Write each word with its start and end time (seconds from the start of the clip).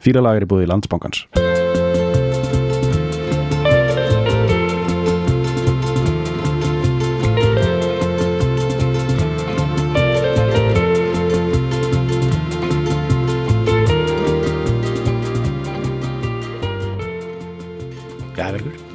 Fýralag 0.00 0.38
er 0.40 0.46
í 0.46 0.48
búið 0.48 0.64
í 0.64 0.68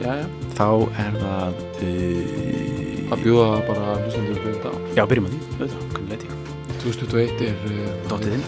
já, 0.01 0.13
Þá 0.57 0.69
er 1.05 1.21
það... 1.21 1.63
Uh, 1.85 3.13
að 3.13 3.21
bjóða 3.21 3.49
bara 3.67 3.95
hlustendur 4.01 4.39
fyrir 4.41 4.55
þetta 4.57 4.73
ár. 4.73 4.91
já, 4.97 5.05
byrjum 5.05 5.29
að 5.29 5.33
því. 5.35 5.41
Auðvitað, 5.55 5.89
hvernig 5.93 6.13
ég. 6.25 6.37
2021 6.81 7.49
er 7.51 7.65
uh, 7.69 7.97
Dóttið 8.09 8.39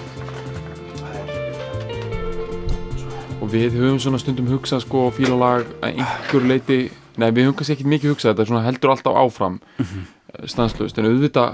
og 3.48 3.54
við 3.55 3.77
höfum 3.79 4.00
svona 4.04 4.20
stundum 4.20 4.50
hugsað 4.51 4.82
sko 4.83 5.06
fílalag 5.15 5.68
að 5.79 6.01
einhver 6.01 6.43
leiti 6.50 6.78
nei 7.18 7.29
við 7.32 7.46
höfum 7.47 7.56
kannski 7.61 7.78
ekkert 7.78 7.92
mikið 7.93 8.11
hugsað 8.11 8.33
þetta 8.33 8.43
er 8.43 8.50
svona 8.51 8.64
heldur 8.65 8.92
alltaf 8.92 9.15
áfram 9.21 9.54
mm 9.79 9.86
-hmm. 9.86 10.47
stanslust 10.51 10.97
en 11.00 11.06
auðvitað 11.07 11.54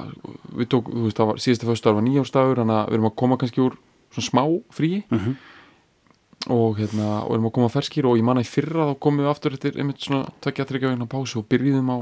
við 0.58 0.68
tók, 0.74 0.90
þú 0.90 1.04
veist 1.06 1.18
það 1.20 1.28
var 1.30 1.38
síðasta 1.44 1.68
föstudagur 1.70 1.96
var 2.00 2.06
nýjárstagur 2.08 2.58
þannig 2.58 2.78
að 2.80 2.88
við 2.90 2.94
erum 2.98 3.06
að 3.12 3.16
koma 3.16 3.38
kannski 3.38 3.62
úr 3.62 3.74
svona 4.10 4.30
smá 4.30 4.44
fríi 4.74 5.04
Mhm. 5.12 5.36
og 6.50 6.78
hérna 6.78 7.24
og 7.24 7.32
erum 7.36 7.46
að 7.46 7.52
koma 7.54 7.70
ferskir 7.70 8.06
og 8.06 8.18
ég 8.18 8.24
manna 8.24 8.42
í 8.42 8.44
fyrra 8.50 8.90
þá 8.90 9.00
komum 9.00 9.20
við 9.26 9.30
aftur 9.30 9.54
eftir 9.54 9.78
einmitt 9.78 10.00
svona 10.02 10.26
tvekja 10.42 10.66
þryggja 10.66 10.90
vegna 10.90 11.06
pásu 11.06 11.38
og 11.40 11.46
byrjuðum 11.50 11.90
á 11.94 11.98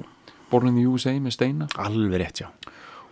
Born 0.51 0.67
in 0.67 0.75
the 0.75 0.85
USA 0.87 1.11
með 1.11 1.31
Steina 1.31 1.67
Alveg 1.77 2.19
rétt, 2.21 2.39
já. 2.41 2.47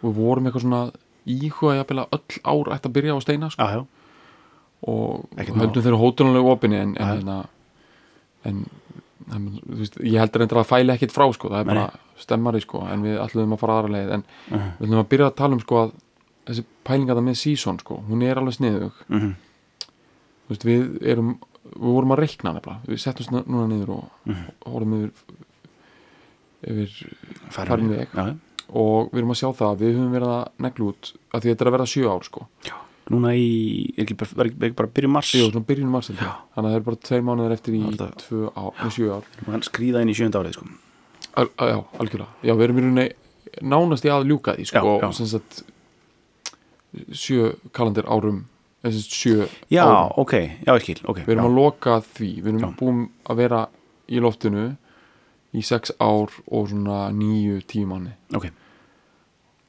og 0.04 0.16
við 0.16 0.16
vorum 0.16 0.46
eitthvað 0.48 0.62
svona 0.62 0.92
íhuga 1.28 1.76
jafnvel 1.76 2.00
að 2.00 2.10
öll 2.12 2.40
ár 2.44 2.74
ætti 2.74 2.88
að 2.90 2.94
byrja 2.94 3.16
á 3.16 3.20
Steina 3.22 3.50
sko 3.50 3.64
já. 3.64 3.86
Og 4.88 5.26
höldum 5.38 5.84
þeirra 5.84 6.00
hótunarlega 6.00 6.52
opinni 6.54 6.78
en, 6.80 6.94
en, 6.96 6.96
Já. 6.96 7.14
hérna, 7.16 7.40
en 8.46 8.66
en, 9.36 9.44
veist, 9.78 9.98
ég 10.02 10.18
heldur 10.18 10.42
endur 10.42 10.58
að 10.64 10.70
fæla 10.72 10.94
ekkit 10.96 11.12
frá 11.14 11.26
sko, 11.36 11.50
það 11.52 11.60
er 11.60 11.66
bara 11.70 11.84
stemmari 12.18 12.62
sko, 12.64 12.80
en 12.90 13.04
við 13.04 13.20
ætlum 13.22 13.52
að 13.54 13.60
fara 13.62 13.76
aðra 13.78 13.92
leið. 13.94 14.14
En 14.16 14.24
Mhm. 14.50 14.70
við 14.80 14.88
ætlum 14.88 15.04
að 15.04 15.10
byrja 15.12 15.28
að 15.28 15.36
tala 15.36 15.54
um 15.54 15.60
sko 15.60 15.76
að 15.84 15.92
þessi 16.48 16.64
pælinga 16.88 17.14
það 17.16 17.24
með 17.28 17.36
season 17.38 17.78
sko, 17.80 17.98
hún 18.10 18.24
er 18.24 18.36
alveg 18.42 18.54
sniðug. 18.58 18.92
Mhm. 19.10 19.36
þú 20.48 20.50
veist, 20.50 20.64
við 20.66 21.04
erum 21.06 21.36
við 21.70 21.94
vorum 21.94 22.12
að 22.16 22.20
reikna 22.24 22.54
nefnilega, 22.56 22.80
við 22.88 22.98
settum 23.04 23.26
svona 23.28 23.44
núna 23.46 23.68
niður 23.70 23.90
og, 23.90 24.10
og 24.66 24.74
horfum 24.74 24.96
yfir 24.98 25.12
yfir 26.64 27.14
farin 27.54 27.90
veg. 27.94 28.08
Já, 28.16 28.26
já. 28.32 28.36
og 28.74 29.12
við 29.12 29.18
erum 29.22 29.32
að 29.36 29.40
sjá 29.44 29.50
það 29.54 29.70
að 29.70 29.80
við 29.84 29.94
höfum 29.96 30.16
verið 30.18 30.32
að 30.34 30.48
neglu 30.66 30.88
út 30.90 31.12
að 31.34 31.42
því 31.44 31.52
þetta 31.54 31.62
er 31.66 31.70
að 31.70 31.76
vera 31.78 31.86
sjö 31.94 32.10
ár 32.10 32.24
sko 32.28 32.48
Núna 33.10 33.32
í, 33.34 33.48
er 33.98 34.04
ekki 34.06 34.16
bara, 34.20 34.46
ekki 34.46 34.76
bara 34.78 34.92
byrjum 34.94 35.16
mars? 35.18 35.32
Jú, 35.34 35.48
svona 35.50 35.66
byrjunum 35.66 35.96
mars 35.98 36.12
þannig 36.12 36.28
að 36.30 36.68
það 36.68 36.76
er 36.80 36.84
bara 36.86 37.00
tveir 37.08 37.24
mánuðir 37.26 37.56
eftir 37.56 37.78
í 37.80 37.82
tvö 38.22 38.42
með 38.54 38.94
sjö 38.94 39.10
ár 39.18 39.66
skrýða 39.66 40.04
inn 40.06 40.12
í 40.14 40.18
sjönda 40.20 40.44
árið, 40.44 40.60
sko. 40.60 40.68
Al, 41.40 41.48
já, 41.58 41.78
algjörlega, 42.04 42.30
já, 42.46 42.54
við 42.54 42.66
erum 42.68 42.78
í 42.80 42.84
rauninni 42.86 43.08
nánast 43.74 44.06
í 44.06 44.12
að 44.14 44.28
ljúka 44.30 44.54
því, 44.60 44.68
sko, 44.70 44.84
Já, 44.86 45.00
já. 45.02 45.08
og 45.10 45.18
sem 45.18 45.30
sagt 45.34 45.64
sjö 47.14 47.50
kalendir 47.76 48.08
árum 48.10 48.44
sjö 48.86 49.48
Já, 49.74 49.84
árum 49.84 50.14
ok, 50.24 50.34
já, 50.66 50.72
ég 50.78 50.86
skil, 50.86 51.00
ok. 51.04 51.24
við 51.26 51.34
erum 51.36 51.44
já. 51.44 51.50
að 51.50 51.58
loka 51.60 51.98
því, 52.14 52.30
við 52.46 52.54
erum 52.54 52.76
búin 52.80 53.02
að 53.30 53.42
vera 53.44 53.64
í 54.10 54.22
loftinu 54.24 54.68
í 55.58 55.64
sex 55.66 55.92
ár 56.02 56.30
og 56.46 56.70
svona 56.72 57.08
níu 57.14 57.60
tímanni 57.66 58.14
Ok, 58.38 58.50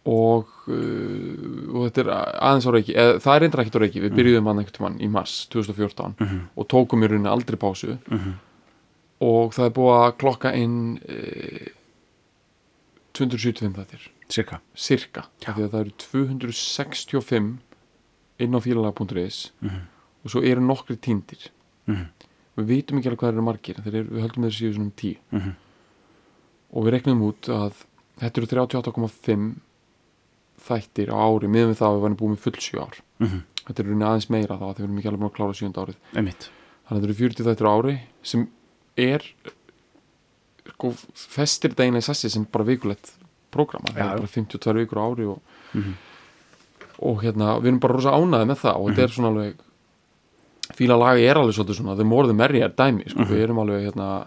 og, 0.09 0.53
og 0.71 1.85
þetta 1.91 2.01
er 2.05 2.11
aðeins 2.41 2.67
á 2.67 2.73
reiki, 2.75 2.95
eða, 2.95 3.19
það 3.21 3.35
er 3.37 3.41
reyndar 3.45 3.61
ekkert 3.65 3.77
á 3.79 3.83
reiki 3.85 4.01
Mhm. 4.01 4.05
við 4.07 4.17
byrjuðum 4.19 4.47
hann 4.51 4.59
einhvern 4.59 4.77
tímann 4.79 5.01
í 5.01 5.09
mars 5.11 5.35
2014 5.51 6.15
og 6.57 6.69
tókum 6.69 7.03
í 7.05 7.09
rauninni 7.11 7.29
aldrei 7.31 7.57
pásu 7.59 7.99
Mhm. 8.11 8.33
og 9.21 9.53
það 9.53 9.67
er 9.67 9.71
búið 9.71 9.99
að 10.01 10.17
klokka 10.19 10.55
inn 10.55 10.99
uh, 11.09 11.69
275 13.13 13.75
þettir 13.75 14.09
cirka. 14.29 14.61
cirka, 14.75 15.25
það 15.41 15.75
eru 15.81 15.91
265 15.99 17.59
inn 18.41 18.55
á 18.55 18.61
fílalag.is 18.61 19.51
Mhm. 19.61 19.81
og 20.25 20.31
svo 20.31 20.43
eru 20.43 20.61
nokkri 20.61 20.97
týndir 20.97 21.49
Mhm. 21.87 22.07
við 22.59 22.65
vitum 22.67 22.99
ekki 22.99 23.09
alveg 23.11 23.19
hvað 23.21 23.33
eru 23.33 23.43
margir 23.43 23.77
eru, 23.87 24.05
við 24.05 24.21
höldum 24.23 24.45
þeir 24.45 24.57
séu 24.59 24.73
svona 24.75 24.85
um 24.85 24.93
10 24.97 25.19
Mhm. 25.33 25.55
og 26.73 26.85
við 26.85 26.91
reknum 26.93 27.23
út 27.23 27.43
að 27.49 27.73
þetta 28.21 28.39
eru 28.39 28.47
38,5 28.47 29.57
þættir 30.69 31.09
á 31.13 31.17
ári 31.21 31.49
miðan 31.51 31.71
við 31.73 31.79
það 31.81 31.89
að 31.91 31.95
við 31.97 32.03
varum 32.05 32.17
búin 32.21 32.35
með 32.35 32.45
full 32.45 32.59
7 32.61 32.81
ár. 32.85 33.01
Mhm. 33.21 33.41
þetta 33.67 33.81
eru 33.83 33.89
rauninni 33.91 34.09
aðeins 34.11 34.31
meira 34.31 34.57
þá 34.59 34.67
þegar 34.67 34.77
við 34.81 34.85
erum 34.89 34.99
ekki 34.99 35.09
alveg 35.11 35.21
búin 35.21 35.31
að 35.31 35.37
klára 35.37 35.55
7 35.55 35.81
árið. 35.85 35.97
Einmitt. 36.17 36.51
þannig 36.87 36.91
að 36.91 37.01
þetta 37.01 37.09
eru 37.11 37.19
40 37.21 37.45
þættir 37.49 37.69
á 37.69 37.73
ári 37.79 37.95
sem 38.23 38.49
er 38.99 39.23
sko 40.71 40.91
festir 41.15 41.71
þetta 41.71 41.85
eiginlega 41.85 42.03
í 42.05 42.09
sessi 42.11 42.31
sem 42.31 42.45
bara 42.51 42.65
vikulegt 42.65 43.13
prógrama, 43.53 43.91
það 43.95 44.01
er 44.15 44.21
bara 44.23 44.33
52 44.35 44.75
vikur 44.81 44.99
á 44.99 45.05
ári 45.11 45.27
og, 45.31 45.41
Mhm. 45.75 45.95
og 47.03 47.23
hérna, 47.23 47.61
við 47.61 47.67
erum 47.71 47.81
bara 47.81 47.95
rosa 47.95 48.11
ánæði 48.17 48.47
með 48.51 48.59
það 48.65 48.77
og 48.77 48.91
þetta 48.91 49.03
er 49.03 49.09
svona 49.15 49.29
alveg 49.31 49.55
fíla 50.77 50.97
lagi 50.99 51.25
er 51.27 51.35
alveg 51.37 51.55
svolítið 51.55 51.77
svona 51.81 51.97
the 51.97 52.05
more 52.05 52.27
the 52.27 52.33
merrier 52.35 52.69
dæmi, 52.69 53.09
sko, 53.11 53.25
við 53.25 53.43
erum 53.45 53.59
alveg 53.59 53.87
hérna 53.93 54.27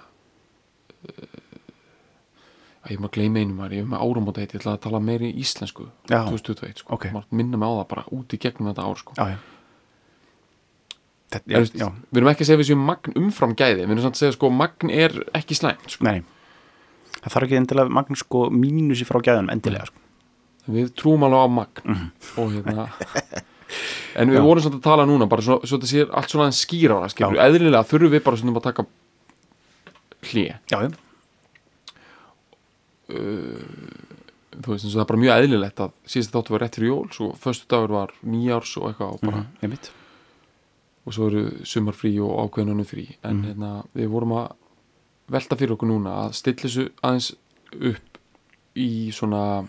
uh, 2.83 2.91
ég 2.91 2.99
maður 2.99 3.09
að 3.09 3.15
gleyma 3.17 3.39
einu 3.43 3.55
maður, 3.57 3.75
ég 3.77 3.83
er 3.85 3.89
með 3.93 4.03
áramóta 4.05 4.43
heit, 4.43 4.53
ég 4.53 4.61
ætla 4.61 4.75
að 4.77 4.83
tala 4.85 4.99
meiri 5.03 5.31
íslensku 5.39 5.87
Já. 6.11 6.21
2021, 6.29 6.83
sko, 6.83 6.93
Ok. 6.97 7.07
maður 7.15 7.39
minna 7.39 7.57
mig 7.59 7.67
á 7.67 7.73
það 7.79 7.87
bara 7.93 8.05
út 8.11 8.35
í 8.35 8.39
gegnum 8.43 8.69
þetta 8.71 8.87
ár, 8.87 9.01
sko 9.01 9.17
Já, 9.17 9.25
já. 9.33 9.37
Þetta, 11.33 11.49
Já, 11.49 11.59
já. 11.81 11.87
við 12.13 12.19
erum 12.21 12.29
ekki 12.29 12.43
að 12.45 12.49
segja 12.51 12.61
við 12.61 12.67
séum 12.69 12.83
magn 12.85 13.15
umfram 13.17 13.55
gæði 13.57 13.79
við 13.79 13.87
erum 13.95 14.03
samt 14.03 14.17
að 14.19 14.21
segja 14.21 14.35
sko 14.35 14.49
magn 14.53 14.91
er 14.93 15.15
ekki 15.33 15.55
slæmt 15.57 15.95
sko. 15.95 16.05
Nei, 16.05 16.19
það 17.23 17.33
þarf 17.33 17.47
ekki 17.47 17.57
endilega 17.57 17.95
magn 17.97 18.19
sko 18.19 18.43
mínusi 18.53 19.07
frá 19.09 19.17
gæðanum 19.25 19.49
endilega 19.55 19.87
sko. 19.89 19.97
við 20.69 20.91
trúum 20.99 21.25
alveg 21.25 21.41
á 21.41 21.47
magn 21.49 21.95
og 22.37 22.53
hérna 22.53 22.85
en 24.21 24.29
við 24.29 24.45
vorum 24.45 24.61
samt 24.61 24.77
að 24.77 24.85
tala 24.85 25.07
núna 25.09 25.25
bara 25.31 25.41
svo, 25.41 25.57
svo 25.65 25.79
þetta 25.79 25.89
sé 25.89 26.05
allt 26.05 26.29
svona 26.35 26.51
skilur, 26.53 27.09
eðlilega 27.09 27.81
þurfum 27.89 28.13
við 28.13 28.23
bara 28.27 28.37
svona 28.37 28.53
að 28.59 28.67
taka 28.69 28.85
já, 30.69 30.77
þú 33.07 34.73
veist 34.73 34.85
eins 34.85 34.93
og 34.93 34.99
það 34.99 35.03
er 35.03 35.09
bara 35.11 35.21
mjög 35.23 35.43
eðlilegt 35.43 35.83
að 35.83 35.93
síðast 36.13 36.33
þáttu 36.35 36.53
var 36.53 36.63
rétt 36.63 36.77
fyrir 36.77 36.89
jól 36.91 37.05
svo 37.15 37.29
föstu 37.41 37.69
dagur 37.71 37.93
var 37.93 38.13
nýjárs 38.23 38.73
og 38.79 38.89
eitthvað 38.89 39.13
og, 39.15 39.21
bara, 39.23 39.43
mm, 39.43 39.61
einmitt. 39.65 39.91
og 41.03 41.15
svo 41.17 41.29
eru 41.29 41.43
sumarfrí 41.67 42.13
og 42.23 42.35
ákveðnunum 42.45 42.87
frí. 42.87 43.07
En 43.27 43.43
hérna, 43.43 43.71
við 43.97 44.11
vorum 44.13 44.35
að 44.39 44.53
velta 45.33 45.57
fyrir 45.59 45.75
okkur 45.75 45.89
núna 45.89 46.13
að 46.25 46.35
stilla 46.39 46.63
þessu 46.63 46.85
aðeins 47.03 47.31
upp 47.73 48.19
í 48.79 48.89
svona 49.11 49.67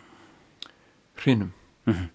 hrinum. 1.25 1.53
Mhm. 1.87 2.11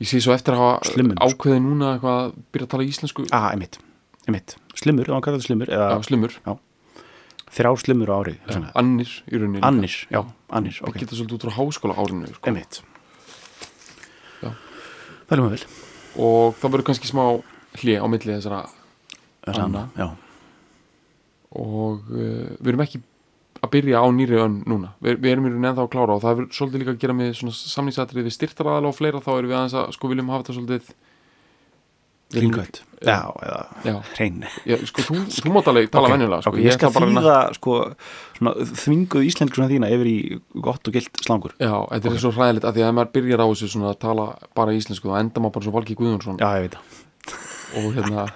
ég 0.00 0.08
sé 0.08 0.20
svo 0.20 0.32
eftir 0.32 0.54
að 0.54 0.60
hafa 0.64 0.84
sko. 0.84 1.02
ákveðið 1.20 1.62
núna 1.62 1.94
eitthvað 1.94 2.18
að 2.24 2.34
byrja 2.52 2.66
að 2.66 2.70
tala 2.70 2.84
íslensku. 2.84 3.26
Ah, 3.32 3.50
einmitt, 3.52 3.78
einmitt. 4.26 4.56
Slimmur, 4.74 5.04
þá 5.04 5.20
kallar 5.20 5.38
þetta 5.38 5.46
slimmur 5.46 5.68
eða 5.68 5.88
já, 6.46 6.58
slimmur, 7.50 7.58
þrjár 7.58 7.82
slimmur 7.82 8.12
á 8.12 8.16
ári 8.20 8.34
já, 8.38 8.60
annir 8.78 9.12
í 9.26 9.40
rauninni 9.40 9.62
Annir, 9.66 9.96
já, 10.10 10.20
annir, 10.48 10.80
ok 10.80 10.88
ok. 10.88 10.98
geta 11.02 11.18
svolítið 11.18 11.36
út 11.36 11.46
frá 11.46 11.54
háskóla 11.58 11.98
árinu 11.98 12.30
sko. 12.30 12.50
Einmitt. 12.50 12.80
Já. 14.40 14.50
Það 15.26 15.36
er 15.36 15.42
maður 15.44 15.54
vel. 15.56 15.68
Og 16.20 16.58
það 16.60 16.74
verður 16.74 16.86
kannski 16.90 17.10
smá 17.10 17.24
hlið 17.80 18.02
á 18.02 18.06
milli 18.10 18.34
þessara 18.36 18.64
Það 19.40 19.54
er 19.54 19.62
Anna. 19.64 19.84
Já, 19.96 20.08
og 21.60 22.10
uh, 22.12 22.50
við 22.60 22.72
erum 22.72 22.84
ekki 22.84 23.00
að 23.60 23.72
byrja 23.74 24.00
á 24.00 24.06
nýri 24.14 24.40
önn 24.40 24.58
núna. 24.68 24.94
Við, 25.04 25.18
við 25.20 25.32
erum 25.34 25.46
í 25.46 25.52
rauninni 25.52 25.70
ennþá 25.70 25.84
að 25.84 25.92
klára 25.92 26.16
og 26.16 26.22
það 26.24 26.42
er 26.42 26.50
svolítið 26.56 26.82
líka 26.82 26.94
að 26.94 27.00
gera 27.02 27.16
með 27.16 27.40
samlýsatrið 27.56 28.28
við 28.28 28.36
styrtaraðal 28.36 28.90
og 28.90 28.96
fleira. 28.96 29.22
Þá 29.24 29.30
erum 29.34 29.50
við 29.50 29.56
aðeins 29.58 29.76
að 29.80 29.94
sko 29.96 30.10
viljum 30.12 30.30
hafa 30.32 30.44
þetta 30.44 30.56
svolítið 30.58 30.92
Klingkvætt 32.30 32.80
Já, 33.00 33.32
eða 33.40 33.60
Já. 33.88 33.94
hrein. 34.14 34.42
Já, 34.68 34.76
sko, 34.86 35.02
þú, 35.06 35.14
þú 35.32 35.52
mátt 35.54 35.68
alveg 35.72 35.86
tala 35.90 36.06
Ok, 36.10 36.12
venjulega 36.14 36.42
sko. 36.44 36.50
ok, 36.52 36.58
Ég 36.66 36.74
skal 36.76 36.90
ætla 36.90 37.00
bara 37.00 37.10
þýða 37.24 37.36
sko, 37.56 37.76
svona, 38.36 38.52
þvinguð 38.80 39.24
íslensku 39.30 39.56
svona 39.56 39.70
þína 39.72 39.88
yfir 39.96 40.10
í 40.10 40.16
gott 40.60 40.90
og 40.90 40.92
gilt 40.98 41.22
slangur. 41.24 41.54
Já, 41.58 41.72
þetta 41.94 42.12
er 42.12 42.20
svo 42.20 42.32
hræðilegt 42.36 42.66
að 42.68 42.76
því 42.76 42.84
að 42.84 42.90
ef 42.90 42.96
maður 42.98 43.12
byrjar 43.16 43.40
á 43.40 43.46
þessu 43.50 43.70
svona 43.72 43.90
að 43.94 43.98
tala 44.04 44.26
bara 44.60 44.76
íslensku 44.76 45.08
þá 45.08 45.16
enda 45.22 45.40
maður 45.40 45.54
bara 45.56 45.64
svo 45.64 45.74
Valgi 45.78 45.96
Guðjónsson. 45.96 46.38
Já, 46.44 46.48
ég 46.60 46.66
veit 46.68 46.76
það. 46.76 47.00
Og 47.80 47.88
hérna, 47.96 48.26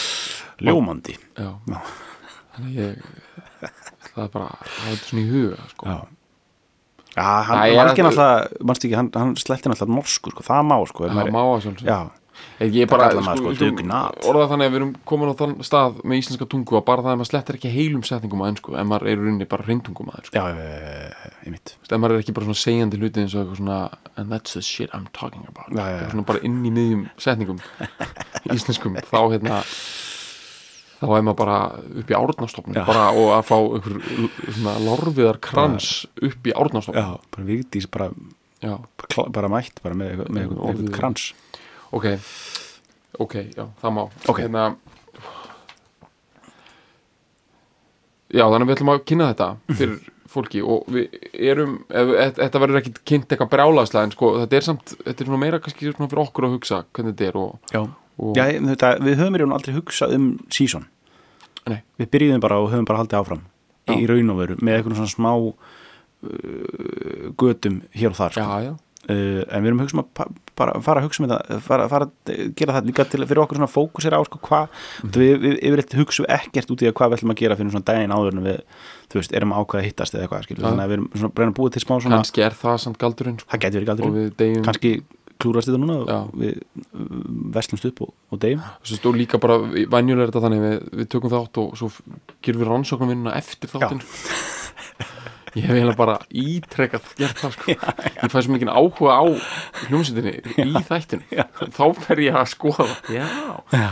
Ljómandi. 0.66 1.16
Já. 1.36 1.50
Þannig 2.56 2.70
að 2.70 2.78
ég 2.78 2.92
það 4.14 4.22
er 4.24 4.30
bara, 4.32 4.52
það 4.76 4.92
er 4.94 5.00
svona 5.02 5.22
í 5.24 5.26
huga 5.34 5.66
sko. 5.74 5.88
Já. 5.90 5.98
Já, 7.16 7.26
hann, 7.48 7.58
Valgeir 7.76 8.04
að- 8.06 8.06
náttúrulega, 8.06 8.64
mannst 8.68 8.84
ekki, 8.86 8.96
hann, 8.96 9.10
hann 9.16 9.34
sletti 9.40 9.70
náttúrulega 9.72 9.96
norsku, 9.98 10.32
sko, 10.34 10.42
það 10.44 10.62
má, 10.68 10.74
sko 10.88 11.06
það 11.08 11.30
má 11.32 11.42
sjálfsög 11.64 11.88
Já, 11.88 11.98
Ég 12.60 12.88
bara, 12.88 13.10
sko, 13.12 13.52
dugnat. 13.52 14.22
orðað 14.24 14.52
þannig 14.54 14.68
að 14.68 14.72
við 14.72 14.78
erum 14.80 14.92
komin 15.08 15.32
á 15.32 15.34
þann 15.36 15.56
stað 15.66 15.98
með 16.04 16.22
íslenska 16.22 16.48
tungu 16.48 16.78
að 16.78 16.86
bara 16.88 17.04
það 17.04 17.12
að 17.12 17.20
maður 17.20 17.30
slettar 17.30 17.58
ekki 17.58 17.72
heilum 17.74 18.04
setningum 18.06 18.44
á 18.44 18.48
ennsku 18.48 18.78
en 18.80 18.88
maður 18.88 19.10
er 19.10 19.18
í 19.18 19.20
rauninni 19.20 19.48
bara 19.50 19.66
reyndungum 19.68 20.08
að 20.14 20.30
sko. 20.30 20.46
en 20.46 22.00
maður 22.00 22.16
er 22.16 22.24
ekki 22.24 22.36
bara 22.38 22.48
svona 22.48 22.62
segjandi 22.62 23.02
hluti 23.02 23.24
eins 23.24 23.36
og 23.36 23.42
eitthvað 23.44 23.60
svona 23.60 23.80
and 24.16 24.32
that's 24.32 24.56
the 24.56 24.64
shit 24.64 24.88
I'm 24.96 25.06
talking 25.12 25.44
about. 25.50 25.68
Já, 25.68 25.84
já, 25.84 26.00
já. 26.00 26.10
Svona 26.14 26.26
bara 26.32 26.42
inn 26.48 26.64
í 26.64 26.72
miðjum 26.72 27.06
setningum 27.20 27.60
íslenskum. 28.56 28.96
Þá 29.04 29.20
hérna 29.36 29.60
þá 30.96 31.06
er 31.12 31.24
maður 31.26 31.38
bara 31.42 31.58
upp 32.00 32.10
í 32.10 32.16
bara 32.76 33.06
og 33.12 33.32
að 33.36 33.42
fá 33.50 33.56
einhver 33.58 33.98
svona 34.46 34.76
lárviðar 34.84 35.40
krans 35.44 35.90
upp 36.16 36.48
í 36.48 36.54
árnastofnum 36.56 37.02
já, 37.02 37.26
bara 37.34 37.48
vigdís 37.48 37.88
bara, 37.92 38.08
bara, 39.34 39.50
mætt 39.52 39.82
bara 39.84 39.98
með, 39.98 40.24
með, 40.32 40.54
eitthvað 40.56 40.94
krans 40.96 41.28
ok, 41.96 42.06
ok, 43.24 43.34
já, 43.56 43.64
það 43.82 43.94
má 43.96 44.02
Ok. 44.28 44.40
hérna 44.42 44.66
já, 48.34 48.44
þannig 48.44 48.64
að 48.64 48.68
við 48.70 48.76
ætlum 48.76 48.92
að 48.94 49.04
kynna 49.08 49.28
þetta 49.32 49.48
fyrir 49.78 49.96
fólki 50.36 50.60
og 50.66 50.88
við 50.92 51.14
erum 51.48 51.76
e- 51.88 52.32
þetta 52.36 52.60
verður 52.60 52.80
ekkit 52.82 52.98
kynnt 53.08 53.30
eitthvað 53.32 53.52
brjálaðslega 53.54 54.08
en 54.08 54.14
sko, 54.16 54.32
þetta 54.42 54.58
er 54.58 54.66
samt, 54.66 54.96
þetta 55.06 55.22
er 55.24 55.30
svona 55.30 55.40
meira 55.44 55.60
kannski 55.62 55.92
svona 55.92 56.10
fyrir 56.10 56.24
okkur 56.26 56.48
að 56.48 56.56
hugsa 56.58 56.80
hvernig 56.92 57.14
þetta 57.14 57.28
er 57.30 57.38
og, 57.40 57.70
já, 57.72 57.82
og 58.20 58.36
já 58.36 58.44
þetta, 58.66 58.90
við 59.06 59.20
höfum 59.22 59.38
í 59.38 59.42
raun 59.42 59.56
aldrei 59.56 59.76
hugsað 59.78 60.16
um 60.18 60.26
season 60.52 60.88
Nei. 61.66 61.80
við 61.98 62.10
byrjuðum 62.12 62.42
bara 62.44 62.58
og 62.62 62.68
höfum 62.74 62.86
bara 62.86 63.00
haldið 63.02 63.20
áfram 63.22 63.44
Já. 63.86 63.94
í 63.94 64.04
raun 64.10 64.30
og 64.34 64.40
veru 64.42 64.56
með 64.66 64.76
eitthvað 64.80 64.98
svona 64.98 65.14
smá 65.14 65.30
uh, 65.38 65.54
götum 67.38 67.80
hér 67.94 68.10
og 68.12 68.18
þar 68.18 68.34
já, 68.36 68.42
sko. 68.42 68.60
já, 68.66 68.72
uh, 68.74 68.85
en 69.12 69.64
við 69.64 69.70
erum 69.70 69.82
hugsa 69.84 69.96
um 69.96 70.02
að 70.02 70.36
bara 70.56 70.76
fara 70.84 71.02
að 71.02 71.06
hugsa 71.06 71.22
um 71.22 71.28
þetta 71.28 71.58
fara, 71.64 71.88
fara 71.92 72.08
að 72.08 72.52
gera 72.58 72.76
það 72.76 72.88
líka 72.90 73.06
til 73.10 73.22
fyrir 73.22 73.42
okkur 73.44 73.60
svona 73.60 73.70
fókusera 73.70 74.20
á 74.20 74.22
sko 74.26 74.40
hvað 74.46 74.70
mm. 74.70 75.12
við, 75.16 75.34
við 75.42 75.58
yfirleitt 75.60 75.98
hugsa 76.00 76.28
ekkert 76.38 76.72
út 76.74 76.84
í 76.84 76.88
að 76.90 76.96
hvað 76.98 77.12
við 77.12 77.18
ætlum 77.20 77.34
að 77.34 77.42
gera 77.42 77.58
fyrir 77.60 77.74
svona 77.74 77.90
daginn 77.90 78.16
áður 78.16 78.38
en 78.38 78.46
við 78.46 78.62
þú 79.06 79.20
veist, 79.20 79.36
erum 79.36 79.54
ákveða 79.54 79.82
að 79.82 79.86
hittast 79.90 80.16
eða 80.16 80.26
eitthvað 80.26 80.64
þannig 80.64 80.86
að 80.86 80.90
við 80.90 80.98
erum 80.98 81.10
svona 81.14 81.36
breyna 81.36 81.52
að 81.52 81.58
búa 81.60 81.74
til 81.74 81.84
smá 81.84 81.94
svona 81.96 82.18
kannski 82.22 82.46
er 82.46 82.58
það 82.58 82.80
samt 82.86 82.98
galdurinn 83.02 83.38
sko, 83.42 83.52
það 83.52 83.64
getur 83.66 83.78
verið 83.78 83.92
og 83.92 84.02
galdurinn, 84.02 84.34
deyjum 84.40 84.66
kannski 84.66 84.92
klúrast 85.42 85.68
þetta 85.68 85.80
núna 85.82 85.96
Já. 86.00 86.18
og 86.22 86.36
við 86.40 86.54
uh, 86.56 87.08
verslumst 87.56 87.88
upp 87.90 88.02
og, 88.06 88.12
og 88.32 88.40
deyjum. 88.40 88.62
Stóð 88.88 89.18
líka 89.20 89.40
bara, 89.42 89.58
venjulega 89.60 90.24
er 90.24 90.32
þetta 90.32 90.44
þannig 90.46 90.62
við, 90.64 90.76
við 91.00 91.10
tökum 91.12 91.32
þátt 91.34 91.60
og 91.62 91.74
svo 91.80 91.90
gerum 92.46 92.64
við 92.64 92.70
þáttin 93.74 94.00
ég 95.56 95.64
hef 95.66 95.72
eiginlega 95.76 95.98
bara 95.98 96.16
ítrekkað 96.30 97.06
gert 97.18 97.40
það 97.42 97.54
sko 97.56 97.76
ég 98.22 98.32
fæ 98.32 98.38
svo 98.44 98.54
mikið 98.56 98.72
áhuga 98.72 99.14
á 99.16 99.24
hljómsveitinni 99.86 100.66
í 100.66 100.82
þættinu 100.88 101.46
þá 101.76 101.84
fer 102.04 102.22
ég 102.26 102.36
að 102.42 102.50
skoða 102.52 102.88
já. 103.12 103.24
Já. 103.72 103.88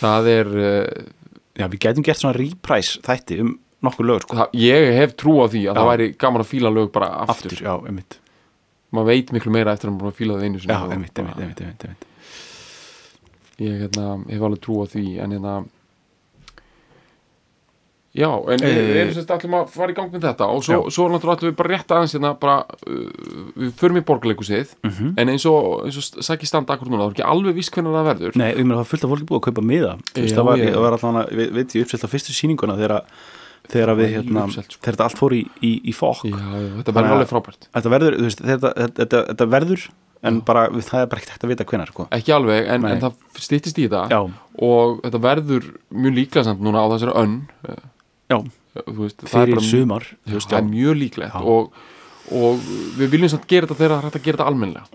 það 0.00 0.30
er 0.36 0.54
uh, 0.56 1.10
Já, 1.52 1.66
við 1.68 1.82
getum 1.84 2.04
gert 2.06 2.16
svona 2.22 2.32
reprise 2.38 3.02
þætti 3.04 3.36
um 3.44 3.50
nokkur 3.84 4.06
lögur 4.08 4.24
sko. 4.24 4.36
það, 4.38 4.54
ég 4.62 4.86
hef 4.96 5.10
trú 5.20 5.34
á 5.42 5.46
því 5.52 5.62
að 5.66 5.68
Já. 5.68 5.76
það 5.76 5.88
væri 5.90 6.06
gaman 6.22 6.44
að 6.44 6.48
fíla 6.52 6.70
lög 6.72 6.88
bara 6.94 7.08
aftur, 7.26 7.52
aftur, 7.52 7.64
já, 7.66 7.74
einmitt 7.90 8.16
maður 8.92 9.08
veit 9.10 9.32
miklu 9.36 9.52
meira 9.52 9.74
eftir 9.76 9.90
að 9.90 9.98
maður 9.98 10.16
fíla 10.16 10.38
það 10.38 10.46
einu 10.48 10.62
sinni 10.62 10.72
Já, 10.72 10.80
einmitt, 10.96 11.20
einmitt, 11.20 11.42
einmitt, 11.42 11.84
einmitt. 11.84 12.08
ég 13.66 13.78
hérna, 13.84 14.06
hef 14.30 14.46
alveg 14.48 14.62
trú 14.64 14.78
á 14.80 14.84
því 14.94 15.04
en 15.26 15.36
hérna 15.36 15.54
já, 18.14 18.28
en 18.28 18.58
við 18.60 18.76
Eh, 18.76 19.00
erum 19.02 19.14
sérst 19.16 19.30
allum 19.32 19.54
að 19.56 19.68
fara 19.72 19.92
í 19.92 19.94
gang 19.96 20.10
með 20.12 20.20
þetta 20.26 20.46
og 20.52 20.62
svo, 20.66 20.78
svo 20.92 21.06
náttúrulega 21.08 21.36
ætlum 21.38 21.50
við 21.52 21.56
bara 21.56 21.72
rétt 21.72 21.94
aðeins 21.96 22.12
hérna 22.16 22.32
bara, 22.38 22.56
uh, 22.86 23.10
við 23.56 23.72
förum 23.80 23.96
í 23.96 24.04
borgarleikusið 24.04 24.74
Mhm. 24.84 25.14
en 25.16 25.28
eins 25.32 25.46
og, 25.48 25.84
eins 25.86 25.96
og 25.96 26.22
sæki 26.22 26.46
standa 26.46 26.74
akkur 26.76 26.88
núna, 26.92 27.06
það 27.06 27.10
er 27.10 27.14
ekki 27.16 27.28
alveg 27.32 27.54
viss 27.54 27.70
hvernig 27.70 27.92
það 27.96 28.08
verður. 28.12 28.36
Nei, 28.36 28.52
ég 28.52 28.64
meina 28.66 28.80
það 28.82 28.86
er 28.86 28.90
fullt 28.92 29.04
af 29.04 29.10
fólki 29.10 29.28
búið 29.30 29.40
að 29.40 29.46
kaupa 29.48 29.62
miða. 29.62 29.92
Það 30.12 30.44
var, 30.44 30.56
ég- 30.58 30.74
það 30.74 30.82
var 30.84 30.92
allan 30.98 31.20
að, 31.24 31.30
við, 31.32 31.52
veit 31.52 31.68
ég 31.74 31.82
uppselt 31.86 32.04
á 32.04 32.12
fyrstu 32.12 32.32
sýninguna 32.36 32.76
þegar, 32.76 32.92
að- 33.00 33.06
þegar 33.72 33.88
að 33.88 33.98
við, 34.02 34.08
hérna, 34.12 34.46
sko. 34.52 34.62
þegar 34.82 34.92
þetta 34.96 35.04
allt 35.08 35.18
fór 35.18 35.32
í, 35.32 35.42
í, 35.62 35.72
í 35.88 35.92
fokk. 35.94 36.24
Já, 36.28 36.36
þetta 36.82 36.92
verður 36.92 37.08
að- 37.08 37.16
alveg 37.16 37.28
frábært. 37.32 37.68
Þetta 37.72 37.90
verður, 37.96 38.16
þú 38.18 38.24
veist, 38.28 38.40
þetta, 38.42 38.74
þetta, 38.76 38.96
þetta, 39.06 39.26
þetta 39.32 39.46
verður 39.48 39.88
en 40.24 40.40
bara, 40.40 40.68
við- 40.68 40.84
það 40.86 41.00
er 41.02 41.06
bara 41.06 41.20
ekkert 41.20 41.32
hægt 41.32 41.44
að 41.44 41.48
vita 41.48 41.64
hvenær 41.64 41.88
sko. 41.88 42.08
ekki 42.12 42.30
alveg, 42.36 42.68
en, 42.68 42.84
en 42.84 43.00
það 43.00 43.14
stýttist 43.40 43.78
í 43.78 43.88
þetta. 43.88 44.08
Já, 44.10 44.20
og 44.60 45.00
þetta 45.02 45.20
verður 45.20 45.64
mjög 45.94 46.14
líklega 46.14 46.44
samt 46.44 46.60
núna 46.60 46.78
á 46.84 46.86
þessari 46.92 47.14
önn 47.16 47.40
veist, 48.98 49.24
fyrir 49.28 49.56
bara 49.56 49.66
sumar. 49.68 50.06
veist, 50.26 50.48
það 50.50 50.58
er 50.60 50.64
já, 50.66 50.70
mjög 50.72 51.00
líklegt 51.02 51.34
Já. 51.34 51.40
og, 51.54 51.72
og 52.42 52.62
við 53.00 53.10
viljum 53.16 53.32
samt 53.32 53.48
gera 53.50 53.66
þetta 53.68 53.80
þegar 53.80 53.92
það 53.92 53.98
er 53.98 54.06
hægt 54.08 54.20
að 54.20 54.28
gera 54.28 54.38
þetta 54.38 54.50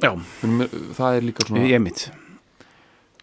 já, 0.07 0.12
Við 0.42 0.48
erum- 0.48 0.95
það 1.01 1.18
er 1.19 1.28
líka 1.28 1.48
svona 1.48 1.68
ég 1.68 1.84
mitt 1.84 2.07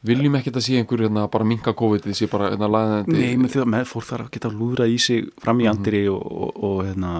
viljum 0.05 0.35
ekki 0.37 0.53
að 0.53 0.61
sé 0.67 0.77
einhver 0.79 1.01
hérna, 1.07 1.25
bara 1.33 1.47
minka 1.49 1.73
COVID 1.73 2.05
þið 2.05 2.19
sé 2.19 2.27
bara 2.29 2.51
hérna, 2.53 2.69
læðandi 2.69 3.15
Nei, 3.17 3.37
með 3.41 3.55
því 3.55 3.61
að 3.63 3.71
með 3.73 3.87
þarf 3.95 4.27
að 4.27 4.33
geta 4.37 4.51
lúðrað 4.53 4.93
í 4.93 4.99
sig 5.01 5.31
fram 5.41 5.63
í 5.65 5.69
andiri 5.71 6.03
og, 6.13 6.21
og, 6.29 6.59
og 6.69 6.83
hérna, 6.85 7.13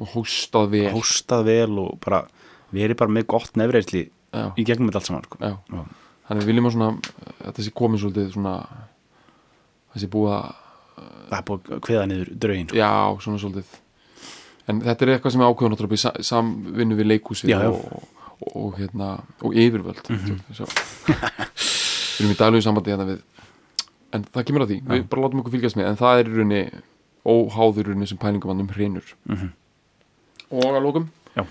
og 0.00 0.08
hóstað 0.14 0.70
vel. 0.72 0.86
hóstað 0.96 1.44
vel 1.50 1.78
og 1.82 1.98
bara 2.00 2.22
verið 2.72 2.96
bara 3.02 3.12
með 3.12 3.26
gott 3.34 3.52
nefreisli 3.60 4.06
já, 4.08 4.46
í 4.56 4.64
gegnum 4.64 4.88
þetta 4.88 5.02
allt 5.02 5.10
saman 5.10 5.28
sko. 5.28 5.40
já. 5.42 5.52
Já. 5.68 5.84
þannig 6.30 6.46
við 6.46 6.50
viljum 6.52 6.70
að 6.70 6.76
svona 6.78 6.90
þetta 7.42 7.66
sé 7.66 7.74
komið 7.82 8.04
svolítið 8.06 8.32
svona 8.32 8.54
það 9.92 10.00
sé 10.06 10.10
búið 10.16 10.32
að 10.38 10.61
það 10.96 11.38
er 11.38 11.44
búið 11.48 11.70
að 11.76 11.80
kveða 11.86 12.06
niður 12.10 12.32
draugin 12.44 12.68
sko. 12.68 12.76
já, 12.76 12.90
svona 13.24 13.38
svolítið 13.42 13.78
en 14.68 14.80
þetta 14.82 15.02
er 15.06 15.12
eitthvað 15.16 15.32
sem 15.32 15.40
er 15.42 15.50
ákveðun 15.52 15.72
náttúrulega 15.74 15.98
í 15.98 16.02
sa- 16.02 16.22
samvinnu 16.22 16.94
við 16.98 17.08
leikhúsið 17.12 17.48
Já, 17.50 17.58
já. 17.62 17.70
og, 17.70 18.02
og, 18.40 18.56
og, 18.56 18.78
hérna, 18.78 19.08
og 19.42 19.54
yfirvöld 19.54 20.02
mm 20.08 20.16
Mhm. 20.16 20.40
við 20.52 22.20
erum 22.20 22.32
í 22.34 22.38
daglegu 22.38 22.62
sambandi 22.64 22.92
hérna 22.92 23.06
við 23.08 23.20
en 24.12 24.24
það 24.28 24.44
kemur 24.48 24.62
að 24.66 24.70
því, 24.72 24.78
við 24.92 25.04
bara 25.08 25.22
látum 25.24 25.40
okkur 25.40 25.54
fylgjast 25.56 25.76
með 25.78 25.88
en 25.88 25.96
það 25.96 26.18
er 26.20 26.28
í 26.28 26.34
rauninni 26.36 26.62
óháður 27.24 27.80
í 27.80 27.86
rauninni 27.88 28.08
sem 28.10 28.18
pælingum 28.20 28.60
um 28.60 28.68
hrinur 28.68 29.06
Mhm. 29.28 29.48
og 30.52 30.64
að 30.68 30.82
lókum 30.84 31.08
Já 31.36 31.46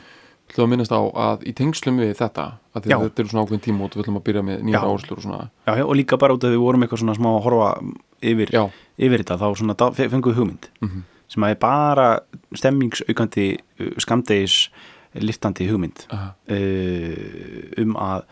hljóða 0.52 0.66
að 0.68 0.72
minnast 0.74 0.94
á 0.94 1.02
að 1.02 1.46
í 1.48 1.54
tengslum 1.58 2.00
við 2.02 2.14
þetta 2.20 2.46
að 2.76 2.88
já. 2.92 2.98
þetta 2.98 3.24
eru 3.24 3.32
svona 3.32 3.44
ákveðin 3.46 3.64
tíma 3.66 3.86
og 3.86 3.96
við 3.96 4.04
ætlum 4.04 4.20
að 4.20 4.26
byrja 4.28 4.44
með 4.48 4.64
nýja 4.68 4.84
áherslur 4.84 5.18
og 5.18 5.26
svona 5.26 5.42
já, 5.68 5.74
já, 5.80 5.84
og 5.86 5.96
líka 5.96 6.20
bara 6.22 6.36
út 6.36 6.44
af 6.44 6.52
því 6.52 6.58
við 6.58 6.66
vorum 6.66 6.86
eitthvað 6.86 7.04
svona 7.04 7.18
smá 7.18 7.30
að 7.32 7.44
horfa 7.48 7.70
yfir, 8.32 8.54
yfir 8.98 9.24
þetta, 9.24 9.40
þá 9.42 9.48
svona 9.62 9.76
fengum 9.98 10.32
við 10.32 10.40
hugmynd 10.40 10.70
mm 10.82 10.90
-hmm. 10.90 11.04
sem 11.28 11.44
að 11.44 11.54
er 11.56 11.60
bara 11.62 12.08
stemningsaukandi 12.54 13.48
skamdegis 13.98 14.58
liftandi 15.14 15.68
hugmynd 15.70 16.06
uh 16.12 16.20
-huh. 16.20 17.82
um 17.82 17.96
að 17.96 18.24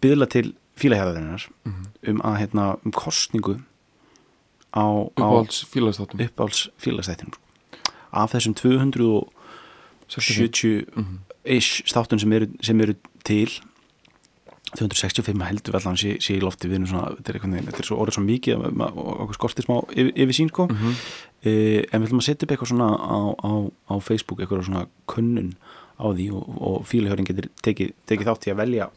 byðla 0.00 0.26
til 0.26 0.54
fílahjæðarinnar 0.76 1.48
mm 1.64 1.72
-hmm. 1.72 2.10
um 2.10 2.20
að 2.20 2.38
hérna, 2.38 2.76
um 2.84 2.92
kostningu 2.92 3.60
á 4.76 4.84
uppáhalds 5.16 5.64
fílastættinum 6.78 7.32
sko. 7.32 7.40
af 8.12 8.34
þessum 8.34 8.54
200 8.54 9.04
og 9.04 9.28
70 10.08 10.86
mm 10.94 11.04
-hmm. 11.04 11.18
ish 11.44 11.82
státun 11.86 12.18
sem 12.18 12.32
eru, 12.32 12.48
sem 12.62 12.80
eru 12.80 12.94
til 13.24 13.50
265 14.76 15.46
heldur 15.46 15.72
vel 15.72 15.82
hann 15.82 15.96
sé, 15.96 16.16
sé 16.20 16.36
í 16.36 16.42
lofti 16.42 16.68
við 16.68 16.88
svona, 16.90 17.14
þetta 17.16 17.32
er, 17.32 17.38
veginn, 17.40 17.68
þetta 17.70 17.82
er 17.82 17.88
svo 17.88 17.98
orðið 18.02 18.16
svo 18.18 18.24
mikið 18.26 18.54
og 18.56 19.20
okkur 19.24 19.34
skortir 19.38 19.64
smá 19.64 19.76
yfir, 19.94 20.12
yfir 20.14 20.34
sín 20.34 20.48
sko. 20.48 20.66
mm 20.66 20.76
-hmm. 20.76 20.94
eh, 21.42 21.84
en 21.92 22.02
við 22.02 22.06
ætlum 22.06 22.22
að 22.22 22.28
setja 22.28 22.44
upp 22.44 22.50
eitthvað 22.52 22.68
svona 22.68 22.90
á, 22.90 23.18
á, 23.48 23.52
á 23.92 23.94
Facebook, 24.02 24.40
eitthvað 24.40 24.64
svona 24.64 24.86
könnun 25.06 25.54
á 25.96 26.06
því 26.12 26.26
og, 26.32 26.44
og 26.60 26.86
fílihörin 26.86 27.26
getur 27.26 27.48
tekið, 27.62 27.92
tekið 28.06 28.26
þátt 28.26 28.46
í 28.46 28.52
að 28.52 28.60
velja 28.62 28.90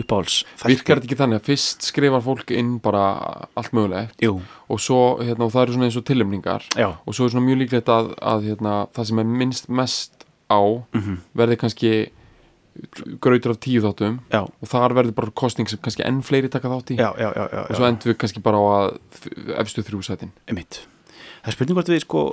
uppáhalds. 0.00 0.40
Virkar 0.64 0.98
þetta 0.98 1.08
ekki 1.08 1.18
þannig 1.20 1.40
að 1.40 1.48
fyrst 1.50 1.86
skrifar 1.88 2.24
fólk 2.24 2.50
inn 2.54 2.74
bara 2.82 3.04
allt 3.54 3.74
mögulegt 3.76 4.24
Jú, 4.24 4.38
og 4.68 4.82
svo, 4.82 5.00
hérna, 5.22 5.46
og 5.46 5.54
það 5.54 5.62
eru 5.62 5.76
svona 5.76 5.88
eins 5.90 5.98
og 6.00 6.06
tilumningar 6.08 6.66
og 6.80 7.14
svo 7.14 7.28
er 7.28 7.34
svona 7.34 7.46
mjög 7.46 7.62
líklegt 7.62 7.92
að, 7.92 8.12
að 8.18 8.50
hérna, 8.50 8.74
það 8.96 9.10
sem 9.10 9.22
er 9.22 9.32
minnst 9.42 9.70
mest 9.70 10.28
á 10.50 10.60
mm 10.60 11.22
verði 11.34 11.56
kannski 11.60 11.92
grautur 13.22 13.52
af 13.54 13.60
tíu 13.62 13.82
þáttum 13.84 14.16
já, 14.32 14.40
og 14.42 14.66
þar 14.66 14.94
verður 14.98 15.14
bara 15.14 15.34
kostning 15.38 15.68
sem 15.70 15.78
kannski 15.82 16.02
enn 16.06 16.22
fleiri 16.26 16.50
taka 16.50 16.70
þátt 16.72 16.94
í. 16.94 16.96
Já, 16.98 17.12
já, 17.18 17.28
og 17.62 17.76
svo 17.76 17.86
endur 17.86 18.10
við 18.10 18.18
kannski 18.24 18.42
bara 18.42 18.58
á 18.58 18.64
að 18.74 18.96
efstu 19.62 19.84
þrjú 19.86 20.02
sætin 20.02 20.32
Einmitt. 20.50 20.80
Það 21.44 21.52
er 21.52 21.56
spurning 21.56 21.78
hvort 21.78 21.92
við 21.92 22.02
sko 22.02 22.24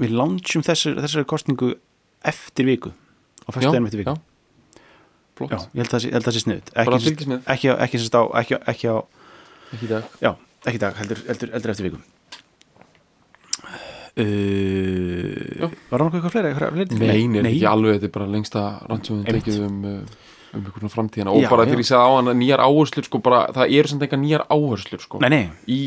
við 0.00 0.14
launchum 0.16 0.64
þessari, 0.64 1.26
kostningu 1.28 1.74
eftir 2.26 2.68
viku 2.68 2.94
á 3.44 3.48
fyrstu 3.52 3.68
deginum 3.68 3.90
eftir 3.90 4.04
viku 4.04 4.16
já. 5.36 5.58
ég 5.76 5.80
held 5.82 5.92
að 5.92 6.26
það 6.26 6.36
sé, 6.36 6.42
sniðut 6.44 6.70
ekki, 6.82 7.12
ekki, 7.52 7.70
ekki, 7.76 8.02
ekki, 8.40 8.60
ekki, 8.72 8.90
á- 8.90 9.06
já, 10.24 10.32
ekki 10.66 10.80
dag, 10.82 11.00
heldur, 11.00 11.20
heldur, 11.28 11.52
heldur 11.56 11.74
eftir 11.74 11.88
viku. 11.90 12.02
Uh, 14.16 15.66
Var 15.90 16.00
það 16.00 16.02
nokkuð 16.06 16.16
eitthvað 16.16 16.32
fleira? 16.32 16.50
Eitthvað 16.50 16.70
fleiri? 16.78 16.98
Nei, 17.02 17.26
nei, 17.28 17.50
ekki 17.50 17.66
alveg, 17.68 17.98
þetta 17.98 18.08
er 18.08 18.14
bara 18.14 18.28
lengsta 18.32 18.62
rannsóðum 18.88 19.26
tekið 19.28 19.58
um, 19.66 19.82
uh, 19.84 20.22
um 20.56 20.62
einhvern 20.62 20.92
framtíðina. 20.94 21.34
Og 21.36 21.44
Já, 21.44 21.50
bara 21.52 21.66
þegar 21.68 21.82
ég 21.82 21.88
segði 21.90 22.06
á 22.08 22.10
hann 22.16 22.30
nýjar 22.40 22.62
áherslur 22.64 23.08
sko, 23.10 23.20
bara, 23.26 23.42
það 23.58 23.74
eru 23.76 23.92
samt 23.92 24.06
enga 24.06 24.20
nýjar 24.22 24.46
áherslur 24.56 25.04
sko, 25.04 25.20
Nei, 25.20 25.28
nei, 25.34 25.42
í 25.68 25.80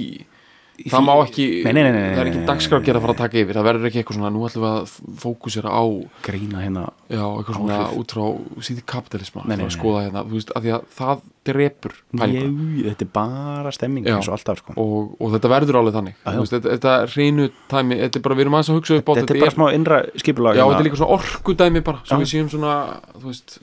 það 0.89 1.03
má 1.05 1.11
ekki, 1.25 1.45
nei, 1.65 1.73
nei, 1.75 1.81
nei, 1.83 1.91
nei, 1.95 2.13
það 2.15 2.21
er 2.23 2.29
ekki 2.31 2.43
dagskrafgerð 2.47 2.99
að 2.99 3.03
fara 3.05 3.13
að 3.15 3.21
taka 3.23 3.39
yfir 3.41 3.57
það 3.59 3.67
verður 3.69 3.87
ekki 3.89 3.99
eitthvað 4.01 4.17
svona, 4.19 4.29
nú 4.35 4.43
ætlum 4.47 4.63
við 4.65 4.75
að 4.77 4.93
fókusera 5.23 5.73
á 5.75 5.83
grína 6.27 6.61
hérna 6.63 6.83
já, 7.09 7.23
eitthvað 7.25 7.57
svona 7.59 7.79
Áhrif. 7.79 7.97
út 7.99 8.13
frá 8.15 8.63
síði 8.69 8.83
kapitalisma 8.93 9.43
Nei, 9.43 9.55
nei, 9.55 9.65
að 9.65 9.67
nei. 9.69 9.75
skoða 9.75 10.03
hérna, 10.05 10.23
þú 10.29 10.37
veist, 10.39 10.53
af 10.55 10.63
því 10.65 10.73
að 10.77 10.87
það 10.99 11.23
drepur 11.49 11.95
pælinga 12.19 12.45
Jú, 12.45 12.85
þetta 12.89 13.05
er 13.07 13.11
bara 13.19 13.73
stemming 13.75 14.07
eins 14.13 14.29
og 14.29 14.37
alltaf 14.37 14.61
sko. 14.61 14.75
og, 14.79 15.11
og 15.19 15.33
þetta 15.35 15.51
verður 15.55 15.79
alveg 15.81 15.97
þannig 15.99 16.15
já. 16.19 16.29
Þú 16.29 16.43
veist, 16.45 16.55
þetta, 16.57 16.73
þetta 16.77 16.95
hreinu 17.15 17.49
tæmi, 17.73 17.99
þetta 18.05 18.19
er 18.21 18.25
bara, 18.27 18.37
við 18.39 18.45
erum 18.45 18.57
aðeins 18.59 18.71
að 18.73 18.79
hugsa 18.79 18.99
upp 19.01 19.09
á 19.09 19.13
þetta 19.19 19.35
er 19.35 19.43
bara 19.45 19.55
smá 19.57 19.67
innra 19.73 19.99
skipulag 20.21 20.59
já, 20.59 20.63
hérna. 20.63 20.71
þetta 20.75 20.83
er 20.85 20.89
líka 20.89 21.01
svona 21.01 21.17
orkudæmi 21.19 21.83
bara, 21.89 22.03
svo 22.05 22.19
við 22.21 22.31
séum 22.35 22.51
svona 22.53 22.75
þú 23.15 23.25
veist, 23.31 23.59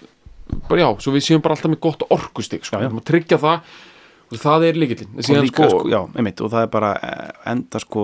bara 0.71 0.81
já, 0.83 0.89
svo 1.07 1.15
við 1.15 1.27
séum 1.29 1.45
bara 1.45 1.57
alltaf 1.57 1.73
með 1.77 1.83
gott 1.87 2.07
orkustig, 2.17 2.67
sko, 2.67 2.81
Já, 2.83 2.89
já. 2.91 3.05
tryggja 3.13 3.39
það 3.43 3.77
og 4.33 4.39
það 4.43 4.65
er 4.69 4.75
líkillin, 4.83 5.11
og 5.17 5.23
sko, 5.25 5.69
sko, 5.71 5.89
já, 5.89 6.01
einmitt, 6.19 6.41
og 6.43 6.51
það 6.51 6.63
er 6.67 6.71
bara 6.73 6.93
eh, 7.03 7.51
enda 7.53 7.79
sko 7.83 8.03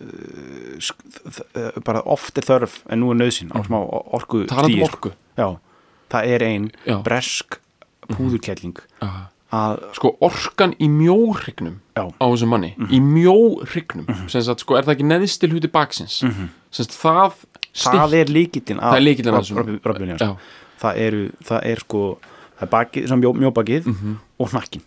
uh, 0.00 1.82
bara 1.84 2.02
oft 2.10 2.38
er 2.38 2.46
þörf 2.48 2.80
en 2.90 3.00
nú 3.02 3.12
er 3.14 3.20
nöðsinn 3.20 3.52
á 3.54 3.62
smá 3.66 3.78
orku 3.80 4.44
um 4.44 4.82
orku. 4.84 5.12
Já, 5.38 5.48
það 6.12 6.32
er 6.34 6.42
ein 6.48 6.70
Já. 6.86 6.98
bresk 7.06 7.58
púðurkelling 8.10 8.76
Já. 9.00 9.10
að, 9.54 9.80
sko 9.96 10.16
orkan 10.20 10.74
í 10.82 10.88
mjóhrygnum 10.90 11.78
já, 11.96 12.04
á 12.10 12.24
þessum 12.26 12.50
manni, 12.52 12.74
Mhm. 12.76 12.90
í 12.90 13.00
mjóhrygnum 13.00 14.28
sem 14.28 14.42
sagt, 14.42 14.60
sko, 14.60 14.76
er 14.76 14.82
það 14.84 14.96
ekki 14.96 15.08
neðstil 15.08 15.50
hluti 15.54 15.70
baksins? 15.72 16.18
Sem 16.20 16.50
sagt, 16.70 16.90
það 16.90 17.32
Mhm. 17.34 17.48
það 17.74 18.14
er 18.14 18.26
líkitinn 18.26 18.78
Það 18.80 18.94
er 18.96 19.00
já, 20.18 20.36
það 20.80 20.96
það 21.44 21.60
er 21.64 21.78
sko 21.78 22.18
það 22.54 22.62
er 22.62 22.68
bakið, 22.70 23.08
mjóbakið 23.34 24.16
og 24.38 24.50
hnakkin 24.50 24.82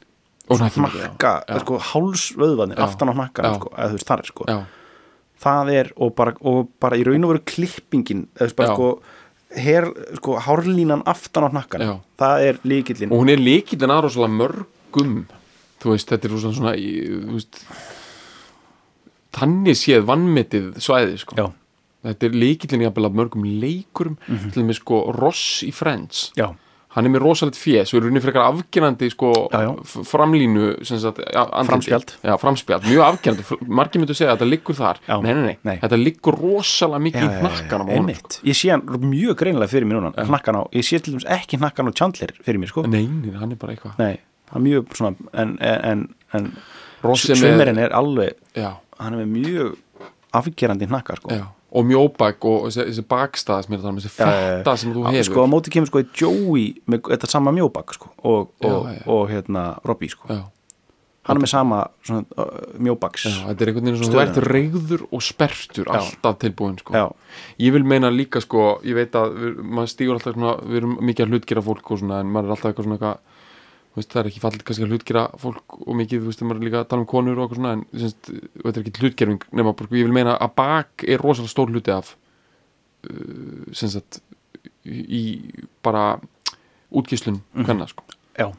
Já. 1.49 1.59
sko 1.65 1.77
hálsvöðvanir 1.91 2.79
aftan 2.79 3.09
á 3.11 3.13
hnakkan, 3.17 3.45
Já. 3.45 3.53
sko, 3.59 3.69
eða 3.75 3.89
þú 3.91 3.97
veist, 3.97 4.07
það 4.07 4.19
er 4.23 4.29
sko. 4.31 4.45
Það 5.37 5.71
er, 5.75 5.91
og 6.01 6.15
bara, 6.17 6.33
og 6.41 6.69
bara 6.81 6.97
í 6.97 7.03
raun 7.05 7.23
og 7.27 7.33
veru 7.35 7.43
klippingin, 7.45 8.27
eða 8.39 8.55
bara 8.57 8.73
sko 8.73 8.87
her, 9.57 9.85
sko, 10.17 10.37
hárlínan 10.43 11.03
aftan 11.05 11.45
á 11.45 11.49
hnakkan 11.53 11.81
Já. 11.85 11.93
það 12.19 12.47
er 12.47 12.57
líkillinn 12.67 13.11
og 13.13 13.21
hún 13.21 13.29
er 13.31 13.37
líkillin 13.39 13.93
að 13.93 14.01
rosalega 14.07 14.33
mörgum 14.41 15.13
þú 15.79 15.93
veist, 15.93 16.09
þetta 16.09 16.25
er 16.27 16.33
rosalega 16.33 16.57
svona 16.57 16.73
í- 16.75 17.21
þú 17.27 17.37
veist 17.37 17.61
þannig 19.37 19.77
séð 19.77 20.05
vannmetið 20.09 20.67
svæði 20.81 21.17
sko. 21.21 21.35
já, 21.37 21.45
þetta 22.07 22.27
er 22.29 22.37
líkillin 22.41 22.83
í 22.85 22.87
að 22.89 22.95
mörgum 23.19 23.45
leikurum 23.61 24.17
til 24.51 24.63
og 24.63 24.67
með 24.71 24.79
sko 24.81 25.01
Ross 25.17 25.63
í 25.67 25.71
Friends. 25.75 26.31
Já, 26.37 26.49
hann 26.97 27.05
er 27.07 27.11
með 27.13 27.21
rosalegt 27.23 27.57
fjés 27.61 27.91
og 27.93 27.99
er 27.99 28.05
rauninni 28.07 28.21
frekar 28.25 28.47
afgerandi 28.49 29.09
sko 29.13 29.29
Já, 29.53 29.59
já. 29.67 29.71
f- 29.85 30.03
framlínu 30.09 30.63
sagt. 30.87 31.19
Framspjald. 31.69 32.13
já, 32.25 32.33
framspjald, 32.41 32.87
mjög 32.89 33.03
afgerandi. 33.05 33.45
F- 33.45 33.61
margir 33.69 34.01
myndu 34.01 34.15
segja 34.17 34.33
að 34.33 34.39
þetta 34.41 34.49
liggur 34.49 34.77
þar. 34.79 34.99
Nei, 35.21 35.33
nei, 35.37 35.57
nei, 35.69 35.75
þetta 35.83 35.99
liggur 36.01 36.37
rosalega 36.41 37.03
mikið 37.07 37.27
í 37.27 37.41
hnakkanum 37.43 37.87
á 37.87 37.93
honum, 37.93 38.09
einmitt. 38.09 38.39
ég 38.49 38.57
sé 38.57 38.71
hann 38.73 38.81
mjög 39.05 39.37
greinilega 39.43 39.69
fyrir 39.71 39.85
mér 39.87 40.01
núna 40.01 40.25
hnakkan 40.27 40.57
á, 40.57 40.61
ég 40.73 40.83
sé 40.87 40.99
til 40.99 41.13
dæmis 41.15 41.27
ekki 41.37 41.59
hnakkan 41.61 41.87
á 41.87 41.91
Chandler 41.93 42.33
fyrir 42.43 42.59
mér, 42.59 42.71
sko, 42.73 42.83
sko. 42.83 42.91
nei, 42.91 43.05
hann 43.37 43.51
er 43.53 43.61
bara 43.61 43.75
eitthvað. 43.77 43.97
Nei 44.01 44.17
það 44.47 44.55
er 44.57 44.63
mjög 44.67 44.93
svona, 44.95 45.29
en, 45.43 45.57
en, 45.61 45.79
en, 45.91 46.07
en 46.33 46.51
Ross 47.03 47.27
er 47.29 47.91
alveg 47.93 48.33
já, 48.55 48.71
hann 48.99 49.19
er 49.21 49.25
mjög 49.29 49.75
afgerandi 50.33 50.87
hnakka, 50.89 51.15
sko. 51.21 51.29
Já. 51.35 51.45
Og 51.77 51.85
mjóbæk 51.91 52.45
og 52.49 52.67
þessi, 52.73 53.03
bakstað 53.11 53.65
sem 53.67 53.77
er 53.77 53.81
það, 53.85 54.01
þessi 54.01 54.11
Já, 54.11 54.25
já, 54.25 54.27
já. 54.33 54.51
fetta 54.57 54.75
sem 54.81 54.93
þú 54.95 55.05
hefur 55.11 55.27
sko 55.29 55.45
á 55.45 55.47
móti 55.53 55.73
kemur 55.75 55.89
sko 55.91 56.03
Joey 56.17 56.67
með 56.89 57.09
þetta 57.13 57.29
sama 57.31 57.53
mjóbak 57.55 57.93
sko 57.97 58.11
og, 58.25 58.53
Já, 58.63 58.69
og, 58.73 58.87
já. 58.95 59.01
og 59.17 59.25
hérna 59.31 59.65
Robbie 59.85 60.09
sko 60.13 60.31
já, 60.33 60.39
hann 61.27 61.37
er 61.37 61.43
með 61.43 61.51
sama 61.51 61.79
uh, 61.83 62.19
mjóbaks 62.79 63.25
já, 63.27 63.33
þetta 63.49 63.65
er 63.65 63.71
einhvern 63.73 63.89
veginn 63.91 63.99
svona, 64.01 64.13
þú 64.15 64.21
ert 64.23 64.37
reyður 64.47 65.01
og 65.11 65.23
spertur 65.27 65.89
Já. 65.91 65.97
alltaf 65.99 66.37
tilbúin 66.43 66.77
sko. 66.79 66.93
já, 66.95 67.05
ég 67.59 67.73
vil 67.75 67.83
meina 67.83 68.09
líka 68.13 68.39
sko, 68.43 68.77
ég 68.87 68.95
veit 68.97 69.17
að 69.19 69.35
við, 69.41 69.57
maður 69.67 69.91
stígur 69.91 70.17
alltaf 70.19 70.37
svona, 70.37 70.53
við 70.63 70.79
erum 70.81 70.95
mikið 71.03 71.25
að 71.27 71.33
hlutgera 71.35 71.65
fólk 71.67 71.91
og 71.91 71.99
svona, 72.03 72.21
en 72.23 72.31
maður 72.31 72.47
er 72.47 72.55
alltaf 72.55 72.71
eitthvað 72.71 72.87
svona 72.87 72.99
eitthvað 73.01 73.35
veist, 73.97 74.11
það 74.13 74.21
er 74.23 74.29
ekki 74.31 74.41
fallið 74.43 74.63
kannski 74.67 74.83
að 74.85 74.91
hlutgera 74.93 75.23
fólk 75.41 75.75
og 75.87 75.95
mikið, 75.99 76.21
þú 76.23 76.29
veist, 76.31 76.41
maður 76.45 76.61
er 76.61 76.65
líka 76.67 76.79
að 76.83 76.87
tala 76.91 77.01
um 77.03 77.09
konur 77.11 77.37
og 77.37 77.43
eitthvað 77.47 77.59
svona, 77.61 77.73
en 77.73 77.85
semst, 78.03 78.31
þetta 78.63 78.79
er 78.79 78.83
ekki 78.87 79.01
hlutgerfing 79.03 79.41
nema, 79.57 79.73
ég 79.91 80.05
vil 80.07 80.13
meina 80.15 80.37
að 80.37 80.55
bak 80.55 81.03
er 81.07 81.17
rosalega 81.23 81.51
stór 81.53 81.71
hluti 81.73 81.91
af 81.95 82.15
uh, 83.09 83.73
sem 83.73 83.89
sagt 83.89 84.21
í 84.87 85.23
bara 85.83 86.19
útgíslun 86.91 87.41
Mhm. 87.53 87.65
hvenna, 87.67 87.87
sko 87.87 88.03
uh, 88.47 88.53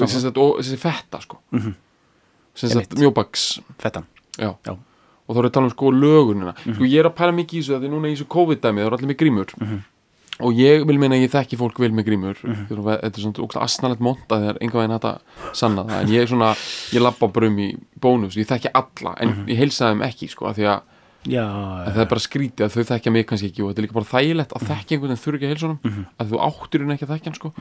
og 0.00 0.08
sem 0.08 0.20
sagt, 0.22 0.38
og 0.38 0.58
þessi 0.62 0.78
fetta, 0.80 1.20
sko 1.22 1.38
Mhm. 1.52 1.74
sem 2.54 2.70
sagt, 2.70 2.92
Einmitt. 2.94 2.98
mjóbaks 2.98 3.60
fettan 3.78 4.06
já. 4.38 4.56
Já. 4.64 4.76
og 5.28 5.36
þá 5.36 5.38
er 5.38 5.48
að 5.48 5.52
tala 5.52 5.66
um 5.66 5.70
sko 5.70 5.90
lögunina 5.92 6.54
Mhm. 6.56 6.74
sko 6.74 6.84
ég 6.84 6.98
er 7.00 7.04
að 7.10 7.14
pæla 7.14 7.32
mikið 7.36 7.54
í 7.58 7.62
þessu 7.62 7.76
að 7.76 7.82
því 7.84 7.90
núna 7.90 8.08
í 8.08 8.16
þessu 8.16 8.26
COVID-dæmi 8.28 8.80
það 8.80 8.86
eru 8.86 8.96
allir 8.96 9.08
með 9.12 9.16
grímur 9.20 9.46
Mhm. 9.60 9.78
Og 10.40 10.52
ég 10.54 10.84
vil 10.86 10.98
meina 10.98 11.16
að 11.16 11.24
ég 11.26 11.30
þekki 11.32 11.56
fólk 11.58 11.78
vel 11.82 11.90
með 11.92 12.04
grímur. 12.08 12.36
Þetta 12.68 13.06
er 13.08 13.22
svona 13.22 13.42
ógst 13.44 13.58
asnalegt 13.60 14.00
monta 14.00 14.38
þegar 14.38 14.58
enga 14.62 14.78
veginn 14.78 14.94
hægt 14.94 15.08
að 15.08 15.18
sanna 15.52 15.84
það. 15.84 16.00
En 16.02 16.08
ég 16.14 16.22
er 16.22 16.26
svona, 16.30 16.50
ég 16.94 17.02
labba 17.02 17.28
bara 17.32 17.46
um 17.50 17.58
í 17.58 17.68
bónus. 18.00 18.36
Ég 18.38 18.46
þekki 18.46 18.70
alla, 18.74 19.14
en 19.20 19.28
Mhm. 19.28 19.46
ég 19.48 19.56
heilsaði 19.58 19.92
þeim 19.96 20.04
ekki 20.08 20.28
sko, 20.30 20.46
af 20.46 20.56
því 20.56 20.64
að, 20.68 20.80
já, 21.26 21.44
að 21.44 21.92
það 21.94 22.00
er 22.00 22.06
bara 22.06 22.20
skrítið 22.20 22.64
að 22.64 22.74
þau 22.76 22.84
þekkja 22.92 23.12
mig 23.12 23.26
kannski 23.26 23.50
ekki 23.50 23.62
og 23.64 23.68
þetta 23.74 23.78
er 23.78 23.86
líka 23.88 23.98
bara 23.98 24.12
þægilegt 24.14 24.52
að 24.52 24.66
þekki 24.68 24.90
einhvern 24.94 25.08
veginn 25.10 25.24
þurfi 25.24 25.36
ekki 25.38 25.46
að 25.46 25.52
heilsa 25.52 25.66
honum 25.66 25.80
Mhm. 25.84 26.06
að 26.20 26.26
þú 26.30 26.36
áttir 26.48 26.80
hún 26.84 26.92
ekki 26.94 27.06
að 27.06 27.12
þekkja 27.14 27.24
hann 27.24 27.34
sko. 27.34 27.52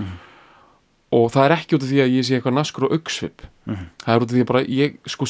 Og 1.10 1.31
það 1.31 1.46
er 1.46 1.51
ekki 1.55 1.75
út 1.77 1.84
af 1.84 1.89
því 1.89 2.00
að 2.03 2.13
ég 2.17 2.24
sé 2.27 2.36
eitthvað 2.41 2.53
naskur 2.53 2.84
og 2.84 2.91
augsvip. 2.91 3.41
Mhm. 3.65 3.86
það 4.03 4.15
er 4.15 4.19
út 4.19 4.29
af 4.29 4.36
því 4.36 4.41
að 4.41 4.46
bara 4.46 4.63
ég, 4.65 4.98
sko 5.07 5.25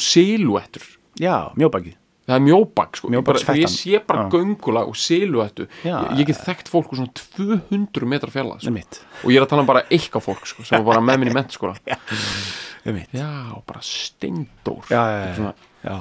það 2.28 2.34
er 2.36 2.42
mjóbak 2.44 2.96
sko, 3.00 3.08
ég, 3.08 3.30
ég 3.56 3.70
sé 3.72 3.98
bara 4.04 4.26
Já. 4.26 4.30
göngula 4.34 4.82
og 4.86 4.96
siluettu 5.00 5.64
Já. 5.82 5.96
ég, 6.12 6.18
ég 6.20 6.26
get 6.28 6.42
þekkt 6.44 6.68
fólk 6.68 6.92
úr 6.92 7.00
svona 7.00 7.14
200 7.70 8.06
metra 8.06 8.30
fjalla 8.30 8.58
sko. 8.60 8.70
og 9.24 9.30
ég 9.32 9.36
er 9.40 9.46
að 9.46 9.48
tala 9.54 9.64
um 9.64 9.66
bara 9.70 9.82
eitthvað 9.88 10.26
fólk 10.28 10.44
sko, 10.46 10.62
sem 10.68 10.84
var 10.84 10.92
bara 10.94 11.00
með 11.00 11.18
minni 11.24 11.34
ment 11.34 11.50
sko. 11.56 11.72
já, 13.12 13.62
bara 13.66 13.80
steindór 13.82 14.84
já, 14.90 15.02
já, 15.36 15.52
já, 15.84 15.96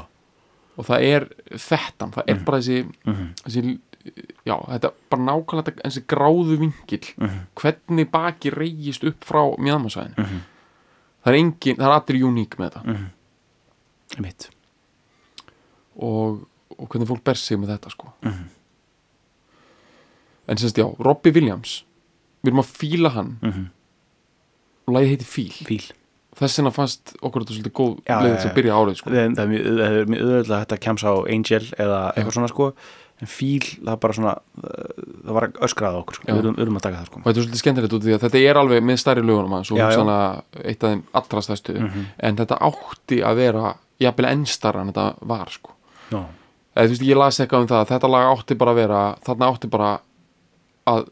og 0.78 0.86
það 0.86 1.08
er 1.08 1.26
fettan, 1.58 2.12
það 2.14 2.24
er 2.28 2.44
bara 2.46 2.58
þessi, 2.62 2.84
Mhm. 3.06 3.30
þessi 3.44 3.80
já, 4.46 4.56
þetta 4.68 4.88
er 4.88 4.94
bara 5.10 5.22
nákvæmlega 5.24 5.66
þetta- 5.72 5.86
þessi 5.88 6.04
gráðu 6.08 6.58
vingil 6.60 7.08
Mhm. 7.18 7.40
hvernig 7.56 8.12
baki 8.12 8.52
reyjist 8.52 9.04
upp 9.04 9.24
frá 9.26 9.42
mjöðmarsvæðin 9.58 10.16
Mhm. 10.18 10.40
það 11.26 11.34
er 11.34 11.40
engin, 11.40 11.76
það 11.76 11.88
er 11.88 11.98
allir 12.00 12.24
uník 12.30 12.56
með 12.58 12.70
þetta 12.72 12.84
Mhm. 12.86 13.10
það 14.12 14.18
er 14.18 14.22
mitt 14.22 14.50
og, 15.98 16.48
og 16.78 16.88
hvernig 16.90 17.08
fólk 17.10 17.24
ber 17.24 17.36
sig 17.36 17.58
með 17.58 17.76
þetta 17.78 17.92
sko 17.92 18.14
Mhm. 18.24 18.50
en 20.48 20.58
semst 20.58 20.78
já, 20.80 20.86
Robbie 21.04 21.34
Williams 21.36 21.84
við 22.44 22.52
erum 22.54 22.62
að 22.64 22.74
fíla 22.80 23.10
hann 23.16 23.38
Mhm. 23.42 23.66
og 24.88 24.94
lagið 24.96 25.10
heiti 25.16 25.26
Fíl 25.26 25.52
fíl 25.68 25.92
þess 26.38 26.58
vegna 26.60 26.72
fannst 26.72 27.16
okkur 27.22 27.42
þetta 27.44 27.56
svolítið 27.58 27.74
góð 27.74 27.98
Já, 28.06 28.22
já. 28.22 28.38
að 28.46 28.54
byrja 28.56 28.74
árið 28.78 28.96
sko. 28.98 29.10
það 29.10 29.36
það 29.36 29.44
er 29.44 30.06
mjög, 30.06 30.22
auðvitað 30.22 30.56
að 30.56 30.66
þetta 30.66 30.80
kemst 30.80 31.04
á 31.04 31.14
Angel 31.34 31.66
eða 31.78 32.00
eitthvað 32.16 32.34
svona 32.38 32.48
sko 32.50 32.74
en 33.20 33.28
fíl, 33.28 33.66
það 33.84 34.00
bara 34.00 34.14
svona 34.14 34.34
það 35.26 35.34
var 35.34 35.48
öskrað 35.66 35.96
á 35.98 36.00
okkur 36.04 36.14
sko. 36.16 36.26
Við 36.28 36.60
erum, 36.62 36.76
að 36.78 36.82
taka 36.86 36.98
það 37.02 37.06
sko 37.10 37.18
og 37.18 37.24
þetta 37.26 37.38
er 37.38 37.44
svolítið 37.44 37.62
skemmtilegt 37.64 37.94
út 37.94 38.02
af 38.02 38.06
því 38.08 38.14
að 38.14 38.24
þetta 38.28 38.42
er 38.50 38.56
alveg 38.62 38.84
með 38.86 38.98
stærri 39.02 39.24
lögunum 39.26 39.50
hans 39.58 39.72
og 39.72 39.78
hugsanlega 39.82 40.44
eitt 40.64 40.84
af 40.84 40.90
þeim 40.94 41.04
allra 41.14 41.42
stærstu 41.42 41.74
Mhm. 41.82 42.06
en 42.20 42.36
þetta 42.38 42.58
átti 42.62 43.18
að 43.26 43.36
vera 43.36 43.76
jafnvel 44.00 44.26
ennstara 44.32 44.82
en 44.82 44.94
þetta 44.94 45.16
var 45.26 45.48
sko. 45.50 45.72
Já. 46.12 46.24
eða 46.76 46.86
þú 46.86 46.94
veist 46.94 47.08
ég 47.08 47.18
las 47.20 47.40
eitthvað 47.40 47.62
um 47.66 47.70
það 47.72 47.82
að 47.84 47.94
þetta 47.94 48.12
lag 48.14 48.32
átti 48.34 48.60
bara 48.60 48.74
að 48.74 48.82
vera 48.82 49.02
þarna 49.28 49.50
átti 49.52 49.72
bara 49.72 49.94
að 50.88 51.08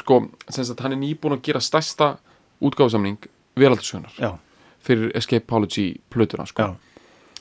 sko, 0.00 0.20
sem 0.48 0.64
sagt 0.66 0.80
hann 0.84 0.96
er 0.96 1.00
nýbúin 1.00 1.36
að 1.36 1.44
gera 1.48 1.62
stærsta 1.62 2.14
útgáfusamning 2.60 3.28
veraldursögunar 3.58 4.14
Já. 4.18 4.38
fyrir 4.80 5.12
Escapology 5.16 6.00
plötuna 6.10 6.46
sko. 6.46 6.62
Já. 6.62 6.74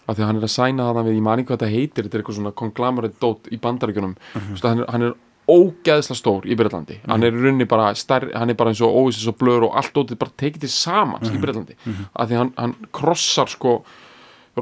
af 0.10 0.18
því 0.18 0.24
að 0.24 0.28
hann 0.28 0.38
er 0.38 0.46
að 0.48 0.54
sæna 0.54 0.86
þarna 0.90 1.06
við, 1.06 1.18
ég 1.20 1.26
man 1.26 1.40
ekki 1.40 1.52
hvað 1.52 1.60
þetta 1.60 1.74
heitir 1.74 2.06
þetta 2.06 2.18
er 2.18 2.22
eitthvað 2.24 2.38
svona 2.40 2.54
konglomerate 2.62 3.20
dót 3.22 3.50
í 3.52 3.60
bandaríkjunum 3.62 4.16
mm 4.16 4.42
-hmm. 4.42 4.62
hann, 4.64 4.80
er, 4.80 4.88
hann 4.90 5.08
er 5.10 5.18
ógeðsla 5.50 6.16
stór 6.18 6.46
í 6.46 6.56
Breitlandi, 6.58 7.00
hann 7.10 7.24
er 7.26 7.34
í 7.34 7.42
rauninni 7.42 7.66
bara 7.70 7.94
stærri, 7.98 8.30
hann 8.38 8.50
er 8.50 8.58
bara 8.58 8.70
eins 8.70 8.82
og 8.86 8.94
óvissis 8.94 9.28
og 9.30 9.38
blör 9.40 9.66
og 9.66 9.78
allt 9.78 9.94
dótið 9.96 10.20
bara 10.22 10.36
tekið 10.38 10.66
til 10.66 10.70
samans 10.70 11.30
í 11.30 11.42
Breitlandi 11.42 11.78
af 12.14 12.30
því 12.30 12.36
að 12.36 12.42
hann, 12.44 12.54
hann 12.58 12.76
krossar 12.94 13.50
sko 13.50 13.84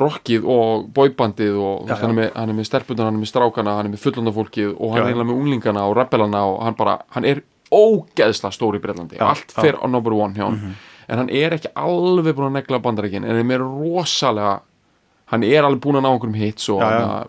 rockið 0.04 0.46
og 0.54 0.88
boybandið 0.96 1.56
og 1.60 1.88
Já, 1.88 1.94
já, 1.94 2.01
hann, 2.01 2.12
er 2.13 2.18
með, 2.22 2.30
hann 2.36 2.50
er 2.50 2.58
með 2.60 2.68
stelpunar, 2.70 3.06
hann 3.10 3.16
er 3.20 3.24
með 3.24 3.32
strákana 3.32 3.75
hann 3.77 3.89
er 3.89 3.94
með 3.96 4.04
fullondafólkið 4.06 4.70
og 4.77 4.92
hann 4.94 4.98
Já, 4.98 5.04
er 5.04 5.10
eiginlega 5.12 5.30
með 5.32 5.39
unglingana 5.42 5.86
og 5.89 5.96
rebelana 5.98 6.42
og 6.51 6.62
hann 6.66 6.77
bara, 6.80 6.98
hann 7.16 7.25
er 7.25 7.42
ógeðsla 7.74 8.51
stór 8.56 8.77
í 8.77 8.82
Breitlandi, 8.84 9.20
allt 9.20 9.51
fer 9.51 9.75
á 9.80 9.86
number 9.92 10.13
one 10.16 10.34
hjá 10.38 10.46
hann 10.48 10.75
en 11.08 11.18
hann 11.22 11.30
er 11.32 11.54
ekki 11.56 11.70
alveg 11.75 12.36
búin 12.36 12.50
að 12.50 12.56
negla 12.62 12.80
bandarækin 12.84 13.24
en 13.27 13.38
hann 13.42 13.51
er 13.56 13.63
rosalega 13.63 14.58
hann 15.32 15.44
er 15.44 15.63
alveg 15.68 15.82
búin 15.84 16.00
að 16.00 16.04
ná 16.06 16.10
einhverjum 16.13 16.38
hits 16.39 16.70
og, 16.72 16.82
hana, 16.84 17.25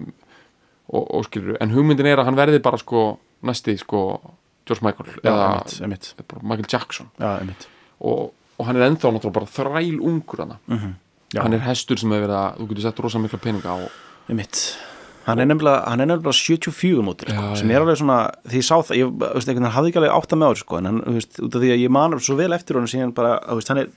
og, 0.89 1.05
og 1.19 1.25
skilur 1.29 1.59
en 1.63 1.71
hugmyndin 1.75 2.07
er 2.11 2.19
að 2.23 2.31
hann 2.31 2.39
verði 2.39 2.61
bara 2.63 2.79
sko 2.81 3.05
næsti 3.47 3.77
sko 3.83 4.03
George 4.69 4.85
Michael 4.85 5.15
eða 5.23 5.45
einmitt. 5.83 6.11
bara 6.29 6.43
Michael 6.43 6.67
Jackson. 6.69 7.07
Og, 8.05 8.33
og 8.59 8.67
hann 8.67 8.77
er 8.77 8.85
ennþá 8.91 9.13
náttúrulega 9.15 9.33
bara 9.39 9.47
þræl 9.55 10.01
ungur 10.05 10.43
hana 10.45 10.59
Mhm. 10.69 10.95
Já. 11.35 11.43
hann 11.45 11.53
er 11.53 11.61
hestur 11.67 11.99
sem 12.01 12.11
hefur 12.13 12.25
verið 12.25 12.39
að 12.39 12.61
þú 12.61 12.69
getur 12.71 12.87
sett 12.87 13.01
rosa 13.05 13.21
mikla 13.21 13.39
peninga 13.45 13.75
á. 13.75 13.79
Hann 15.29 15.43
er 15.43 15.49
nefnilega, 15.51 15.83
hann 15.85 16.01
er 16.01 16.09
nefnilega 16.09 16.33
74 16.33 17.03
mótil 17.05 17.29
sko, 17.29 17.49
sem 17.61 17.71
er 17.75 17.83
alveg 17.83 17.99
svona, 18.01 18.19
því 18.49 18.61
ég 18.63 18.65
sá 18.65 18.77
það 18.81 18.97
ég 18.97 19.11
veist, 19.21 19.51
hafði 19.75 19.91
ekki 19.91 20.01
alveg 20.01 20.15
átt 20.17 20.33
að 20.33 20.41
með 20.41 20.53
ári 20.55 20.63
sko, 20.63 20.79
en 20.79 20.89
hann, 20.89 21.01
þú 21.05 21.17
veist, 21.19 21.41
út 21.45 21.59
af 21.59 21.65
því 21.65 21.73
að 21.75 21.83
ég 21.83 21.93
man 21.99 22.17
svo 22.25 22.37
vel 22.39 22.53
eftir 22.57 22.79
honum 22.79 22.89
síðan 22.89 23.13
bara, 23.19 23.35
þú 23.45 23.59
veist, 23.59 23.73
hann 23.75 23.83
er 23.83 23.91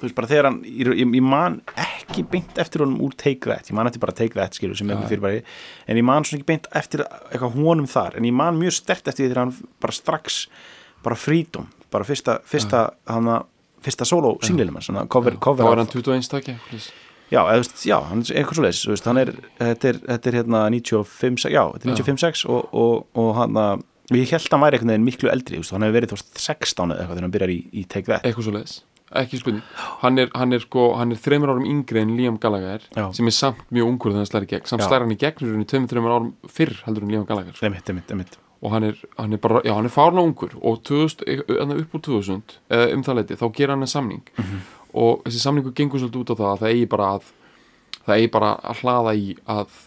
þú 0.00 0.08
veist, 0.08 0.16
bara 0.18 0.30
þegar 0.32 0.48
hann 0.50 0.58
ég, 0.66 0.90
ég, 0.98 1.22
man 1.22 1.60
ekki 1.84 2.26
beint 2.34 2.58
eftir 2.64 2.82
honum 2.82 2.98
úr 3.06 3.14
Take 3.22 3.46
That, 3.46 3.70
ég 3.70 3.78
man 3.78 3.86
eftir 3.86 4.02
bara 4.02 4.16
Take 4.18 4.34
That 4.34 4.58
skilur 4.58 4.74
sem 4.80 4.90
er 4.90 5.06
fyrir 5.06 5.22
bara, 5.22 5.42
en 5.86 6.02
ég 6.02 6.06
man 6.10 6.26
svona 6.26 6.42
ekki 6.42 6.50
beint 6.50 6.66
eftir 6.74 7.06
eitthvað 7.06 7.54
honum 7.60 7.86
þar, 7.86 8.18
en 8.18 8.26
ég 8.26 8.34
man 8.34 8.58
mjög 8.58 8.74
stert 8.80 9.06
eftir 9.06 9.28
því 9.28 9.30
þegar 9.30 9.44
hann 9.44 9.54
bara 9.84 9.94
strax 9.94 10.42
bara 11.06 11.18
freedom, 11.20 11.70
bara 11.94 12.06
fyrsta 12.08 12.40
fyrsta, 12.50 12.88
hann 13.06 13.30
fyrsta 13.84 14.06
solo 14.08 14.34
singlilum 14.44 14.80
svona 14.84 15.06
cover, 15.10 15.36
cover 15.42 15.64
er 15.66 15.72
af- 15.72 15.84
hann 15.84 15.92
21 15.92 16.26
stakki 16.28 16.56
Já, 17.32 17.40
hann 17.48 18.20
er 18.22 18.36
eitthvað 18.38 18.72
svo 18.76 18.94
hann 19.08 19.18
er, 19.22 19.32
þetta 19.58 19.88
er, 19.90 19.98
þetta 20.06 20.30
er 20.30 20.36
hérna 20.38 20.62
95, 20.70 21.48
já, 21.50 21.62
þetta 21.72 21.90
er 21.90 22.02
95-6 22.04 22.44
og, 22.52 22.68
og, 22.76 23.06
og 23.18 23.30
hann 23.38 23.56
að, 23.58 23.84
ég 24.14 24.34
held 24.34 24.44
að 24.44 24.54
hann 24.54 24.64
væri 24.66 24.78
einhvern 24.78 24.92
veginn 24.92 25.06
miklu 25.08 25.32
eldri, 25.32 25.60
veist, 25.62 25.72
hann 25.74 25.86
hefur 25.86 25.96
verið 25.98 26.12
þú 26.12 26.18
veist, 26.18 26.34
16 26.44 26.92
eða 26.92 27.00
eitthvað 27.00 27.16
þegar 27.16 27.26
hann 27.26 27.34
byrjar 27.38 27.54
í, 27.54 27.60
í 27.72 27.86
Take 27.88 28.10
That. 28.12 28.28
Eitthvað 28.28 28.48
svo 28.50 28.54
leiðis 28.58 28.76
ekki 29.14 29.38
spurning, 29.38 29.62
hann 30.02 30.18
er, 30.18 30.30
hann 30.34 30.56
er 30.56 30.62
sko 30.64 30.86
hann 30.98 31.12
er 31.14 31.20
þreymur 31.22 31.52
árum 31.52 31.66
yngri 31.70 32.00
en 32.02 32.14
Liam 32.18 32.38
Gallagher 32.42 32.82
Já. 32.96 33.04
sem 33.14 33.28
er 33.30 33.36
samt 33.36 33.60
mjög 33.70 33.92
ungur 33.92 34.14
þegar 34.14 34.24
hann 34.24 34.30
slæri 34.30 34.48
gegn. 34.50 34.66
Samt 34.70 34.86
slæri 34.86 35.06
hann 35.06 35.14
í 35.14 35.18
gegn 35.20 35.60
í 35.62 35.66
tveimur, 35.70 35.90
þreymur 35.92 36.14
árum 36.16 36.32
fyrr 36.50 36.74
heldur 36.86 37.06
en 37.06 37.12
Liam 37.14 37.28
Gallagher. 37.28 37.54
Sko. 37.54 37.68
Emitt, 37.68 37.92
emitt, 37.94 38.10
emitt 38.16 38.38
og 38.64 38.72
hann 38.72 38.86
er, 38.88 39.00
hann 39.18 39.36
er 39.36 39.40
bara, 39.44 39.60
já 39.66 39.74
hann 39.76 39.88
er 39.88 39.92
fárna 39.92 40.24
ungur. 40.24 40.54
Og 40.64 40.80
2000, 40.88 41.24
eða 41.52 41.78
upp 41.82 41.96
úr 41.98 42.04
2000 42.08 42.58
eða 42.72 42.86
um 42.96 43.02
það 43.04 43.18
leiti, 43.20 43.38
þá 43.40 43.46
gera 43.58 43.76
hann 43.76 43.86
en 43.86 43.92
samning. 43.94 44.22
Mhm. 44.38 44.64
og 44.94 45.24
þessi 45.26 45.40
samningu 45.42 45.72
gengur 45.74 45.98
svolítið 45.98 46.20
út 46.22 46.30
á 46.30 46.38
það 46.38 46.50
að 46.52 46.60
það 46.62 46.72
eigi 46.72 46.86
bara 46.92 47.06
að 47.16 47.24
það 48.06 48.14
eigi 48.14 48.28
bara 48.30 48.50
að 48.62 48.82
hlaða 48.84 49.14
í 49.18 49.24
að 49.50 49.78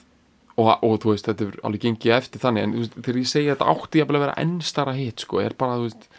og, 0.58 0.72
og 0.84 0.96
þú 1.00 1.12
veist, 1.14 1.30
þetta 1.30 1.46
er 1.46 1.60
alveg 1.64 1.84
gengið 1.86 2.16
eftir 2.18 2.42
þannig. 2.44 2.64
En 2.64 2.74
veist, 2.82 2.98
þegar 2.98 3.20
ég 3.22 3.30
segja 3.32 3.54
að 3.54 3.58
þetta 3.58 3.72
átti 3.72 4.02
að 4.04 4.18
vera 4.18 4.34
ennstara 4.42 4.96
hit, 4.98 5.24
sko, 5.24 5.40
er 5.40 5.56
bara, 5.58 5.78
þú 5.78 5.88
veist 5.88 6.10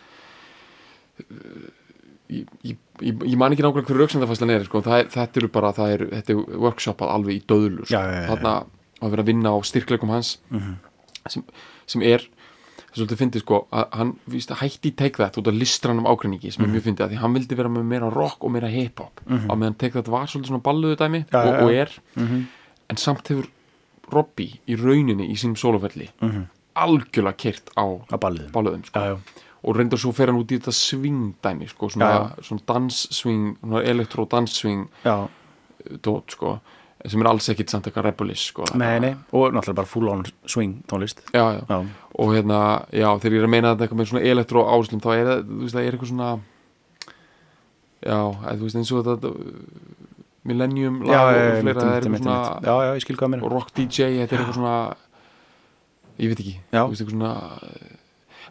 ég, 2.29 2.47
ég, 2.63 2.77
ég, 3.03 3.23
ég 3.25 3.37
man 3.41 3.53
ekki 3.55 3.65
nákvæmlega 3.65 3.89
hverju 3.89 4.03
rauksendafæslan 4.05 4.53
er, 4.55 4.67
sko, 4.69 4.83
það 4.85 5.07
þetta 5.15 5.41
eru 5.43 5.51
bara 5.55 5.73
það 5.77 5.95
er, 5.95 6.05
þetta 6.17 6.35
er 6.35 6.59
workshopað 6.65 7.13
alveg 7.15 7.39
í 7.39 7.45
döðlu 7.51 7.87
sko. 7.89 8.03
Þarna 8.33 8.55
að 8.99 9.15
vera 9.15 9.25
að 9.25 9.31
vinna 9.31 9.53
á 9.55 9.59
styrkleikum 9.69 10.13
hans 10.13 10.35
sem, 11.31 11.45
sem 11.87 12.03
er 12.09 12.25
það 12.89 12.95
er 12.95 13.01
svolítið 13.03 13.21
fyndið 13.23 13.43
sko 13.45 13.59
að 13.71 13.87
hann 14.01 14.13
víst, 14.33 14.53
hætti 14.61 14.93
Take 14.97 15.21
That 15.21 15.37
út 15.41 15.49
af 15.51 15.55
listranum 15.55 16.07
ágreiningi 16.09 16.53
sem 16.55 16.65
er 16.65 16.71
mjög 16.73 16.87
fyndið 16.89 17.05
að 17.07 17.13
því 17.13 17.21
hann 17.23 17.35
vildi 17.37 17.59
vera 17.59 17.69
með 17.73 17.85
meira 17.91 18.11
rock 18.15 18.45
og 18.45 18.53
meira 18.55 18.71
hip-hop. 18.73 19.21
Á 19.29 19.53
meðan 19.55 19.77
Take 19.79 19.93
That 19.99 20.09
var 20.09 20.27
svolítið 20.27 20.53
svona 20.53 20.65
balluðu 20.65 20.97
dæmi 21.01 21.25
Já, 21.29 21.39
og, 21.43 21.51
já, 21.53 21.63
og 21.63 21.73
er. 21.73 21.93
En 22.89 22.97
samt 22.97 23.29
hefur 23.29 23.51
Robbie 24.13 24.61
í 24.67 24.77
rauninni 24.81 25.27
í 25.29 25.37
sínum 25.37 25.59
solofelli 25.61 26.09
algjörlega 26.79 27.37
kyrt 27.37 27.71
á 27.77 27.85
að 27.85 28.21
ballið 28.23 28.51
balluðum 28.55 28.85
sko. 28.87 29.01
Já, 29.03 29.45
og 29.67 29.77
reyndar 29.77 29.99
svo 30.01 30.13
fer 30.15 30.31
hann 30.31 30.39
út 30.41 30.53
í 30.55 30.59
þetta 30.61 30.73
svingdæmi 30.73 31.67
sko, 31.69 31.89
svona, 31.91 32.31
svona 32.47 32.63
danssving 32.71 33.57
elektro 33.83 34.25
danssving 34.31 34.87
dót 36.05 36.31
sko 36.37 36.59
sem 37.07 37.23
er 37.23 37.29
alls 37.31 37.47
ekkit 37.53 37.71
samt 37.71 37.87
eitthvað 37.87 38.09
rebellis 38.09 38.49
sko. 38.51 38.67
Nei, 38.79 38.99
nei 39.03 39.13
og 39.31 39.53
náttúrulega 39.55 39.79
bara 39.79 39.91
full 39.91 40.09
on 40.11 40.25
swing 40.51 40.81
tónlist. 40.91 41.23
Já, 41.31 41.45
já. 41.55 41.61
Já, 41.71 41.79
og 42.19 42.33
hérna, 42.35 42.61
já, 42.91 43.09
þegar 43.23 43.37
ég 43.37 43.43
er 43.45 43.47
að 43.47 43.53
meina 43.55 43.73
þetta 43.75 43.87
eitthvað 43.87 44.01
með 44.01 44.09
svona 44.11 44.23
elektro 44.33 44.65
áslum 44.75 45.03
þá 45.05 45.11
er 45.15 45.29
það, 45.29 45.43
þú 45.47 45.61
veist, 45.63 45.77
það 45.77 45.85
er 45.85 45.97
eitthvað 45.99 46.13
svona 46.13 46.31
já, 48.03 48.19
þú 48.49 48.65
veist, 48.65 48.81
eins 48.81 48.93
og 48.95 49.07
þetta 49.07 49.35
Millennium 50.49 50.99
lag 51.05 51.29
og 51.29 51.37
fleira, 51.37 51.55
einmitt, 51.59 51.79
það 51.79 51.93
er 51.93 52.01
eitthvað 52.01 52.23
svona 52.23 52.39
einmitt. 52.41 52.67
já, 52.67 52.75
já, 52.89 52.91
ég 52.97 53.05
skil 53.05 53.19
hvað 53.21 53.33
mér 53.35 53.45
og 53.45 53.55
rock 53.55 53.73
DJ, 53.77 54.11
þetta 54.23 54.35
er 54.35 54.43
eitthvað 54.43 54.59
svona 54.59 54.77
ég 56.19 56.33
veit 56.33 56.43
ekki, 56.43 56.57
þú 56.75 56.85
veist, 56.91 57.03
eitthvað 57.05 57.17
svona 57.17 57.33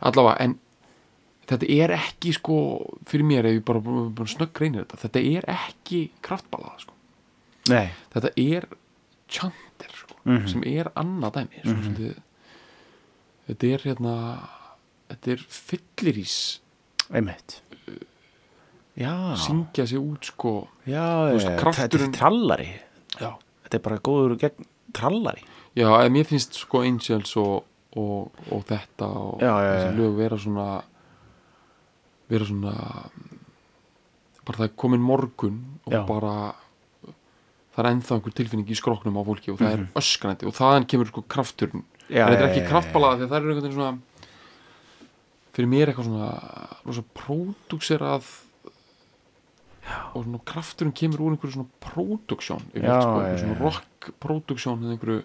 allavega, 0.07 0.35
en 0.45 0.57
þetta 1.47 1.71
er 1.77 1.95
ekki 1.97 2.35
sko, 2.37 2.57
fyrir 3.09 3.27
mér 3.27 3.49
ef 3.49 3.57
ég 3.59 3.65
bara, 3.67 3.81
bara 4.15 4.31
snögg 4.31 4.61
reynir 4.63 4.85
þetta, 4.85 5.01
þetta 5.07 5.25
er 5.35 5.49
ekki 5.57 6.03
kraftballað, 6.23 6.85
sko 6.85 6.96
Nei, 7.69 7.89
þetta 8.13 8.31
er 8.38 8.67
chanter, 9.27 9.91
sko, 9.93 10.15
Mhm. 10.25 10.47
sem 10.51 10.63
er 10.65 10.89
annað 10.95 11.33
dæmi, 11.41 11.62
sko, 11.63 11.75
mm 11.75 12.15
þetta 13.47 13.63
er 13.74 13.79
hérna 13.88 14.13
þetta 15.09 15.31
er 15.31 15.43
fyllirís 15.47 16.59
einmitt. 17.13 17.62
Já, 18.97 19.36
syngja 19.38 19.86
sig 19.88 20.00
út, 20.00 20.25
sko. 20.25 20.67
Já, 20.88 21.31
veist, 21.31 21.47
eh, 21.47 21.57
þetta 21.62 22.01
er 22.01 22.12
trallari. 22.12 22.69
Já, 23.19 23.36
Þetta 23.63 23.75
er 23.75 23.79
bara 23.83 23.97
góður 24.00 24.38
gegn 24.39 24.65
trallari. 24.93 25.43
Já 25.75 25.88
en 26.06 26.12
mér 26.13 26.25
finnst 26.25 26.53
sko 26.56 26.82
Angels 26.82 27.36
og, 27.38 27.63
og, 27.95 28.32
og 28.51 28.63
þetta 28.65 29.06
og 29.08 29.39
þessi 29.39 29.95
lög 29.97 30.15
vera 30.17 30.38
svona 30.38 30.84
vera 32.30 32.45
svona 32.45 32.73
bara 34.45 34.58
það 34.58 34.63
er 34.69 34.75
komin 34.80 35.03
morgun 35.03 35.58
og 35.86 36.08
bara 36.08 36.56
það 37.77 37.83
er 37.85 37.89
ennþá 37.93 38.15
einhver 38.17 38.33
tilfinning 38.33 38.71
í 38.73 38.77
skroknum 38.79 39.19
á 39.21 39.21
fólki 39.27 39.51
og 39.53 39.59
það 39.61 39.69
Mhm. 39.77 39.87
er 39.93 40.01
öskrandi 40.01 40.47
og 40.49 40.55
þaðan 40.57 40.87
kemur 40.89 41.07
sko 41.11 41.21
krafturinn. 41.29 41.83
Já, 42.09 42.25
en 42.25 42.33
þetta 42.33 42.43
er 42.43 42.49
ekki 42.49 42.63
já, 42.65 42.69
kraftbalaða 42.71 43.17
því 43.19 43.23
að 43.23 43.29
það 43.29 43.37
er 43.37 43.47
einhvern 43.47 43.61
veginn 43.61 43.77
svona 43.77 43.99
fyrir 45.53 45.69
mér 45.69 45.89
eitthvað 45.91 46.07
svona 46.07 46.31
rosa 46.87 47.03
pródúkserað 47.17 48.23
og 50.15 50.23
svona 50.25 50.39
krafturinn 50.47 50.93
kemur 50.97 51.21
úr 51.23 51.35
einhverju 51.35 51.53
svona 51.55 51.69
pródúksjón 51.83 52.63
sko, 52.75 53.19
svona 53.39 53.59
rock 53.61 54.09
pródúksjón 54.23 54.83
eða 54.83 54.95
einhverju 54.97 55.21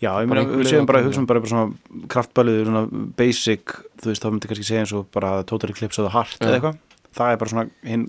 Já, 0.00 0.14
ég 0.24 0.26
meina, 0.30 0.40
við 0.48 0.70
séum 0.70 0.86
bara, 0.88 1.02
hugsaum 1.04 1.26
bara, 1.28 1.40
bara 1.44 1.50
svona 1.52 2.06
kraftbæliður, 2.08 2.70
svona 2.70 3.10
basic, 3.14 3.74
þú 4.00 4.08
veist, 4.08 4.22
þá 4.24 4.30
myndi 4.32 4.48
kannski 4.48 4.64
segja 4.64 4.80
eins 4.86 4.94
og 4.96 5.10
bara 5.12 5.42
Total 5.44 5.68
Eclipse 5.70 6.00
of 6.00 6.08
the 6.08 6.14
Heart 6.16 6.40
eða 6.40 6.54
eitthvað. 6.56 6.78
Það 7.12 7.32
er 7.34 7.36
bara 7.42 7.50
svona, 7.52 7.64
hinn, 7.84 8.06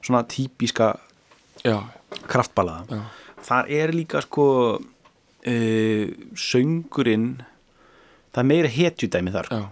svona 0.00 0.22
típiska 0.32 0.88
já, 1.64 1.78
Það 3.48 3.68
er 3.78 3.92
líka 3.94 4.20
sko 4.24 4.44
uh, 4.78 6.06
söngurinn, 6.38 7.28
það 8.34 8.42
er 8.42 8.48
meira 8.52 8.70
hetjudæmi 8.72 9.34
þar. 9.34 9.50
já, 9.52 9.64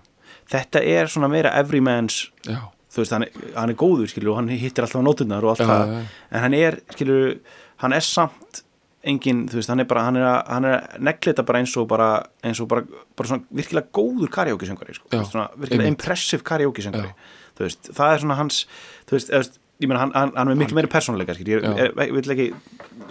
Þetta 0.46 0.82
er 0.86 1.08
svona 1.10 1.26
meira 1.32 1.50
everyman's, 1.58 2.28
já, 2.46 2.60
þú 2.94 3.02
veist, 3.02 3.12
hann 3.16 3.24
hann 3.56 3.72
er 3.72 3.78
góður, 3.80 4.06
skilur, 4.12 4.30
og 4.34 4.38
hann 4.38 4.52
hittir 4.52 4.84
alltaf 4.84 5.02
á 5.02 5.06
nóturnar 5.08 5.42
og 5.44 5.56
allt 5.56 5.64
það. 5.66 5.94
En 6.30 6.44
hann 6.44 6.54
er, 6.54 6.78
skilur, 6.94 7.40
hann 7.82 7.92
er 7.96 8.04
samt 8.06 8.62
engin, 9.06 9.44
þú 9.50 9.58
veist, 9.58 9.70
hann 9.70 9.82
er 9.82 9.88
bara, 9.90 10.04
hann 10.06 10.16
er 10.20 10.28
að, 10.28 10.38
að 10.54 11.02
negla 11.08 11.32
þetta 11.32 11.44
bara 11.50 11.58
eins 11.64 11.74
og 11.78 11.88
bara, 11.90 12.08
eins 12.46 12.62
og 12.62 12.70
bara, 12.70 12.86
bara 13.18 13.28
svona 13.32 13.58
virkilega 13.58 13.90
góður 13.98 14.30
karaoke 14.38 14.66
söngari, 14.70 14.94
sko, 14.96 15.10
Já, 15.10 15.20
svona 15.26 15.48
virkilega 15.58 15.90
impressive 15.92 16.46
karaoke 16.46 16.82
söngari, 16.86 17.10
Já. 17.10 17.50
þú 17.58 17.66
veist, 17.66 17.90
það 17.98 18.14
er 18.14 18.22
svona 18.24 18.38
hans, 18.40 18.62
þú 19.06 19.18
veist, 19.18 19.30
eða, 19.34 19.42
þú 19.42 19.44
veist, 19.44 19.60
ég 19.82 19.90
meina, 19.90 20.00
hann, 20.00 20.14
hann, 20.16 20.32
hann 20.36 20.52
er 20.52 20.58
miklu 20.58 20.78
meiri 20.78 20.88
persónuleika, 20.90 21.36
ég, 21.44 21.92
vil 22.16 22.32
ekki 22.36 22.48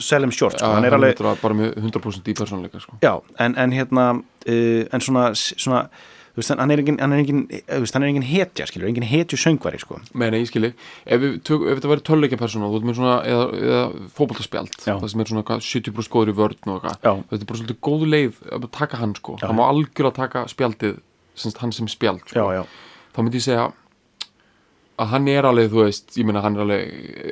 sell 0.02 0.26
him 0.26 0.34
short, 0.34 0.58
sko, 0.58 0.72
hann 0.74 0.88
er 0.88 0.98
alveg, 0.98 1.22
bara 1.44 1.58
með 1.58 1.78
100% 1.84 2.32
í 2.32 2.36
persónleika 2.38 2.82
sko. 2.82 2.98
já, 3.06 3.14
en, 3.44 3.58
en 3.62 3.76
hérna, 3.76 4.10
uh, 4.50 4.82
en 4.90 5.04
svona, 5.06 5.28
svona, 5.38 5.84
veist, 6.36 6.52
hann 6.52 6.74
er 6.74 6.82
engin, 6.82 6.98
engin, 7.06 7.46
engin 7.78 8.26
hetja, 8.26 8.66
skilur, 8.72 8.90
engin 8.90 9.06
hetju 9.06 9.38
söngvari, 9.40 9.80
sko, 9.84 10.02
meina 10.18 10.42
ég 10.42 10.50
skilji, 10.50 10.74
ef, 11.06 11.30
tök, 11.46 11.68
ef 11.70 11.78
þetta 11.80 11.94
væri 11.94 12.06
töluleika 12.10 12.42
persóna, 12.42 12.72
þú 12.74 12.82
ert 12.82 12.90
með 12.90 13.00
svona 13.00 13.16
eða, 13.30 13.46
eða 13.70 13.86
fótboltaspjald, 14.18 14.82
Já. 14.82 14.96
það 14.96 15.08
sem 15.14 15.24
er 15.26 15.34
svona 15.36 15.46
hvað, 15.52 15.66
70% 15.70 16.14
góður 16.18 16.34
í 16.34 16.38
vörn 16.42 16.74
og 16.74 16.90
eitthvað 16.90 17.24
þetta 17.30 17.42
er 17.44 17.50
bara 17.54 17.62
svolítið 17.62 17.82
góð 17.92 18.10
leið 18.16 18.44
að 18.58 18.70
taka 18.82 19.04
hann 19.04 19.16
sko 19.22 19.38
Já. 19.38 19.48
hann 19.52 19.62
má 19.62 19.68
algjörlega 19.70 20.18
taka 20.18 20.48
spjaldið 20.50 20.98
semst, 21.38 21.62
hann 21.62 21.76
sem 21.76 21.88
spjald 21.92 22.26
sko. 22.26 22.42
já, 22.42 22.64
já, 22.64 22.64
þá 23.16 23.22
myndi 23.22 23.40
ég 23.44 23.48
segja 23.52 23.72
að 24.96 25.10
hann 25.12 25.26
er 25.28 25.48
alveg, 25.50 25.72
þú 25.74 25.82
veist, 25.84 26.06
ég 26.16 26.28
meina 26.28 26.42
hann 26.44 26.56
er 26.56 26.64
alveg 26.64 26.84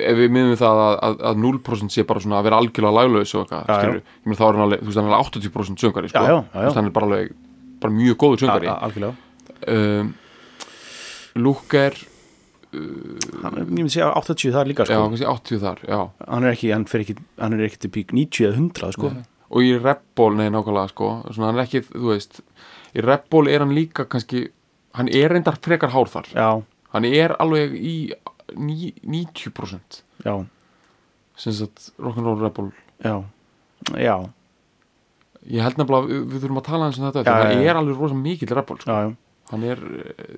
ef 0.04 0.18
við 0.18 0.32
miðum 0.36 0.58
það 0.60 0.80
að, 0.84 0.94
að, 1.06 1.14
að 1.30 1.38
0% 1.44 1.94
sé 1.94 2.04
bara 2.08 2.20
svona 2.20 2.40
að 2.40 2.48
vera 2.48 2.58
algjörlega 2.60 2.98
laglaus 2.98 3.34
og 3.34 3.44
eitthvað, 3.44 3.70
skilur, 3.70 4.00
ég 4.04 4.28
meina 4.28 4.40
þá 4.40 4.44
er 4.46 4.58
hann 4.58 4.64
alveg 4.66 4.82
þú 4.82 4.88
veist, 4.90 4.98
hann 5.00 5.08
er 5.08 5.16
alveg 5.18 5.30
80% 5.40 5.84
söngari, 5.84 6.10
sko. 6.12 6.24
Já, 6.24 6.28
já, 6.28 6.40
já. 6.40 6.58
Þú 6.58 6.64
veist, 6.66 6.80
hann 6.80 6.90
er 6.90 6.96
bara 6.98 7.08
alveg, 7.08 7.30
bara 7.84 7.96
mjög 8.00 8.18
góður 8.24 8.42
söngari 8.44 8.70
algjörlega, 8.74 9.14
um, 9.76 10.12
Lúker 11.44 11.96
hann 12.74 13.54
er, 13.54 13.62
ég 13.64 13.70
myndi 13.70 13.92
segja 13.94 14.10
80 14.18 14.54
það 14.54 14.68
líka, 14.70 14.86
já, 14.88 14.98
sko, 14.98 15.08
kannski 15.12 15.30
80 15.30 15.62
þar, 15.64 15.80
já. 15.88 16.00
Hann 16.26 16.44
er 16.44 16.56
ekki, 16.56 16.72
hann 16.74 16.86
fer 16.90 17.04
ekki, 17.04 17.16
hann 17.40 17.56
er 17.56 17.64
ekki 17.68 17.80
til 17.84 17.92
pík 17.94 18.14
90 18.16 18.48
eða 18.48 18.58
100, 18.58 18.92
sko, 18.98 19.12
og 19.54 19.62
í 19.64 19.72
Rebból, 19.78 20.32
nei 20.38 20.48
nákvæmlega 20.50 20.90
sko. 20.90 21.10
Svona 21.30 21.52
hann 21.52 21.60
er 21.60 21.66
ekki, 21.68 21.84
þú 21.92 22.10
veist 22.10 22.40
í 22.94 23.04
Rebból 23.04 23.46
er 23.50 23.62
hann 23.64 23.74
líka 23.76 24.06
kannski 24.10 24.48
hann 24.98 25.10
er 25.10 25.30
reyndar 25.34 25.58
frekar 25.62 25.92
hár 25.94 26.10
þar. 26.10 26.30
Já, 26.34 26.48
hann 26.94 27.08
er 27.08 27.34
alveg 27.42 27.74
í 27.74 27.96
ní, 28.60 28.92
90% 29.02 30.00
já, 30.24 30.34
sem 31.40 31.56
sagt 31.56 31.90
rock'n'roll 31.98 32.40
Rebból 32.42 32.70
já, 33.02 33.16
já, 33.98 34.16
ég 35.50 35.64
held 35.64 35.80
nefnilega, 35.80 36.08
við, 36.10 36.24
við 36.30 36.44
þurfum 36.44 36.62
að 36.62 36.66
tala 36.70 36.88
hans 36.88 37.00
um 37.00 37.06
þetta 37.08 37.24
Já, 37.24 37.34
já, 37.34 37.50
hann 37.50 37.66
er 37.66 37.80
alveg 37.82 38.00
rosa 38.00 38.18
mikill 38.18 38.54
Rebból 38.54 38.80
sko. 38.80 38.90
já, 38.94 39.10
já, 39.10 39.42
hann 39.50 39.68
er, 39.68 39.84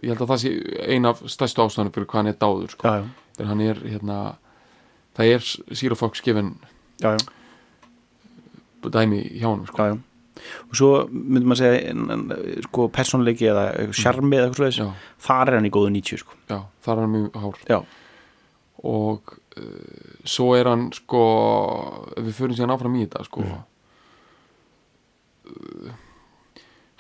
ég 0.02 0.10
held 0.10 0.24
að 0.24 0.32
það 0.32 0.42
sé 0.42 0.54
ein 0.96 1.08
af 1.12 1.22
stærstu 1.30 1.66
ástæðanum 1.66 1.94
fyrir 1.94 2.10
hvað 2.10 2.22
hann 2.22 2.32
er 2.32 2.40
dáður 2.40 2.74
sko. 2.74 2.88
já, 2.88 3.04
já. 3.04 3.30
þegar 3.38 3.52
hann 3.52 3.64
er 3.68 3.84
hérna 3.84 4.18
það 5.16 5.32
er 5.36 5.48
Zero 5.82 5.98
Fox 5.98 6.24
já, 6.26 7.16
dæmi 8.86 9.24
hjá 9.36 9.48
honum 9.50 9.66
sko. 9.68 9.82
já, 9.82 9.94
já 9.94 10.15
og 10.36 10.74
svo 10.78 10.90
myndum 11.10 11.52
maður 11.52 11.62
segja 11.62 12.60
sko, 12.66 12.88
persónleiki 12.92 13.48
eða 13.52 13.64
sjarmi 13.96 14.36
eða 14.40 14.50
eitthvað 14.50 14.80
já, 14.80 14.88
þar 15.26 15.48
er 15.52 15.58
hann 15.60 15.68
í 15.70 15.72
góðu 15.76 15.92
90 15.96 16.22
sko. 16.24 16.36
já, 16.50 16.58
það 16.84 16.92
er 16.96 17.02
hann 17.04 17.14
mjög 17.16 17.38
hár 17.44 17.62
já, 17.70 17.78
og 18.86 19.32
uh, 19.56 20.18
svo 20.28 20.50
er 20.58 20.68
hann 20.72 20.88
sko 20.96 21.22
við 22.20 22.34
förum 22.40 22.58
síðan 22.58 22.74
áfram 22.76 22.98
í 23.00 23.06
þetta 23.06 23.24
sko 23.30 23.46
Mhm. 23.46 23.64
uh, 25.46 25.90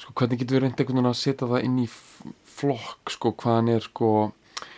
sko 0.00 0.12
hvernig 0.16 0.38
getur 0.42 0.58
við 0.58 0.64
reynd 0.66 0.80
veginn 0.80 1.08
að 1.10 1.16
setja 1.20 1.48
það 1.50 1.64
inn 1.66 1.78
í 1.82 1.86
flokk 2.56 3.12
sko 3.14 3.32
hvað 3.36 3.58
hann 3.60 3.70
er 3.76 3.84
sko 3.86 4.10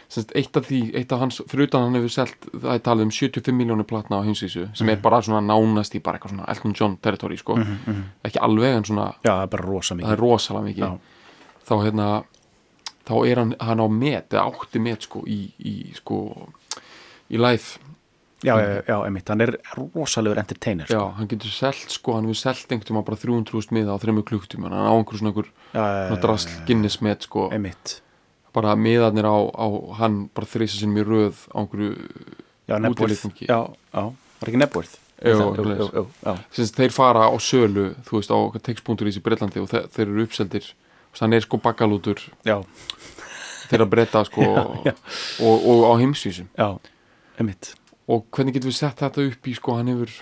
semst, 0.08 0.32
eitt 0.38 0.56
af 0.56 0.64
því, 0.68 0.80
eitt 0.96 1.12
af 1.12 1.20
hans 1.20 1.40
fyrir 1.50 1.68
utan 1.68 1.84
hann 1.86 1.98
hefur 1.98 2.12
selt, 2.14 2.48
það 2.54 2.70
er 2.74 2.82
talið 2.86 3.08
um 3.08 3.12
75 3.12 3.56
miljónir 3.58 3.88
platna 3.88 4.20
á 4.20 4.26
heimsvísu 4.26 4.68
sem 4.78 4.88
er 4.88 5.02
bara 5.04 5.20
svona 5.24 5.42
nánast 5.44 5.96
í 5.98 6.00
bara 6.04 6.16
eitthvað 6.18 6.34
svona 6.34 6.48
Elton 6.48 6.74
John 6.78 6.96
territory 7.04 7.36
sko. 7.36 7.56
Mhm, 7.60 8.00
ekki 8.24 8.40
alveg 8.40 8.78
en 8.78 8.88
svona 8.88 9.08
já, 9.24 9.34
það 9.34 9.42
er 9.42 9.52
bara 9.56 9.66
rosa 9.68 9.94
það 9.94 10.00
mikið 10.00 10.14
er 10.16 10.22
rosalega 10.24 10.68
mikið. 10.70 10.84
Já. 10.84 10.98
þá 11.68 11.74
hérna 11.84 12.08
þá 13.08 13.14
er 13.26 13.42
hann, 13.42 13.52
hann 13.60 13.84
á 13.84 13.86
met 13.88 14.32
eða 14.32 14.46
átti 14.48 14.80
met 14.80 15.04
sko 15.08 15.22
í, 15.26 15.38
í 15.58 15.74
sko 15.96 16.22
í 17.28 17.36
live. 17.36 17.84
Já, 18.46 18.54
já, 18.62 18.82
já, 18.86 18.96
emitt, 19.04 19.28
hann 19.28 19.40
er 19.42 19.56
rosalegur 19.74 20.38
entertainer 20.38 20.86
já, 20.86 20.94
sko. 20.94 21.06
hann 21.16 21.26
getur 21.28 21.50
selt 21.50 21.90
sko, 21.90 22.12
hann 22.14 22.28
hefur 22.28 22.38
selt 22.38 22.70
einhvern 22.70 22.86
tíma 22.86 23.00
bara 23.02 23.18
300.000 23.18 23.74
miða 23.74 23.96
á 23.96 23.98
þreymur 23.98 24.22
klukktíma 24.28 24.70
hann 24.70 24.86
á 24.86 24.94
einhver 24.94 25.18
svona 25.18 25.32
einhver 25.32 25.48
já, 25.74 25.82
já, 26.06 26.20
drasl 26.22 26.52
Guinness 26.68 27.00
met 27.02 27.26
sko. 27.26 27.48
Emitt 27.50 27.98
bara 28.58 28.74
miðarnir 28.78 29.26
á, 29.28 29.36
á 29.54 29.66
hann 30.02 30.24
bara 30.34 30.50
þrýsa 30.50 30.80
sinni 30.82 31.02
í 31.02 31.06
röð 31.06 31.44
á 31.54 31.62
einhverju 31.62 31.92
já, 32.68 32.76
Útileikvangi. 32.90 33.48
já, 33.48 33.58
já, 33.94 34.02
var 34.42 34.50
ekki 34.52 34.60
já, 36.22 36.34
sagt, 36.52 36.76
þeir 36.78 36.94
fara 36.94 37.26
á 37.26 37.34
sölu 37.42 37.88
þú 38.06 38.20
veist 38.20 38.30
á 38.34 38.38
textpunktur 38.68 39.10
í 39.10 39.22
Breitlandi 39.24 39.62
og 39.62 39.70
þe 39.72 39.84
þeir 39.94 40.06
eru 40.06 40.26
uppseldir. 40.28 40.68
Veist, 41.08 41.22
hann 41.24 41.34
er 41.34 41.42
sko 41.42 41.58
bakalútur 41.64 42.20
já, 42.46 42.58
þeirra 43.70 43.88
breyta 43.90 44.22
sko 44.28 44.44
já. 44.88 44.94
Og, 45.42 45.66
og 45.72 45.84
á 45.88 45.92
heimsvísum. 46.02 46.50
Já, 46.58 46.68
og 48.08 48.28
hvernig 48.32 48.56
getum 48.56 48.70
við 48.72 48.78
sett 48.78 49.02
þetta 49.02 49.26
upp 49.30 49.48
í 49.50 49.56
sko 49.58 49.78
hann 49.78 49.90
hefur 49.92 50.12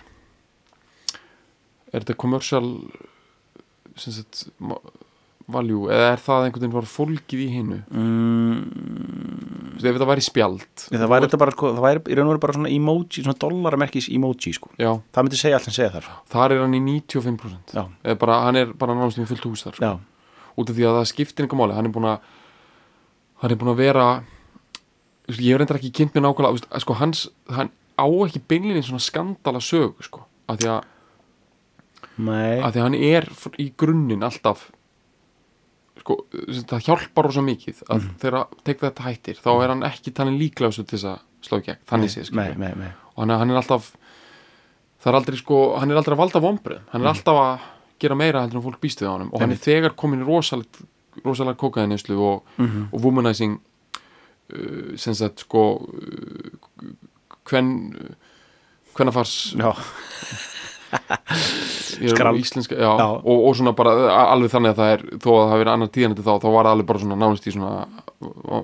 er 1.92 2.02
þetta 2.02 2.16
commercial 2.18 2.70
sem 3.96 4.12
sagt 4.16 4.46
value 5.52 5.90
eða 5.94 6.08
er 6.12 6.22
það 6.22 6.46
einhvern 6.46 6.64
veginn 6.64 6.74
var 6.74 6.88
fólkið 6.90 7.42
í 7.44 7.48
hinnu 7.52 7.78
mm, 7.86 8.60
Þú 9.76 9.82
veist, 9.82 9.86
ef 9.90 9.96
þetta 9.98 10.08
væri 10.08 10.22
spjald. 10.24 10.84
Það 10.88 11.10
væri 11.12 11.26
þetta 11.26 11.38
bara, 11.42 11.52
sko, 11.52 11.70
það 11.76 11.84
væri 11.84 12.00
í 12.00 12.16
raun 12.16 12.24
og 12.24 12.30
veru 12.32 12.40
bara 12.46 12.54
svona 12.56 12.70
emoji, 12.72 13.20
svona 13.20 13.36
dollaramerkis 13.44 14.06
emoji, 14.08 14.52
sko. 14.56 14.70
Já, 14.80 14.88
það 15.12 15.26
myndi 15.26 15.40
segja 15.40 15.58
allt 15.58 15.66
sem 15.68 15.74
segja 15.76 15.90
þar. 15.92 16.06
Þar 16.32 16.54
er 16.54 16.62
hann 16.62 16.76
í 16.78 16.80
95% 16.80 17.74
já, 17.76 17.82
eða 18.00 18.20
bara, 18.22 18.38
hann 18.46 18.60
er 18.62 18.72
bara 18.72 18.96
náttúrulega 18.96 19.28
fullt 19.34 19.44
hús 19.50 19.66
þar 19.66 19.76
sko. 19.76 19.90
út 20.56 20.72
af 20.72 20.78
því 20.78 20.86
að 20.88 20.96
það 20.96 21.10
skiptir 21.10 21.44
einhver 21.44 21.60
máli. 21.60 21.76
Hann 21.76 21.90
er 21.90 21.92
búin 21.92 22.08
að 22.08 22.32
hann 23.42 23.52
er 23.52 23.60
búin 23.60 23.72
að 23.74 23.82
vera 23.82 24.06
ég 25.28 25.50
hef 25.50 25.60
reyndar 25.60 25.80
ekki 25.80 25.92
kynnt 25.94 26.16
mér 26.16 26.24
nákvæmlega 26.24 26.80
sko, 26.82 26.96
hans, 27.00 27.26
hann 27.50 27.72
á 27.98 28.06
ekki 28.06 28.42
beinlinni 28.48 28.84
svona 28.86 29.02
skandala 29.02 29.60
sögu 29.64 30.06
sko, 30.06 30.24
af 30.48 30.60
því 30.60 30.70
að, 30.72 30.88
nei. 32.16 32.62
að 32.62 32.70
því 32.70 32.80
að 32.80 32.86
hann 32.86 32.98
er 33.00 33.28
í 33.60 33.68
grunninn 33.76 34.26
alltaf 34.26 34.68
sko, 36.00 36.16
það 36.32 36.84
hjálpar 36.86 37.24
rosa 37.24 37.40
mikið 37.42 37.82
að 37.88 38.00
Mhm. 38.02 38.16
þegar 38.22 38.46
tek 38.64 38.80
þetta 38.80 39.02
hættir 39.06 39.36
þá 39.42 39.50
er 39.64 39.68
hann 39.68 39.82
ekki 39.82 40.12
talin 40.14 40.38
líklega 40.38 40.72
til 40.74 40.84
þess 40.84 41.04
að 41.04 41.18
slá 41.42 41.58
í 41.58 41.64
gegn, 41.66 41.78
þannig 41.86 42.10
séð 42.10 42.30
og 42.30 43.18
hann, 43.22 43.30
er- 43.30 43.38
hann 43.38 43.50
er 43.50 43.56
alltaf 43.56 43.92
það 45.00 45.06
er 45.12 45.18
aldrei 45.20 45.36
sko, 45.38 45.78
hann 45.78 45.90
er 45.90 45.96
aldrei 45.96 46.14
að 46.16 46.22
valda 46.24 46.40
vombrið 46.40 46.80
hann 46.92 47.02
er 47.02 47.08
alltaf 47.08 47.36
að 47.36 47.60
gera 47.98 48.14
meira 48.14 48.40
heldur 48.42 48.56
en 48.60 48.62
fólk 48.72 48.80
býst 48.80 49.00
við 49.00 49.08
á 49.08 49.12
honum. 49.16 49.30
Og 49.32 49.40
hann 49.40 49.50
er 49.52 49.56
þegar 49.56 49.94
komin 49.96 50.20
í 50.20 50.26
rosalegt 50.26 50.82
rosalega 51.24 51.56
kokaðinislu 51.56 52.18
og, 52.20 52.42
Mhm. 52.58 52.88
og 52.92 53.00
womanizing 53.02 53.58
uh, 54.52 54.96
sem 54.96 55.14
sagt 55.14 55.40
sko 55.40 55.80
uh, 55.80 56.92
hven 57.46 58.16
hvernafars 58.94 59.54
já, 59.56 59.72
ég 62.02 62.12
Skrall. 62.12 62.36
íslenska, 62.40 62.74
já, 62.76 62.90
Já. 63.00 63.06
Og, 63.24 63.38
og 63.48 63.56
svona 63.56 63.72
bara 63.76 63.94
alveg 64.32 64.50
þannig 64.52 64.74
að 64.74 64.80
það 64.80 64.92
er 64.96 65.04
þó 65.22 65.28
að 65.32 65.38
það 65.40 65.50
hafi 65.52 65.62
verið 65.62 65.72
annar 65.74 65.92
tíðanandi 65.96 66.24
þá, 66.26 66.32
þá 66.42 66.48
var 66.56 66.64
það 66.68 66.72
alveg 66.76 66.86
bara 66.90 67.02
svona 67.04 67.18
nánast 67.22 67.46
í 67.48 67.54
svona 67.54 67.72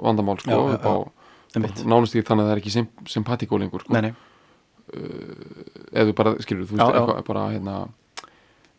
vandamál 0.03 0.39
sko, 0.43 0.59
Já, 0.73 0.77
á, 0.83 0.95
einmitt 1.57 1.83
nánast 1.89 2.17
í 2.17 2.23
þannig 2.25 2.45
að 2.45 2.51
það 2.51 2.55
er 2.57 2.63
ekki 2.63 2.75
symp 2.77 3.09
sympatíkó 3.15 3.59
lengur 3.61 3.85
sko. 3.85 3.93
nei, 3.97 4.03
nei, 4.09 4.15
eða 5.93 6.07
þú 6.11 6.15
bara, 6.19 6.33
skilur, 6.45 6.67
þú 6.69 6.77
veist, 6.79 6.95
eitthvað 6.95 7.27
bara 7.29 7.45
hérna 7.55 7.77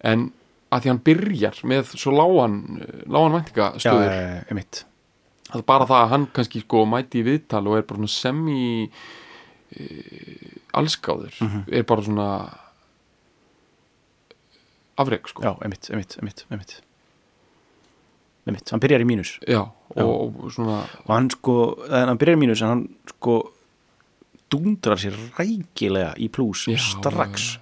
en 0.04 0.26
að 0.74 0.82
því 0.84 0.90
hann 0.94 1.04
byrjar 1.06 1.60
með 1.70 1.92
svo 2.02 2.14
lágan 2.18 2.56
lágan 3.14 3.36
væntingastöður 3.38 4.10
já, 4.10 4.44
emitt 4.54 4.84
það 5.50 5.60
er 5.62 5.68
bara 5.70 5.86
það 5.90 6.00
að 6.06 6.12
hann 6.16 6.26
kannski 6.34 6.64
sko 6.64 6.82
mæti 6.90 7.22
í 7.22 7.28
viðtal 7.28 7.62
og 7.70 7.78
er 7.78 7.86
bara 7.86 8.02
svona 8.02 8.14
semi 8.14 8.64
e, 9.74 9.86
allskáður 10.78 11.38
Mhm. 11.42 11.64
er 11.72 11.84
bara 11.90 12.02
svona 12.06 12.28
afreg 14.98 15.28
sko. 15.28 15.44
Já, 15.44 15.54
emitt, 15.66 15.90
emitt, 15.90 16.18
emitt, 16.22 16.46
emitt 16.52 16.82
emitt, 18.46 18.70
hann 18.74 18.80
byrjar 18.84 19.00
í 19.00 19.06
mínus. 19.08 19.38
Já, 19.48 19.62
Já. 19.96 20.04
og, 20.04 20.52
svona 20.52 20.82
og 21.06 21.12
hann 21.14 21.30
sko, 21.32 21.54
en 21.88 22.10
hann 22.12 22.18
byrjar 22.20 22.36
í 22.36 22.42
mínus 22.42 22.62
en 22.66 22.68
hann 22.74 22.82
sko 23.14 23.38
dundrar 24.52 25.00
sér 25.00 25.16
rækilega 25.38 26.14
í 26.20 26.28
plús 26.30 26.66
Já, 26.68 26.76
strax. 26.78 27.58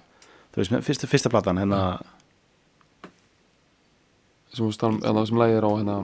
þú 0.52 0.60
veist, 0.60 0.74
fyrsta, 0.88 1.06
fyrsta 1.08 1.30
platan 1.32 1.60
hérna, 1.62 2.00
sem, 4.52 4.66
sem, 4.72 4.98
sem, 5.00 5.26
sem 5.30 5.38
lægir 5.40 5.64
á 5.64 5.70
hérna 5.78 5.96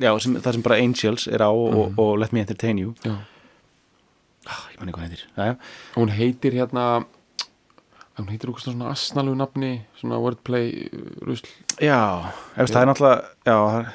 já, 0.00 0.12
sem, 0.22 0.36
það 0.40 0.52
sem 0.56 0.62
bara 0.64 0.78
Angels 0.80 1.26
er 1.28 1.42
á 1.44 1.50
og, 1.50 1.74
Mhm. 1.74 1.98
og, 1.98 2.18
Let 2.18 2.32
Me 2.32 2.40
Entertain 2.40 2.78
You. 2.78 2.94
Já, 3.04 3.16
ah, 4.46 4.62
ég 4.72 4.78
man 4.80 4.88
ekki 4.88 5.26
hvað 5.34 5.56
og 5.96 6.02
hún 6.02 6.10
heitir 6.14 6.52
hérna 6.54 7.04
hún 8.22 8.32
heitir 8.32 8.50
okkur 8.50 8.64
svona 8.64 8.90
asnalegu 8.94 9.36
nafni 9.38 9.70
svona 10.00 10.18
wordplay 10.22 10.88
uh, 10.88 11.06
rusl. 11.26 11.48
Já, 11.82 12.00
ef 12.56 12.70
það 12.72 12.82
er 12.82 12.90
náttúrulega 12.90 13.18
já, 13.44 13.56
það 13.56 13.78
er 13.80 13.94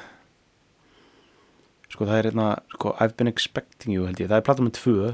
sko 1.92 2.08
það 2.08 2.18
er 2.18 2.28
hérna, 2.30 2.46
sko 2.76 2.94
I've 2.98 3.16
been 3.18 3.30
expecting 3.30 3.94
you 3.94 4.06
held 4.08 4.22
ég, 4.22 4.30
það 4.30 4.38
er 4.40 4.46
platan 4.46 4.68
með 4.68 4.76
tvö. 4.78 5.12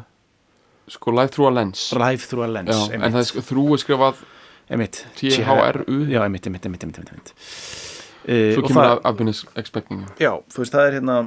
Sko 0.89 1.13
Live 1.13 1.33
Through 1.35 1.51
a 1.51 1.55
Lens. 1.57 1.87
Live 1.97 2.29
Through 2.29 2.47
a 2.47 2.51
Lens, 2.53 2.75
já, 2.75 2.97
en 2.97 3.09
það 3.09 3.23
er 3.23 3.31
sko, 3.33 3.45
þrú 3.51 3.65
er 3.75 3.83
skrifað 3.83 4.23
einmitt. 4.69 5.01
T-H-R-U 5.19 5.99
Já, 6.09 6.21
einmitt, 6.25 6.47
einmitt, 6.47 6.69
einmitt, 6.69 6.85
einmitt, 6.85 7.11
einmitt. 7.13 7.33
Uh, 8.29 8.53
svo 8.53 8.63
og 8.63 8.69
kemur 8.69 8.85
það, 8.85 9.01
I've 9.03 9.19
been 9.19 9.33
expecting 9.33 10.05
you. 10.05 10.13
Já, 10.21 10.33
þú 10.53 10.63
veist, 10.63 10.77
það 10.77 10.91
er 10.91 10.99
hérna 10.99 11.19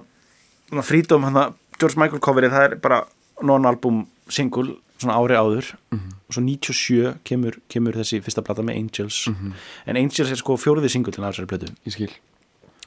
svona 0.70 0.86
Freedom, 0.88 1.28
hérna, 1.28 1.48
George 1.82 2.00
Michael 2.00 2.22
coverið 2.24 2.56
það 2.56 2.68
er 2.68 2.78
bara 2.84 3.02
non-album 3.42 4.06
single 4.32 4.78
svona 5.02 5.18
ári 5.20 5.36
áður 5.38 5.74
Mhm. 5.92 6.12
og 6.30 6.36
svo 6.36 6.42
97 6.44 7.16
kemur, 7.28 7.58
kemur 7.70 7.94
þessi 7.94 8.22
fyrsta 8.24 8.44
plata 8.44 8.62
með 8.64 8.78
Angels 8.78 9.28
Mhm. 9.28 9.54
en 9.88 9.98
Angels 9.98 10.32
er 10.32 10.36
sko 10.40 10.56
fjóriði 10.58 10.90
single 10.90 11.12
til 11.14 11.24
þessari 11.24 11.72
skil 11.90 12.12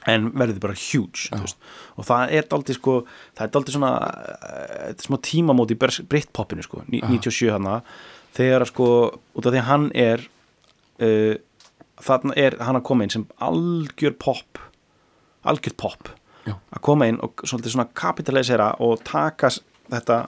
en 0.07 0.31
verður 0.31 0.59
bara 0.61 0.73
huge 0.77 1.29
veist. 1.33 1.55
og 1.97 2.05
það 2.05 2.31
er 2.31 2.43
daldið 2.43 2.75
sko 2.77 3.05
það 3.35 3.41
er 3.47 3.53
daldið 3.55 3.73
svona 3.73 3.91
uh, 3.97 4.93
smá 5.01 5.17
tímamót 5.21 5.71
í 5.73 5.77
Britpopinu 6.07 6.61
sko 6.63 6.83
ní- 6.91 7.01
97 7.01 7.49
hana 7.51 7.81
þegar 8.35 8.65
sko 8.67 9.19
út 9.35 9.45
af 9.45 9.53
því 9.53 9.59
að 9.61 9.69
hann 9.69 9.91
er 9.95 10.19
uh, 11.01 11.35
þarna 12.01 12.33
er 12.37 12.57
hann 12.59 12.75
að 12.75 12.83
koma 12.83 13.03
inn 13.03 13.09
sem 13.09 13.25
algjör 13.41 14.13
pop 14.19 14.59
algjör 15.45 15.75
pop 15.77 16.09
Já. 16.45 16.53
að 16.75 16.81
koma 16.81 17.07
inn 17.07 17.19
og 17.23 17.35
svolítið 17.41 17.73
svona 17.73 17.89
kapitalisera 17.95 18.75
og 18.79 19.01
taka 19.03 19.49
þetta 19.89 20.27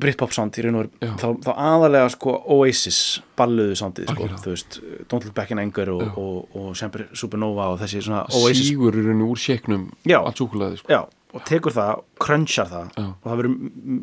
Britpop 0.00 0.32
sound 0.34 0.56
í 0.58 0.64
raun 0.64 0.78
og 0.80 0.86
Já. 0.88 0.90
veru 1.04 1.16
þá, 1.20 1.28
þá 1.46 1.50
aðalega 1.66 2.10
sko 2.14 2.34
Oasis 2.56 2.98
balluðu 3.38 3.76
soundið 3.78 4.10
sko, 4.14 4.28
þú 4.42 4.54
veist 4.54 4.80
Don't 5.10 5.24
Look 5.26 5.34
Back 5.36 5.54
in 5.54 5.62
Anger 5.62 5.92
og, 5.94 6.02
Já. 6.02 6.10
og, 6.24 6.56
og 6.60 6.74
Semper 6.80 7.06
Supernova 7.12 7.70
og 7.74 7.80
þessi 7.82 8.02
svona 8.06 8.24
Oasis 8.40 8.70
sígur 8.70 8.96
í 8.96 9.04
rauninu 9.06 9.30
úr 9.30 9.40
séknum 9.40 9.88
Já. 10.08 10.18
allt 10.20 10.40
súkulega 10.42 10.80
sko. 10.80 10.92
Já, 10.92 11.02
og 11.34 11.46
tekur 11.46 11.76
það, 11.76 12.02
crunchar 12.26 12.70
það 12.72 12.90
Já. 12.96 13.06
og 13.12 13.30
það 13.30 13.40
verður, 13.42 13.56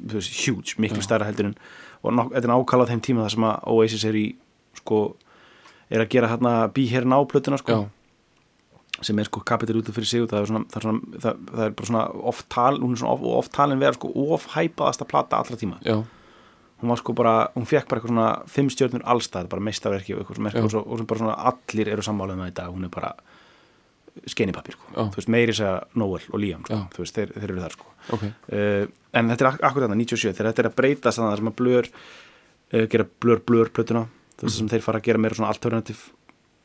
þú 0.07 0.19
veist, 0.21 0.39
huge, 0.45 0.77
miklu 0.83 1.05
stærra 1.05 1.29
heldur 1.29 1.51
en 1.51 1.57
og 2.07 2.13
þetta 2.31 2.45
er 2.45 2.51
nákvæmlega 2.53 2.91
þeim 2.93 3.05
tíma 3.07 3.23
þar 3.25 3.33
sem 3.35 3.47
að 3.49 3.71
Oasis 3.73 4.03
er 4.07 4.17
í, 4.19 4.25
sko 4.77 4.99
er 5.89 6.03
að 6.03 6.11
gera 6.13 6.29
hérna 6.31 6.51
Be 6.73 6.85
Here 6.87 7.07
Now 7.07 7.25
plötuna, 7.27 7.57
sko 7.59 7.73
já, 7.73 7.85
sem 9.01 9.19
er 9.19 9.27
sko 9.29 9.41
kapitur 9.45 9.77
út 9.81 9.89
af 9.91 9.97
fyrir 9.97 10.09
sig 10.09 10.23
og 10.23 10.29
það 10.31 10.41
er, 10.41 10.49
svona, 10.51 10.65
það 10.73 10.77
er, 10.79 10.85
svona, 10.87 11.21
það, 11.23 11.41
það 11.53 11.63
er 11.65 11.73
bara 11.79 11.89
svona 11.91 12.03
oft 12.31 12.47
tal, 12.53 12.77
hún 12.81 12.93
er 12.95 13.01
svona 13.01 13.13
oft, 13.13 13.25
oft 13.43 13.51
talin 13.53 13.81
vera 13.81 13.97
sko 13.97 14.11
of 14.33 14.47
hæpaðasta 14.55 15.05
plata 15.09 15.41
allra 15.41 15.57
tíma 15.59 15.77
já, 15.85 15.97
hún 16.81 16.93
var 16.93 17.01
sko 17.01 17.13
bara, 17.17 17.35
hún 17.55 17.67
fekk 17.69 17.87
bara 17.89 18.01
eitthvað 18.01 18.13
svona 18.13 18.29
fimm 18.53 18.69
stjörnur 18.73 19.05
allstað, 19.05 19.49
bara 19.51 19.65
meistarverki 19.67 20.15
og 20.15 20.23
eitthvað 20.23 20.39
sem 20.39 20.49
er 20.49 20.57
Já. 20.57 20.65
og, 20.81 20.97
sem 20.97 21.09
bara 21.09 21.23
svona 21.23 21.37
allir 21.51 21.91
eru 21.93 22.05
sammálið 22.05 22.41
með 22.41 22.51
þetta 22.51 22.67
hún 22.73 22.87
er 22.87 22.93
bara 22.93 23.13
skeinipapir 24.25 24.73
sko. 24.73 24.85
Já. 24.95 25.01
þú 25.13 25.19
veist, 25.19 25.29
meiri 25.29 25.53
segja 25.53 25.73
Noel 26.01 26.23
og 26.33 26.39
Liam 26.41 26.63
sko. 26.65 26.79
Þú 26.95 27.03
veist, 27.03 27.17
þeir, 27.17 27.33
þeir 27.35 27.51
eru 27.51 27.63
þar 27.63 27.75
sko. 27.77 27.89
ok, 28.17 28.23
uh, 28.25 28.85
en 29.13 29.29
þetta 29.33 29.45
er 29.45 29.49
ak 29.51 29.65
akkur 29.69 29.85
þarna 29.85 29.99
97 30.01 30.31
þegar 30.33 30.51
þetta 30.51 30.63
er 30.63 30.69
að 30.71 30.77
breyta 30.79 31.13
þannig 31.13 31.33
að 31.33 31.41
sem 31.41 31.51
að 31.51 31.57
blur 31.61 31.89
uh, 31.91 32.85
gera 32.93 33.07
blur 33.25 33.43
blur 33.45 33.69
plötuna 33.73 34.05
þú 34.37 34.47
veist 34.47 34.61
sem 34.61 34.71
þeir 34.73 34.85
fara 34.85 35.01
að 35.01 35.09
gera 35.09 35.21
meira 35.21 35.37
svona 35.37 35.51
alternativ 35.53 36.07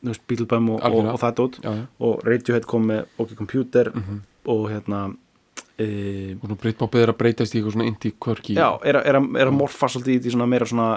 Beatlebum 0.03 0.69
og, 0.75 0.81
og, 0.83 1.05
og 1.13 1.19
það 1.21 1.33
dót 1.39 1.53
já, 1.63 1.71
já. 1.79 1.85
Og 1.99 2.23
Radiohead 2.27 2.65
kom 2.67 2.87
með 2.91 3.05
OK 3.17 3.35
Computer 3.39 3.91
Mhm. 3.95 4.19
og 4.45 4.65
hérna 4.71 5.05
uh, 5.07 6.31
og 6.43 6.49
nú 6.51 6.55
Britpopið 6.59 7.01
er 7.05 7.09
að 7.13 7.17
breytast 7.21 7.55
í 7.55 7.59
eitthvað 7.61 7.73
svona 7.77 7.87
indie 7.87 8.11
quirky 8.19 8.53
já, 8.57 8.67
er, 8.83 8.95
er, 8.99 9.15
er 9.15 9.47
að 9.47 9.55
morfa 9.55 9.87
svolítið 9.87 10.17
í 10.17 10.19
því 10.25 10.31
svona 10.35 10.47
meira 10.51 10.65
svona 10.67 10.89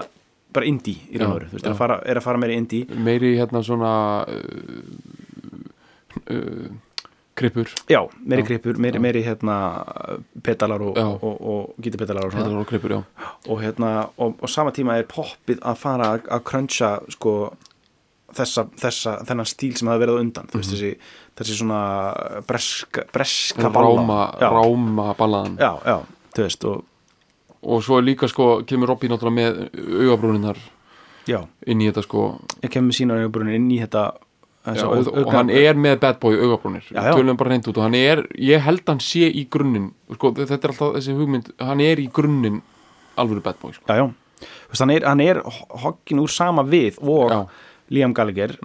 bara 0.53 0.66
indie 0.66 0.97
í 1.12 1.19
raun 1.21 1.33
og 1.33 1.38
veru, 1.40 1.47
þú 1.51 1.55
veist, 1.59 1.66
er 1.66 1.73
að 1.75 1.79
fara, 1.79 1.97
er 2.07 2.16
að 2.21 2.25
fara 2.25 2.38
meira 2.40 2.55
indie. 2.57 2.87
Meiri 3.07 3.33
hérna 3.37 3.61
svona 3.66 3.90
uh, 4.25 4.31
uh, 6.31 6.69
krippur 7.37 7.69
já, 7.90 8.01
meiri 8.25 8.42
Já, 8.42 8.47
gripur, 8.49 8.79
meiri, 8.81 8.99
meiri 9.03 9.21
hérna 9.27 9.57
petalar 10.42 10.81
og, 10.81 10.97
og, 10.97 11.25
og, 11.25 11.40
og 11.53 11.75
gítipetalar 11.85 12.25
og 12.25 12.33
svona. 12.33 12.47
Þetta 12.49 12.61
er 12.62 12.71
krippur, 12.71 12.90
já. 12.97 13.03
Og 13.53 13.61
hérna, 13.61 13.90
og, 14.16 14.38
og 14.40 14.49
sama 14.49 14.73
tíma 14.73 14.97
er 14.97 15.05
poppið 15.11 15.61
að 15.61 15.77
fara 15.83 16.09
að 16.16 16.40
cruncha 16.49 16.95
sko 17.12 17.35
þessa, 18.37 18.66
þessa, 18.83 19.14
þennan 19.29 19.49
stíl 19.49 19.72
sem 19.79 19.88
það 19.90 20.03
verið 20.05 20.20
undan 20.22 20.51
þú 20.51 20.61
veist, 20.61 20.75
þessi, 20.75 20.92
þessi 21.38 21.57
svona 21.61 21.81
breska, 22.49 23.07
breska 23.14 23.70
balla. 23.75 24.20
Ráma, 24.40 25.09
ballaðan. 25.18 25.57
Já, 25.61 25.72
já, 25.87 25.96
þú 26.37 26.46
veist 26.46 26.68
og 26.70 26.85
og 27.66 27.83
svo 27.83 27.99
líka 28.05 28.29
sko, 28.31 28.61
kemur 28.68 28.92
Robby 28.92 29.09
náttúrulega 29.11 29.35
með 29.35 29.57
augabrúninar 30.05 30.59
já, 31.27 31.40
inn 31.66 31.83
í 31.83 31.88
þetta 31.88 32.05
sko. 32.05 32.27
Ég 32.62 32.70
kemur 32.70 32.94
sína 32.94 33.16
auðvitað 33.18 33.57
inn 33.57 33.66
í 33.75 33.81
þetta 33.81 34.05
já, 34.77 34.85
og, 34.87 35.09
og 35.11 35.33
hann 35.35 35.51
er 35.51 35.79
með 35.81 35.96
bad 36.05 36.20
boy 36.22 36.37
augabrúnir. 36.37 36.87
Tölum 36.94 37.38
bara 37.40 37.55
reynd 37.55 37.66
út 37.70 37.81
og 37.81 37.88
hann 37.88 37.99
er, 37.99 38.22
ég 38.38 38.62
held 38.62 38.87
hann 38.87 39.03
sé 39.03 39.27
í 39.27 39.46
grunninn 39.51 39.90
sko, 40.14 40.31
þetta 40.38 40.61
er 40.61 40.75
alltaf 40.75 40.94
þessi 40.99 41.16
hugmynd 41.18 41.51
hann 41.59 41.83
er 41.83 42.03
í 42.03 42.07
grunninn 42.14 42.62
alvöru 43.18 43.42
bad 43.42 43.59
boy 43.62 43.75
sko. 43.75 43.83
já, 43.88 44.05
já, 44.05 44.46
þú 44.46 44.75
veist, 44.75 44.85
hann 44.85 44.94
er, 44.94 45.09
er 45.27 45.42
hoggin 45.83 46.22
úr 46.22 46.33
sama 46.33 46.66
við 46.66 47.01
og 47.03 47.33
Já. 47.33 47.40
Liam 47.90 48.12
Gallagher 48.14 48.57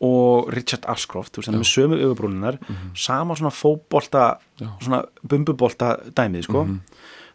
og 0.00 0.48
Richard 0.54 0.86
Ashcroft, 0.88 1.32
þú 1.34 1.42
veist, 1.42 1.48
hann 1.50 1.58
er 1.58 1.64
með 1.64 1.72
sömu 1.74 1.98
auðvitað 2.00 2.58
sama 2.96 3.34
svona 3.36 3.52
fótbolta 3.52 4.38
Já. 4.60 4.68
svona 4.80 5.02
bumbubolta 5.26 5.96
dæmið, 6.16 6.46
sko 6.48 6.62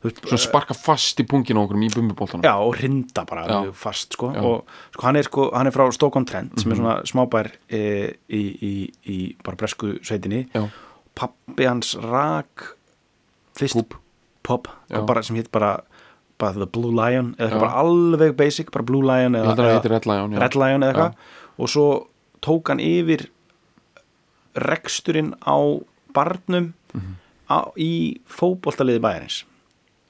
þú 0.01 0.09
veist, 0.09 0.21
svona 0.25 0.41
sparka 0.41 0.73
fast 0.77 1.19
í 1.21 1.25
pungin 1.29 1.57
okkur 1.61 1.77
í 1.81 1.89
bumbuboltanum 1.93 2.43
Já, 2.45 2.55
og 2.61 2.75
rinda 2.81 3.25
bara 3.25 3.45
Já. 3.47 3.71
fast 3.73 4.13
sko. 4.13 4.31
Já. 4.33 4.41
og 4.41 4.65
sko, 4.93 5.01
hann, 5.05 5.15
er, 5.15 5.23
sko, 5.23 5.51
hann 5.53 5.67
er 5.67 5.71
frá 5.71 5.85
Stoke-on-Trent 5.93 6.59
sem 6.59 6.71
er 6.71 6.75
Mhm. 6.75 6.81
svona 6.81 6.95
smábær 7.05 7.51
e, 7.69 8.15
í, 8.29 8.41
í, 8.61 8.91
í 9.05 9.35
bara 9.43 9.55
bresku 9.57 9.99
sveitinni 10.01 10.47
Já. 10.53 10.67
pappi 11.15 11.65
hans 11.65 11.95
rak 11.95 12.75
fyrst 13.55 13.73
Púp. 13.77 13.95
pop 14.43 14.67
bara, 15.05 15.21
sem 15.23 15.35
hitt 15.35 15.51
bara, 15.51 15.81
bara 16.41 16.53
The 16.59 16.65
Blue 16.67 16.91
Lion 16.91 17.33
eða 17.39 17.59
bara 17.61 17.81
alveg 17.83 18.35
basic, 18.37 18.71
bara 18.71 18.83
Blue 18.83 19.01
Lion 19.05 19.33
ég 19.37 19.41
eða, 19.45 19.55
að 19.55 19.71
eða 19.71 19.91
Red 19.95 20.05
Lion. 20.11 20.33
Red 20.43 20.55
Lion 20.59 20.83
eða 20.83 20.93
eitthvað. 20.93 21.13
Og 21.57 21.69
svo 21.71 21.85
tók 22.43 22.67
hann 22.73 22.79
yfir 22.83 23.27
reksturinn 24.55 25.33
á 25.43 25.57
barnum 26.15 26.73
Mhm. 26.93 27.15
á, 27.49 27.71
í 27.77 28.19
fótboltaliði 28.27 28.99
bæjarins. 29.03 29.43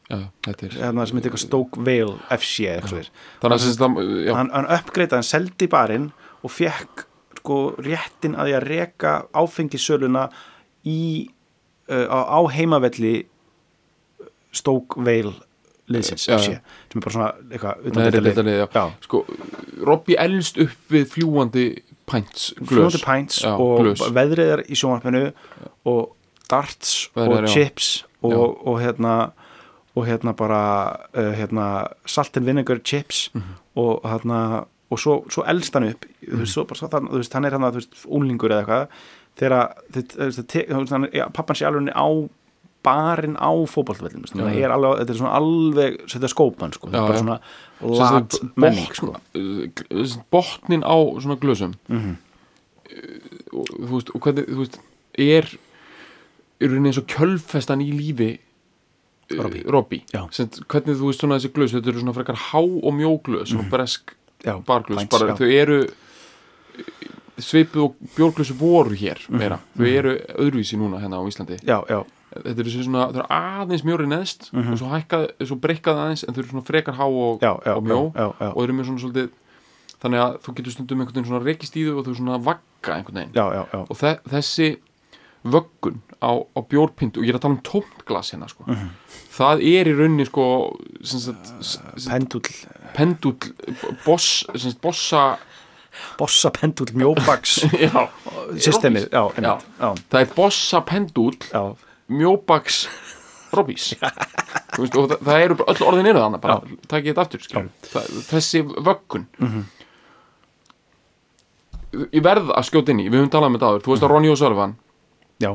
Já, 0.09 0.29
þetta 0.45 0.63
er 0.65 0.69
hérna 0.69 1.05
sem 1.07 1.17
heitir 1.17 1.31
eitthvað 1.31 1.45
Stoke 1.47 1.77
Vale 1.81 2.19
FC 2.29 2.65
eða 2.69 2.81
eitthvað 2.81 3.09
þannig 3.41 4.29
að 4.29 4.35
hann, 4.35 4.49
hann 4.53 4.65
uppgreitaði, 4.77 5.17
hann 5.17 5.23
seldi 5.23 5.67
barinn 5.67 6.11
og 6.43 6.51
fekk 6.51 7.05
sko 7.39 7.75
réttin 7.81 8.35
að 8.37 8.45
því 8.51 8.53
að 8.59 8.67
reka 8.69 9.13
áfengisöluna 9.33 10.29
í, 10.85 11.29
uh, 11.89 12.05
á, 12.05 12.19
á 12.37 12.39
heimavelli 12.53 13.25
Stoke 14.51 14.95
Vale 15.01 15.33
liðsins 15.91 16.27
Já, 16.27 16.37
já. 16.37 16.39
sem 16.91 16.99
er 16.99 17.03
bara 17.05 17.13
svona 17.13 17.31
eitthvað 17.51 17.83
já. 18.59 18.67
Já. 18.73 18.85
sko, 19.05 19.25
Robby 19.85 20.15
elst 20.17 20.57
upp 20.57 20.91
við 20.91 21.05
fljúandi 21.13 21.65
pints, 22.09 22.53
fljóti 22.65 23.01
pints 23.05 23.43
og 23.45 23.79
glös. 23.83 24.01
veðrið 24.13 24.51
er 24.55 24.63
í 24.69 24.75
sjónvarpinu 24.77 25.23
og 25.85 26.15
darts 26.49 27.09
Veðrið 27.15 27.37
og 27.37 27.47
já. 27.47 27.53
chips 27.53 27.89
og, 28.25 28.67
og 28.67 28.79
hérna 28.81 29.15
og 29.95 30.03
hérna 30.09 30.33
bara 30.35 30.61
uh, 31.15 31.31
hérna, 31.37 31.65
salt 32.05 32.35
and 32.37 32.45
vinegar 32.45 32.81
chips 32.83 33.29
Mhm. 33.33 33.53
og 33.75 34.01
hérna 34.03 34.65
og 34.91 34.99
svo, 34.99 35.25
svo 35.29 35.43
elst 35.49 35.73
hann 35.73 35.87
upp 35.89 36.05
þú 36.21 36.37
veist, 36.41 36.53
svo, 36.53 36.63
bara, 36.65 36.87
þann, 36.89 37.07
veist, 37.17 37.33
hann 37.33 37.45
er 37.45 37.51
hann 37.51 37.63
að 37.63 37.79
úlingur 38.05 38.51
eða 38.51 38.65
eitthvað 38.65 38.87
þegar 39.39 41.31
pappan 41.33 41.55
sé 41.57 41.65
alveg 41.67 41.89
á 41.95 42.07
barinn 42.85 43.35
á 43.41 43.51
er 44.63 44.73
alveg, 44.75 44.99
þetta 45.01 45.13
er 45.15 45.19
svona 45.19 45.35
alveg 45.39 45.97
þetta 46.13 46.27
er 46.29 46.33
skópan 46.35 46.73
sko, 46.77 46.87
þetta 46.87 47.01
Já, 47.01 47.03
er 47.03 47.07
bara 47.07 47.17
já. 47.17 47.97
svona 47.97 48.11
lat 48.15 48.39
menning 48.55 48.93
sko. 48.95 49.11
gl- 49.33 50.23
botnin 50.31 50.83
á 50.85 50.95
svona 51.19 51.37
glösum 51.41 51.73
Mhm. 51.89 52.15
og, 53.53 53.65
þú 53.67 53.91
veist, 53.95 54.09
og 54.15 54.21
hvernig, 54.21 54.45
þú 54.49 54.59
veist 54.63 54.79
er 55.17 55.45
í 56.61 56.67
rauninni 56.69 56.89
eins 56.93 56.97
og 57.01 57.07
kjölfestan 57.11 57.81
í 57.83 57.91
lífi. 57.91 58.39
Robbie. 59.65 60.03
Já. 60.13 60.27
Sem, 60.31 60.47
hvernig 60.69 60.95
þú 60.99 61.07
veist 61.09 61.19
svona 61.23 61.39
þessi 61.39 61.49
glös 61.55 61.71
þetta 61.73 61.89
eru 61.89 61.99
svona 62.03 62.13
frekar 62.13 62.35
há 62.37 62.59
og 62.61 62.93
mjó 62.93 63.15
glös 63.25 63.49
svona 63.49 63.65
bresk 63.71 64.13
já, 64.45 64.53
barglös 64.63 64.99
pints, 65.01 65.17
bara 65.19 65.33
þau 65.35 65.49
eru 65.49 65.79
svipuð 67.41 67.81
og 67.87 67.95
bjórglös 68.15 68.51
voru 68.59 68.93
hér 68.95 69.17
meira, 69.33 69.57
þau 69.75 69.87
eru 69.89 70.13
öðruvísi 70.37 70.77
núna 70.79 71.01
hérna 71.01 71.17
á 71.19 71.23
Íslandi 71.27 71.57
já, 71.65 71.81
já, 71.89 72.03
þetta 72.43 72.65
sem 72.73 72.83
svona, 72.87 73.05
þau 73.13 73.19
eru 73.21 73.27
aðeins 73.37 73.83
mjóri 73.87 74.07
neðst 74.11 74.49
og 74.51 74.77
svo 74.81 74.89
hækkað, 74.91 75.25
svo 75.47 75.57
brekkað 75.63 76.01
aðeins 76.03 76.23
en 76.27 76.33
þau 76.35 76.41
eru 76.43 76.51
svona 76.51 76.65
frekar 76.67 76.97
há 76.99 77.05
og, 77.07 77.39
já, 77.45 77.51
já, 77.65 77.73
og 77.77 77.83
mjó. 77.87 77.99
já, 78.15 78.25
og 78.51 78.57
þau 78.59 78.63
eru 78.65 78.73
með 78.79 78.89
svona 78.89 79.03
svolítið 79.05 79.29
þannig 80.05 80.21
að 80.25 80.35
þú 80.45 80.55
getur 80.59 80.75
stundum 80.75 80.99
einhvern 81.01 81.15
veginn 81.15 81.29
svona 81.31 81.45
rekist 81.45 81.77
í 81.79 81.85
þau 81.87 81.95
og 82.01 82.05
þau 82.09 82.17
svona 82.19 82.41
vagga 82.43 82.97
einhvern 82.99 83.21
veginn. 83.21 83.31
Og 83.89 83.95
þe 84.01 84.11
þessi 84.35 84.67
vöggun 85.45 85.99
á, 86.25 86.31
á 86.41 86.59
bjórpindu 86.65 87.21
og 87.21 87.25
ég 87.27 87.31
er 87.33 87.37
að 87.37 87.43
tala 87.45 87.55
um 87.55 87.63
tómt 87.65 87.99
glas 88.09 88.31
hérna 88.33 88.47
sko. 88.49 88.65
Það 89.35 89.61
er 89.69 89.89
í 89.91 89.93
rauninni 89.93 90.25
sko 90.25 90.45
s- 91.05 91.77
pendull 92.09 92.41
pendull 92.95 93.37
boss, 94.05 94.45
bossa 94.81 95.37
bossa 96.19 96.49
pendull 96.55 96.91
mjóbaks. 96.97 97.59
Systemið, 98.65 99.05
það 99.13 100.19
er 100.21 100.31
bossa 100.35 100.81
pendull 100.85 101.37
mjóbaks 102.11 102.85
Robbís 103.55 103.93
og 103.95 104.89
það, 104.91 105.15
það 105.23 105.43
eru 105.45 105.57
bara 105.61 105.73
öll 105.73 105.87
orðin 105.89 106.09
eru 106.11 106.23
þannig 106.23 106.43
bara, 106.43 106.57
takk 106.91 107.07
ég 107.07 107.15
þetta 107.15 107.25
aftur 107.25 107.69
það, 107.91 108.09
þessi 108.29 108.63
vöggun 108.75 109.27
ég 112.11 112.23
verð 112.25 112.51
að 112.51 112.67
skjóta 112.69 112.91
inn 112.93 113.05
í 113.05 113.09
við 113.09 113.21
höfum 113.21 113.31
talað 113.33 113.51
um 113.51 113.57
þetta 113.57 113.71
áður, 113.71 113.85
þú 113.85 113.93
veist 113.93 114.05
að 114.05 114.13
Ronny 114.13 114.31
O'Sullivan 114.33 114.75
já, 115.43 115.51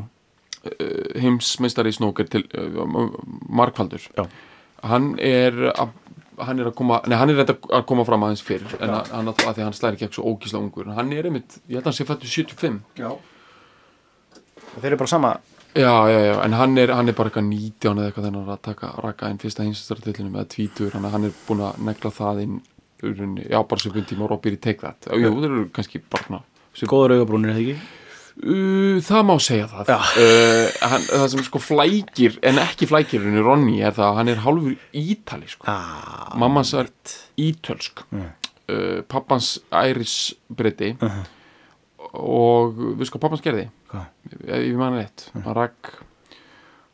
heimsmeistari 1.20 1.92
snóker 1.96 2.30
til 2.32 2.44
uh, 2.56 2.86
markfaldur 3.48 4.06
Já. 4.16 4.24
hann 4.88 5.12
er 5.20 5.68
að 5.74 5.96
hann 6.40 6.60
er 6.60 6.70
að 6.70 6.76
koma, 6.78 7.00
nei 7.04 7.16
hann 7.20 7.32
er 7.32 7.42
að 7.44 7.84
koma 7.88 8.04
fram 8.08 8.22
aðeins 8.24 8.42
fyrr 8.44 8.64
en 8.78 8.94
að, 8.96 9.10
hann, 9.12 9.28
að 9.28 9.40
því 9.42 9.50
að 9.58 9.66
hann 9.66 9.76
slæri 9.76 9.98
ekki 9.98 10.16
svo 10.16 10.30
ógísla 10.32 10.60
ungur. 10.62 10.86
Hann 10.96 11.12
er 11.12 11.28
einmitt, 11.28 11.58
ég 11.68 11.76
held 11.76 11.84
að 11.84 11.90
hann 11.90 11.98
sé 11.98 12.06
fættur 12.08 12.32
75 12.32 12.78
já. 12.96 13.10
Þeir 14.78 14.88
eru 14.92 15.00
bara 15.02 15.12
sama 15.12 15.34
já, 15.74 15.92
já, 16.10 16.18
já, 16.26 16.34
en 16.44 16.56
hann 16.58 16.78
er, 16.78 16.92
hann 16.94 17.08
er 17.08 17.16
bara 17.18 17.30
eitthvað 17.30 17.48
19 17.50 18.00
eða 18.00 18.10
eitthvað 18.10 18.28
þennan 18.28 18.52
að 18.54 18.60
taka 18.66 18.92
raka 19.04 19.30
inn 19.30 19.40
fyrsta 19.42 19.64
heimsmeistaratillinum 19.66 20.36
eða 20.38 20.50
tvítur, 20.54 20.92
hann, 20.96 21.08
hann 21.12 21.28
er 21.30 21.38
búin 21.46 21.64
að 21.68 21.80
negla 21.90 22.12
það 22.16 22.42
inn, 22.44 22.60
rauninni, 23.04 23.46
já, 23.46 23.60
bara 23.62 23.84
svipun 23.84 24.08
tíma 24.10 24.26
og 24.26 24.34
Robbie 24.34 24.56
í 24.56 24.60
take 24.60 24.84
that, 24.84 25.10
jú, 25.14 25.32
þeir 25.38 25.50
eru 25.50 25.64
kannski 25.76 26.02
bara 26.10 26.42
góður 26.90 27.18
augabrúnir, 27.18 27.54
eða 27.54 27.64
ekki? 27.64 27.96
Uh, 28.40 29.00
það 29.04 29.24
má 29.28 29.34
segja 29.42 29.66
það. 29.68 29.90
Uh, 30.16 30.68
hann, 30.88 31.02
það 31.10 31.26
sem 31.34 31.42
sko 31.44 31.60
flækir 31.60 32.38
en 32.46 32.60
ekki 32.62 32.86
flækir 32.88 33.26
henni 33.26 33.42
Ronny 33.44 33.80
er 33.84 33.92
það 33.96 34.06
að 34.06 34.20
hann 34.20 34.30
er 34.32 34.40
hálfur 34.46 34.76
ítali 34.96 35.50
sko. 35.50 35.66
ah, 35.68 36.30
mammans 36.40 36.72
er 36.78 36.88
ítölsk. 37.36 38.04
Uh, 38.70 39.02
pappans 39.10 39.58
æris 39.74 40.32
breyti 40.48 40.94
og 42.16 42.78
við 42.98 43.06
sko 43.08 43.20
pappans 43.22 43.42
gerði. 43.44 43.68
Hvað? 43.90 44.06
ef 44.46 44.64
ég 44.66 44.78
manna 44.78 45.02
rétt. 45.02 45.26
Hann 45.36 45.56
rakk 45.56 45.92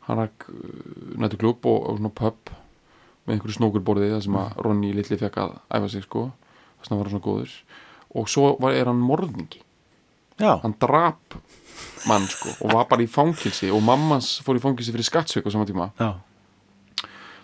hann 0.07 0.21
rakk 0.21 0.47
uh, 0.51 1.13
nættu 1.19 1.39
klubb 1.41 1.65
og, 1.67 1.79
og 1.91 1.99
svona 1.99 2.13
pub 2.15 2.51
með 3.27 3.35
einhverju 3.35 3.57
snókurborði 3.57 4.11
þar 4.13 4.23
sem 4.23 4.37
að 4.39 4.59
Ronny 4.63 4.93
litli 4.95 5.19
fekk 5.19 5.39
að 5.43 5.55
æfa 5.75 5.91
sig 5.91 6.05
sko. 6.05 6.29
Þess 6.77 6.89
að 6.89 6.93
hann 6.93 7.01
var 7.01 7.13
svona 7.13 7.27
góður. 7.27 7.55
Og 8.17 8.29
svo 8.31 8.51
var, 8.61 8.77
er 8.77 8.87
hann 8.87 9.01
morðningi 9.03 9.65
já, 10.37 10.59
hann 10.61 10.75
drap 10.79 11.37
mann 12.07 12.25
sko 12.29 12.53
og 12.61 12.73
var 12.73 12.87
bara 12.89 13.03
í 13.03 13.09
fangilsi 13.09 13.69
og 13.73 13.83
mammans 13.85 14.37
fór 14.45 14.59
í 14.59 14.63
fangilsi 14.63 14.93
fyrir 14.93 15.07
skattsvik 15.07 15.49
á 15.49 15.51
sama 15.53 15.67
tíma. 15.69 15.89
Já, 15.99 16.13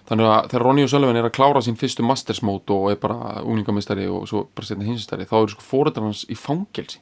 þannig 0.10 0.30
að 0.30 0.50
þegar 0.52 0.66
Ronny 0.68 0.86
og 0.86 0.92
Sölven 0.94 1.20
er 1.20 1.28
að 1.28 1.36
klára 1.38 1.64
sín 1.66 1.78
fyrstu 1.80 2.06
mastersmót 2.06 2.74
og 2.74 2.92
er 2.94 3.00
bara 3.02 3.42
úningamistari 3.42 4.08
og 4.10 4.28
svo 4.30 4.46
bara 4.54 4.70
setna 4.70 4.88
hinsistari 4.88 5.28
þá 5.30 5.38
eru 5.42 5.56
sko 5.56 5.66
fóreldrar 5.66 6.08
hans 6.08 6.24
í 6.30 6.38
fangilsi 6.38 7.02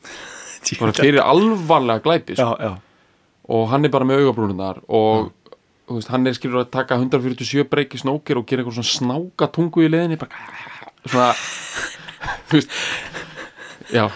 bara 0.79 0.95
fyrir 0.97 1.21
alvarlega 1.23 2.03
glæpi 2.05 2.37
já, 2.37 2.43
sko. 2.43 2.55
já, 2.61 2.71
og 3.51 3.69
hann 3.71 3.85
er 3.85 3.93
bara 3.93 4.07
með 4.07 4.25
augabrúnunar 4.25 4.81
og 4.87 5.31
þú 5.87 5.97
veist, 5.97 6.11
hann 6.13 6.27
er 6.27 6.37
skilur 6.37 6.63
að 6.63 6.71
taka 6.77 6.99
147 7.01 7.65
breyki 7.71 7.99
snókir 7.99 8.39
og 8.39 8.47
gera 8.47 8.63
eitthvað 8.63 8.79
svona 8.79 8.93
snáka 8.95 9.49
tungu 9.51 9.83
í 9.83 9.91
leðinni 9.91 10.19
bara 10.21 10.31
svona 11.05 11.33
þú 12.51 12.59
veist 12.61 12.79
já 13.91 14.07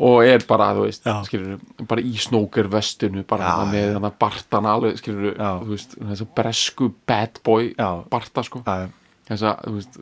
og 0.00 0.24
er 0.24 0.44
bara, 0.48 0.70
þú 0.76 0.86
veist, 0.86 1.04
Já. 1.04 1.16
skilur 1.26 1.86
bara 1.88 2.02
í 2.04 2.14
snóker 2.20 2.68
vestinu 2.72 3.24
bara 3.28 3.50
Já, 3.50 3.64
með 3.68 3.94
hann 3.96 4.06
að 4.08 4.14
Bartan 4.22 4.68
alveg, 4.70 5.00
skilur 5.00 5.34
Já. 5.34 5.50
þú 5.60 5.72
veist, 5.74 5.96
þess 5.98 6.24
að 6.24 6.30
bresku 6.38 6.90
bad 7.10 7.40
boy 7.44 7.72
Já. 7.74 7.88
Barta, 8.12 8.44
sko 8.46 8.62
Já, 8.64 8.88
þess 9.28 9.46
að, 9.50 9.66
þú 9.66 9.74
veist, 9.76 9.98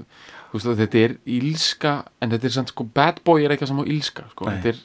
þú 0.52 0.58
veist, 0.60 0.70
þetta 0.82 1.02
er 1.02 1.16
ílska, 1.38 1.94
en 2.22 2.34
þetta 2.34 2.50
er 2.50 2.54
samt, 2.58 2.74
sko, 2.74 2.86
bad 3.00 3.22
boy 3.26 3.42
er 3.42 3.54
eitthvað 3.54 3.72
sem 3.72 3.82
á 3.82 3.86
ílska, 3.96 4.28
sko, 4.34 4.46
Nei. 4.46 4.52
þetta 4.58 4.72
er 4.74 4.84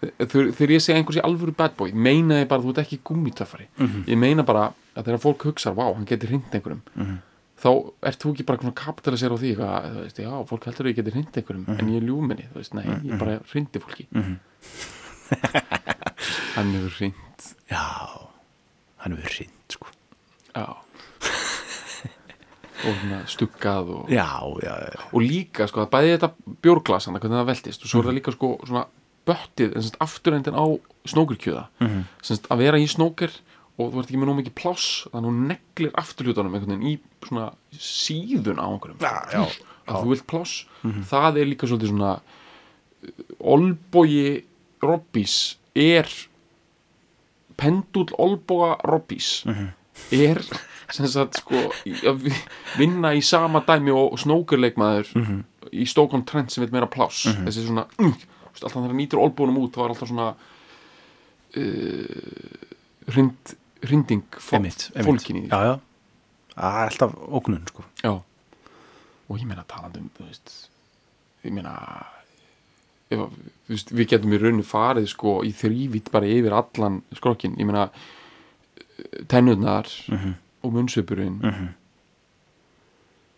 þegar 0.00 0.70
ég 0.74 0.82
segja 0.84 0.98
einhversi 1.00 1.22
alvöru 1.24 1.54
bad 1.56 1.74
boy 1.76 1.92
meina 1.92 2.40
ég 2.42 2.48
bara 2.48 2.60
að 2.62 2.66
þú 2.68 2.72
ert 2.74 2.82
ekki 2.86 2.98
gummitöffari 3.04 3.66
Mhm. 3.78 4.04
ég 4.06 4.18
meina 4.18 4.42
bara 4.44 4.72
að 4.96 5.04
þegar 5.08 5.20
fólk 5.24 5.42
hugsa 5.48 5.72
vá, 5.74 5.88
hann 5.94 6.04
getur 6.06 6.28
hringt 6.28 6.52
einhverjum. 6.54 6.82
Mhm. 6.96 7.18
þá 7.58 7.70
ert 8.06 8.18
þú 8.22 8.30
ekki 8.34 8.44
bara 8.46 8.58
svona 8.62 8.74
kapitalisera 8.74 9.34
á 9.34 9.38
því 9.38 9.48
eitthvað, 9.56 9.90
þú 9.90 10.02
veist, 10.04 10.18
já, 10.22 10.30
fólk 10.46 10.64
heldur 10.64 10.84
að 10.86 10.90
ég 10.92 10.96
geti 10.96 11.10
hringt 11.10 11.36
einhverjum 11.36 11.64
Mhm. 11.66 11.78
en 11.78 11.88
ég 11.88 11.96
er 11.96 12.06
ljúminni, 12.06 12.44
þú 12.52 12.54
veist, 12.54 12.74
nei, 12.74 12.84
ég 12.84 13.18
bara 13.18 13.40
hrindi 13.50 13.78
fólki. 13.82 14.06
Hann 16.54 16.72
hefur 16.74 16.90
hringt 16.98 17.54
já 17.70 17.82
hann 18.98 19.12
hefur 19.16 19.30
hrind 19.30 19.68
sko. 19.68 19.86
Já. 20.54 20.76
Og 22.88 22.94
stuggað 23.26 23.88
og, 23.90 24.08
já, 24.08 24.38
já, 24.62 24.74
já, 24.78 25.00
og 25.12 25.20
líka, 25.22 25.66
sko, 25.66 25.80
að 25.82 25.90
bæði 25.90 26.12
þetta 26.14 26.30
bjórglas 26.62 27.06
hann, 27.08 27.18
hvernig 27.18 27.38
það 27.40 27.48
veltist, 27.50 27.82
og 27.82 27.88
svo 27.90 27.98
er 28.00 28.06
það 28.08 28.14
líka 28.20 28.32
sko 28.36 28.48
svona 28.64 28.84
böttið, 29.28 29.74
en 29.76 29.82
semst 29.84 30.00
afturendin 30.00 30.56
á 30.56 30.64
snókurkjöða, 31.08 31.66
Mhm. 31.80 32.02
semst 32.22 32.48
að 32.48 32.58
vera 32.64 32.78
í 32.80 32.88
snóker 32.88 33.30
og 33.78 33.92
þú 33.92 33.98
ert 34.00 34.08
ekki 34.10 34.18
með 34.18 34.28
nóg 34.32 34.38
mikið 34.42 34.54
pláss 34.58 34.86
þannig 35.12 35.28
að 35.28 35.28
hún 35.30 35.46
neglir 35.52 35.92
afturhlutunum 36.02 36.54
einhvern 36.54 36.72
veginn 36.74 36.88
í 36.90 36.98
svona 37.28 37.52
síðun 37.78 38.58
á 38.58 38.66
einhverjum. 38.66 38.98
Já, 38.98 39.14
já, 39.32 39.44
að 39.88 40.02
þú 40.02 40.08
vilt 40.14 40.26
pláss. 40.26 40.64
Það 41.12 41.38
er 41.38 41.46
líka 41.46 41.68
svolítið 41.70 41.92
svona 41.92 42.20
olbogi 43.40 44.44
robbís 44.82 45.56
er 45.76 46.08
pendull 47.58 48.10
olboga 48.18 48.76
robbís 48.86 49.44
er 50.14 50.40
sem 50.94 51.06
sagt 51.10 51.40
sko 51.42 51.58
að 52.06 52.20
vi- 52.22 52.44
vinna 52.78 53.10
í 53.18 53.22
sama 53.22 53.60
dæmi 53.66 53.90
og 53.94 54.18
snókurleikmaður 54.18 55.10
í 55.72 55.86
Stockholm 55.86 56.24
Trent 56.24 56.50
sem 56.54 56.62
vil 56.64 56.72
meira 56.72 56.86
pláss. 56.88 57.26
Þessi 57.26 57.66
svona 57.66 57.86
alltaf 58.64 58.78
þegar 58.78 58.92
hann 58.92 59.00
nýtur 59.02 59.22
olbúnum 59.22 59.58
út 59.62 59.74
þá 59.76 59.84
er 59.84 59.92
alltaf 59.94 60.08
svona 60.10 60.28
uh, 61.56 62.64
hrind, 63.12 63.54
hrinding 63.86 64.24
fólkin 65.06 65.38
í 65.40 65.44
því. 65.46 65.50
Já, 65.52 65.60
já, 65.68 65.74
það 66.58 66.80
er 66.82 66.92
alltaf 66.92 67.14
ógnun 67.40 67.66
sko. 67.70 67.84
Já. 68.04 68.14
og 69.28 69.36
ég 69.36 69.44
meina 69.50 69.64
um 70.00 70.06
veist, 70.24 70.52
ég 71.44 71.52
meina 71.52 71.74
ef, 73.12 73.18
að- 73.20 73.34
veist, 73.68 73.90
við 73.92 74.08
getum 74.14 74.32
í 74.32 74.38
rauninu 74.40 74.64
farið 74.64 75.08
sko 75.12 75.38
í 75.44 75.52
þrývít 75.52 76.08
bara 76.12 76.26
yfir 76.26 76.52
allan 76.56 77.02
skrokkin, 77.16 77.56
ég 77.60 77.66
meina 77.68 77.90
tennurnar 79.28 79.86
Mhm. 80.08 80.32
og 80.64 80.72
munnsvipurinn. 80.74 81.38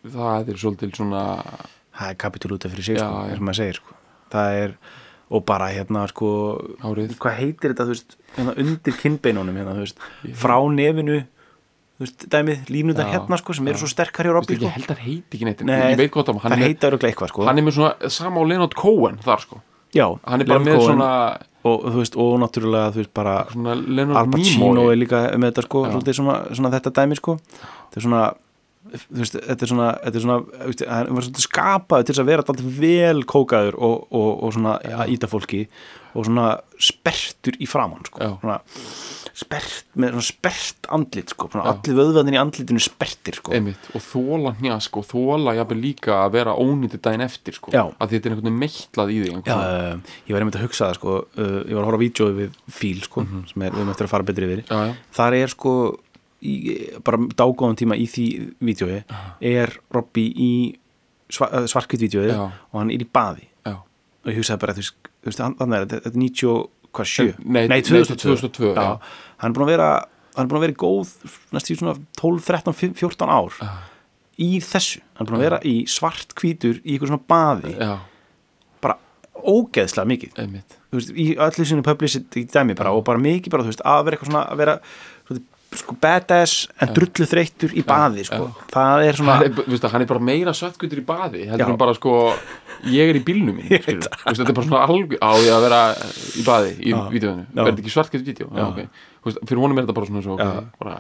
Það 0.07 0.49
er 0.49 0.57
svolítil 0.57 0.95
svona 0.97 1.25
það 1.93 2.09
er 2.11 2.15
kapitul 2.17 2.55
út 2.57 2.65
af 2.65 2.73
fyrir 2.73 2.85
sig 2.85 2.97
sko, 2.99 3.09
sko. 3.77 3.95
það 4.31 4.55
er, 4.63 4.77
og 5.31 5.45
bara 5.47 5.69
hérna 5.71 6.07
sko, 6.11 6.29
Hárið. 6.83 7.13
hvað 7.23 7.37
heitir 7.39 7.73
þetta 7.75 7.87
þú 7.87 7.95
veist, 7.95 8.17
hérna 8.37 8.55
undir 8.59 8.97
kinnbeinunum 8.99 9.61
hérna, 9.61 9.77
frá 10.35 10.57
nefinu 10.75 11.21
veist, 12.01 12.25
dæmið, 12.33 12.65
línutar 12.73 13.07
Já, 13.07 13.13
hérna 13.15 13.39
sko, 13.41 13.55
sem 13.57 13.69
eru 13.71 13.79
já. 13.79 13.83
svo 13.85 13.91
sterkar 13.93 14.27
hjá 14.27 14.35
Robby 14.35 14.57
sko. 14.57 14.67
ég 14.67 14.77
held 14.79 14.91
að 14.95 15.03
heiti 15.05 15.39
ekki 15.39 15.49
neitt 15.49 15.63
Nei, 15.69 15.77
ég 15.93 16.01
veit 16.01 16.13
gott 16.15 16.31
það 16.31 16.41
öruglega 16.91 17.13
eitthvað 17.13 17.33
sko. 17.35 17.47
hann 17.47 17.61
er 17.61 17.67
með 17.67 17.77
svona 17.79 18.11
sama 18.17 18.43
á 18.43 18.45
Leonard 18.51 18.77
Cohen 18.79 19.21
þar 19.25 19.45
sko 19.45 19.61
já, 19.95 20.07
hann 20.25 20.41
er 20.41 20.51
bara 20.51 20.59
Leonard 20.59 20.67
með 20.67 20.79
Cohen 20.81 20.95
svona, 20.95 21.11
og, 21.63 21.87
þú 21.87 22.03
veist, 22.03 22.21
og 22.25 22.37
náttúrulega 22.43 22.93
þú 22.95 23.03
veist, 23.03 23.15
bara 23.21 23.37
svona 23.53 24.21
Al 24.21 24.31
Pacino 24.35 24.87
er 24.91 25.01
líka 25.01 25.25
með 25.37 25.53
þetta 25.53 25.67
sko, 25.69 25.85
svolítið 25.95 26.21
svona, 26.23 26.39
svona 26.57 26.73
þetta 26.77 26.95
dæmi 27.01 27.21
sko 27.21 27.37
þetta 27.45 28.01
er 28.01 28.09
svona 28.09 28.25
veist, 28.91 29.39
þetta 29.39 29.67
er 29.67 29.71
svona, 29.73 29.89
þetta 30.05 30.21
er 30.21 30.25
svona 30.25 30.39
hann 30.91 31.15
var 31.17 31.27
svolítið 31.27 31.47
skapaður 31.47 32.07
til 32.07 32.15
þess 32.15 32.25
að 32.25 32.31
vera 32.33 32.45
alltaf 32.45 32.77
vel 32.81 33.25
kókaður 33.31 33.79
og, 33.79 33.97
og, 34.11 34.31
og 34.45 34.55
svona 34.57 34.77
að 34.81 35.15
íta 35.17 35.31
fólki 35.31 35.65
og 36.11 36.27
svona 36.27 36.47
spertur 36.83 37.55
í 37.63 37.69
framann 37.71 38.03
sko, 38.09 38.33
svona 38.41 38.57
spert, 39.41 39.85
með 40.01 40.17
svona 40.17 40.27
spert 40.27 40.89
andlit 40.97 41.33
sko, 41.33 41.47
svona 41.53 41.69
Já. 41.69 41.71
allir 41.73 41.99
vöðvarnir 42.01 42.37
í 42.37 42.41
andlitinu 42.41 42.83
spertir 42.83 43.39
sko, 43.39 43.55
einmitt, 43.57 43.87
og 43.95 44.03
þóla 44.05 44.55
hnjask 44.59 44.99
og 45.01 45.07
þóla 45.07 45.55
jafnvel 45.61 45.79
líka 45.85 46.19
að 46.25 46.35
vera 46.39 46.57
ónýtið 46.59 47.05
daginn 47.07 47.25
eftir 47.29 47.57
sko, 47.57 47.73
Já. 47.75 47.85
að 47.95 48.15
þetta 48.17 48.31
er 48.31 48.35
einhvern 48.35 48.51
veginn 48.51 48.61
meitlað 48.65 49.15
í 49.15 49.21
því 49.23 49.33
Já, 49.47 49.57
uh, 49.57 50.13
ég 50.27 50.35
var 50.35 50.45
einmitt 50.45 50.61
að 50.61 50.67
hugsa 50.67 50.89
það 50.89 50.99
sko, 50.99 51.17
uh, 51.39 51.57
ég 51.63 51.75
var 51.79 51.83
að 51.85 51.91
horfa 51.93 52.03
á 52.03 52.05
vídjói 52.05 52.31
við 52.41 52.61
Fíl 52.81 53.03
sko, 53.07 53.27
sem 53.53 53.67
er, 53.67 53.79
við 53.79 53.95
eftir 53.95 54.09
að 54.09 54.15
fara 54.17 54.27
betri 54.27 54.49
yfir. 54.51 54.65
Já, 54.67 54.99
þar 55.21 55.39
er 55.39 55.55
sko 55.55 55.75
í, 56.43 56.55
bara 57.05 57.19
dágóðan 57.37 57.79
tíma 57.81 57.97
í 58.01 58.07
því 58.11 58.27
vídjói 58.65 59.01
er 59.53 59.75
Robby 59.95 60.27
í 60.31 60.51
sva, 61.31 61.49
svarkvít 61.71 62.07
vídjói 62.07 62.29
Já. 62.33 62.41
og 62.49 62.79
hann 62.81 62.91
er 62.95 63.05
í 63.05 63.09
baði. 63.09 63.47
Já. 63.67 63.77
og 63.81 64.31
ég 64.33 64.41
hugsaði 64.41 64.61
bara, 64.65 64.75
þú 64.77 64.87
veist, 65.29 65.43
hann 65.45 65.77
er, 65.77 65.87
þetta 65.91 66.11
er 66.13 66.17
90, 66.17 66.65
hvað, 66.97 67.11
7? 67.13 67.37
Nei, 67.45 67.63
Nei 67.71 67.81
2002, 67.85 68.17
2002, 68.51 68.73
já. 68.75 68.89
hann 69.45 69.53
er 69.53 69.57
búin 69.59 69.67
að 69.69 69.73
vera 69.75 69.91
hann 70.35 70.47
er 70.47 70.51
búin 70.51 70.61
að 70.61 70.67
vera 70.69 70.79
góð 70.81 71.15
næstu 71.55 71.75
í 71.75 71.79
svona 71.81 71.95
12, 72.21 72.45
13, 72.49 72.95
14 72.99 73.33
ár 73.35 73.57
í 74.41 74.51
þessu, 74.65 75.03
hann 75.19 75.27
er 75.27 75.31
búin 75.31 75.41
að 75.41 75.47
vera 75.47 75.61
í 75.69 75.75
svartkvítur 75.91 76.79
í 76.81 76.95
eitthvað 76.95 77.11
svona 77.13 77.27
baði. 77.29 77.73
Já, 77.77 77.91
bara 78.81 78.97
ógeðslega 79.37 80.09
mikið. 80.09 80.39
Einmitt. 80.41 80.77
Þú 80.91 80.99
veist, 80.99 81.11
í 81.13 81.27
öllu 81.37 81.67
sinu 81.69 81.85
publicity 81.87 82.47
dæmi 82.49 82.75
bara, 82.79 82.95
og 82.97 83.05
bara 83.07 83.21
mikið 83.21 83.53
bara, 83.53 83.67
þú 83.67 83.73
veist, 83.75 83.85
að 83.85 84.07
vera 84.09 84.17
eitthvað 84.17 84.31
svona 84.33 84.45
að 84.51 84.63
vera 84.63 84.77
sko, 85.79 85.95
badass 86.03 86.65
en 86.83 86.91
drullu 86.97 87.27
þreyttur 87.31 87.75
í 87.79 87.85
baði, 87.87 88.25
sko. 88.27 88.49
það 88.73 89.05
er 89.07 89.19
svona, 89.21 89.37
hann 89.39 89.47
er, 89.47 89.69
veist, 89.71 89.87
hann 89.93 90.05
er 90.05 90.11
bara 90.11 90.25
meira 90.31 90.55
svettkutur 90.57 91.03
í 91.03 91.05
baði 91.07 91.45
heldur 91.51 91.71
hann 91.71 91.79
bara 91.81 91.95
sko 91.95 92.15
ég 92.91 93.13
er 93.13 93.19
í 93.21 93.23
bílnum 93.27 93.61
minn 93.61 93.71
veist, 93.75 94.09
þetta 94.27 94.49
er 94.49 94.57
bara 94.57 94.67
svona 94.67 94.83
alveg 94.89 95.17
á 95.23 95.31
ég 95.39 95.55
að 95.55 95.67
vera 95.69 95.81
í 96.41 96.45
baði 96.47 96.75
í 96.81 96.95
Já. 96.95 96.99
verður 97.13 97.77
ekki 97.77 97.95
svartkutur 97.95 98.27
vídeo 98.27 98.51
já, 98.51 98.65
okay. 98.67 98.91
Veist, 99.27 99.43
fyrir 99.47 99.63
honum 99.63 99.79
er 99.79 99.87
þetta 99.87 99.99
bara 100.01 100.11
svona 100.11 100.25
svo, 100.25 100.39
okay, 100.39 100.67
bara, 100.81 100.99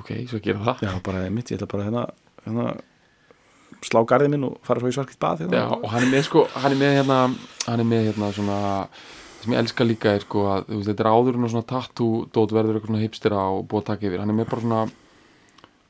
ok, 0.00 0.10
svo 0.30 0.40
gera 0.44 0.64
það. 0.68 0.84
Já, 0.86 0.92
bara 1.10 1.24
mitt, 1.34 1.50
ég 1.50 1.58
ætla 1.58 1.70
bara 1.72 1.86
hérna, 1.88 2.04
hérna 2.46 2.66
slá 3.84 4.02
garðið 4.06 4.34
minn 4.34 4.46
og 4.48 4.58
fara 4.66 4.82
svo 4.82 4.90
í 4.92 4.94
svarkitt 4.94 5.20
bað 5.22 5.44
hérna. 5.44 5.64
Já, 5.64 5.66
og 5.76 5.88
hann 5.92 6.06
er 6.06 6.12
með 6.12 6.26
sko, 6.28 6.44
hann 6.56 6.76
er 6.76 6.80
með 6.80 6.94
hérna 7.00 7.18
hann 7.66 7.82
er 7.82 7.88
með 7.90 8.06
hérna 8.10 8.30
svona 8.36 8.60
það 9.40 9.46
sem 9.46 9.54
ég 9.54 9.62
elska 9.64 9.86
líka 9.88 10.14
er 10.14 10.24
sko 10.24 10.46
að 10.52 10.66
veist, 10.68 10.88
þetta 10.90 11.04
er 11.06 11.10
áður 11.10 11.38
en 11.38 11.48
svona 11.48 11.68
tattoo 11.70 12.24
dót 12.28 12.52
verður 12.52 12.76
eitthvað 12.76 12.92
svona 12.92 13.04
hipstera 13.04 13.44
og 13.54 13.62
búið 13.70 13.80
að 13.80 13.86
taka 13.90 14.08
yfir, 14.10 14.20
hann 14.20 14.32
er 14.34 14.36
með 14.36 14.50
bara 14.50 14.64
svona 14.66 14.82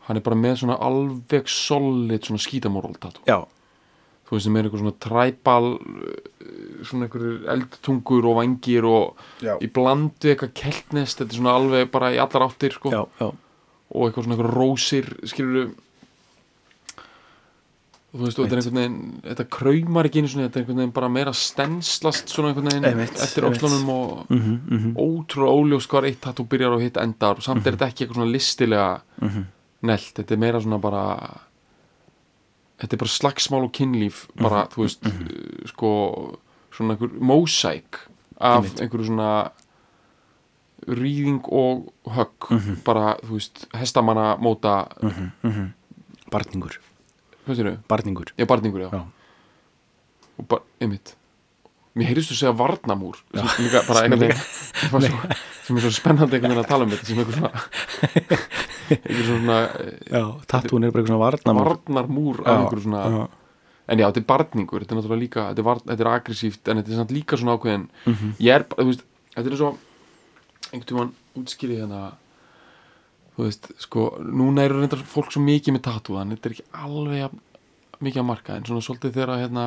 hann 0.06 0.20
er 0.20 0.26
bara 0.26 0.38
með 0.38 0.60
svona 0.62 0.76
alveg 0.86 1.50
solid 1.50 2.26
svona 2.26 2.42
skítamóral 2.42 2.94
tattoo. 3.02 3.26
Já, 3.26 3.42
þú 4.26 4.36
veist 4.36 4.46
sem 4.46 4.56
er 4.60 4.68
eitthvað 4.68 4.84
svona 4.84 4.96
træbal 5.02 5.68
svona 6.86 7.06
einhverjur 7.06 7.44
eldtungur 7.54 8.30
og 8.30 8.38
vangir 8.38 8.86
og 8.88 9.24
Já. 9.42 9.56
í 9.58 9.68
blandu 9.74 10.30
eitthvað 10.30 10.54
keltnest, 10.62 11.18
þetta 11.20 11.34
er 11.34 11.40
svona 11.42 11.56
alveg 11.58 11.90
bara 11.92 12.12
í 12.14 12.20
allar 12.22 12.46
áttir 12.46 12.74
sko. 12.78 12.94
Já, 12.94 13.02
já, 13.20 13.30
og 13.90 14.06
eitthvað 14.06 14.26
svona 14.28 14.38
eitthvað 14.38 14.54
rósir 14.54 15.10
skilur 15.26 15.72
þú 18.10 18.24
veist, 18.24 18.38
og 18.38 18.46
þetta 18.48 18.56
er 18.56 18.60
einhvern 18.60 18.78
veginn 18.80 19.20
þetta 19.22 19.44
kraumar 19.56 20.08
ekki 20.08 20.18
einu 20.22 20.28
svona, 20.32 20.48
þetta 20.48 20.58
er 20.58 20.64
einhvern 20.64 20.80
veginn 20.82 20.94
bara 20.96 21.08
meira 21.14 21.32
stenslast 21.32 22.32
svona 22.32 22.50
einhvern 22.50 22.70
veginn 22.72 22.88
Einmitt, 22.90 23.20
eftir 23.22 23.44
einmitt. 23.46 23.60
öxlunum 23.62 23.92
og 23.94 24.32
mhm, 24.32 24.56
mhm, 24.78 24.96
ótrúlega 24.98 25.54
óljóst 25.60 25.90
hvað 25.92 26.08
eitt 26.10 26.20
tattoo 26.24 26.46
byrjar 26.50 26.74
og 26.74 26.82
hitt 26.82 26.96
endar. 26.98 27.38
Og 27.38 27.46
samt 27.46 27.66
er 27.66 27.76
þetta 27.76 27.88
ekki 27.92 28.04
eitthvað 28.04 28.18
svona 28.20 28.34
listilega 28.34 28.88
mhm. 29.22 29.46
nelt, 29.82 30.12
þetta 30.18 30.34
er 30.34 30.42
meira 30.42 30.60
svona 30.60 30.80
bara 30.82 31.04
þetta 32.80 32.96
er 32.96 33.02
bara 33.04 33.14
slagsmál 33.14 33.64
og 33.68 33.72
kynlíf 33.76 34.26
bara, 34.40 34.64
Mhm, 34.64 34.72
þú 34.74 34.82
veist 34.86 35.10
sko, 35.70 35.90
svona 36.72 36.94
einhver 36.96 37.10
mósæk 37.20 37.98
af 38.40 38.70
einhverju 38.80 39.06
svona 39.06 39.50
rýðing 40.88 41.42
og 41.52 41.92
högg. 42.08 42.50
Mhm. 42.50 42.76
bara, 42.84 43.16
þú 43.22 43.36
veist, 43.36 43.66
hestamanna 43.76 44.36
móta, 44.40 44.88
barningur, 46.30 46.78
hvað 47.50 47.58
sér 47.60 47.70
þau? 47.70 47.78
barningur 47.92 48.32
Já, 48.38 48.46
barningur, 48.46 48.80
já, 48.86 48.90
Já. 48.94 49.02
og 50.40 50.46
bara, 50.48 50.62
einmitt 50.80 51.14
mér 51.98 52.06
heyrðist 52.12 52.30
þú 52.30 52.36
segja 52.38 52.52
varnamúr 52.56 53.16
sem 53.34 53.64
líka 53.66 53.80
bara 53.88 54.04
einhvern 54.06 54.22
veginn 54.22 54.38
sem 55.66 55.76
er 55.76 55.82
svo- 55.82 55.90
er 55.90 55.96
spennandi 55.96 56.36
einhvern 56.38 56.52
veginn 56.54 56.62
að 56.64 56.68
tala 56.70 56.86
um 56.86 56.92
þetta 56.94 57.08
sem 57.10 57.18
einhver 57.18 57.34
svona 57.34 57.50
einhver 58.90 59.26
svona 59.26 59.56
eh, 59.66 59.98
já, 60.10 60.22
tattúin 60.50 60.86
er 60.86 60.92
bara 60.94 61.02
eitthvað 61.02 61.12
svona 61.12 61.24
varnamúr 61.26 61.68
varnarmúr 61.70 62.40
af 62.44 62.46
Já, 62.46 62.54
einhverju 62.60 62.84
svona 62.86 63.02
já. 63.10 63.20
en 63.90 63.98
já, 63.98 64.06
þetta 64.06 64.22
er 64.22 64.28
barningur, 64.30 64.80
þetta 64.84 64.94
er 64.94 65.00
náttúrulega 65.00 65.22
líka 65.24 65.44
þetta 65.50 65.62
er, 65.64 65.66
var, 65.66 65.82
þetta 65.90 66.04
er 66.06 66.10
aggressíft, 66.14 66.62
en 66.70 66.80
þetta 66.80 66.92
er 66.94 67.00
samt 67.02 67.14
líka 67.18 67.38
svona 67.40 67.56
ákveðin 67.58 67.86
Mhm. 68.06 68.32
ég 68.38 68.54
er, 68.54 68.64
þú 68.70 68.86
veist, 68.90 69.04
þetta 69.34 69.50
er 69.50 69.56
svo 69.60 69.70
einhvern 70.70 70.88
tímann 70.92 71.12
útskýri 71.42 71.80
hérna 71.82 72.02
þú 73.40 73.46
veist, 73.48 73.70
sko, 73.80 74.08
núna 74.20 74.66
eru 74.66 74.80
reyndar 74.80 75.04
fólk 75.08 75.32
svo 75.32 75.42
mikið 75.44 75.76
með 75.76 75.86
þannig 75.88 76.36
þetta 76.38 76.50
er 76.50 76.56
ekki 76.56 76.66
alveg 76.84 77.38
mikið 78.00 78.22
að 78.22 78.28
marka, 78.28 78.56
en 78.56 78.66
svona 78.68 78.84
svolítið 78.84 79.16
þegar 79.16 79.40
hérna, 79.42 79.64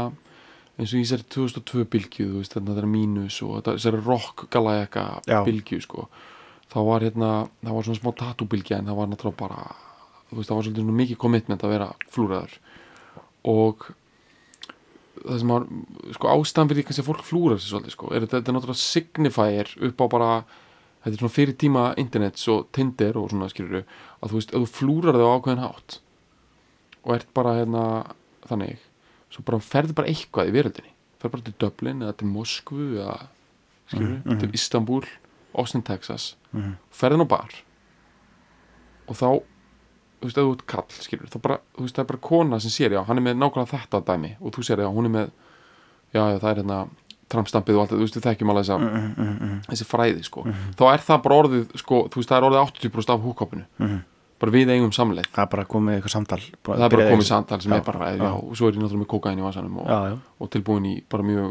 eins 0.78 0.94
og 0.94 1.00
í 1.00 1.04
þessari 1.04 1.26
2002 1.36 1.88
bylgju, 1.94 2.28
þú 2.32 2.42
veist, 2.42 2.56
þetta 2.58 2.78
er 2.82 2.90
mínus 2.90 3.40
og 3.46 3.58
þetta, 3.60 3.76
þessari 3.78 4.04
rock 4.06 4.46
galajaka 4.54 5.08
Já. 5.30 5.40
bylgju, 5.46 5.82
sko 5.86 6.08
þá 6.74 6.80
var 6.88 7.06
hérna, 7.06 7.32
það 7.62 7.76
var 7.78 7.88
svona 7.88 8.02
smá 8.02 8.14
tattoo 8.18 8.50
bylgja 8.50 8.80
en 8.80 8.88
það 8.90 9.00
var 9.00 9.12
náttúrulega 9.12 9.42
bara 9.44 9.66
þú 10.30 10.40
veist, 10.40 10.50
það 10.50 10.58
var 10.58 10.68
svolítið 10.68 10.96
mikið 11.02 11.20
commitment 11.22 11.66
að 11.66 11.76
vera 11.76 11.90
flúraður 12.14 12.56
og 13.54 13.86
það 15.24 15.40
sem 15.44 15.54
var, 15.54 15.68
sko, 16.18 16.32
ástæðan 16.34 16.72
fyrir 16.72 16.82
því 16.82 16.88
kannski 16.88 17.04
að 17.04 17.10
fólk 17.12 17.26
flúrar 17.28 17.62
sér 17.62 17.76
svolítið, 17.76 17.96
sko, 17.96 18.10
er 18.10 18.26
þetta, 18.26 18.40
þetta 18.40 18.52
er 18.52 18.58
náttúrulega 18.58 18.82
signifier 18.82 19.74
upp 19.90 20.02
á 20.02 20.06
bara 20.16 20.32
þetta 21.04 21.12
er 21.14 21.20
svona 21.20 21.36
fyrir 21.36 21.58
tíma 21.60 21.84
internets 22.00 22.48
og 22.48 22.70
Tinder 22.76 23.18
og 23.20 23.30
svona 23.34 23.50
skilur 23.52 23.84
að 23.84 24.30
þú 24.32 24.38
veist, 24.40 24.54
ef 24.54 24.62
þú 24.64 24.72
flúrar 24.78 25.18
þau 25.20 25.28
á 25.28 25.36
ákveðin 25.38 25.64
hátt 25.66 26.00
og 27.04 27.16
ert 27.18 27.34
bara 27.36 27.56
hérna 27.60 27.84
þannig, 28.48 28.78
svo 29.30 29.44
bara 29.44 29.60
ferði 29.60 29.94
bara 29.98 30.08
eitthvað 30.08 30.50
í 30.50 30.56
veröldinni, 30.56 30.94
ferði 31.20 31.32
bara 31.36 31.44
til 31.50 31.56
Dublin 31.60 32.02
eða 32.06 32.16
til 32.18 32.28
Moskvu 32.32 32.88
eða 33.02 33.18
skilur, 33.88 34.08
Mhm, 34.08 34.22
mhm. 34.26 34.40
til 34.40 34.54
Istanbul, 34.54 35.04
Austin, 35.54 35.82
Texas 35.84 36.36
Mhm. 36.54 36.78
ferðin 36.92 37.22
á 37.26 37.28
bar 37.28 37.50
og 39.08 39.16
þá 39.16 39.28
þú 40.24 40.28
veist, 40.30 40.38
ef 40.38 40.44
þú 40.48 40.52
ert 40.56 40.66
kall, 40.68 40.86
skilur, 41.04 41.28
þá 41.28 41.42
bara 41.42 41.58
þú 41.76 41.82
veist, 41.84 41.96
það 41.96 42.00
er 42.06 42.12
bara 42.14 42.20
kona 42.30 42.60
sem 42.60 42.72
sér, 42.72 42.92
já, 42.96 43.04
hann 43.06 43.18
er 43.18 43.22
með 43.28 43.38
nákvæmlega 43.42 43.72
þetta 43.76 44.00
dæmi 44.08 44.36
og 44.40 44.52
þú 44.56 44.64
sér, 44.64 44.80
já, 44.80 44.88
hún 44.88 45.06
er 45.06 45.14
með 45.18 45.32
já, 46.14 46.40
það 46.40 46.50
er 46.52 46.62
hérna 46.64 46.78
trampstampið 47.30 47.76
og 47.76 47.82
allt, 47.84 47.92
það, 47.94 47.98
þú 48.00 48.06
veist, 48.08 48.16
við 48.18 48.26
þekkjum 48.28 48.50
alveg 48.54 48.64
þessa 48.66 48.78
mhm, 48.80 49.28
mhm, 49.28 49.60
þessi 49.70 49.86
fræði 49.90 50.24
sko 50.28 50.44
Mhm. 50.48 50.74
þá 50.80 50.84
er 50.94 51.00
það 51.08 51.22
bara 51.24 51.36
orðið 51.44 51.78
sko 51.84 52.02
þú 52.10 52.16
veist 52.22 52.30
það 52.34 52.38
er 52.42 52.48
orðið 52.50 52.64
80% 52.66 53.14
af 53.14 53.22
húkopinu 53.24 53.66
mhm. 53.80 54.02
bara 54.44 54.52
við 54.52 54.70
eigum 54.74 54.92
samleið 54.92 55.28
það 55.32 55.44
er 55.46 55.52
bara 55.54 55.64
komið 55.72 55.96
eitthvað 55.98 56.14
samtal 56.18 56.40
það 56.44 56.84
er 56.84 56.90
bara 56.98 57.10
komið 57.14 57.28
samtal 57.30 57.62
sem 57.64 57.72
Já, 57.72 57.78
er 57.78 57.86
bara 57.88 58.10
já, 58.12 58.18
já. 58.20 58.32
og 58.34 58.58
svo 58.60 58.68
er 58.68 58.74
ég 58.76 58.82
náttúrulega 58.84 59.04
með 59.04 59.12
kókain 59.14 59.40
í 59.40 59.46
vasanum 59.46 59.78
og, 59.80 59.88
já, 59.88 60.18
og 60.44 60.50
tilbúin 60.52 60.86
í 60.90 60.96
bara 61.10 61.24
mjög 61.24 61.48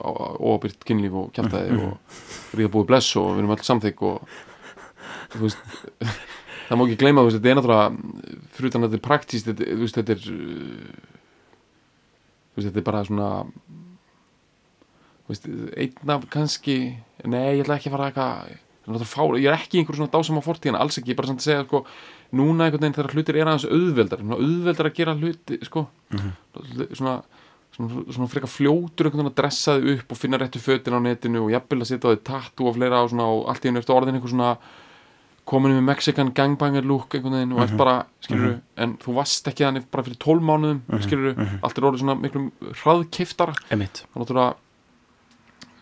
uh, 0.00 0.36
óabyrt 0.40 0.80
kynlíf 0.88 1.12
og 1.12 1.32
kjæftæði 1.36 1.70
Mhm. 1.76 1.84
og 1.84 2.56
ríða 2.56 2.72
búið 2.72 2.86
bless 2.88 3.16
og 3.20 3.34
við 3.36 3.42
erum 3.44 3.52
öll 3.56 3.68
samþykk 3.68 4.02
og 4.02 4.16
þú 5.36 5.40
veist 5.44 5.58
það 6.72 6.78
má 6.80 6.84
ekki 6.88 6.96
gleyma 7.04 7.20
þú 7.20 7.28
veist 7.28 7.36
þetta 7.42 7.50
er 7.52 7.56
náttúrulega 7.60 7.88
fyrir 8.56 8.70
utan 8.72 8.82
að 8.82 8.88
þetta 8.88 9.00
er 9.02 9.06
praktíst 9.08 9.46
þetta, 9.50 9.64
þetta 9.92 10.12
er 10.16 10.20
uh, 10.32 11.00
þetta 12.62 12.78
er 12.80 12.86
bara 12.86 13.04
svona 13.04 13.28
einn 15.76 16.10
af 16.10 16.28
kannski 16.30 16.76
nei 17.24 17.56
ég 17.58 17.64
ætla 17.64 17.76
ekki 17.78 17.90
að 17.90 17.96
fara 17.96 18.10
eitthvað 18.10 18.50
er 18.52 19.38
ég 19.40 19.46
er 19.46 19.54
ekki 19.58 19.78
í 19.78 19.80
einhverjum 19.82 20.00
svona 20.02 20.10
dásama 20.12 20.42
fortíðan 20.42 20.80
alls 20.80 20.98
ekki, 20.98 21.14
bara 21.14 21.28
samt 21.28 21.40
að 21.40 21.46
segja 21.46 21.64
sko 21.68 21.84
núna 22.34 22.64
einhvern 22.66 22.80
veginn 22.82 22.96
þegar 22.98 23.14
hlutir 23.14 23.36
er 23.38 23.46
aðeins 23.46 23.68
auðveldar 23.70 24.22
auðveldar 24.26 24.86
að 24.90 24.94
gera 24.98 25.14
hluti 25.14 25.58
sko 25.64 25.86
Mhm. 26.12 26.32
svona, 26.96 27.22
svona, 27.76 28.04
svona 28.12 28.28
frekar 28.28 28.48
fljótur 28.50 29.06
einhvern 29.06 29.22
veginn 29.22 29.32
að 29.32 29.38
dressa 29.40 29.78
þig 29.80 29.98
upp 30.00 30.12
og 30.12 30.18
finna 30.18 30.38
réttu 30.38 30.58
fötin 30.60 30.96
á 30.96 31.00
netinu 31.00 31.44
og 31.46 31.50
jafnvel 31.54 31.80
að 31.80 31.90
setja 31.92 32.10
á 32.10 32.12
þig 32.16 32.24
tattu 32.24 32.66
og 32.68 32.74
fleira 32.76 33.02
og, 33.04 33.10
svona, 33.10 33.24
og 33.30 33.48
allt 33.48 33.64
í 33.64 33.68
einu 33.70 33.78
eftir 33.78 33.94
orðin 33.94 34.14
einhver 34.18 34.28
svona 34.34 34.56
komin 35.44 35.72
með 35.74 35.82
Mexican 35.82 36.32
gangbanger 36.34 36.84
look 36.86 37.14
einhvern 37.14 37.34
veginn 37.38 37.52
og 37.52 37.60
ert 37.62 37.70
Mhm. 37.72 37.76
bara, 37.78 38.06
skilur 38.20 38.60
en 38.76 38.96
þú 38.98 39.14
varst 39.14 39.46
ekki 39.48 39.64
þannig 39.64 39.84
bara 39.90 40.02
fyrir 40.02 40.18
12 40.18 40.42
mánuðum 40.42 40.80
mm 40.86 40.94
Mhm. 40.98 41.02
skilur 41.02 41.34
Mhm. 41.36 41.58
allt 41.62 41.78
er 41.78 41.82
orðið 41.82 42.00
svona 42.02 42.20
miklu 42.20 42.52
náttúrulega 44.26 44.54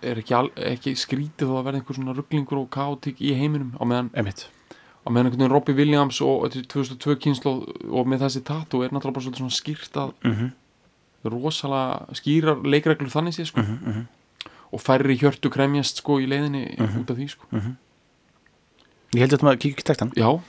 er 0.02 0.18
ekki, 0.22 0.34
al, 0.34 0.48
ekki 0.56 0.94
skrítið 0.96 1.50
þó 1.50 1.58
að 1.60 1.64
verða 1.68 1.80
einhver 1.80 1.96
svona 1.98 2.14
rugglingur 2.16 2.58
og 2.62 2.70
kaotík 2.72 3.20
í 3.20 3.34
heiminum 3.36 3.74
á 3.76 3.84
meðan, 3.84 4.10
emitt 4.14 4.46
á 5.04 5.08
meðan 5.08 5.26
einhvern 5.30 5.40
veginn 5.42 5.52
Robbie 5.54 5.74
Williams 5.76 6.20
og 6.24 6.46
þetta 6.46 6.58
er 6.62 6.68
2002 6.74 7.16
kynslu 7.24 7.52
og 7.90 8.06
með 8.08 8.24
þessi 8.26 8.42
tattu 8.44 8.82
er 8.84 8.90
náttúrulega 8.92 9.18
bara 9.18 9.36
svona 9.40 9.54
skýrt 9.56 9.96
að 10.00 10.14
mhm, 10.24 10.50
rosalega 11.24 12.16
skýrar 12.16 12.62
leikreglur 12.64 13.12
þannig 13.12 13.36
sé 13.36 13.44
sko. 13.48 13.60
Mhm, 13.60 13.78
mhm, 13.90 14.06
og 14.72 14.80
færri 14.80 15.16
hjörtu 15.18 15.50
kremjast 15.52 15.98
sko 16.00 16.20
í 16.22 16.28
leiðinni 16.30 16.76
Mhm. 16.78 17.00
út 17.02 17.10
af 17.10 17.16
því 17.18 17.28
sko. 17.28 17.46
Mhm. 17.52 17.76
ég 19.14 19.20
held 19.20 19.32
að 19.34 19.42
maður 19.42 19.58
ekki 19.58 19.82
textan 19.84 20.12
já, 20.14 20.40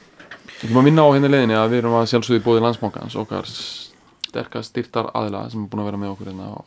ég 0.62 0.70
má 0.72 0.84
minna 0.84 1.02
á 1.02 1.10
henni 1.16 1.28
leiðinni 1.28 1.58
að 1.58 1.70
við 1.72 1.78
erum 1.82 1.95
að 1.97 2.10
sjálfsögði 2.12 2.43
bóði 2.45 2.62
landsmákans 2.62 3.16
okkar 3.18 3.45
sterkast 3.49 4.70
styrtar 4.72 5.10
aðila 5.18 5.49
sem 5.52 5.64
er 5.64 5.68
búin 5.72 5.82
að 5.82 5.89
vera 5.89 5.97
með 5.97 6.12
okkur 6.14 6.28
hérna 6.30 6.49
og 6.60 6.66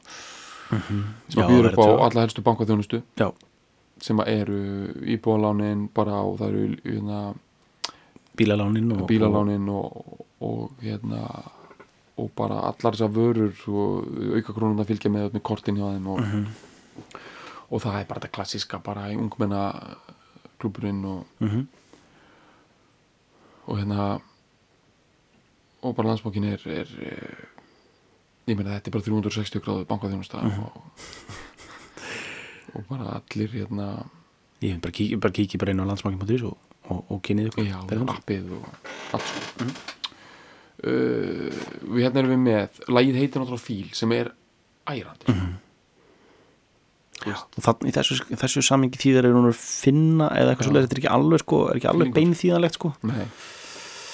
sem 1.29 1.41
Já, 1.43 1.47
býður 1.49 1.71
upp 1.73 1.79
á 1.81 1.87
alla 2.09 2.25
helstu 2.25 2.43
bankaþjónustu. 2.43 3.03
Já. 3.21 3.33
sem 4.05 4.21
eru 4.27 4.59
íbúalánin 5.07 5.89
bara 5.95 6.19
og 6.27 6.39
það 6.41 6.49
eru 6.49 6.77
hérna, 6.85 7.35
bílalánin 8.37 8.91
og 8.93 9.07
bílalánin 9.09 9.69
og, 9.71 10.25
og 10.41 10.71
hérna 10.83 11.21
og 12.19 12.31
bara 12.37 12.59
allar 12.69 12.95
þessar 12.95 13.11
vörur 13.15 13.55
og 13.69 14.09
auka 14.37 14.53
krónuna 14.53 14.85
fylgja 14.87 15.11
með 15.11 15.33
með 15.35 15.43
kortin 15.43 15.77
hjá 15.79 15.89
þeim 15.95 16.07
og, 16.13 16.21
Mhm, 16.21 16.45
og 17.71 17.81
það 17.83 18.01
er 18.01 18.05
bara 18.11 18.21
þetta 18.21 18.35
klassíska 18.37 18.79
bara 18.85 19.09
í 19.11 19.17
ungmenna 19.19 19.63
klúburinn 20.61 21.05
og, 21.05 21.25
mhm, 21.41 21.65
og 23.67 23.79
hérna 23.79 24.21
og 25.83 25.95
bara 25.97 26.09
landsbókin 26.13 26.45
er, 26.53 26.61
er 26.67 26.89
ég 28.47 28.57
meina 28.59 28.75
þetta 28.79 28.91
er 28.91 28.95
bara 28.99 29.07
360 29.09 29.61
gráðu 29.65 29.87
bankaþjónusta 29.89 30.43
Mhm. 30.45 30.61
og, 30.65 30.73
og 32.75 32.85
bara 32.91 33.21
allir 33.21 33.49
hérna 33.55 33.89
ég 34.63 34.81
bara 34.81 34.93
kíkja 34.93 35.19
bara, 35.21 35.33
kíkja 35.33 35.59
bara 35.61 35.73
inn 35.73 35.81
á 35.81 35.87
landsmákin.is 35.89 36.43
og, 36.49 36.57
og, 36.91 37.05
og 37.11 37.23
kynnið 37.23 37.51
ykkur 37.53 37.67
já, 37.69 37.79
appið 38.19 38.53
og 38.59 38.65
allt 39.15 39.29
svo. 39.33 39.69
Uh, 40.85 41.49
við 41.95 42.03
hérna 42.03 42.21
erum 42.21 42.33
við 42.35 42.41
með 42.45 42.81
lagið 42.93 43.17
heitir 43.21 43.41
náttúrulega 43.41 43.63
fíl 43.65 43.93
sem 43.97 44.13
er 44.13 44.33
ærandi 44.91 45.31
Mhm. 45.33 45.53
Þú 47.25 47.31
veist, 47.31 47.57
og 47.57 47.63
þannig 47.65 47.95
þessu, 47.95 48.15
þessu 48.37 48.61
samingi 48.67 48.99
þýðar 49.01 49.25
er 49.31 49.33
hún 49.39 49.47
að 49.49 49.55
finna 49.57 50.27
eða 50.35 50.51
eitthvað 50.53 50.67
svolítið, 50.67 50.83
þetta 50.89 50.97
er 50.97 51.01
ekki 51.01 51.13
alveg 51.15 51.41
sko, 51.41 51.61
er 51.71 51.77
ekki 51.79 51.89
alveg 51.89 52.09
Feelingur. 52.11 52.19
bein 52.19 52.35
þýðanlegt 52.41 52.75
sko. 52.77 52.91
Nei 53.09 53.27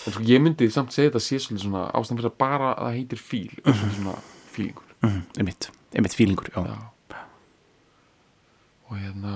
en 0.06 0.14
sko 0.16 0.22
ég 0.28 0.42
myndi 0.44 0.70
samt 0.72 0.94
segja 0.94 1.10
þetta 1.10 1.24
sé 1.24 1.40
svolítið 1.40 1.66
svona 1.66 1.82
ástæðan 1.96 2.20
fyrir 2.20 2.30
að 2.30 2.38
bara 2.44 2.70
að 2.74 2.86
það 2.86 2.96
heitir 2.98 3.24
fíl 3.24 3.50
er 3.64 3.74
svolítið 3.74 3.98
svona 3.98 4.14
fílingur 4.54 4.94
mhm, 5.02 5.20
einmitt, 5.38 5.70
einmitt 5.94 6.16
fílingur, 6.18 6.52
já, 6.54 6.60
Já. 6.66 6.78
og 8.90 8.96
hérna 8.98 9.34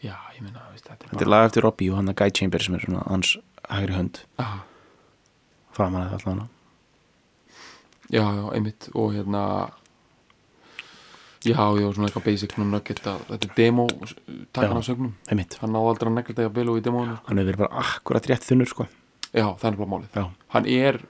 já, 0.00 0.16
ég 0.34 0.42
veist, 0.48 0.88
þetta 0.88 1.12
þetta 1.12 1.24
er 1.26 1.32
lag 1.34 1.46
eftir 1.50 1.66
Robbie 1.66 1.92
og 1.92 2.00
hann 2.00 2.12
að 2.12 2.18
Guy 2.22 2.34
Chambers 2.40 2.66
sem 2.68 2.78
er 2.78 2.86
svona 2.86 3.04
hans 3.06 3.36
hægri 3.70 3.94
hönd. 3.94 4.22
Ah, 4.40 4.60
framan 5.76 6.08
að 6.08 6.16
allan. 6.18 6.48
Já, 8.10 8.24
já, 8.24 8.44
einmitt. 8.56 8.88
Og 8.98 9.12
hérna 9.14 9.42
já, 11.44 11.56
já, 11.56 11.86
svona 11.94 12.08
eitthvað 12.08 12.24
basic 12.26 12.56
nugget 12.58 13.00
að 13.06 13.20
þetta 13.30 13.48
er 13.48 13.54
demo 13.56 13.86
takkan 14.52 14.76
af 14.80 14.84
sögnum. 14.86 15.12
einmitt, 15.30 15.56
hann 15.62 15.72
náði 15.72 15.88
aldrei 15.92 16.10
að 16.10 16.16
negla 16.18 16.34
þetta 16.34 16.54
vel 16.58 16.68
og 16.68 16.78
í 16.80 16.84
demóinu 16.84 17.16
sko. 17.16 17.26
hann 17.28 17.38
hefur 17.40 17.50
verið 17.50 17.62
bara 17.64 17.84
akkurat 17.84 18.26
rétt 18.30 18.44
þunnur 18.48 18.68
sko. 18.68 18.86
Já, 19.32 19.46
það 19.56 19.68
er 19.70 19.76
bara 19.80 19.90
málið. 19.94 20.30
Hann 20.54 20.66
er, 20.66 21.00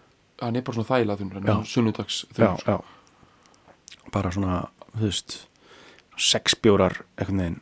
hann 0.41 0.57
er 0.57 0.62
bara 0.62 0.76
svona 0.76 0.91
þægilega 0.91 1.20
þunnur 1.22 1.66
sunnudags 1.66 2.20
þunnur 2.37 2.61
sko. 2.61 2.78
bara 4.12 4.31
svona, 4.31 4.61
þú 4.95 5.07
veist 5.09 5.39
sex 6.20 6.55
bjórar, 6.61 7.01
veginn. 7.41 7.61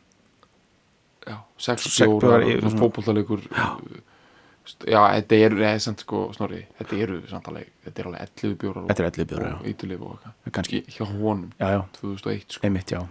Já, 1.27 1.37
sex 1.57 1.87
bjórar, 2.01 2.43
í- 2.43 2.59
fótbollalegur 2.79 3.43
já. 4.79 4.89
já, 4.93 5.01
þetta 5.19 5.35
eru, 5.45 5.57
eða 5.63 5.79
samt 5.85 5.99
sko 6.05 6.21
snorri, 6.35 6.65
þetta 6.79 6.99
eru 7.05 7.21
samt 7.29 7.47
alveg 7.51 7.69
þetta 7.85 7.99
er 8.03 8.09
alveg 8.09 8.21
11 8.43 8.55
bjórar 8.63 8.81
og, 8.83 8.89
þetta 8.91 9.03
er 9.03 9.09
11 9.11 9.29
bjórar, 9.33 9.53
og 9.59 9.67
ítilif 9.73 10.01
og 10.01 10.11
eitthvað. 10.15 10.33
Já, 10.45 10.51
kannski 10.59 10.81
hjá 10.87 11.05
honum, 11.09 11.51
já, 11.59 11.67
já, 11.75 11.81
2001 12.01 12.45
sko. 12.57 12.67
einmitt, 12.67 12.91
já. 12.95 13.01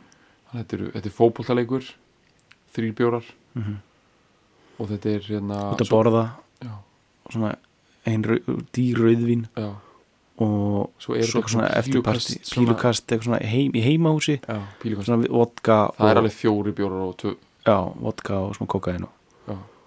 Þannig 0.48 0.62
þetta, 0.64 0.76
eru, 0.78 0.90
þetta 0.96 1.11
er 1.11 1.16
fótbollalegur 1.18 1.90
þrýr 2.76 2.94
bjórar. 2.94 3.24
Mhm. 3.54 3.76
og 4.78 4.88
þetta 4.92 5.11
er 5.16 5.20
hérna 5.26 5.56
út 5.74 5.80
að 5.82 5.90
borða, 5.90 6.24
já, 6.62 6.72
svona 7.32 7.54
ein 8.06 8.22
dýrauðvín 8.22 9.48
já, 9.59 9.68
og 10.38 10.92
svo 11.02 11.16
er 11.18 11.26
svo 11.26 11.42
svona 11.50 11.66
eftirparti 11.80 12.38
pílukast 12.46 13.02
svona- 13.02 13.16
eitthvað 13.18 13.24
svona 13.26 13.40
heim, 13.42 13.72
í 13.74 13.82
heimahúsi. 13.82 14.38
Já, 14.46 14.61
pílukast. 14.80 15.06
Svona 15.11 15.26
vodka 15.28 15.78
það 15.98 16.04
og, 16.04 16.11
er 16.12 16.20
alveg 16.22 16.32
fjóri 16.36 16.72
bjórar 16.78 17.02
og 17.09 17.16
tvö, 17.18 17.34
já, 17.66 17.76
vodka 17.98 18.38
og 18.38 18.54
smá 18.54 18.66
kokain 18.70 19.02
og, 19.02 19.11
já, 19.11 19.17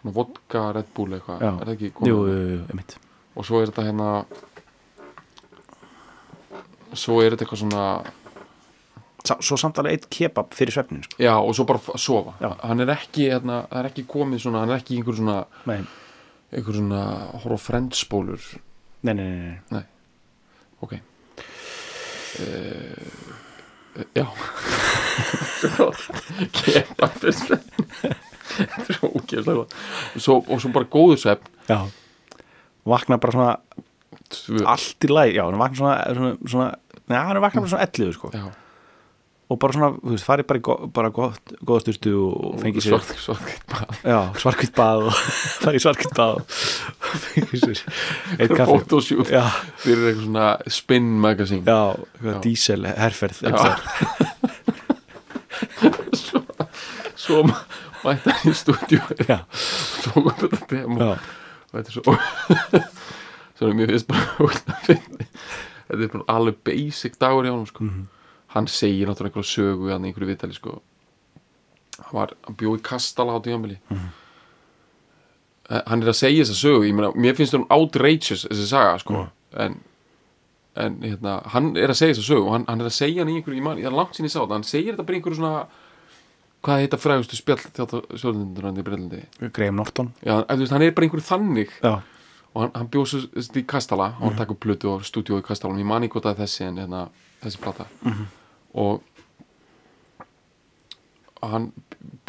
svona 0.01 0.13
vodka 0.15 0.63
Red 0.75 0.89
Bull 0.97 1.13
eitthvað, 1.17 1.41
Já. 1.45 1.51
er 1.53 1.65
það 1.69 1.75
ekki 1.77 1.91
komið? 1.97 2.11
jú, 2.11 2.17
jú, 2.27 2.63
einmitt. 2.73 2.97
Og 3.37 3.45
svo 3.47 3.61
er 3.61 3.69
þetta 3.71 3.85
hérna 3.87 4.09
svo 6.99 7.21
er 7.23 7.31
þetta 7.35 7.45
eitthvað 7.45 7.63
svona 7.65 7.85
Sa, 9.21 9.35
svo 9.37 9.53
samt 9.61 9.77
alveg 9.77 9.93
eitt 9.99 10.07
kebab 10.09 10.55
fyrir 10.57 10.73
svefnin 10.73 11.03
sko. 11.05 11.19
já, 11.21 11.35
og 11.37 11.53
svo 11.53 11.61
bara 11.69 11.77
sofa. 12.01 12.31
Já. 12.41 12.55
hann 12.65 12.79
er 12.81 12.89
ekki, 12.89 13.27
hérna, 13.29 13.59
það 13.69 13.79
er 13.83 13.89
ekki 13.91 14.03
komið 14.09 14.39
svona 14.41 14.63
hann 14.63 14.71
er 14.73 14.79
ekki 14.81 14.95
einhver 14.97 15.13
svona 15.19 15.35
nei, 15.69 15.77
einhver 16.57 16.73
svona 16.79 17.01
horf 17.43 17.67
frendspólur 17.69 18.41
nei, 19.05 19.13
nei, 19.13 19.27
nei, 19.29 19.59
nei. 19.69 19.83
ok. 20.81 20.93
Uh, 22.41 23.05
já. 24.17 24.25
Fyrst 27.21 27.53
þetta 27.53 27.69
er 28.09 28.17
svo 28.97 29.11
ógeðslega 29.19 29.65
svo, 30.21 30.39
og 30.47 30.61
svo 30.63 30.71
bara 30.75 30.89
góður 30.97 31.21
svefn. 31.23 31.51
Já. 31.69 31.79
Vakna 32.91 33.17
bara 33.21 33.35
svona 33.37 33.53
Tvö- 34.31 34.63
allt 34.67 35.03
í 35.03 35.11
læg, 35.11 35.35
já, 35.35 35.43
hann 35.43 35.59
vakna 35.59 35.77
svona, 35.81 35.95
svona, 36.15 36.33
svona 36.47 36.67
neða, 37.11 37.23
hann 37.27 37.41
vakna 37.43 37.61
bara 37.65 37.71
svona 37.73 37.87
11 37.87 38.13
sko. 38.15 38.29
Já, 38.31 38.45
og 39.51 39.57
bara 39.59 39.75
svona, 39.75 39.89
þú 39.99 40.13
veist, 40.13 40.23
farið 40.23 40.47
bara 40.47 40.61
í 40.61 40.63
go, 40.63 40.75
bara 40.95 41.09
gott, 41.11 41.51
góða 41.67 41.81
styrstu 41.83 42.13
og 42.23 42.53
fengið 42.61 42.85
sér 42.85 43.03
svart 43.19 43.65
bara 43.73 43.97
já, 44.07 44.19
svarkvitt 44.39 44.71
bað 44.77 45.09
og 45.09 45.19
farið 45.65 45.83
svarkvitt 45.83 46.15
bað 46.15 46.37
og 46.39 46.55
fengið 47.27 47.65
sér 47.65 47.83
eitt 48.37 48.55
kaffi. 48.55 48.69
Fotoshoot 48.71 49.33
já, 49.35 49.43
fyrir 49.83 50.07
eitthvað 50.13 50.23
svona 50.29 50.47
spin 50.79 51.11
magazine. 51.27 51.67
Já, 51.67 51.91
eitthvað 51.99 52.37
Já. 52.37 52.41
dísel 52.47 52.87
herferð 53.03 53.43
Já. 53.43 53.51
svo, 56.15 56.41
svo 57.19 57.43
hann 58.03 58.51
í 58.51 58.55
stúdíu 58.57 59.01
já, 59.27 59.39
tók 60.05 60.25
upp 60.31 60.39
þetta 60.41 60.61
demo 60.71 61.11
og 61.11 61.75
þetta 61.75 61.87
er 61.87 61.95
svo 61.97 62.15
svo 63.57 63.69
er 63.69 63.75
mér 63.77 63.91
finnst 63.93 64.07
bara 64.09 64.49
þetta 64.87 65.99
er 65.99 66.07
bara 66.15 66.25
alveg 66.35 66.57
basic 66.65 67.17
dagur 67.21 67.45
hjá 67.45 67.53
hann 67.53 67.67
sko. 67.69 67.83
Mhm. 67.85 68.07
hann 68.55 68.67
segir 68.67 69.07
náttúrulega 69.07 69.31
einhverju 69.31 69.51
sögu 69.51 69.91
hann 69.93 70.03
í 70.07 70.09
einhverju 70.11 70.27
vitali 70.31 70.53
sko. 70.57 70.79
hann 72.01 72.15
var, 72.17 72.33
hann 72.47 72.57
bjóð 72.59 72.79
í 72.79 72.83
kastala 72.89 73.37
á 73.37 73.39
tíðanbili 73.45 73.77
Mhm. 73.91 74.09
hann 75.87 76.01
er 76.03 76.09
að 76.11 76.17
segja 76.19 76.43
þessa 76.43 76.57
sögu 76.65 76.83
ég 76.89 76.93
meina, 76.97 77.13
mér 77.15 77.35
finnst 77.37 77.53
hún 77.55 77.67
outrageous 77.71 78.45
þessi 78.49 78.67
saga 78.67 78.97
sko. 78.99 79.13
Mhm. 79.13 79.29
en 79.65 79.79
en 80.73 80.93
hérna, 81.03 81.41
hann 81.51 81.75
er 81.75 81.89
að 81.91 81.97
segja 81.99 82.13
þessa 82.15 82.27
sögu 82.31 82.45
og 82.47 82.53
hann, 82.55 82.65
hann 82.67 82.81
er 82.81 82.85
að 82.87 82.95
segja 82.95 83.21
hann 83.23 83.29
í 83.33 83.35
einhverju, 83.41 83.57
ég 83.59 83.63
man, 83.63 83.77
ég 83.77 83.85
er 83.89 83.91
langt 83.95 84.15
sinni 84.15 84.29
sá 84.31 84.39
þetta 84.41 84.55
hann 84.55 84.63
segir 84.63 84.93
þetta 84.95 85.03
bara 85.05 85.17
í 85.17 85.19
einhverju 85.21 85.35
svona 85.39 85.65
hvað 86.61 86.81
heita 86.83 86.97
frægustu 87.01 87.37
spjall 87.39 87.61
stjórnundurinn 87.65 88.77
í 88.77 88.83
Breitlandi 88.85 89.21
Graham 89.55 89.79
Norton. 89.81 90.11
Já, 90.25 90.35
en, 90.45 90.59
veist, 90.61 90.71
hann 90.75 90.83
er 90.85 90.91
bara 90.93 91.07
einhverju 91.07 91.25
þannig. 91.25 91.71
Já, 91.81 91.93
og 92.53 92.61
hann, 92.65 92.71
hann 92.75 92.89
bjóð 92.93 93.07
svo 93.11 93.21
þú 93.23 93.39
veist, 93.39 93.57
í 93.57 93.63
Kastala 93.65 94.09
og 94.19 94.25
hann 94.27 94.37
takk 94.37 94.51
upp 94.55 94.59
plötu 94.65 94.91
og 94.93 95.05
stúdíu 95.07 95.39
í 95.41 95.45
Kastala 95.47 95.79
ég 95.79 95.87
man 95.89 96.03
ekki 96.05 96.17
hvað 96.19 96.27
það 96.29 96.35
er 96.35 96.41
þessi 96.43 96.67
en 96.67 96.81
hérna, 96.83 97.05
þessi 97.45 97.61
plata. 97.63 97.87
Og 98.77 99.01
hann 101.41 101.71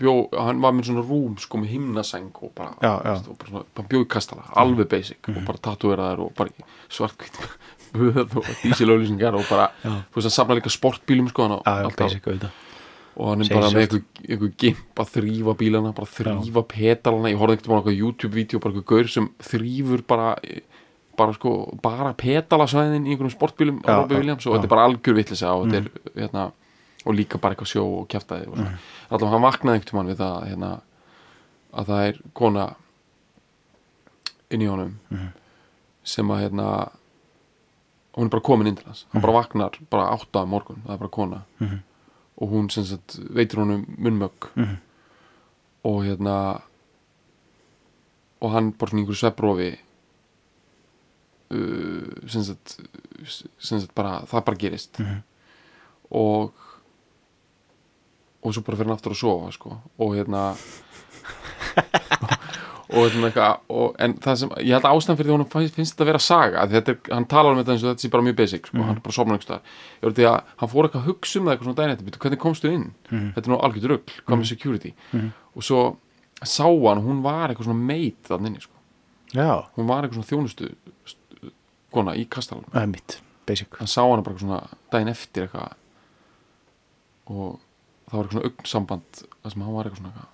bjó 0.01 0.13
hann 0.33 0.61
var 0.65 0.73
með 0.73 0.89
svona 0.89 1.03
rúm 1.05 1.35
sko 1.41 1.59
með 1.61 1.73
himnasæng 1.75 2.31
og 2.41 2.53
bara, 2.57 2.73
Já, 2.81 2.93
já. 3.05 3.13
veist, 3.13 3.29
og 3.29 3.37
bara 3.43 3.51
svona, 3.53 3.65
hann 3.77 3.89
bjóð 3.91 4.07
í 4.07 4.11
Kastala, 4.15 4.47
alveg 4.63 4.89
basic. 4.89 5.29
Og 5.29 5.43
bara 5.49 5.61
tatueraðar 5.69 6.23
og 6.25 6.33
bara 6.39 6.69
svartkvít 6.89 7.37
böð 7.93 8.39
og 8.41 8.49
dísilauðlýsingar 8.65 9.37
og 9.37 9.45
bara, 9.51 9.69
Já. 9.85 9.93
þú 10.09 10.17
veist, 10.23 10.29
hann 10.31 10.37
safnar 10.39 10.57
líka 10.63 10.73
sportbílum 10.73 11.29
sko 11.29 11.45
hann 11.49 11.59
á- 11.61 11.85
alltaf- 11.85 12.07
basic 12.07 12.25
auðvitað 12.31 12.61
og 13.17 13.29
hann 13.29 13.45
er 13.45 13.51
bara 13.53 13.71
með 13.73 13.83
einhver, 13.83 14.03
einhver 14.29 14.53
gimp 14.63 15.01
að 15.03 15.11
þrýfa 15.17 15.55
bílana 15.61 15.93
bara 15.97 16.09
þrýfa 16.09 16.63
petalana, 16.71 17.33
ég 17.33 17.41
horfði 17.41 17.59
veginn 17.59 17.75
á 17.75 17.79
eitthvað 17.79 17.99
YouTube-vídeó, 17.99 18.61
bara 18.63 18.73
einhver 18.73 18.89
gaur 18.93 19.11
sem 19.13 19.29
þrýfur 19.51 20.05
bara 20.09 20.29
bara 21.19 21.35
sko, 21.37 21.53
bara 21.85 22.15
petalasvæðin 22.17 23.05
í 23.05 23.13
einhverjum 23.13 23.35
sportbílum 23.35 23.83
á 23.85 24.01
Robby 24.01 24.17
já, 24.17 24.23
Williams 24.23 24.47
og 24.49 24.57
þetta 24.57 24.69
er 24.69 24.73
bara 24.73 24.87
algjör 24.89 25.19
vitlisa 25.19 25.53
og 25.53 25.67
þetta 25.69 25.83
er 25.83 26.23
hérna, 26.23 26.47
og 27.05 27.19
líka 27.19 27.41
bara 27.43 27.57
eitthvað 27.57 27.73
sjó 27.75 27.85
og 27.85 28.07
og 28.07 28.25
svona, 28.25 28.73
allavega 29.11 29.35
hann 29.35 29.45
vaknaði 29.45 29.81
einhvern 29.81 29.99
mann 30.01 30.13
við 30.13 30.23
það 30.23 30.49
hérna, 30.49 30.73
að 31.73 31.93
það 31.93 32.09
er 32.09 32.21
kona 32.41 32.67
inn 34.53 34.65
í 34.65 34.73
honum 34.73 34.97
sem 36.03 36.33
að 36.35 36.45
hérna 36.47 36.67
hún 38.17 38.29
er 38.29 38.33
bara 38.33 38.45
komin 38.45 38.69
inn 38.73 38.77
til 38.81 38.89
hans, 38.89 39.07
hann 39.13 39.25
bara 39.25 39.39
vaknar 39.41 39.79
bara 39.93 40.11
átta 40.17 40.45
á 40.45 40.49
morgun, 40.49 40.83
það 40.87 40.97
er 40.97 41.03
bara 41.05 41.17
kona 41.21 41.43
og 42.39 42.49
hún 42.51 42.71
sagt 42.71 43.19
veitir 43.31 43.59
honum 43.61 43.85
munnmögg 43.99 44.49
Mhm. 44.57 44.77
og 45.85 46.05
hérna 46.05 46.61
og 48.41 48.51
hann 48.51 48.73
bara 48.73 48.91
svona 48.91 49.01
einhverju 49.03 49.21
svefnrofi 49.21 49.79
uh, 51.51 52.29
sem 52.29 52.43
sagt 52.45 52.77
sem 53.59 53.81
sagt 53.81 53.95
bara, 53.95 54.23
það 54.27 54.45
bara 54.45 54.57
gerist 54.57 54.99
Mhm. 54.99 55.23
og 56.11 56.53
og 58.45 58.53
svo 58.55 58.63
bara 58.63 58.77
fyrir 58.77 58.89
hann 58.89 58.97
aftur 58.97 59.13
að 59.13 59.21
sofa 59.21 59.53
sko. 59.53 59.77
og 59.99 60.15
hérna 60.17 60.57
og 62.93 63.07
eitthvað 63.29 63.59
og, 63.73 63.95
en 64.05 64.15
það 64.23 64.37
sem, 64.43 64.51
ég 64.61 64.73
held 64.77 64.85
að 64.89 64.97
ástæðan 64.99 65.19
fyrir 65.19 65.31
því 65.31 65.35
hún 65.37 65.45
finnst, 65.77 65.95
þetta 65.97 66.05
að 66.05 66.11
vera 66.13 66.21
saga, 66.23 66.67
þetta 66.73 66.95
hann 67.15 67.27
talar 67.33 67.53
um 67.53 67.59
þetta 67.63 67.73
eins 67.75 67.85
og 67.85 67.91
þetta 67.93 68.05
sé 68.05 68.11
bara 68.13 68.27
mjög 68.27 68.37
basic, 68.43 68.67
sko, 68.69 68.79
hann 68.83 68.97
er 68.97 69.03
bara 69.07 69.17
sofnar 69.17 69.37
einhvers 69.39 69.49
staðar. 69.49 69.63
ég 70.03 70.07
veit 70.09 70.19
því 70.21 70.27
að 70.29 70.39
hann 70.63 70.73
fór 70.73 70.89
eitthvað 70.89 71.03
að 71.03 71.09
hugsa 71.11 71.39
um 71.41 71.45
það 71.47 71.53
eitthvað 71.55 71.69
svona 71.69 71.79
daginn 71.81 71.93
eftir, 71.95 72.07
"Bíddu, 72.07 72.19
hvernig 72.23 72.43
komstu 72.43 72.73
inn? 72.73 72.87
Þetta 73.11 73.47
er 73.47 73.53
nú 73.53 73.61
algjört 73.63 73.89
rugl, 73.91 74.13
hvað 74.27 74.39
með 74.43 74.49
security? 74.53 74.95
Og 75.57 75.63
svo 75.63 75.97
sá 76.43 76.65
hann 76.67 77.03
hún 77.07 77.23
var 77.23 77.49
eitthvað 77.49 77.65
svona 77.69 77.87
meit 77.87 78.23
þannig 78.29 78.47
inni, 78.47 78.61
sko. 78.61 78.77
já, 79.35 79.65
hún 79.77 79.87
var 79.87 80.03
eitthvað 80.03 80.23
svona 80.25 80.31
þjónustu 80.33 80.75
st- 81.07 81.53
kona 81.93 82.13
í 82.15 82.27
basic. 83.47 83.69
Hann 83.79 83.87
sá 83.87 84.03
hana 84.03 84.23
bara 84.23 84.39
svona 84.39 84.67
daginn 84.91 85.09
eftir 85.09 85.49
eitthvað. 85.49 85.73
Og 87.27 87.59
það 88.11 88.17
var 88.19 88.25
eitthvað 88.25 88.33
svona 88.33 90.27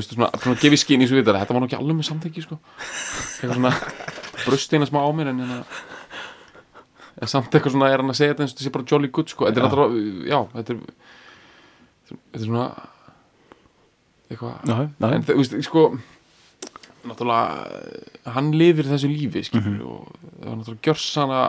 veist 0.00 0.14
svona, 0.14 0.30
svona 0.42 0.60
gefið 0.62 0.80
skinn 0.82 1.02
í 1.04 1.08
svo 1.10 1.18
vitað 1.20 1.38
þetta 1.40 1.54
var 1.56 1.62
nú 1.62 1.68
ekki 1.68 1.78
alveg 1.80 1.96
með 2.00 2.08
samþekki 2.10 2.42
sko. 2.46 2.58
Eitthvað 3.40 3.56
svona 3.58 3.74
brösteina 4.46 4.88
smá 4.88 5.00
á 5.02 5.10
mér 5.16 5.30
en 5.32 5.40
hérna 5.44 5.58
en 7.16 7.30
samt 7.32 7.54
eitthvað 7.54 7.72
svona 7.76 7.88
er 7.92 8.02
hann 8.02 8.12
að 8.12 8.18
segja 8.18 8.34
þetta 8.34 8.44
eins 8.44 8.52
og 8.52 8.58
þetta 8.58 8.66
sé 8.68 8.74
bara 8.76 8.88
jolly 8.92 9.08
good 9.08 9.28
sko. 9.32 9.46
Þetta 9.48 9.60
er 9.62 9.66
náttúrulega, 9.66 10.28
já, 10.28 10.40
þetta 10.56 10.74
er 10.74 10.78
þetta 12.10 12.40
er 12.40 12.44
svona 12.46 12.66
eitthvað 14.30 15.14
en 15.16 15.24
þú 15.26 15.36
veist, 15.40 15.56
sko 15.68 15.84
náttúrulega 17.06 18.32
hann 18.34 18.50
lifir 18.58 18.88
þessu 18.90 19.08
lífi 19.12 19.44
skilur 19.46 19.70
Mhm. 19.70 19.86
og 19.86 20.18
það 20.42 20.48
var 20.50 20.56
náttúrulega 20.60 20.86
gjörsana 20.88 21.40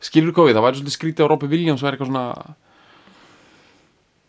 skilur 0.00 0.32
við, 0.36 0.54
það 0.54 0.64
væri 0.66 0.78
svolítið 0.80 0.96
skrítið 0.96 1.24
á 1.26 1.30
Robby 1.32 1.46
Williams 1.50 1.82
væri 1.82 1.96
eitthvað 1.96 2.10
svona 2.12 2.54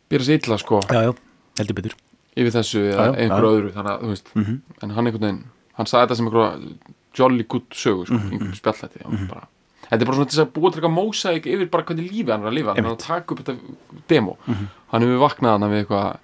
byrja 0.09 0.25
sér 0.27 0.39
illa 0.47 0.57
sko. 0.57 0.79
Já, 0.89 1.01
já, 1.07 1.13
heldur 1.59 1.75
betur 1.75 1.95
yfir 2.37 2.53
þessu 2.57 2.81
eða 2.93 3.07
einhverju 3.17 3.51
öðru 3.57 3.73
þannig 3.75 3.91
að 3.95 4.01
þú 4.05 4.09
veist, 4.13 4.31
Mhm. 4.35 4.55
en 4.83 4.89
hann 4.95 5.07
einhvern 5.07 5.25
veginn 5.27 5.43
hann 5.77 5.85
sagði 5.89 6.05
þetta 6.07 6.15
sem 6.21 6.27
einhverja 6.27 6.77
jolly 7.17 7.43
good 7.49 7.69
sögu 7.73 8.05
sko, 8.05 8.13
Mhm, 8.17 8.31
einhverjum 8.31 8.59
spjallætti 8.61 9.05
mm 9.05 9.27
bara 9.33 9.47
Þetta 9.87 10.01
er 10.03 10.05
bara 10.09 10.17
svona 10.17 10.27
þess 10.27 10.41
að 10.43 10.51
búa 10.51 10.69
til 10.73 10.81
eitthvað 10.81 10.97
mósaik 10.97 11.45
yfir 11.47 11.69
bara 11.71 11.83
hvernig 11.87 12.09
lífi 12.11 12.31
hann 12.31 12.41
er 12.43 12.49
að 12.49 12.55
lifa, 12.57 12.73
hann 12.75 12.85
er 12.85 12.91
að 12.91 12.97
taka 13.05 13.33
upp 13.33 13.39
þetta 13.39 13.55
demo, 14.09 14.37
Mhm. 14.47 14.67
hann 14.91 15.01
hefur 15.01 15.21
vaknað 15.23 15.59
hann 15.59 15.71
við 15.71 15.85
eitthvað 15.85 16.17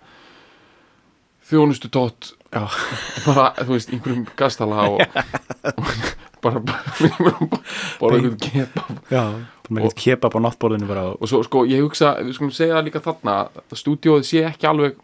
þjónustu 1.49 1.89
tótt 1.91 2.34
bara, 2.53 3.53
þú 3.64 3.72
veist, 3.74 3.89
einhverjum 3.93 4.28
gastala 4.38 4.89
og, 4.89 5.01
og 5.01 5.88
bara 6.43 6.59
bara 6.59 8.18
einhvern 8.20 8.38
kepa 8.39 8.84
já 9.09 9.24
bara 9.70 9.86
eitthvað 9.86 9.95
kebab 10.03 10.36
á 10.36 10.39
náttborðinu 10.43 10.88
bara 10.88 11.05
og, 11.16 11.24
svo, 11.30 11.41
sko, 11.47 11.64
ég 11.70 11.82
hugsa, 11.84 12.14
við 12.22 12.36
skulum 12.38 12.51
segja 12.55 12.76
það 12.78 12.88
líka 12.89 13.01
þarna 13.07 13.36
að 13.47 13.80
stúdíóið 13.80 14.28
sé 14.28 14.43
ekki 14.51 14.68
alveg 14.70 14.99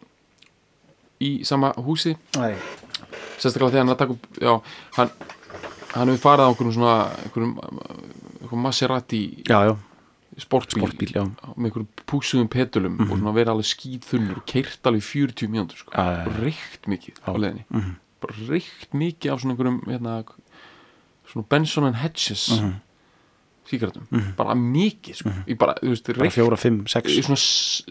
í 1.22 1.44
sama 1.48 1.74
húsi 1.78 2.16
Nei. 2.38 2.56
sérstaklega 3.40 3.72
þegar 3.74 3.84
hann 3.86 3.94
að 3.96 4.00
taka 4.04 4.16
upp 4.16 4.40
já, 4.40 4.54
hann, 4.98 5.12
hann 5.96 6.12
hefur 6.14 6.24
farið 6.24 6.46
á 6.46 6.50
einhverjum 6.50 6.74
svona 6.78 6.96
einhverjum, 7.26 8.62
Maserati 8.64 9.22
já, 9.46 9.58
já, 9.70 9.76
sportbíl, 10.40 10.82
sportbíl, 10.88 11.12
með 11.56 11.70
einhverjum 11.70 11.90
púsuðum 12.10 12.50
petulum 12.50 12.96
og 13.04 13.12
svona 13.18 13.34
verið 13.36 13.52
alveg 13.54 13.70
skýðþunnur 13.74 14.40
og 14.42 14.46
keirt 14.50 14.88
alveg 14.90 15.04
í 15.04 15.08
40 15.10 15.52
mínútur 15.54 15.82
sko. 15.84 15.92
Reykt 16.40 16.88
mikið 16.90 17.20
á 17.26 17.30
Já. 17.30 17.38
leiðinni 17.44 17.66
Mhm. 17.70 17.96
bara 18.22 18.34
reykt 18.50 18.94
mikið 18.94 19.32
af 19.34 19.42
svona 19.42 19.54
einhverjum 19.56 19.82
hérna, 19.88 20.24
svona 21.30 21.46
Benson 21.50 21.86
and 21.86 21.96
Hedges 21.96 22.48
mm 22.60 22.74
síkratum 23.70 24.08
bara 24.36 24.56
mikið 24.58 25.16
sko. 25.16 25.30
ég 25.46 25.58
bara, 25.60 25.76
þú 25.78 25.90
veist, 25.94 26.08
Mhm. 26.08 26.16
bara 26.18 26.24
reykt 26.26 26.34
fjóra, 26.40 26.58
fimm, 26.58 26.88
sex 26.88 27.84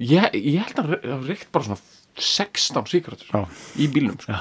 ég, 0.00 0.34
ég 0.34 0.58
held 0.60 0.76
að 0.76 0.90
hafi 1.00 1.28
reykt 1.30 1.52
bara 1.52 1.64
svona 1.64 1.78
16 2.18 2.86
síkratur 2.90 3.28
já, 3.32 3.42
í 3.76 3.86
bílnum 3.92 4.16
sko. 4.20 4.32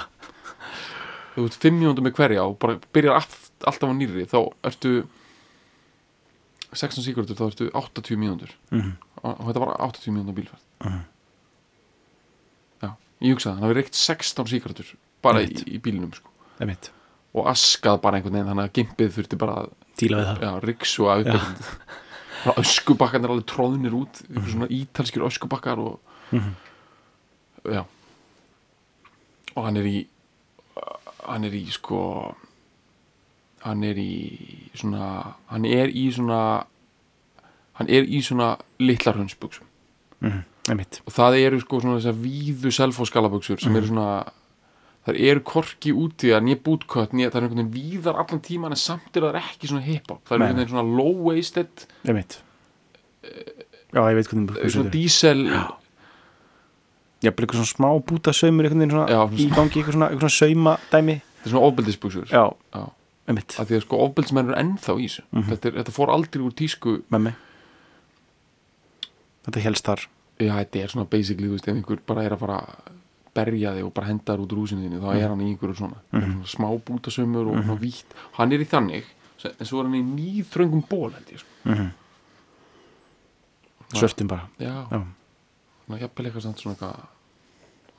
Þú 1.35 1.43
veist, 1.43 1.59
5 1.59 1.75
mínútur 1.75 2.05
með 2.05 2.13
hverja 2.15 2.43
og 2.47 2.57
bara 2.59 2.77
byrjar 2.95 3.17
allt, 3.19 3.35
alltaf 3.67 3.89
á 3.91 3.95
nýrri 3.95 4.23
þá 4.31 4.37
ertu 4.63 4.93
16 6.75 7.03
síkratur, 7.03 7.35
þá 7.35 7.45
ertu 7.51 7.69
80 7.75 8.17
mínútur 8.19 8.51
Mhm. 8.71 8.93
og 9.23 9.39
og 9.39 9.47
þetta 9.49 9.59
var 9.65 9.75
80 9.89 10.11
mínútur 10.15 10.35
bílferð 10.35 10.63
Mhm. 10.85 11.01
já, 12.83 12.89
ég 13.21 13.33
hugsaði, 13.35 13.53
hann 13.55 13.63
hafi 13.63 13.73
reykt 13.79 13.95
16 13.95 14.47
síkratur 14.47 14.95
bara 15.21 15.39
í, 15.43 15.51
í 15.67 15.79
bílnum 15.81 16.13
sko. 16.13 16.29
er 16.59 16.75
og 17.35 17.47
askað 17.51 18.01
bara 18.01 18.17
einhvern 18.17 18.31
veginn 18.33 18.47
þannig 18.47 18.69
að 18.69 18.75
gimpið 18.79 19.13
þurfti 19.17 19.37
bara 19.37 19.55
að 19.55 19.69
díla 19.99 20.17
við 20.23 20.39
það 20.39 20.63
riksu 20.63 21.03
að 21.11 21.35
upp 21.35 22.57
öskubakkarnir 22.61 23.29
alveg 23.33 23.45
tróðnir 23.49 23.93
út 23.97 24.21
mm. 24.29 24.45
svona 24.51 24.67
ítalskir 24.71 25.25
öskubakkar 25.25 25.77
og 25.79 25.99
Mhm. 26.31 26.55
Já. 27.71 27.83
Og 29.55 29.65
hann 29.65 29.77
er 29.79 29.87
í 29.87 29.97
hann 31.25 31.45
er 31.47 31.55
í 31.57 31.65
sko 31.73 31.99
hann 33.65 33.83
er 33.87 33.97
í 33.97 34.11
svona 34.77 35.35
hann 35.49 35.65
er 35.65 35.89
í 35.89 36.07
svona 36.13 36.39
hann 37.79 37.91
er 37.91 38.07
í 38.07 38.21
svona 38.23 38.55
litlar 38.79 39.17
hundsbuxum. 39.19 39.67
Mm, 40.23 40.41
einmitt. 40.71 41.01
Og 41.05 41.15
það 41.15 41.39
eru 41.41 41.61
sko 41.63 41.81
svona 41.83 41.99
þessar 41.99 42.19
víðu 42.21 42.73
selfóskalabuxur 42.77 43.61
sem 43.63 43.75
eru 43.75 43.89
svona 43.91 44.09
það 45.05 45.21
eru 45.29 45.45
korki 45.45 45.93
úti 45.93 46.31
að 46.33 46.47
nýja 46.47 46.61
bútkött 46.65 47.13
nýja, 47.13 47.29
það 47.33 47.39
er 47.39 47.47
einhvern 47.47 47.61
veginn 47.61 47.75
víðar 47.75 48.21
allan 48.21 48.41
tíman 48.45 48.73
en 48.73 48.81
samt 48.81 49.17
er 49.17 49.27
það 49.27 49.39
ekki 49.43 49.69
svona 49.69 49.85
hip-hop. 49.85 50.21
Það 50.25 50.35
er 50.35 50.45
einhvern 50.45 50.61
veginn 50.61 50.73
svona 50.73 50.99
low-waisted 51.01 51.85
já, 53.95 54.01
ég 54.01 54.17
veit 54.17 54.29
hvernig 54.31 54.55
svona 54.73 54.93
svona 54.93 55.65
er 57.31 57.45
eitthvað 57.45 57.61
svona 57.61 57.71
smá 57.71 57.87
búta 58.09 58.33
saumur 58.35 58.67
einhvern 58.67 58.83
veginn 58.83 58.93
svona 58.95 59.07
Já, 59.11 59.21
í 59.33 59.47
gangi, 59.53 59.79
eitthvað 59.81 59.97
svona, 59.97 60.09
eitthvað 60.11 60.33
svona 60.35 60.37
sauma 60.39 60.75
dæmi 60.91 61.15
þetta 61.19 61.45
er 61.49 61.53
svona 61.53 61.69
ofbeldisbuxur. 61.69 62.27
Já, 62.31 62.43
Já. 62.75 62.83
einmitt. 63.29 63.55
Að 63.59 63.69
því 63.69 63.77
að 63.77 63.83
sko 63.85 64.01
ofbeldismenn 64.05 64.49
eru 64.51 64.59
ennþá 64.61 64.95
í 64.97 65.07
þessu. 65.07 65.25
Þetta, 65.49 65.69
er, 65.69 65.77
þetta 65.79 65.95
fór 65.95 66.13
aldrei 66.15 66.45
úr 66.45 66.55
tísku 66.61 66.95
með 67.13 67.25
mig. 67.27 67.41
Þetta 69.45 69.65
helst 69.67 69.89
þar. 69.91 70.05
Já 70.41 70.53
þetta 70.59 70.81
er 70.83 70.93
svona 70.93 71.09
basically 71.09 71.49
þú 71.49 71.57
veist 71.57 71.67
ef 71.69 71.75
einhver 71.75 72.01
bara 72.05 72.23
er 72.25 72.35
að 72.35 72.41
fara 72.43 72.61
að 72.63 72.93
berja 73.35 73.75
þig 73.75 73.85
og 73.85 73.93
bara 73.95 74.09
henda 74.09 74.31
þér 74.31 74.41
út 74.45 74.55
úr 74.55 74.61
húsinu 74.63 74.85
þínu 74.85 75.01
þá 75.03 75.09
er 75.13 75.27
hann 75.27 75.43
í 75.43 75.49
einhverju 75.51 75.77
svona, 75.79 76.01
svona 76.11 76.49
smá 76.49 76.67
bútasömmur 76.87 77.51
og 77.51 77.61
svona 77.61 77.77
vítt. 77.79 78.15
Hann 78.39 78.55
er 78.55 78.63
í 78.63 78.67
þannig 78.71 79.13
en 79.45 79.67
svo 79.67 79.81
er 79.83 79.89
hann 79.89 79.99
í 79.99 80.03
nýþröngum 80.07 80.83
ból 80.89 81.11
held 81.13 81.31
ég 81.35 81.43
sko. 81.43 81.53
mm 81.69 81.93
svörtum 83.95 84.27
bara. 84.27 84.47
Já, 84.59 84.87
já, 84.91 85.01
jafnvel 86.01 86.25
eitthvað 86.27 86.43
samt 86.43 86.61
svona 86.61 86.75
eitthvað 86.75 87.14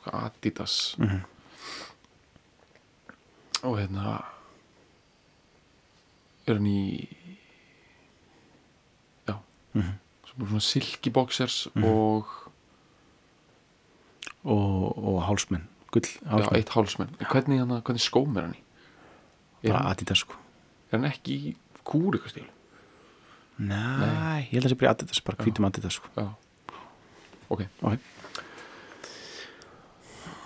eitthvað 0.07 0.25
Adidas. 0.31 0.77
Mhm. 0.99 1.21
og 3.67 3.79
hérna 3.81 4.23
er 6.47 6.55
hann 6.55 6.67
í 6.71 7.09
já 9.27 9.35
svo 9.35 10.37
bara 10.39 10.49
svona 10.53 10.61
silky 10.63 11.11
boxers 11.11 11.67
og 11.75 12.27
og, 14.45 14.99
og 14.99 15.23
hálsmenn 15.27 15.67
gull 15.91 16.05
já, 16.07 16.31
hálsmenn, 16.31 16.57
eitt 16.61 16.69
hálsmenn. 16.77 17.17
Hvernig, 17.19 17.59
hana, 17.65 17.81
hvernig 17.81 18.05
skóm 18.05 18.37
er 18.37 18.47
hann 18.47 18.55
í? 18.55 18.63
Er, 19.65 19.73
bara 19.73 19.81
hann, 19.83 19.91
Adidas 19.97 20.23
sko. 20.23 20.37
er 20.93 20.99
hann 21.01 21.09
ekki 21.11 21.39
í 21.51 21.55
kúr 21.83 22.15
eitthvað 22.19 22.37
stíl 22.37 22.47
Nei, 23.57 24.45
ég 24.53 24.61
held 24.61 24.67
að 24.67 24.69
það 24.69 24.73
sé 24.75 24.79
bara 24.83 24.91
Adidas, 24.95 25.21
bara 25.25 25.43
hvítum 25.43 25.65
Adidas 25.67 25.97
sko. 25.97 26.11
já. 26.15 26.27
Ok. 27.49 27.63
Ok. 27.83 27.99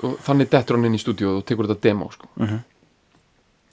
Og 0.03 0.19
þannig 0.27 0.51
dettur 0.51 0.77
hann 0.77 0.85
inn 0.89 0.95
í 0.99 1.03
stúdíu 1.03 1.37
og 1.39 1.45
tekur 1.49 1.67
þetta 1.69 1.81
demo 1.89 2.11
sko. 2.11 2.29
uh 2.41 2.59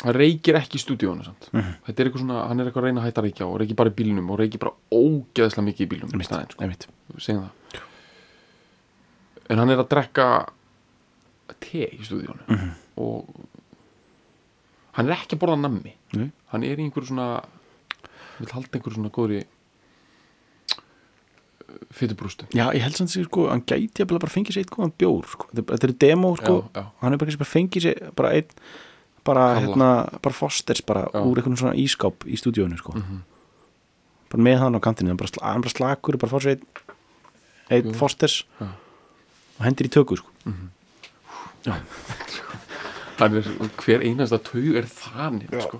hann 0.03 0.13
reykir 0.13 0.53
ekki 0.59 0.77
í 0.77 0.81
stúdíónu 0.83 1.23
samt. 1.25 1.47
Mhm. 1.51 1.71
þetta 1.87 1.99
er 2.03 2.05
eitthvað 2.05 2.21
svona, 2.21 2.47
hann 2.47 2.59
er 2.59 2.65
eitthvað 2.67 2.83
að 2.83 2.85
reyna 2.85 3.01
að 3.01 3.05
hætta 3.07 3.21
að 3.21 3.25
reykja 3.25 3.45
og 3.47 3.55
reykir 3.59 3.75
bara 3.79 3.89
í 3.89 3.95
bílnum 3.97 4.29
og 4.29 4.37
reykir 4.39 4.59
bara 4.61 4.73
ógeðslega 4.93 5.65
mikið 5.65 5.81
í 5.81 5.89
bílnum 5.89 6.21
í 6.21 6.27
staðinn, 6.27 6.51
sko. 6.53 6.61
En 9.49 9.57
hann 9.57 9.69
er 9.73 9.77
að 9.81 9.89
drekka 9.89 10.27
te 11.63 11.87
í 11.97 12.03
stúdíónu 12.05 12.45
Mhm. 12.47 12.71
og 12.97 13.25
hann 14.93 15.09
er 15.09 15.13
ekki 15.15 15.33
að 15.35 15.39
borða 15.39 15.61
nammi 15.61 15.93
hann 16.51 16.63
er 16.63 16.77
í 16.77 16.83
einhverju 16.85 17.07
svona 17.07 17.41
vil 18.39 18.47
halda 18.53 18.77
einhverju 18.77 18.95
svona 18.97 19.09
góðri 19.09 19.45
fytubrústu 21.91 22.47
Já, 22.55 22.69
ég 22.73 22.81
held 22.85 22.97
samt 22.97 23.11
sig 23.11 23.25
sko, 23.27 23.47
hann 23.51 23.63
gæti 23.67 24.01
jafnvel 24.03 24.19
bara 24.23 24.33
fengið 24.33 24.55
sér 24.57 24.63
eitt 24.65 24.73
góðan 24.73 24.93
bjór 24.97 25.25
sko. 25.31 25.47
þetta 25.53 25.87
er 25.89 25.95
demo 26.03 26.33
sko, 26.39 26.55
já, 26.67 26.81
já, 26.81 26.85
hann 27.01 27.13
er 27.15 27.21
bara, 27.21 27.47
fengið 27.53 27.87
sér 27.87 28.11
bara 28.17 28.33
einn 28.37 28.51
bara, 29.27 29.47
hérna, 29.59 29.89
bara 30.23 30.35
fosters 30.35 30.81
bara 30.87 31.07
Já. 31.11 31.19
úr 31.19 31.41
einhvern 31.41 31.59
svona 31.59 31.75
ískáp 31.75 32.23
í 32.23 32.37
stúdíónu 32.39 32.77
sko. 32.79 32.93
Mhm. 32.95 33.23
bara 34.31 34.43
með 34.43 34.57
hann 34.63 34.75
á 34.75 34.79
kantinu 34.83 35.11
hann 35.11 35.19
bara, 35.19 35.31
hann 35.43 35.61
bara 35.61 35.73
slakur, 35.75 36.17
bara 36.17 36.31
fá 36.31 36.39
sér 36.43 36.55
einn 37.69 37.83
einn 37.87 37.93
fosters 37.93 38.45
og 38.61 39.65
hendur 39.65 39.87
í 39.87 39.91
tökur 39.91 40.17
sko. 40.21 40.31
hann 43.17 43.35
er, 43.35 43.43
hver 43.83 44.03
einasta 44.05 44.37
taug 44.39 44.75
er 44.77 44.87
þannig 44.87 45.51
sko. 45.63 45.79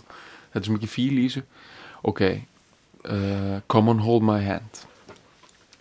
þetta 0.52 0.60
er 0.62 0.68
svo 0.68 0.78
mikið 0.78 0.92
fíl 0.92 1.18
í 1.22 1.28
þessu 1.30 1.44
ok 2.04 2.22
uh, 3.08 3.60
come 3.72 3.94
on 3.94 4.00
hold 4.04 4.26
my 4.26 4.42
hand 4.44 4.87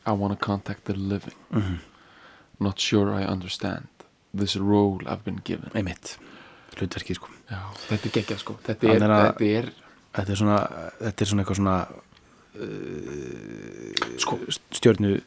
I 0.06 0.12
wanna 0.12 0.36
contact 0.36 0.84
the 0.84 0.94
living 0.94 1.34
Mhm. 1.52 1.78
not 2.60 2.78
sure 2.80 3.12
I 3.14 3.24
understand 3.24 3.86
this 4.36 4.56
role 4.56 4.98
I've 5.06 5.24
been 5.24 5.40
given 5.44 5.70
einmitt, 5.74 6.16
hlutverkið 6.76 7.14
sko. 7.18 7.28
Já, 7.50 7.60
þetta 7.88 8.06
er 8.06 8.14
geggjað 8.20 8.38
sko 8.38 8.56
þetta 8.66 8.88
er, 8.94 9.00
að- 9.00 9.36
þetta 9.38 9.50
er 9.58 9.72
þetta 10.16 10.30
er 10.32 10.36
svona 10.36 10.58
þetta 11.00 11.20
er 11.22 11.26
svona 11.30 11.42
eitthvað 11.44 11.56
svona 11.60 11.76
uh, 12.56 14.18
sko, 14.18 14.38
stjörnu 14.72 15.20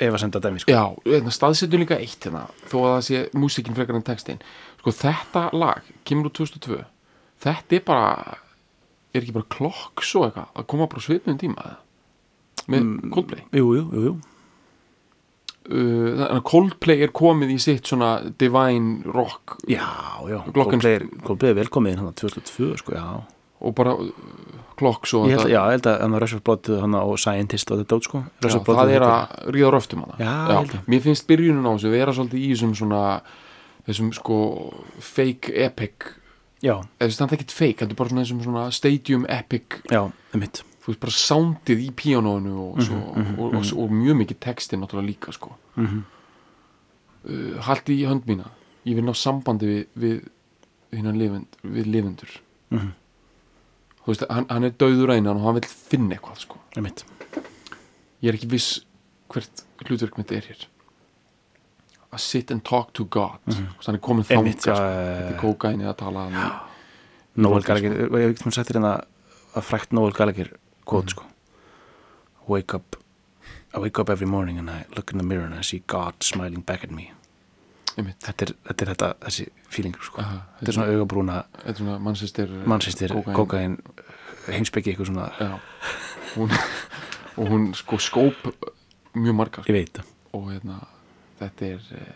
efasenda 0.00 0.40
dæmi 0.44 0.60
sko. 0.60 0.72
Já, 0.72 0.82
hérna, 1.06 1.32
staðsettu 1.32 1.78
líka 1.80 1.96
eitt 2.00 2.26
hérna 2.26 2.46
þó 2.68 2.76
að 2.82 2.90
það 2.92 3.04
sé 3.08 3.22
músikin 3.40 3.76
frekar 3.76 3.96
en 3.96 4.04
textin 4.06 4.42
sko 4.82 4.92
þetta 4.92 5.46
lag, 5.56 5.82
úr 6.12 6.30
2002 6.36 6.82
þetta 7.46 7.78
er 7.78 7.84
bara 7.86 8.36
er 9.16 9.22
ekki 9.24 9.32
bara 9.38 9.48
klokk 9.56 10.04
svo 10.04 10.26
eitthvað 10.26 10.52
að 10.60 10.66
koma 10.68 10.86
bara 10.92 11.00
svipnum 11.06 11.38
tíma 11.40 11.64
eða? 11.64 11.76
Með 12.66 12.80
Mm. 12.86 13.10
Coldplay 13.14 13.44
jú, 13.52 13.68
jú, 13.76 13.84
jú, 13.92 14.02
jú. 14.08 14.14
uh, 15.70 16.26
að 16.36 16.42
Coldplay 16.46 17.02
er 17.06 17.12
komið 17.16 17.54
í 17.56 17.58
sitt 17.62 17.88
svona 17.90 18.16
divine 18.38 19.02
rock 19.06 19.56
já, 19.68 19.86
já, 20.28 20.38
Glockenspiel. 20.52 20.52
Coldplay 20.52 20.98
er, 21.00 21.06
Coldplay 21.26 21.50
er 21.54 21.58
velkomið 21.62 21.98
hann 22.02 22.12
2002 22.22 22.76
sko, 22.82 22.96
já 22.98 23.06
og 23.66 23.72
bara 23.72 23.94
uh, 23.96 24.10
klokk 24.76 25.06
svo 25.08 25.22
ég 25.24 25.32
held, 25.32 25.46
þetta- 25.46 25.54
já, 25.54 25.60
ég 25.64 25.70
held 25.78 25.86
að 25.88 26.00
hann 26.04 26.12
var 26.18 26.26
Blood 26.44 26.68
hann 26.82 26.94
og 26.98 27.14
Scientist 27.18 27.70
og 27.72 27.78
þetta 27.80 27.96
út 27.96 28.04
sko 28.04 28.18
Já, 28.44 28.50
það 28.66 28.92
er 28.92 29.06
að 29.06 29.36
ríða 29.56 29.70
röftum 29.72 30.02
hana 30.04 30.18
Já, 30.20 30.60
að. 30.60 30.74
mér 30.86 31.00
finnst 31.06 31.26
byrjunin 31.30 31.64
á 31.64 31.72
þessu 31.72 31.90
vera 31.94 32.12
svolítið 32.12 32.42
í 32.44 32.50
þessum 32.52 32.74
svona 32.76 33.00
þessum 33.86 34.12
sko 34.12 34.36
fake 35.00 35.54
epic 35.64 36.10
já, 36.60 36.76
eða 37.00 37.16
það 37.16 37.26
er 37.30 37.36
ekkert 37.38 37.52
fake, 37.56 37.78
þetta 37.80 37.94
er 37.94 38.00
bara 38.02 38.10
svona 38.12 38.44
svona 38.44 38.66
stadium 38.76 39.24
epic 39.28 39.80
já, 39.88 40.02
um 40.04 40.40
mitt 40.40 40.60
þú 40.86 40.92
veist 40.92 41.02
bara 41.02 41.12
soundið 41.18 41.80
í 41.82 41.88
píanóinu 41.98 42.52
og, 42.62 42.76
svo, 42.86 42.94
mhm, 42.94 43.32
og, 43.40 43.46
og, 43.48 43.56
og, 43.58 43.70
og 43.82 43.90
mjög 43.90 44.20
mikið 44.20 44.38
texti 44.44 44.78
náttúrulega 44.78 45.08
líka 45.08 45.32
sko. 45.34 45.56
Mm 45.74 45.86
-hmm. 45.86 46.02
uh, 47.30 47.60
haldi 47.66 47.96
í 47.98 48.06
hönd 48.06 48.22
mína. 48.26 48.46
Ég 48.86 48.94
vil 48.94 49.04
ná 49.04 49.14
sambandi 49.14 49.66
við, 49.66 49.86
við, 49.98 51.12
lifend, 51.12 51.46
við 51.62 51.86
lifundur 51.86 52.40
Mhm. 52.70 52.92
þú 54.04 54.06
veist, 54.06 54.24
hann, 54.30 54.46
hann 54.48 54.64
er 54.64 54.70
döður 54.70 55.12
einan 55.12 55.36
og 55.36 55.42
hann 55.42 55.54
vil 55.54 55.68
finna 55.68 56.14
eitthvað 56.14 56.38
sko. 56.38 56.58
Um 56.76 56.82
mitt 56.82 57.04
ég 58.22 58.28
er 58.28 58.34
ekki 58.34 58.48
viss 58.50 58.80
hvert 59.28 59.64
hlutverk 59.84 60.16
mitt 60.18 60.32
er 60.32 60.40
hér. 60.40 60.66
Að 62.12 62.18
sit 62.20 62.50
and 62.50 62.64
talk 62.64 62.92
to 62.92 63.04
God. 63.04 63.38
Mm 63.46 63.54
-hmm. 63.54 63.86
hann 63.86 63.94
er 63.94 63.98
komin 64.00 64.24
um 64.30 64.46
já, 64.46 64.52
sko. 64.52 64.70
þetta 64.70 65.34
er 65.34 65.40
kókaini 65.40 65.84
að 65.84 65.96
tala 65.96 66.30
hann 66.30 66.60
Noel 67.36 67.60
Fólki, 67.60 67.66
Gallagher, 67.66 68.08
var 68.10 68.20
ég 68.20 68.30
ekki 68.30 68.50
sagt 68.50 68.70
þér 68.70 68.78
hérna 68.78 69.04
að 69.54 69.62
frækt 69.62 69.92
Noel 69.92 70.12
Gallagher 70.12 70.56
quote 70.86 71.12
sko. 71.14 71.26
Wake 72.48 72.74
up. 72.74 72.96
I 73.74 73.78
wake 73.82 73.98
up 74.00 74.10
every 74.10 74.26
morning 74.26 74.58
and 74.58 74.70
I 74.70 74.84
look 74.96 75.12
in 75.12 75.18
the 75.18 75.24
mirror 75.24 75.44
and 75.44 75.54
I 75.54 75.62
see 75.62 75.82
God 75.86 76.22
smiling 76.22 76.62
back 76.64 76.84
at 76.84 76.90
me. 76.90 77.10
Þetta 77.96 78.44
er, 78.44 78.52
þetta 78.68 78.84
er 78.84 78.90
þetta, 78.92 79.06
þessi 79.24 79.46
feeling 79.72 79.94
sko. 80.04 80.20
Aha, 80.20 80.40
þetta 80.58 80.72
er 80.72 80.76
svona 80.76 80.92
augabrúna 80.92 81.36
mannsistir 82.04 83.14
kókain 83.36 83.78
heimsbyggi 84.46 84.92
eitthvað 84.92 85.10
svona, 85.10 85.30
já. 85.40 85.54
Hún, 86.36 86.52
og 87.40 87.48
hún 87.52 87.70
sko 87.76 87.98
skóp 88.00 88.44
mjög 89.16 89.38
margar 89.38 89.70
ég 89.70 89.78
veit 89.78 89.96
það. 89.96 90.12
Og 90.36 90.50
hérna 90.52 90.76
þetta 91.40 91.70
er 91.72 91.88
eh, 91.96 92.14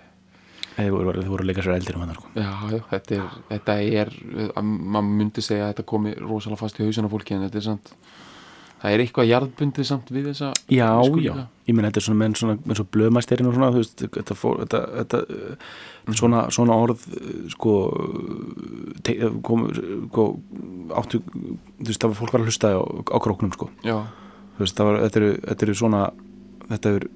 þið 0.77 0.95
voru, 0.95 1.25
voru 1.33 1.47
leika 1.49 1.65
sér 1.65 1.79
eldir 1.79 1.97
um 1.99 2.05
hann 2.05 2.17
sko. 2.17 2.31
já, 2.37 2.51
þetta 2.93 3.17
er, 3.17 3.39
þetta 3.51 3.77
er 4.03 4.13
að 4.53 4.69
maður 4.69 5.11
myndi 5.23 5.45
segja 5.45 5.67
að 5.67 5.75
þetta 5.75 5.87
komi 5.95 6.15
rosalega 6.21 6.61
fast 6.61 6.81
í 6.81 6.87
hausina 6.87 7.11
fólki 7.13 7.37
en 7.37 7.47
þetta 7.47 7.61
er 7.61 7.67
samt 7.67 7.93
það 8.81 8.95
er 8.97 9.03
eitthvað 9.05 9.29
jarðbundið 9.31 9.87
samt 9.91 10.11
við 10.15 10.29
þessa 10.31 10.51
já, 10.73 10.89
já, 11.21 11.35
ég 11.69 11.77
menn 11.77 11.87
þetta 11.89 12.01
er 12.01 12.07
svona 12.07 12.29
svona, 12.41 12.57
menn 12.65 12.79
svo 12.79 12.87
blöðmæsterinn 12.97 13.51
og 13.51 13.57
svona 13.59 13.71
veist, 13.75 14.05
þetta, 14.17 14.37
fór, 14.41 14.63
þetta, 14.65 14.81
þetta 15.01 15.21
uh, 15.29 16.15
svona, 16.21 16.45
svona 16.55 16.79
orð 16.81 17.05
uh, 17.13 17.43
sko 17.53 17.75
te, 19.05 19.17
kom, 19.47 19.67
sko, 20.09 20.25
áttu 20.97 21.21
þú 21.29 21.87
veist, 21.91 22.01
það 22.01 22.09
var 22.15 22.19
fólk 22.23 22.35
var 22.37 22.41
að 22.45 22.51
hlusta 22.51 22.73
á, 22.73 22.81
á 22.81 23.17
króknum 23.21 23.53
sko, 23.57 23.71
veist, 24.65 24.77
var 24.91 25.01
þetta 25.05 25.23
eru, 25.23 25.31
þetta 25.45 25.69
eru 25.69 25.79
svona 25.83 26.03
þetta 26.71 26.95
eru 26.97 27.13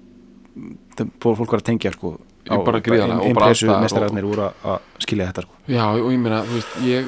fólk 1.40 1.50
var 1.56 1.60
að 1.64 1.68
tengja 1.72 1.92
sko 1.96 2.16
Ég 2.44 2.60
bara 2.66 2.76
gríðarlega 2.84 3.24
og 3.24 3.34
bara 3.38 3.46
alltaf- 3.54 3.80
mestararnir 3.80 4.26
voru 4.28 4.42
að- 4.44 4.64
að 4.68 4.82
skilja 5.00 5.26
þetta 5.30 5.42
sko. 5.46 5.54
Já, 5.72 5.84
og 5.96 6.10
ég 6.12 6.18
meina, 6.20 6.42
þú 6.44 6.58
veist, 6.58 6.74
ég 6.84 7.06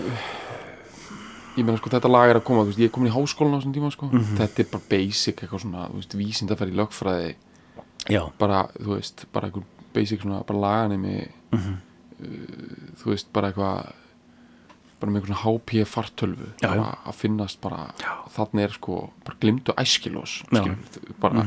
ég 1.57 1.65
meina, 1.65 1.79
sko, 1.79 1.91
þetta 1.91 2.11
lag 2.11 2.31
er 2.31 2.41
að 2.41 2.45
koma 2.45 2.65
veist, 2.65 2.79
ég 2.79 2.91
er 2.91 2.95
komin 2.95 3.11
í 3.13 3.15
háskólan 3.17 3.57
á 3.57 3.59
þessum 3.61 3.75
tíma, 3.75 3.91
sko. 3.93 4.07
Mhm. 4.13 4.37
þetta 4.39 4.59
er 4.65 4.71
bara 4.73 4.85
basic, 4.91 5.37
eitthvað 5.43 5.61
svona, 5.65 5.89
þú 5.91 6.01
veist, 6.01 6.17
vísindafæri 6.21 6.75
lögfræði, 6.77 7.35
já, 8.09 8.23
bara, 8.39 8.69
þú 8.79 8.95
veist, 8.97 9.25
bara 9.33 9.49
eitthvað 9.51 9.65
basic 9.95 10.21
svona, 10.23 10.45
bara 10.47 10.59
laganemi 10.61 11.29
Mhm. 11.53 11.77
þú 13.01 13.05
veist, 13.13 13.33
bara 13.33 13.53
eitthvað 13.53 13.87
bara 13.87 13.93
bara 15.01 15.13
með 15.13 15.21
einhvern 15.21 15.41
HP 15.43 15.85
fartölvu 15.85 16.47
bara 16.63 16.99
að 17.07 17.15
finnast 17.15 17.61
bara 17.61 17.91
þannig 18.33 18.63
er 18.65 18.73
sko, 18.73 19.11
bara 19.27 19.37
glimtu 19.43 19.75
æskilós 19.77 20.39
Já. 20.51 20.63
skilur, 20.63 20.79
bara, 21.21 21.45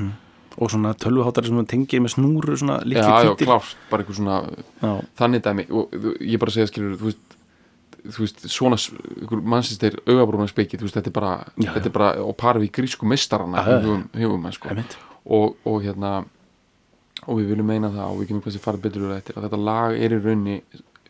og 0.60 0.70
svona 0.70 0.94
tölvuháttari 0.94 1.48
sem 1.48 1.66
tengir 1.66 2.00
með 2.04 2.14
snúru 2.14 2.56
svona 2.60 2.84
hvítir. 2.86 3.48
klárt 3.48 3.76
bara 3.90 4.04
eitthvað 4.04 4.20
svona 4.20 4.38
já, 4.84 5.06
þannig 5.18 5.42
dæmi. 5.42 5.66
Og 5.72 5.90
ég 6.22 6.38
bara 6.40 6.52
segja 6.52 6.68
skilur 6.70 6.98
þú 6.98 7.10
veist, 7.10 7.29
þú 8.16 8.24
veist 8.26 8.44
svona 8.50 8.78
s- 8.80 8.90
einhver 8.94 9.42
mannsistir 9.54 9.96
augabrúna 10.08 10.48
speiki 10.50 10.78
þú 10.80 10.88
veist 10.88 10.98
þetta 11.00 11.12
er 11.12 11.16
bara, 11.20 11.32
Já, 11.58 11.72
þetta 11.76 11.86
er 11.92 11.96
bara 12.00 12.10
og 12.26 12.36
parið 12.38 12.66
við 12.68 12.72
grísku 12.80 13.08
mistarana 13.10 13.64
hugum 14.16 14.42
menn 14.44 14.56
sko. 14.56 14.70
Og, 15.30 15.56
og 15.66 15.82
hérna 15.84 16.14
og 17.28 17.38
við 17.42 17.50
viljum 17.52 17.68
meina 17.68 17.90
það 17.92 18.06
og 18.14 18.20
við 18.22 18.28
kemur 18.32 18.44
kannski 18.48 18.62
farið 18.64 18.82
betur 18.88 19.06
úr 19.10 19.16
þetta 19.20 19.36
að 19.38 19.46
þetta 19.48 19.60
lag 19.70 19.98
er 20.00 20.16
í 20.16 20.20
raunni 20.24 20.56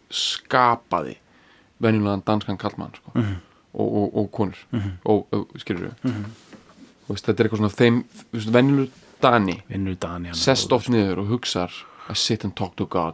skapaði 0.10 1.16
venjulegan 1.80 2.24
danskan 2.28 2.58
kallmann 2.60 2.96
sko. 2.98 3.12
Mhm. 3.16 3.36
og, 3.74 3.94
og, 4.00 4.16
og 4.18 4.32
konur. 4.34 4.58
Og, 5.06 5.28
og 5.32 5.60
skilur 5.62 5.92
við 5.92 6.16
og 7.10 7.14
veist, 7.16 7.26
þetta 7.26 7.40
er 7.44 7.48
eitthvað 7.48 7.62
svona 7.62 7.78
þeim 7.78 8.00
þú 8.10 8.40
veist, 8.40 8.52
venjuleg 8.54 8.90
dani 9.22 9.56
Dani 10.00 10.34
sest 10.38 10.72
oft 10.76 10.90
niður 10.90 11.22
og 11.24 11.32
hugsar 11.36 11.72
I 12.10 12.16
sit 12.18 12.44
and 12.44 12.56
talk 12.58 12.76
to 12.78 12.86
God. 12.90 13.14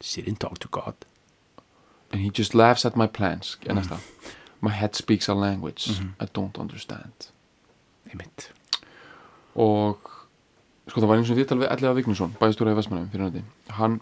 Sit 0.00 0.28
and 0.28 0.38
talk 0.38 0.58
to 0.62 0.68
God 0.70 0.94
and 2.12 2.22
he 2.22 2.30
just 2.30 2.54
laughs 2.54 2.84
at 2.84 2.96
my 2.96 3.06
plans. 3.06 3.56
Mm. 3.64 3.74
næsta 3.74 3.98
my 4.60 4.70
head 4.70 4.94
speaks 4.94 5.28
a 5.28 5.34
language 5.34 5.90
I 6.20 6.26
don't 6.38 6.58
understand. 6.58 7.30
Einmitt. 8.10 8.50
Og 9.54 9.98
sko 10.88 11.00
það 11.00 11.10
var 11.10 11.20
eins 11.20 11.30
og 11.30 11.38
viðtal 11.38 11.58
við 11.60 11.72
Elliða 11.74 11.96
Vignisson 11.98 12.34
bæðistúra 12.40 12.72
í 12.72 12.78
Vestmannum 12.78 13.10
fyrir 13.12 13.28
nátti 13.28 13.42
hann 13.76 13.98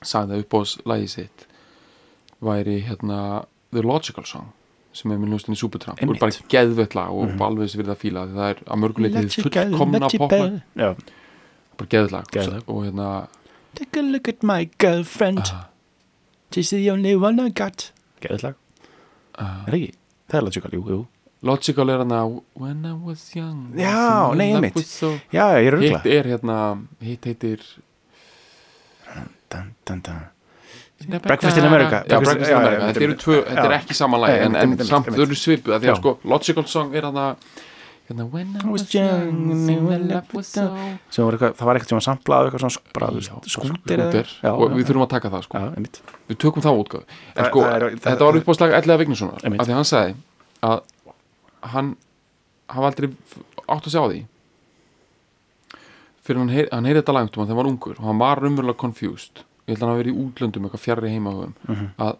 sagði 0.00 0.38
að 0.38 0.44
uppbóðs 0.44 0.78
lagi 0.88 1.10
sitt 1.12 1.44
væri 2.40 2.78
hérna 2.86 3.44
The 3.74 3.84
Logical 3.84 4.24
Song 4.24 4.48
sem 4.96 5.12
er 5.12 5.20
með 5.22 5.34
hljóstinni 5.34 5.58
Supertramp. 5.60 6.00
Og 6.02 6.16
er 6.16 6.18
bara 6.18 6.46
geðvett 6.50 6.96
lag 6.98 7.12
og 7.14 7.28
mm. 7.28 7.42
alveg 7.46 7.70
sem 7.70 7.82
við 7.82 7.92
það 7.92 8.00
fíla 8.00 8.22
það 8.32 8.46
er 8.48 8.62
að 8.64 8.80
mörguleitið 8.84 9.36
fullkomna 9.36 10.08
poplag 10.08 10.56
já. 10.80 10.88
bara 11.76 11.92
geðvett 11.92 12.14
lag. 12.16 12.32
Geðveikt. 12.34 12.72
og 12.72 12.86
hérna 12.88 13.10
take 13.78 14.00
a 14.00 14.02
look 14.02 14.28
at 14.32 14.42
my 14.42 14.64
girlfriend. 14.82 15.44
Ah. 15.44 15.68
She's 16.50 16.70
the 16.70 16.90
only 16.90 17.16
one 17.16 17.40
I 17.40 17.50
got 17.50 17.90
geðið 18.22 18.44
lag, 18.48 18.58
uh, 19.38 19.64
er 19.66 19.72
það 19.72 19.78
ekki? 19.80 19.94
það 20.30 20.38
er 20.40 20.46
logical, 20.48 20.76
jú, 20.76 20.84
jú 20.96 21.00
Logical 21.40 21.88
er 21.88 22.02
hérna 22.02 22.18
When 22.60 22.82
I 22.84 22.92
was 22.92 23.22
young 23.34 23.70
Já, 23.78 24.34
nei, 24.36 24.50
einmitt. 24.52 24.82
so 24.86 25.14
já, 25.32 25.46
ég 25.56 25.70
er 25.70 25.78
hitt 25.80 25.94
ruggla 25.94 26.02
er 26.18 26.28
hérna 26.34 26.56
hitt 27.00 27.24
heitir 27.30 27.64
dun, 29.50 29.72
dun, 29.88 30.02
dun. 30.04 30.20
Breakfast 31.24 31.56
in 31.56 31.64
America. 31.64 32.04
já, 32.04 32.18
Breakfast 32.20 32.50
in 32.50 32.56
America, 32.56 32.86
þetta 32.90 33.04
eru 33.06 33.16
tvö, 33.16 33.38
þetta 33.46 33.64
er 33.64 33.72
já. 33.72 33.78
ekki 33.80 33.96
sama 33.96 34.20
lagi 34.20 34.36
Já, 34.36 34.44
en, 34.44 34.76
samt 34.84 35.08
þau 35.08 35.22
eru 35.24 35.38
að 35.72 35.86
sko 36.02 36.12
Logical 36.28 36.66
Song 36.68 36.92
er 36.94 37.08
hérna 37.08 37.08
hérna 37.08 37.30
Sem 41.10 41.24
var 41.26 41.36
eitthvað, 41.36 41.54
það 41.60 41.66
var 41.70 41.78
eitthvað 41.78 41.88
sem 41.92 41.98
var 42.00 42.06
samplað 42.06 42.48
eitthvað 42.50 42.64
svona 42.64 42.76
skúter. 42.76 43.46
já, 44.42 44.50
og 44.50 44.74
við 44.76 44.84
þurfum 44.90 45.04
að 45.06 45.12
taka 45.14 45.30
það 45.30 45.42
sko. 45.46 45.58
Já, 45.58 45.68
við 46.30 46.38
tökum 46.44 46.62
það 46.66 46.80
útgáð 46.82 47.04
sko, 47.50 47.60
þetta 48.06 48.24
var 48.30 48.40
uppáðslag 48.40 48.74
Ellega 48.80 48.98
Vignessonar 49.04 49.40
af 49.60 49.66
því 49.70 49.76
hann 49.78 49.88
sagði 49.90 50.14
að 50.62 50.82
hann 51.74 51.92
hafa 52.70 52.86
aldrei 52.90 53.08
átt 53.68 53.86
að 53.86 53.94
sjá 53.94 54.02
því. 54.10 54.20
Fyrir 56.26 56.38
hann, 56.42 56.50
heyr, 56.52 56.68
hann 56.72 56.84
heyrði 56.88 57.00
þetta 57.02 57.14
langt 57.16 57.36
um 57.36 57.44
þegar 57.46 57.50
hann 57.54 57.60
var 57.62 57.70
ungur 57.70 57.96
og 57.98 58.04
hann 58.10 58.20
var 58.20 58.40
raunverulega 58.44 58.78
confused. 58.80 59.42
Ég 59.66 59.74
held 59.74 59.80
að 59.80 59.86
hann 59.86 59.92
hafa 59.94 60.02
verið 60.02 60.12
í 60.14 60.20
útlöndum 60.24 60.66
eitthvað 60.68 60.84
fjarrri 60.84 61.10
heimahugum 61.14 61.54
Mhm. 61.68 61.86
að, 61.98 62.16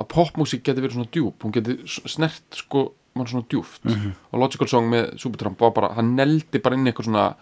að 0.00 0.08
popmusík 0.14 0.62
geti 0.64 0.80
verið 0.84 0.96
svona 0.96 1.10
djúp. 1.12 1.42
Hún 1.44 1.52
geti 1.52 1.76
snert 2.08 2.42
sko 2.60 2.92
mann 3.14 3.26
svona 3.26 3.46
djúft 3.50 3.84
Mhm. 3.84 4.12
og 4.32 4.40
Logical 4.40 4.68
Song 4.68 4.90
með 4.92 5.16
Supertramp 5.18 5.58
var 5.60 5.70
bara, 5.70 5.94
hann 5.94 6.14
neldi 6.16 6.58
bara 6.62 6.76
inn 6.76 6.86
eitthvað 6.86 7.08
svona 7.10 7.34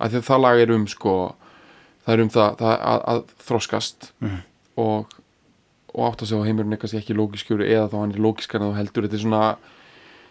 að 0.00 0.10
því 0.10 0.18
að 0.20 0.26
það 0.28 0.40
lag 0.44 0.60
er 0.60 0.70
um 0.74 0.86
sko 0.86 1.14
það 2.06 2.12
er 2.14 2.20
um 2.22 2.28
það, 2.28 2.56
það 2.58 2.76
að, 2.80 3.00
að 3.14 3.24
þroskast 3.48 4.12
Mhm. 4.20 4.38
og, 4.76 5.06
og 5.94 6.12
átt 6.12 6.22
að 6.22 6.28
segja 6.28 6.42
að 6.42 6.46
heimurinn 6.46 6.72
er 6.72 6.78
kannski 6.78 6.98
ekki 7.00 7.16
lógiskjöru 7.16 7.64
eða 7.66 7.88
þá 7.90 7.98
hann 8.00 8.12
er 8.12 8.18
lógiskar 8.22 8.60
en 8.62 8.68
þú 8.72 8.76
heldur 8.76 9.02
þetta 9.08 9.14
er 9.14 9.24
svona 9.24 9.56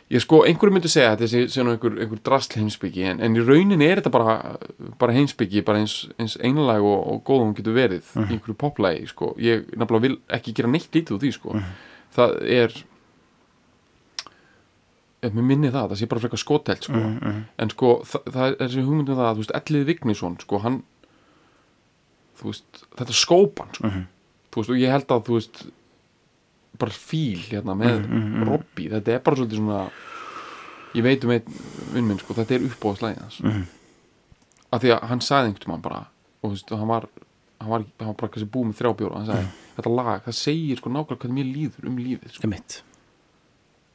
ég 0.09 0.21
sko, 0.23 0.43
einhverju 0.47 0.71
myndi 0.71 0.87
segja 0.87 1.09
að 1.11 1.19
þetta 1.25 1.49
sé, 1.51 1.63
nú 1.65 1.71
einhver, 1.75 1.97
einhver 1.99 2.19
drasl 2.23 2.53
heimsbyggi 2.55 3.03
en, 3.09 3.19
en 3.19 3.35
í 3.35 3.41
rauninni 3.43 3.89
er 3.91 3.99
þetta 3.99 4.11
bara, 4.13 4.57
bara 4.97 5.11
heimsbyggi 5.17 5.65
bara 5.67 5.79
eins, 5.81 6.07
eins 6.17 6.37
einlæg 6.39 6.79
og, 6.79 7.01
og 7.11 7.23
góð 7.27 7.41
hún 7.43 7.55
getur 7.57 7.75
verið 7.75 8.05
í 8.15 8.37
einhverju 8.37 8.55
poplægi 8.55 9.07
sko. 9.11 9.33
ég 9.37 9.65
nefnilega 9.75 10.01
vil 10.07 10.17
ekki 10.29 10.53
gera 10.55 10.69
neitt 10.71 10.87
lítið 10.95 11.17
úr 11.17 11.19
því 11.25 11.33
sko. 11.35 11.57
það 12.15 12.37
er 12.47 12.71
ef 15.23 15.33
mér 15.33 15.43
minni 15.43 15.69
það, 15.73 15.89
það 15.91 15.97
sé 16.01 16.07
bara 16.11 16.21
frekar 16.21 16.37
skotelt 16.41 16.83
sko. 16.83 16.93
Mhm, 16.93 17.17
mhm. 17.23 17.43
en 17.59 17.69
sko, 17.73 17.91
það, 18.05 18.27
það 18.35 18.47
er 18.51 18.55
þessi 18.67 18.83
hugmyndum 18.85 19.15
það 19.17 19.29
að, 19.31 19.35
þú 19.39 19.43
veist, 19.43 19.55
Ellið 19.61 19.85
Vignisson 19.85 20.37
sko, 20.43 20.59
hann 20.61 20.83
þú 22.37 22.51
veist, 22.51 22.83
þetta 22.99 23.15
skópan 23.17 23.71
sko. 23.73 23.87
Mhm. 23.87 24.05
þú 24.51 24.61
veist, 24.61 24.69
og 24.73 24.81
ég 24.81 24.93
held 24.93 25.07
að, 25.15 25.23
þú 25.27 25.37
veist 25.39 25.63
bara 26.77 26.91
fíl 26.93 27.39
hérna 27.49 27.73
með 27.75 28.03
Mhm, 28.07 28.43
Robby, 28.47 28.89
þetta 28.89 29.07
er 29.15 29.19
bara 29.25 29.35
svolítið 29.35 29.57
svona 29.57 29.91
ég 30.93 31.03
veit 31.03 31.23
um 31.25 31.31
einn 31.31 31.43
vinn 31.93 32.07
minn, 32.07 32.19
sko, 32.19 32.33
þetta 32.37 32.51
er 32.55 32.67
uppbóðslæðið 32.69 33.21
hans 33.21 33.39
Mhm. 33.41 33.63
af 34.73 34.81
því 34.81 34.91
að 34.99 35.07
hann 35.07 35.19
sagði 35.21 35.47
einhvern 35.53 35.67
mann 35.67 35.81
bara 35.81 36.07
og 36.43 36.51
þú 36.51 36.53
veist, 36.53 36.71
og 36.71 36.77
hann 36.79 36.87
var 36.87 37.07
hann 37.59 37.69
var, 37.69 37.79
hann 37.99 38.07
var 38.07 38.13
bara 38.13 38.27
kannski 38.31 38.49
búið 38.51 38.67
með 38.69 38.77
þrjá 38.77 38.95
bjóra 38.97 39.11
og 39.11 39.17
hann 39.17 39.25
sagði, 39.33 39.47
þetta 39.77 39.95
lag, 39.95 40.23
það 40.25 40.33
segir 40.37 40.77
sko 40.77 40.89
nákvæmlega 40.89 41.17
hvað 41.17 41.33
mér 41.33 41.53
líður 41.55 41.87
um 41.87 41.97
lífið 41.97 42.31
sko. 42.31 42.41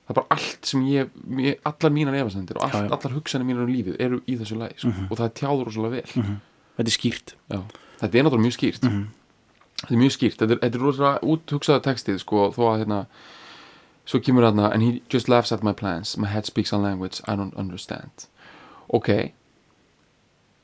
Það 0.02 0.12
er 0.14 0.18
bara 0.18 0.36
allt 0.36 0.66
sem 0.66 0.84
ég, 0.90 1.10
ég 1.38 1.68
allar 1.68 1.92
mínar 1.94 2.16
efasendir 2.18 2.58
og 2.58 2.64
allt, 2.66 2.92
allar 2.96 3.14
hugsanir 3.16 3.46
mínar 3.48 3.66
um 3.66 3.72
lífið 3.72 4.00
eru 4.02 4.20
í 4.26 4.36
þessu 4.40 4.58
lagi 4.58 4.78
sko. 4.82 4.92
og 5.08 5.16
það 5.18 5.26
er 5.28 5.34
tjáður 5.40 5.68
rosalega 5.70 5.90
vel. 5.98 6.22
Mhm. 6.22 6.40
þetta 6.76 6.88
er 6.90 6.96
skýrt. 6.98 7.34
Já. 7.52 7.60
þetta 8.00 8.18
er 8.18 8.24
náttúrulega 8.26 8.46
mjög 8.46 8.56
skýrt. 8.58 8.82
Mhm. 8.88 9.04
þetta 9.82 9.94
er 9.94 10.02
mjög 10.02 10.16
skýrt, 10.16 10.38
þetta 10.40 10.52
er, 10.52 10.58
þetta 10.64 10.74
er 10.80 10.84
rosalega 10.86 11.20
úthugsaða 11.22 11.84
textið 11.86 12.18
sko, 12.18 12.50
þó 12.56 12.62
að 12.72 12.78
hérna 12.82 13.06
svo 14.04 14.18
kemur 14.20 14.42
hérna, 14.42 14.72
and 14.72 14.82
he 14.82 15.02
just 15.08 15.28
laughs 15.28 15.52
at 15.52 15.62
my 15.62 15.72
plans. 15.72 16.16
My 16.18 16.26
head 16.26 16.44
speaks 16.46 16.72
a 16.72 16.76
language 16.76 17.20
I 17.28 17.36
don't 17.36 17.54
understand. 17.56 18.26
Ok. 18.92 19.08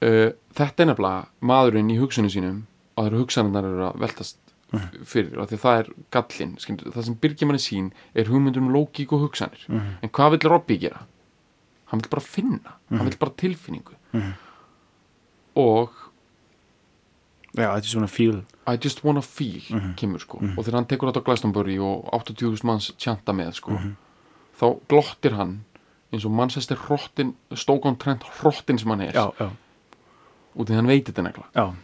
Uh, 0.03 0.31
þetta 0.55 0.83
er 0.83 0.87
nefnilega 0.93 1.27
maðurinn 1.43 1.91
í 1.91 1.99
hugsunum 1.99 2.31
sínum 2.31 2.59
og 2.97 3.05
það 3.05 3.09
eru 3.11 3.23
hugsanirnar 3.23 3.65
eru 3.67 3.87
að 3.89 3.99
veltast 4.03 4.37
fyrir, 5.05 5.39
af 5.41 5.49
því 5.49 5.57
að 5.57 5.63
það 5.65 5.79
er 5.79 5.87
gallinn 6.13 6.57
skilur, 6.61 6.93
það 6.93 7.05
sem 7.05 7.15
byrgir 7.23 7.47
manni 7.49 7.63
sín 7.63 7.87
er 8.15 8.25
hugmyndur 8.29 8.61
um 8.63 8.73
lógík 8.75 9.13
og 9.17 9.21
hugsanir. 9.25 9.63
En 10.03 10.09
hvað 10.11 10.31
vill 10.37 10.51
Robby 10.51 10.77
gera? 10.79 11.07
hann 11.89 12.01
vill 12.03 12.11
bara 12.11 12.21
finna, 12.21 12.75
hann 12.91 13.07
vill 13.09 13.17
bara 13.19 13.33
tilfinningu. 13.33 13.95
Mhm. 14.13 14.33
og 15.57 15.91
já, 17.57 17.65
þetta 17.73 17.79
er 17.79 17.89
svona 17.95 18.07
fíl 18.13 18.43
I 18.69 18.77
just 18.85 19.03
wanna 19.05 19.21
feel 19.23 19.63
Mhm. 19.71 19.95
kemur 19.97 20.19
sko. 20.21 20.39
Og 20.39 20.65
þegar 20.65 20.73
hann 20.75 20.85
tekur 20.87 21.09
þetta 21.13 21.21
á 21.23 21.25
Glastonbury 21.25 21.79
og 21.79 22.05
80.000 22.13 22.63
manns 22.65 22.93
tjanta 22.99 23.33
með 23.33 23.55
sko 23.55 23.73
þá 24.61 24.81
glottir 24.89 25.33
hann 25.35 25.65
eins 26.13 26.25
og 26.27 26.31
mannsæsti 26.33 26.75
hrottin 26.77 27.35
stókon 27.53 27.99
trend 27.99 28.21
hrottin 28.23 28.79
sem 28.79 28.89
hann 28.91 29.01
er. 29.01 29.13
Já, 29.13 29.33
já, 29.41 29.51
út 30.57 30.67
því 30.69 30.75
hann 30.75 30.87
veit 30.87 31.05
þetta 31.07 31.23
negla 31.23 31.45
já 31.55 31.75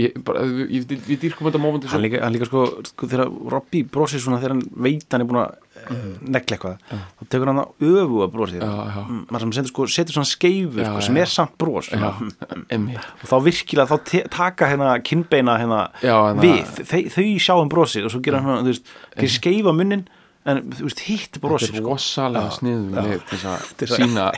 ég, 0.00 0.14
bara, 0.24 0.44
ég, 0.46 0.86
ég, 0.88 0.92
ég 1.10 1.20
dýrkum 1.20 1.48
þetta 1.48 1.60
mómenti 1.60 1.90
hann 1.92 2.02
líka, 2.04 2.20
hann 2.24 2.32
líka 2.34 2.48
sko, 2.48 2.62
sko 2.88 3.08
þegar 3.10 3.28
Robby 3.52 3.82
brosir 3.84 4.22
svona 4.22 4.38
þegar 4.40 4.54
hann 4.56 4.62
veit 4.86 5.04
hann 5.12 5.24
er 5.24 5.28
búin 5.28 5.40
að 5.42 5.50
mm. 5.82 6.14
negla 6.36 6.56
eitthvað, 6.56 6.86
þá 7.18 7.26
tekur 7.34 7.50
hann 7.50 7.60
það 7.60 7.86
öfu 7.90 8.22
að 8.24 8.54
já. 8.56 9.02
Mm, 9.02 9.20
maður 9.28 9.44
sem 9.44 9.54
setur, 9.58 9.72
sko, 9.72 9.88
setur 9.96 10.16
svona 10.16 10.30
skeifu 10.30 10.80
Já, 10.80 10.88
sko, 10.88 11.04
sem 11.08 11.20
er 11.22 11.32
samt 11.34 11.54
bros 11.60 11.90
já, 11.92 11.98
svona. 11.98 12.62
emmi 12.76 12.96
og 12.96 13.28
þá 13.28 13.36
virkilega 13.48 13.90
þá 13.92 14.16
taka 14.32 14.70
hérna 14.72 14.94
kinnbeina 15.04 15.58
hérna 15.60 15.82
Já, 16.04 16.16
við, 16.40 16.64
þau, 16.80 16.98
þau 17.18 17.28
sjá 17.46 17.54
um 17.58 17.72
brosið 17.76 18.08
og 18.08 18.14
svo 18.14 18.22
gera 18.24 18.42
hann, 18.44 18.64
þú 18.64 18.74
veist, 18.74 18.92
gerir 19.18 19.36
skeifa 19.36 19.76
munnin 19.76 20.06
en 20.48 20.62
þú 20.72 20.88
veist, 20.88 21.02
hitt 21.06 21.28
þetta 21.28 21.42
brosið 21.44 21.76
er 21.76 21.82
sko. 21.82 21.92
rosalega 21.92 22.54
sniðum 22.56 22.96
þess 23.28 23.44
að 23.46 23.66
að- 23.84 23.92
sína 23.98 24.30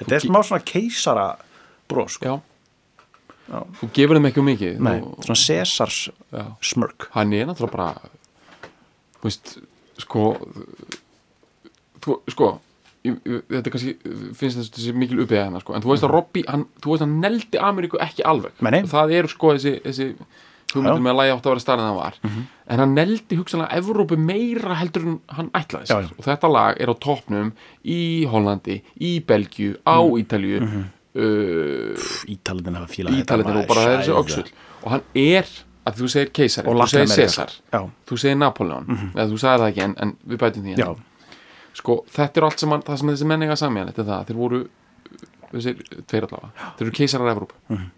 þetta 0.00 0.18
er 0.18 0.26
smá 0.26 0.40
svona 0.42 0.64
keisara 0.68 1.28
bros 1.88 2.18
sko. 2.18 2.40
Þú 3.50 3.90
gefur 3.96 4.16
þeim 4.18 4.28
ekki 4.30 4.40
um 4.42 4.48
mikið. 4.48 4.78
Nei, 4.80 4.98
Þú- 5.00 5.24
svona 5.28 5.40
Cesars 5.44 5.98
já. 6.32 6.44
smörk. 6.62 7.08
Hann 7.14 7.32
er 7.32 7.46
náttúrulega 7.46 7.72
bara 7.72 7.88
þú 9.20 9.28
veist, 9.28 9.58
sko 9.98 10.22
þú, 12.04 12.16
sko 12.32 12.48
ég, 13.04 13.18
þetta 13.24 13.66
er 13.68 13.74
kannski, 13.74 13.94
finnst 14.38 14.58
þess 14.60 14.72
þessi 14.78 14.94
mikil 14.96 15.20
uppið 15.24 15.42
hennar, 15.42 15.64
sko, 15.64 15.74
en 15.76 15.84
þú 15.84 15.92
veist 15.92 16.06
að 16.06 16.14
Robby 16.14 16.44
hann, 16.48 16.66
þú 16.80 16.94
veist 16.94 17.04
að 17.04 17.06
hann 17.08 17.20
neldi 17.24 17.60
Ameríku 17.60 18.00
ekki 18.00 18.24
alveg. 18.24 18.56
Og 18.84 18.90
það 18.94 19.14
eru 19.20 19.28
sko 19.34 19.52
þessi, 19.56 19.74
þessi 19.84 20.08
hugmyndum 20.74 21.04
með 21.04 21.12
að 21.12 21.18
lægi 21.20 21.32
átt 21.36 21.44
að 21.46 21.52
vera 21.52 21.62
starrið 21.62 21.84
en 21.84 21.90
það 21.92 21.98
var. 22.00 22.16
En 22.74 22.80
hann 22.82 22.94
neldi 22.96 23.36
hugsanlega 23.38 23.78
Evrópu 23.78 24.16
meira 24.18 24.74
heldur 24.80 25.04
en 25.06 25.18
hann 25.36 25.50
ætlaði 25.54 25.86
sér. 25.92 26.08
Og 26.18 26.24
þetta 26.26 26.50
lag 26.50 26.80
er 26.80 26.90
á 26.90 26.94
topnum 26.98 27.52
í 27.84 28.00
Hollandi, 28.32 28.80
í 28.98 29.12
Belgju 29.24 29.76
á 29.86 30.00
Ítalju 30.02 30.62
uh, 30.64 30.84
Ítalendin 31.14 32.74
hafa 32.78 32.90
fílað 32.90 33.14
þetta 33.14 33.22
Ítalendin 33.24 33.60
og 33.62 33.68
bara 33.70 33.84
það 33.86 33.94
er 33.94 34.02
þessi 34.02 34.14
öxull 34.20 34.52
og 34.84 34.90
hann 34.94 35.04
er 35.14 35.50
að 35.84 35.98
þú 36.00 36.08
segir 36.14 36.30
keisari, 36.32 36.68
Og 36.68 36.78
þú 36.80 36.86
segir 37.08 37.52
Já, 37.74 37.80
þú 38.08 38.18
segir 38.22 38.38
Napoleon, 38.40 38.86
eða 39.14 39.26
þú 39.30 39.38
sagði 39.42 39.60
það 39.62 39.68
ekki 39.72 39.82
en, 39.84 39.94
en 40.00 40.14
við 40.32 40.40
bætum 40.40 40.64
því 40.64 40.74
en 40.78 41.02
sko, 41.74 41.96
þetta 42.14 42.40
er 42.40 42.46
allt 42.48 42.62
sem, 42.62 42.70
það 42.86 42.98
sem 43.02 43.08
þessi 43.12 43.28
menninga 43.28 43.56
samjan 43.60 43.90
þetta 43.90 44.02
er 44.04 44.08
það, 44.10 44.24
þeir 44.30 44.38
voru 44.40 44.60
þessir 45.54 45.82
tveir 46.10 46.26
allavega, 46.28 46.70
þeir 46.78 46.86
eru 46.88 46.96
keisarar 47.00 47.32
Evróp 47.34 47.52
Mhm. 47.68 47.88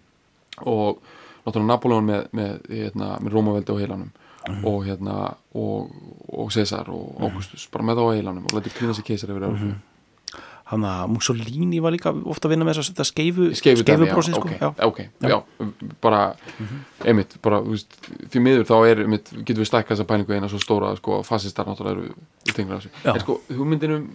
og 0.67 0.99
náttúrulega 1.45 1.67
Napoleon 1.71 2.05
með, 2.09 2.23
með, 2.33 2.55
hérna, 2.69 3.11
með 3.23 3.31
Rómaveldi 3.37 3.71
á 3.71 3.77
heilanum. 3.81 4.11
Mhm. 4.47 4.63
og 4.65 4.85
hérna 4.87 5.35
og, 5.59 5.89
og 6.31 6.51
Cæsar 6.55 6.87
og 6.89 7.17
Augustus 7.21 7.65
bara 7.71 7.83
með 7.83 7.97
þá 7.99 8.03
heilanum 8.15 8.45
og 8.47 8.53
læti 8.55 8.69
klína 8.71 8.93
sér 8.95 9.03
keisar 9.03 9.29
yfir 9.33 9.43
Evrópu 9.47 9.73
hann 10.67 10.83
að 10.83 11.11
Mussolini 11.13 11.79
var 11.83 11.93
líka 11.95 12.11
ofta 12.27 12.49
að 12.49 12.53
vinna 12.53 12.65
með 12.67 12.81
þess 12.81 12.91
að 12.91 13.07
skeifu 13.07 13.45
skeifu 13.55 13.85
já, 13.87 13.99
brosi, 14.11 14.33
sko. 14.35 14.49
ok, 14.49 14.55
já. 14.59 14.71
ok, 14.83 14.99
já, 15.23 15.37
bara 16.03 16.21
einmitt, 17.07 17.37
bara, 17.43 17.61
þú 17.63 17.75
veist, 17.75 17.99
því 18.33 18.41
miður 18.43 18.65
þá 18.67 18.75
er, 18.79 19.01
einmitt, 19.05 19.31
getum 19.37 19.63
við 19.63 19.69
stækkað 19.69 19.93
þessa 19.93 20.07
pælingu 20.09 20.35
eina 20.35 20.49
svo 20.51 20.59
stóra, 20.59 20.91
sko, 20.99 21.21
fasistar 21.27 21.69
náttúrulega 21.69 22.03
eru 22.03 22.51
tengra 22.57 22.81
þessu, 22.81 22.91
en 23.13 23.21
sko, 23.23 23.37
hugmyndinum 23.53 24.09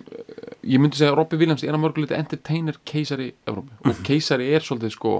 ég 0.68 0.82
myndi 0.82 1.00
segja 1.00 1.14
að 1.14 1.18
Robby 1.22 1.40
Williams 1.40 1.64
er 1.64 1.72
að 1.72 1.84
mörguleiti 1.86 2.18
entertainer 2.18 2.78
keisari 2.88 3.32
Evrópu. 3.48 3.78
Og 3.88 4.04
keisari 4.06 4.52
er 4.52 4.64
svolítið, 4.66 4.94
sko, 4.98 5.16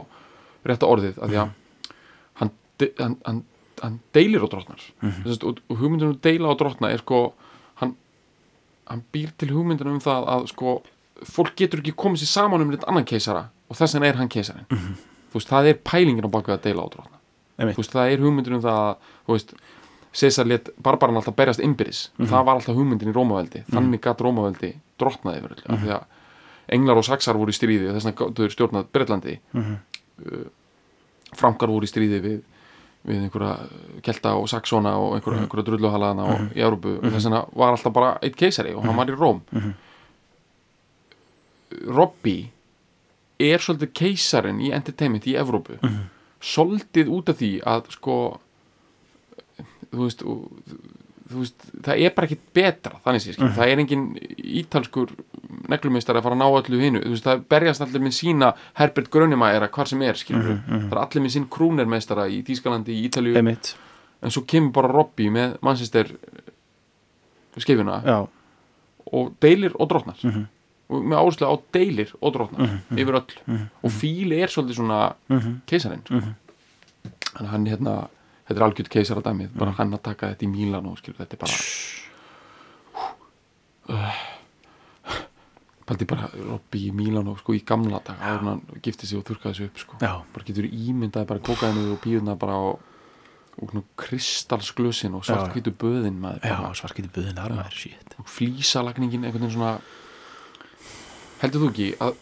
rétta 0.68 0.90
orðið 0.90 1.16
að 1.16 1.32
því 1.32 1.42
að 1.42 1.56
hann, 2.42 2.54
de, 2.82 2.92
hann, 3.00 3.18
hann, 3.24 3.44
hann 3.80 4.00
deilir 4.14 4.44
á 4.44 4.48
drottnar 4.52 4.84
mm 5.00 5.32
og, 5.32 5.64
og 5.68 5.80
hugmyndunum 5.80 6.20
deila 6.22 6.52
á 6.52 6.54
drottna 6.60 6.92
er, 6.92 7.02
sko, 7.02 7.30
hann 7.80 7.96
hann 8.90 9.04
býr 9.14 9.32
til 9.38 9.54
hugmyndunum 9.54 9.98
um 9.98 10.04
það 10.04 10.28
að, 10.36 10.50
sko, 10.52 10.80
fólk 11.26 11.54
getur 11.58 11.82
ekki 11.82 11.94
komið 11.98 12.22
sér 12.22 12.30
saman 12.32 12.64
um 12.64 12.72
eitt 12.74 12.86
annan 12.88 13.06
keisara 13.08 13.48
og 13.68 13.76
þess 13.78 13.96
vegna 13.96 14.08
er 14.10 14.18
hann 14.20 14.30
keisarinn. 14.32 14.66
Þú 15.32 15.38
veist, 15.38 15.50
það 15.50 15.68
er 15.70 15.78
pælingin 15.86 16.26
á 16.28 16.30
baku 16.32 16.52
að 16.52 16.64
deila 16.66 16.84
á 16.84 16.88
drotna 16.92 17.20
Einmitt. 17.58 17.76
þú 17.76 17.82
veist, 17.84 17.94
það 17.94 18.12
er 18.12 18.24
hugmyndin 18.24 18.56
um 18.58 18.64
það 18.64 18.80
að, 18.88 19.12
þú 19.26 19.36
veist, 19.38 19.54
Cæsar 20.12 20.44
let 20.44 20.66
barbaran 20.76 21.16
alltaf 21.16 21.32
berjast 21.38 21.62
innbyrðis, 21.64 22.10
það 22.20 22.42
var 22.44 22.58
alltaf 22.58 22.76
hugmyndin 22.76 23.08
í 23.08 23.14
Rómaveldi, 23.16 23.62
þannig 23.72 24.00
gatt 24.04 24.20
Rómaveldi 24.20 24.74
drotnaði 25.00 25.38
yfir 25.40 25.54
öllu, 25.54 25.68
af 25.72 25.78
því 25.80 25.92
að 25.96 26.74
englar 26.76 27.00
og 27.00 27.06
saxar 27.06 27.38
voru 27.40 27.48
í 27.48 27.56
stríði 27.56 27.88
og 27.88 27.96
þess 27.96 28.08
vegna 28.10 28.18
gátu 28.20 28.44
þeir 28.44 28.52
stjórnað 28.52 28.90
Bretlandi. 28.92 29.38
Uh, 29.56 30.42
frankar 31.32 31.72
voru 31.72 31.88
í 31.88 31.90
stríði 31.90 32.20
við 32.20 32.42
við 33.08 33.24
einhverja 33.24 33.54
kelta 34.06 34.34
og 34.38 34.44
saxona 34.52 34.92
og 35.00 35.16
einhverja, 35.16 35.40
einhverja 35.42 35.64
drulluhalaðana 35.70 36.26
og 36.28 36.52
í 36.54 36.60
Európu 36.62 36.92
þess 37.02 37.26
vegna 37.26 37.40
var 37.58 37.72
alltaf 37.74 37.94
bara 37.96 38.12
eitt 38.22 38.36
keisari 38.38 38.76
og 38.76 38.84
hann 38.86 39.00
var 39.00 39.10
í 39.10 39.16
Róm 39.16 39.40
Robbie 41.86 42.50
er 43.42 43.62
svolítið 43.62 43.92
keisarin 43.98 44.60
í 44.62 44.70
entertainment 44.74 45.26
í 45.26 45.36
Evrópu. 45.40 45.78
Svolítið 46.42 47.10
út 47.14 47.30
af 47.32 47.38
því 47.40 47.52
að 47.66 47.90
sko 47.96 48.16
þú 49.92 50.06
veist, 50.06 50.22
þú 50.22 51.40
veist 51.42 51.66
það 51.84 52.02
er 52.06 52.14
bara 52.16 52.28
ekkit 52.28 52.44
betra 52.56 52.98
þannig 53.04 53.24
sé 53.24 53.34
skil. 53.36 53.50
Það 53.56 53.72
er 53.72 53.82
engin 53.82 54.04
ítalskur 54.62 55.12
neglumistar 55.72 56.18
að 56.18 56.26
fara 56.26 56.36
að 56.36 56.42
ná 56.42 56.46
þú 56.72 57.12
veist 57.12 57.26
það 57.28 57.44
berjast 57.52 57.84
allir 57.84 58.04
með 58.04 58.16
sína 58.18 58.52
Herbert 58.78 59.10
Grönemeyer 59.12 59.68
hvar 59.68 59.90
sem 59.90 60.02
er 60.02 60.18
skil 60.20 60.40
það 60.40 60.90
er 60.92 61.02
allir 61.04 61.24
með 61.26 61.34
sín 61.36 61.48
krúnermeistara 61.52 62.28
í 62.28 62.42
Þýskalandi, 62.46 62.94
í 62.94 63.06
Ítalíu. 63.08 63.36
Einmitt. 63.38 63.74
en 64.22 64.30
svo 64.30 64.44
kemur 64.46 64.72
bara 64.72 64.92
Robbie 64.92 65.30
með 65.34 65.56
Manchester 65.62 66.10
skeifuna 67.58 68.00
já, 68.06 68.18
og 69.12 69.32
deilir 69.42 69.74
og 69.78 69.88
drotnar 69.90 70.18
og 70.92 71.06
með 71.08 71.20
áherslu 71.20 71.48
á 71.48 71.54
deilir 71.76 72.12
og 72.20 72.34
drotnar 72.36 72.74
yfir 72.92 73.18
öll 73.20 73.36
og 73.82 73.94
fíli 73.94 74.40
er 74.42 74.52
svolítið 74.52 74.80
svona 74.80 75.00
keisarinn 75.70 76.04
sko. 76.06 76.20
þannig 77.32 77.50
hann 77.54 77.66
hérna 77.70 77.96
þetta 78.46 78.58
er 78.58 78.66
algjörð 78.68 78.92
keisaradæmið 78.96 79.56
bara 79.58 79.74
hann 79.78 79.96
að 79.96 80.04
taka 80.10 80.32
þetta 80.34 80.46
í 80.46 80.52
Mílan 80.52 80.88
og 80.90 81.00
skilur 81.00 81.20
þetta 81.22 81.38
er 81.38 81.42
bara 81.42 81.56
uh, 83.96 84.22
paldi 85.88 86.08
bara 86.12 86.30
Robby 86.36 86.86
í 86.88 86.94
Mílan 86.96 87.32
og 87.32 87.42
sko 87.42 87.56
í 87.56 87.64
gamla 87.66 88.02
dag 88.06 88.20
áður 88.20 88.48
hann 88.50 88.64
gifti 88.84 89.08
sig 89.08 89.20
og 89.20 89.26
þurrkaði 89.28 89.58
sig 89.58 89.70
upp 89.70 89.84
sko. 89.84 90.00
Já. 90.02 90.14
bara 90.34 90.48
getur 90.48 90.68
ímyndaði 90.70 91.30
bara 91.32 91.46
kókaðinu 91.50 91.94
og 91.96 92.02
píðuna 92.04 92.38
bara 92.38 92.58
á 92.60 92.64
og 93.60 93.74
kristalsglösin 94.00 95.14
og 95.14 95.26
svartkvítu 95.26 95.74
böðin 95.76 96.16
maður 96.22 96.46
já, 96.48 96.56
buðin 97.12 97.38
armaður, 97.38 97.74
shit. 97.76 98.14
Og 98.18 98.28
flísalagningin 98.30 99.26
einhvern 99.26 99.44
veginn 99.44 99.52
svona 99.58 99.74
heldur 101.42 101.64
þú 101.64 101.70
ekki 101.72 101.88
að 102.06 102.12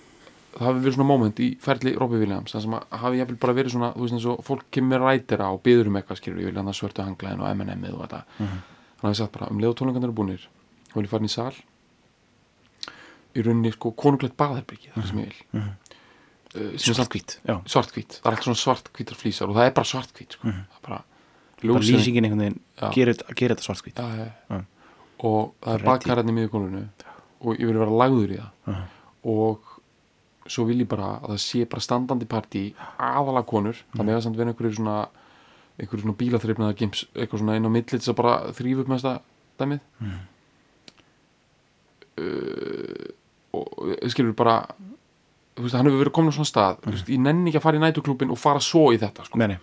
það 0.50 0.66
hafi 0.66 0.80
verið 0.82 0.94
svona 0.96 1.06
moment 1.12 1.40
í 1.44 1.48
ferli 1.62 1.92
Robbie 1.94 2.18
Williams 2.24 2.54
það 2.56 2.64
sem 2.64 2.72
að 2.74 2.96
hafi 3.04 3.18
jafnvel 3.20 3.36
bara 3.44 3.54
verið 3.60 3.74
svona 3.76 3.90
þú 3.94 4.02
veist 4.06 4.16
eins 4.16 4.24
og 4.32 4.40
fólk 4.48 4.64
kemur 4.74 5.04
rætira 5.04 5.50
og 5.54 5.60
byður 5.66 5.90
um 5.92 5.98
eitthvað 6.00 6.18
skilur 6.22 6.40
ég 6.42 6.48
vil 6.50 6.58
hann 6.58 6.70
að 6.72 6.78
svörtu 6.80 7.04
hanglaðin 7.06 7.44
og 7.44 7.50
M&M-ið 7.54 7.94
og 7.94 8.00
þetta. 8.06 8.22
Hann 8.40 9.06
hafi 9.06 9.18
sagt 9.20 9.32
bara 9.36 9.50
um 9.52 9.60
leið 9.62 9.70
og 9.70 9.76
tónleikandir 9.78 10.10
eru 10.10 10.16
búnir 10.18 10.48
og 10.90 10.96
vil 10.98 11.06
ég 11.06 11.12
farin 11.12 11.28
í 11.30 11.32
sal. 11.32 11.54
Í 13.30 13.44
rauninni 13.46 13.70
sko 13.76 13.92
konungleitt 13.94 14.34
baðherbyrgi 14.40 14.90
það 14.96 15.06
sem 15.12 15.20
ég 15.22 15.30
vil. 15.30 15.62
Uh, 16.50 16.72
sem 16.74 16.90
er 16.90 16.96
samt- 16.98 16.98
svartkvít, 16.98 17.36
svartkvít, 17.70 18.14
það 18.18 18.26
er 18.26 18.34
allt 18.34 18.46
svona 18.48 18.58
svartkvítar 18.58 19.14
flísar 19.20 19.52
og 19.52 19.54
það 19.54 19.68
er 19.70 19.74
bara 19.76 19.86
svartkvít 19.86 20.34
sko. 20.34 20.48
það 20.50 20.78
er 20.80 20.86
bara 20.88 21.02
bara 21.60 21.82
lýsingin 21.86 22.26
einhvern 22.26 22.40
veginn 22.42 22.56
gerir 22.96 23.20
gerir 23.38 23.54
þetta 23.54 23.66
svartkvít 23.68 24.00
og 25.20 25.54
það 25.62 25.74
er 25.76 25.78
Ready. 25.78 25.86
bakkarðin 25.92 26.32
í 26.32 26.34
miðurkonunu 26.40 26.82
og 27.46 27.54
ég 27.60 27.70
vil 27.70 27.78
vera 27.78 27.98
lagður 28.02 28.34
í 28.34 28.40
það. 28.40 28.50
Já. 28.66 28.80
Og 29.28 29.76
svo 30.50 30.66
vil 30.68 30.82
ég 30.82 30.90
bara 30.90 31.16
að 31.20 31.34
það 31.34 31.42
sé 31.44 31.64
bara 31.70 31.84
standandi 31.84 32.28
partí 32.28 32.62
aðalega 32.96 33.48
konur, 33.48 33.80
það 33.94 34.06
með 34.06 34.18
að 34.18 34.22
samt 34.26 34.38
vera 34.40 34.52
einhverju 34.52 34.78
svona 34.78 34.98
einhverju 35.80 36.04
svona 36.04 36.18
bílaþreifnaðar 36.20 36.78
gims 36.78 37.04
eitthvað 37.14 37.42
svona 37.42 37.56
inn 37.58 37.68
á 37.68 37.70
milli 37.72 37.88
þess 37.92 38.12
að 38.12 38.18
bara 38.20 38.34
þrýfa 38.56 38.84
upp 38.84 38.90
með 38.90 39.02
þetta 39.04 39.14
dæmið 39.60 39.80
uh, 42.20 43.04
og 43.60 44.10
skilur 44.12 44.36
bara 44.38 44.56
þú 45.56 45.66
veist, 45.66 45.76
hann 45.76 45.88
hefur 45.88 46.02
verið 46.04 46.16
komin 46.16 46.32
á 46.32 46.36
svona 46.38 46.50
stað 46.50 46.80
mm. 46.80 46.94
veist, 46.96 47.12
ég 47.12 47.22
nenni 47.24 47.50
ekki 47.50 47.60
að 47.60 47.66
fara 47.66 47.80
í 47.80 47.84
nætuklúbin 47.84 48.32
og 48.32 48.40
fara 48.40 48.62
svo 48.64 48.88
í 48.94 49.00
þetta 49.00 49.26
sko. 49.28 49.40
nei, 49.40 49.58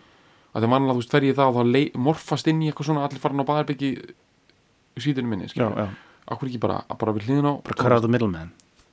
að 0.54 0.64
það 0.64 0.72
mannilega, 0.74 0.98
þú 0.98 1.04
veist, 1.04 1.16
fer 1.16 1.28
ég 1.28 1.38
það 1.38 1.52
og 1.52 1.58
þá 1.58 2.02
morfast 2.08 2.52
inn 2.52 2.64
í 2.64 2.70
eitthvað 2.72 2.92
svona, 2.92 3.08
allir 3.08 3.24
farin 3.24 3.44
á 3.44 3.50
baðarbyggi 3.50 3.92
í 3.98 5.04
síðinu 5.04 5.32
minni, 5.34 5.50
já, 5.50 5.56
skilur 5.56 5.82
já. 5.82 5.90
Akkur 6.28 6.50
ekki 6.50 6.60
bara, 6.60 6.82
bara 7.00 7.14
við 7.16 7.30
hliðin 7.30 7.48
á 7.48 7.54
bara 7.64 8.02
the 8.04 8.10
middleman 8.12 8.50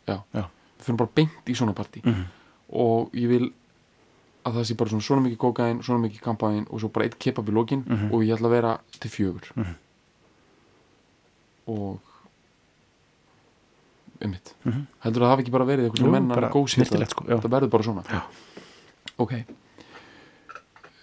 já, 0.06 0.22
Já. 0.34 0.42
við 0.78 0.84
fyrir 0.88 0.96
bara 0.98 1.10
beint 1.14 1.46
í 1.46 1.54
svona 1.56 1.74
partí 1.74 2.02
Mhm. 2.04 2.24
og 2.72 3.12
ég 3.12 3.28
vil 3.28 3.52
að 4.44 4.52
það 4.58 4.64
sé 4.68 4.76
bara 4.76 4.90
svona, 4.90 5.02
svona 5.02 5.22
mikið 5.28 5.38
kókain 5.38 5.82
svona 5.82 6.02
mikið 6.08 6.20
kampaðin 6.20 6.66
og 6.70 6.80
svo 6.80 6.88
bara 6.92 7.06
eitt 7.06 7.18
kebab 7.18 7.48
í 7.48 7.52
lokin 7.52 7.84
Mhm. 7.86 8.12
og 8.12 8.20
ég 8.22 8.34
ætla 8.36 8.46
að 8.48 8.50
vera 8.50 8.78
til 9.00 9.10
fjögur 9.10 9.50
Mhm. 9.56 9.74
og 11.66 12.00
einmitt 14.20 14.54
Mhm. 14.64 14.86
heldur 15.04 15.22
að 15.22 15.26
það 15.26 15.30
hafi 15.34 15.42
ekki 15.44 15.50
bara 15.52 15.64
verið 15.64 15.84
eitthvað 15.88 15.98
Jú, 16.00 16.04
svona 16.04 16.12
menn 16.12 16.28
bara 16.28 16.48
að 16.48 16.52
gósi 16.52 16.74
snyrtilegt, 16.78 17.10
sko, 17.10 17.24
já. 17.28 17.36
það 17.40 17.50
verður 17.50 17.70
bara 17.70 17.82
svona 17.82 18.02
Já. 18.08 18.22
ok 19.18 19.32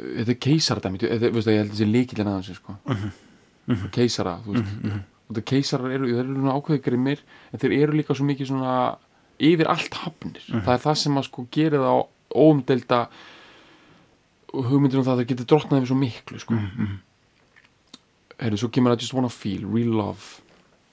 þetta 0.01 0.29
er 0.29 0.39
keisardæmi 0.41 0.97
þetta, 0.97 1.13
ég 1.13 1.33
held 1.33 1.67
að 1.67 1.69
þessi 1.71 1.91
líkillin 1.91 2.27
aðeins 2.27 2.55
sko. 2.55 2.75
keisara 3.91 4.39
þú 4.45 4.53
veist 4.55 5.03
og 5.31 5.37
það 5.39 5.47
keisarar 5.53 5.95
eru, 5.95 6.09
þeir 6.11 6.27
eru 6.27 6.51
ákveði 6.57 6.83
grimmir 6.85 7.23
en 7.51 7.61
þeir 7.63 7.77
eru 7.79 7.97
líka 7.97 8.17
svo 8.17 8.27
mikið 8.27 8.51
svona 8.51 8.75
yfir 9.41 9.69
allt 9.71 9.95
hafnir. 10.03 10.43
Það 10.51 10.73
er 10.75 10.83
það 10.85 10.97
sem 11.01 11.17
að 11.17 11.27
sko 11.29 11.45
gera 11.55 11.81
það 11.81 11.95
á 11.95 11.99
óumdelda 12.41 12.99
hugmyndir 14.51 14.99
um 14.99 15.05
það 15.07 15.13
að 15.15 15.21
það 15.21 15.29
getur 15.31 15.49
drottnað 15.53 15.81
yfir 15.81 15.91
svo 15.91 15.99
miklu 15.99 16.41
sko. 16.43 16.59
Heyrðu, 18.41 18.61
svo 18.63 18.71
kemur 18.73 18.95
að 18.95 19.05
just 19.05 19.15
wanna 19.15 19.29
feel, 19.31 19.65
real 19.69 19.93
love. 19.97 20.41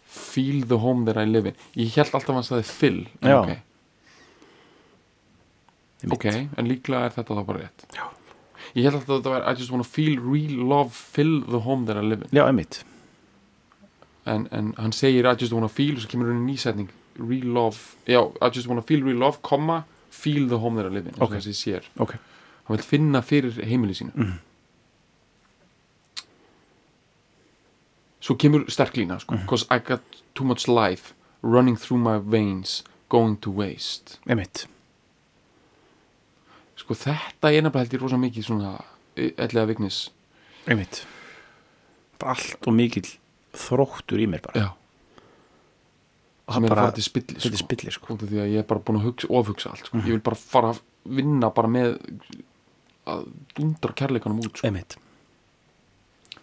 Feel 0.08 0.62
the 0.68 0.78
home 0.80 1.04
that 1.08 1.18
I 1.20 1.26
live 1.28 1.50
in. 1.50 1.56
Ég 1.76 1.96
held 1.96 2.12
alltaf 2.14 2.30
að 2.32 2.38
hann 2.38 2.46
staði 2.46 2.68
fill 2.68 3.00
ok, 3.28 3.50
ok, 6.14 6.26
en 6.56 6.68
líklega 6.70 7.08
er 7.08 7.16
þetta 7.18 7.36
þá 7.36 7.42
bara 7.50 7.64
rétt. 7.66 7.88
Já. 7.96 8.06
ég 8.76 8.86
held 8.86 8.98
alltaf 9.00 9.10
að 9.10 9.18
þetta 9.18 9.34
var 9.34 9.48
I 9.48 9.56
just 9.58 9.72
wanna 9.74 9.84
feel 9.84 10.16
real 10.22 10.54
love 10.70 10.94
fill 10.94 11.42
the 11.44 11.60
home 11.66 11.88
that 11.90 12.00
I 12.00 12.06
live 12.06 12.24
in. 12.24 12.32
Já, 12.32 12.46
einmitt 12.46 12.80
en, 14.28 14.46
en 14.52 14.74
hann 14.78 14.92
segir 14.92 15.26
I 15.26 15.34
just 15.40 15.52
wanna 15.52 15.68
feel 15.68 15.94
og 15.96 16.02
svo 16.04 16.10
kemur 16.12 16.30
hann 16.32 16.46
nýsetning 16.46 16.88
real 17.18 17.46
love, 17.56 17.78
já, 18.06 18.20
I 18.42 18.50
just 18.54 18.68
wanna 18.68 18.82
feel 18.82 19.02
real 19.04 19.18
love 19.18 19.38
komma, 19.42 19.82
feel 20.10 20.48
the 20.48 20.58
home 20.58 20.76
that 20.76 20.86
I 20.90 20.94
live 20.94 21.08
in 21.08 21.14
eins 21.14 21.22
og 21.24 21.32
þessi 21.34 21.54
sér, 21.56 21.88
ok, 21.98 22.12
hann 22.68 22.76
vil 22.76 22.84
finna 22.84 23.20
fyrir 23.22 23.58
heimili 23.64 23.94
sínu. 23.98 24.12
Mhm. 24.14 24.38
svo 28.20 28.34
kemur 28.36 28.64
sterk 28.70 28.96
lína 28.96 29.18
sko, 29.20 29.34
Mhm. 29.34 29.46
cause 29.46 29.66
I 29.70 29.78
got 29.78 30.00
too 30.34 30.44
much 30.44 30.68
life 30.68 31.14
running 31.42 31.76
through 31.76 31.98
my 32.02 32.18
veins 32.18 32.82
going 33.08 33.36
to 33.40 33.50
waste. 33.50 34.18
Einmitt. 34.28 34.66
Sko 36.76 36.94
þetta 36.94 37.48
er 37.52 37.62
nefnilega 37.62 37.78
held 37.78 37.92
ég 37.94 38.00
rosa 38.02 38.16
mikið 38.16 38.44
svona 38.44 38.82
ellega 39.16 39.66
vignis 39.66 40.10
einmitt. 40.66 41.06
Bara 42.18 42.30
allt 42.34 42.66
og 42.66 42.74
mikill 42.74 43.06
þróttur 43.56 44.22
í 44.22 44.28
mér 44.30 44.44
bara. 44.44 44.68
Það 46.48 46.58
að 46.64 46.68
bara, 46.72 46.86
þetta 46.88 47.02
er 47.02 47.40
sko. 47.44 47.60
spillir 47.60 47.94
sko. 47.94 48.14
Út 48.14 48.22
af 48.24 48.30
því 48.30 48.40
að 48.44 48.52
ég 48.54 48.62
er 48.62 48.68
bara 48.68 48.80
búin 48.80 49.00
að 49.00 49.10
hugsa, 49.10 49.28
ofhugsa 49.28 49.72
allt 49.74 49.90
sko. 49.90 50.00
ég 50.00 50.14
vil 50.16 50.24
bara 50.24 50.38
fara 50.40 50.72
að 50.72 50.80
vinna 51.18 51.50
bara 51.52 51.68
með 51.68 51.98
að 53.08 53.26
dundra 53.56 53.92
kærleikanum 53.96 54.40
út 54.44 54.56
sko. 54.56 54.68
einmitt. 54.68 54.96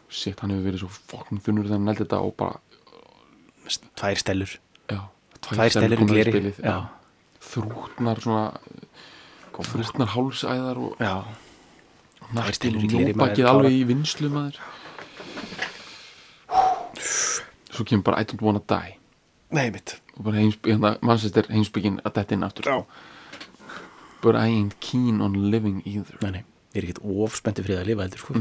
Shit, 0.10 0.40
hann 0.40 0.54
hefur 0.54 0.70
verið 0.70 0.86
svo 0.86 0.92
fokkin 0.94 1.42
þunnur 1.42 1.66
þegar 1.66 1.80
hann 1.80 1.90
neldi 1.90 2.06
þetta 2.06 2.22
og 2.22 2.36
bara, 2.38 2.60
tvær 3.98 4.22
stelur 4.22 4.60
já 4.94 5.02
tvær 5.46 5.74
stelur 5.74 5.96
í 5.96 6.02
komnar 6.02 6.30
gleri. 6.32 6.54
þrútnar 7.46 8.22
svona 8.24 8.46
þrútnar 9.56 10.12
hálsæðar 10.14 10.82
og 10.82 10.96
stelur 12.56 12.82
maður, 12.82 13.12
lóbakið 13.12 13.44
klára. 13.44 13.54
alveg 13.54 13.78
í 13.78 13.84
vinslu 13.92 14.32
maður 14.34 14.60
svo 17.76 17.86
kemur 17.86 18.04
bara 18.10 18.22
I 18.22 18.24
don't 18.30 18.42
wanna 18.42 18.62
die. 18.70 18.96
Nei 19.56 19.70
mitt. 19.72 19.98
Og 20.18 20.24
bara 20.30 20.38
hérna, 20.42 20.96
mannsestir 21.06 21.46
heimsbyggin 21.52 22.00
að 22.06 22.14
detta 22.20 22.34
inn 22.36 22.44
aftur. 22.48 22.64
Já. 22.72 22.78
but 24.26 24.36
I 24.36 24.48
ain't 24.48 24.80
keen 24.82 25.22
on 25.22 25.34
living 25.52 25.82
either. 25.86 26.18
Nei, 26.24 26.32
nei, 26.32 26.44
ég 26.74 26.82
er 26.82 26.86
ekkert 26.88 27.04
ofspenntið 27.06 27.64
fyrir 27.68 27.80
að 27.84 27.88
lifa 27.92 28.02
heldur 28.08 28.22
sko. 28.24 28.34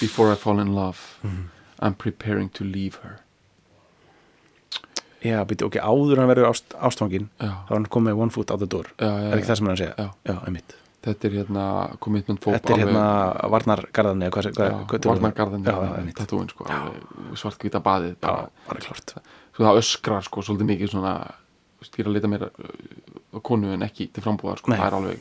before 0.00 0.32
I 0.32 0.34
fall 0.34 0.58
in 0.60 0.74
love 0.74 0.98
Mhm. 1.22 1.48
I'm 1.80 1.94
preparing 1.94 2.48
to 2.50 2.64
leave 2.64 2.94
her. 3.02 3.18
Já, 5.24 5.44
býtti, 5.44 5.64
ok, 5.64 5.76
áður 5.80 6.16
hann 6.20 6.28
verður 6.28 6.50
ást, 6.50 6.74
ástfangin 6.76 7.28
þá 7.40 7.70
er 7.70 7.74
hann 7.74 7.86
komið 7.86 8.16
one 8.20 8.30
foot 8.30 8.50
out 8.50 8.58
the 8.60 8.66
door. 8.66 8.84
Já, 8.98 9.06
já, 9.08 9.30
er 9.32 9.38
ekki 9.38 9.48
það 9.50 9.56
sem 9.60 9.66
hann 9.70 9.76
segja? 9.80 9.94
Já. 9.98 10.08
já 10.28 10.34
einmitt 10.46 10.74
þetta 11.04 11.28
er 11.28 11.34
hérna 11.38 11.64
commitment 12.00 12.40
fóp 12.40 12.54
Þetta 12.56 12.72
er 12.74 12.78
hérna 12.84 13.04
varnargarðan 13.52 14.22
einmitt. 15.98 16.16
tattúin 16.16 16.48
sko, 16.48 16.64
svartkvita 17.36 17.80
baðið 17.84 18.14
Já, 18.14 18.20
bara, 18.24 18.48
bara 18.68 18.80
klárt 18.80 19.14
svo 19.54 19.64
það 19.66 19.80
öskrar 19.82 20.22
sko 20.26 20.40
svolítið 20.42 20.70
mikið 20.72 20.90
svona 20.94 21.14
ég 21.84 22.00
er 22.00 22.08
að 22.08 22.14
leita 22.16 22.28
mér 22.32 22.44
á 22.48 23.38
konu 23.44 23.72
en 23.74 23.82
ekki 23.84 24.06
til 24.12 24.22
frambúðar 24.24 24.58
sko, 24.62 24.70
Nei. 24.72 24.78
það 24.80 24.86
er 24.88 24.96
alveg 24.98 25.20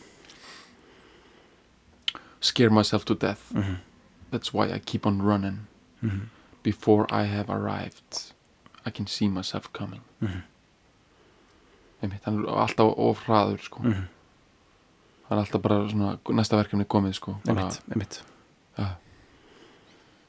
scare 2.41 2.69
myself 2.71 3.05
to 3.05 3.15
death 3.15 3.51
Mhm. 3.53 3.75
that's 4.31 4.53
why 4.53 4.71
I 4.71 4.79
keep 4.79 5.05
on 5.05 5.21
running 5.21 5.67
Mhm. 6.01 6.29
before 6.63 7.05
I 7.11 7.23
have 7.25 7.49
arrived 7.49 8.31
I 8.85 8.89
can 8.91 9.07
see 9.07 9.27
myself 9.27 9.71
coming 9.73 10.01
Mhm. 10.21 10.41
einmitt, 12.03 12.23
hann 12.25 12.43
er 12.43 12.47
alltaf 12.49 12.93
of 12.97 13.25
hraður 13.27 13.59
sko 13.61 13.79
Mhm. 15.33 15.39
hann 15.39 15.39
er 15.39 15.45
alltaf 15.47 15.61
bara 15.61 15.89
svona 15.89 16.17
næsta 16.37 16.57
verkefni 16.59 16.85
komið 16.85 17.13
sko 17.17 17.35
einmitt, 17.47 17.79
einmitt 17.91 18.19
ja. 18.77 18.85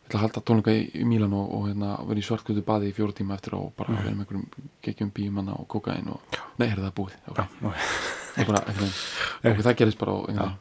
ég 0.05 0.09
ætla 0.09 0.19
að 0.19 0.23
halda 0.25 0.41
tónleika 0.45 0.73
í, 0.73 0.83
í 1.01 1.05
Mílan 1.09 1.33
og, 1.33 1.53
og 1.57 1.67
hérna, 1.69 1.95
vera 2.09 2.21
í 2.21 2.25
svartkvöldu 2.25 2.65
baði 2.65 2.91
í 2.91 2.95
fjóra 2.97 3.13
tíma 3.17 3.35
eftir 3.39 3.55
og 3.57 3.73
bara 3.77 3.93
vera 3.97 4.13
með 4.15 4.25
einhverjum 4.25 4.69
geggjum 4.85 5.11
bíumanna 5.17 5.55
og 5.61 5.69
kokain 5.69 6.09
og 6.13 6.21
nei, 6.61 6.69
er 6.71 6.77
það 6.81 6.95
búið 6.99 7.15
okay. 7.29 7.45
Já, 7.45 7.67
ok. 7.69 7.77
það, 8.35 8.47
bara, 8.51 8.63
einhvern 8.69 8.93
veginn- 8.93 9.55
ok, 9.55 9.63
það 9.69 9.77
gerist 9.81 9.99
bara 9.99 10.13
og, 10.13 10.27
veginn. 10.29 10.57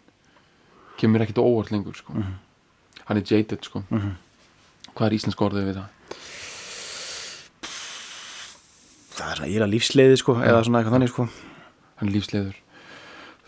kemur 0.97 1.21
ekkit 1.25 1.39
á 1.39 1.43
óvart 1.43 1.71
lengur 1.71 1.95
sko. 1.99 2.13
Mhm. 2.13 2.33
hann 3.05 3.17
er 3.17 3.23
jaded 3.27 3.63
sko. 3.67 3.83
Mhm. 3.89 4.13
hvað 4.95 5.07
er 5.09 5.17
íslensk 5.19 5.41
orðið 5.41 5.67
við 5.71 5.75
það? 5.81 5.89
það 9.13 9.29
er 9.31 9.35
svona 9.37 9.51
íla 9.53 9.67
lífsleiði 9.69 10.17
sko 10.17 10.35
eða 10.41 10.63
svona 10.65 10.79
eitthvað 10.81 10.95
þannig 10.97 11.11
sko 11.13 11.27
hann 11.99 12.09
er 12.09 12.13
lífsleiður 12.15 12.55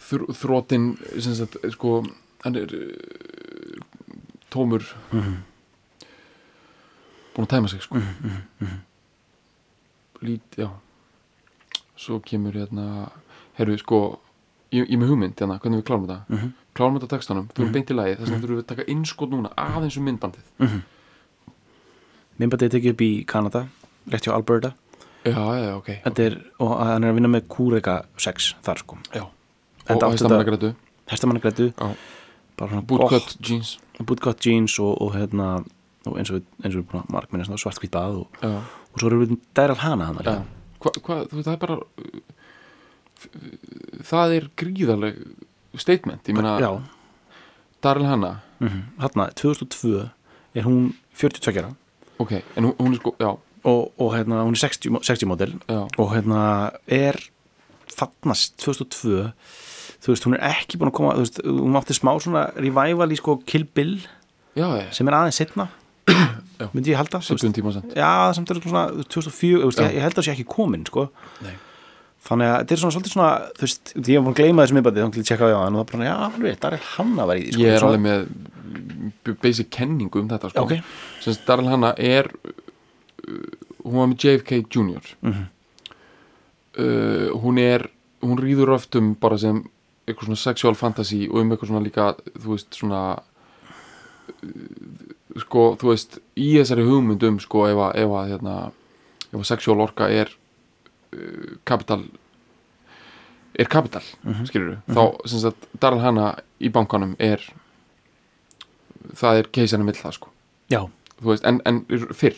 þrótin 0.10 0.91
sko, 1.74 2.03
hann 2.43 2.56
er 2.56 2.72
uh, 2.76 3.82
tómur. 4.53 4.86
Mhm. 5.12 5.36
búin 7.36 7.43
að 7.47 7.51
tæma 7.51 7.68
sig 7.68 7.82
sko. 7.84 7.95
Mhm, 7.99 8.36
mhm, 8.62 8.78
lít, 10.24 10.56
já. 10.58 10.70
Svo 11.99 12.20
kemur 12.24 12.53
hérna 12.56 13.10
herru, 13.58 13.76
sko, 13.78 14.20
ég, 14.72 14.86
ég 14.88 14.93
er 14.95 15.01
með 15.01 15.10
hugmynd 15.12 15.36
hérna, 15.41 15.58
hvernig 15.60 15.82
við 15.82 15.88
klárum 15.89 16.06
þetta. 16.08 16.22
Mhm, 16.30 16.53
klárum 16.76 16.95
þetta 16.99 17.10
textanum, 17.12 17.47
þú 17.51 17.60
erum 17.60 17.68
Mhm. 17.68 17.74
beint 17.74 17.91
í 17.91 17.95
lagi 17.95 18.16
þess 18.16 18.30
vegna 18.30 18.39
þurfum 18.45 18.56
við 18.56 18.64
að 18.64 18.68
taka 18.72 18.86
innskot 18.93 19.30
núna 19.32 19.51
aðeins 19.58 19.97
um 19.97 20.06
myndbandið. 20.06 20.45
Mhm. 20.60 20.82
Minnbætið 22.39 22.64
er 22.64 22.70
tekið 22.80 22.89
upp 22.91 23.01
í 23.01 23.26
Kanada 23.26 23.68
rétt 24.10 24.24
hjá 24.28 24.34
Alberta. 24.34 24.74
Já, 25.26 25.34
já, 25.34 25.60
já, 25.66 25.76
ok, 25.78 25.88
Þetta 26.06 26.20
er, 26.26 26.41
og 26.60 26.78
hann 26.86 27.03
er 27.03 27.12
að 27.12 27.16
vinna 27.16 27.28
með 27.39 27.47
Kúreka 27.47 28.06
6 28.18 28.53
þar 28.64 28.78
sko. 28.78 28.97
Já 29.14 29.28
og 29.89 30.11
Hestamannagrætu 31.11 31.71
svona 32.57 32.81
bootcut 32.88 33.36
jeans. 33.43 33.77
Bootcut 33.99 34.45
jeans 34.45 34.79
og, 34.79 34.93
og 35.01 35.15
hérna 35.15 35.49
og 36.05 36.17
eins 36.19 36.29
og 36.31 36.38
við, 36.39 36.45
eins 36.63 36.75
og 36.75 36.81
við 36.81 36.88
búin 36.91 37.01
að 37.03 37.13
markminna 37.15 37.45
svona 37.47 37.61
svartkvít 37.61 37.93
bað 37.93 38.21
og, 38.23 38.43
og 38.45 38.99
svo 39.01 39.09
erum 39.09 39.23
við 39.25 39.38
Dæral 39.57 39.77
Hana 39.81 40.11
hvað, 40.79 40.99
hva, 41.01 41.19
þú 41.31 41.43
það 41.45 41.53
er 41.55 41.61
bara 41.63 41.77
það 44.05 44.36
er 44.38 44.47
gríðarleg 44.59 45.21
statement, 45.81 46.27
meina 46.36 46.55
Já, 46.61 46.69
Daryl 47.83 48.07
Hanna, 48.07 48.33
mm 48.59 48.83
Þarna, 49.01 49.27
2002 49.36 50.05
er 50.55 50.63
hún 50.67 50.93
42 51.13 51.59
ára. 51.59 51.73
Ok, 52.19 52.31
en 52.55 52.63
hún, 52.69 52.75
hún 52.79 52.93
er 52.95 53.01
sko 53.01 53.15
og, 53.19 53.91
og 53.99 54.13
hérna, 54.15 54.43
hún 54.45 54.55
er 54.55 54.61
60, 54.61 54.91
mo- 54.93 55.03
60 55.03 55.27
model. 55.27 55.55
Já, 55.67 55.81
og 55.97 56.13
hérna 56.13 56.71
er 56.88 57.17
þarnast 57.91 58.55
2002 58.61 59.31
þú 60.06 60.14
veist, 60.14 60.28
hún 60.28 60.38
er 60.38 60.45
ekki 60.51 60.78
búin 60.80 60.91
að 60.91 60.97
koma 60.99 61.16
þú 61.18 61.26
veist, 61.26 61.41
hún 61.49 61.80
átti 61.80 61.97
smá 61.97 62.12
svona 62.22 62.45
revival 62.60 63.10
í 63.10 63.18
sko 63.20 63.39
Kill 63.49 63.66
Bill 63.66 63.95
já, 64.56 64.68
já, 64.70 64.86
sem 64.93 65.10
er 65.10 65.18
aðeins 65.18 65.39
setna 65.41 65.68
myndi 66.76 66.93
ég 66.93 66.99
halda 66.99 67.22
já, 67.97 68.12
samt 68.38 68.51
er 68.53 68.62
svona 68.62 68.88
2004 69.01 69.64
þú 69.64 69.70
veist, 69.72 69.82
ég, 69.82 69.95
ég 69.97 70.06
held 70.06 70.14
að 70.14 70.20
það 70.20 70.28
sé 70.28 70.36
ekki 70.36 70.47
komin 70.53 70.86
sko. 70.88 71.08
Nei. 71.45 71.56
þannig 72.26 72.51
að 72.51 72.60
þetta 72.62 72.76
er 72.76 72.82
svona 72.84 72.95
svolítið 72.95 73.16
svona 73.16 73.32
þú 73.58 73.66
veist, 73.66 73.95
ég 73.95 74.20
var 74.20 74.28
búin 74.28 74.36
að 74.36 74.39
gleyma 74.41 74.66
þessu 74.66 74.78
miðbæti 74.78 75.01
þá 75.01 75.10
til 75.16 75.24
að 75.24 75.30
tjekka 75.32 75.49
á 75.49 75.53
það 75.56 75.66
og 75.66 75.80
það 75.80 75.89
bara, 75.91 76.08
já, 76.08 76.16
alveg, 76.30 76.60
það 76.62 76.78
er 76.78 76.88
hann 76.93 77.18
að 77.18 77.32
vera 77.32 77.41
í 77.41 77.49
sko. 77.49 77.66
ég 77.66 77.76
er 77.76 77.88
alveg 77.89 78.06
með 78.06 79.36
basic 79.41 79.72
kenningu 79.74 80.22
um 80.22 80.32
þetta 80.32 80.53
sko. 80.53 80.66
ok, 80.66 80.95
sem 81.26 81.41
Daryl 81.49 81.70
Hanna 81.74 81.91
er 81.97 82.30
uh, 82.30 83.43
hún 83.82 83.99
var 83.99 84.10
með 84.14 84.26
JFK 84.26 84.62
Jr. 84.70 85.14
Mhm. 85.26 85.45
uh, 86.78 87.30
hún 87.41 87.62
er 87.62 87.89
hún 88.26 88.41
rýður 88.41 88.74
öftum 88.78 89.14
bara 89.22 89.38
sem 89.41 89.64
eitthvað 90.08 90.26
svona 90.30 90.41
sexual 90.43 90.76
fantasy 90.76 91.26
og 91.30 91.36
um 91.41 91.51
eitthvað 91.56 91.68
svona 91.72 91.86
líka 91.86 92.10
þú 92.39 92.47
veist 92.56 92.74
svona 92.78 93.01
uh, 93.16 93.20
sko 95.41 95.62
þú 95.82 95.86
veist 95.91 96.12
í 96.39 96.51
þessari 96.60 96.86
hugmyndum 96.88 97.39
sko 97.43 97.60
ef 97.70 97.78
að, 97.89 97.95
ef 98.03 98.10
að 98.20 98.30
hérna 98.34 98.53
ef 99.32 99.39
að 99.41 99.49
sexual 99.49 99.82
orka 99.84 100.06
er 100.10 100.28
uh, 101.14 101.58
kapital 101.68 102.03
er 103.56 103.68
kapital, 103.72 104.03
Mhm. 104.28 104.45
skilur 104.49 104.78
þá 104.91 105.03
sem 105.32 105.39
sagt 105.39 105.68
Daryl 105.80 106.01
Hanna 106.03 106.34
í 106.60 106.68
bankanum 106.70 107.14
er 107.24 107.39
það 109.16 109.38
er 109.39 109.47
keisarinn 109.53 109.86
vill 109.88 109.95
það 109.95 110.12
sko. 110.18 110.28
Já. 110.70 110.82
Veist, 111.24 111.45
en, 111.47 111.62
en 111.66 111.78
fyrr. 112.12 112.36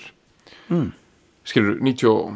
Mm. 0.69 0.91
skilur, 1.47 1.79
90 1.81 2.07
og- 2.11 2.33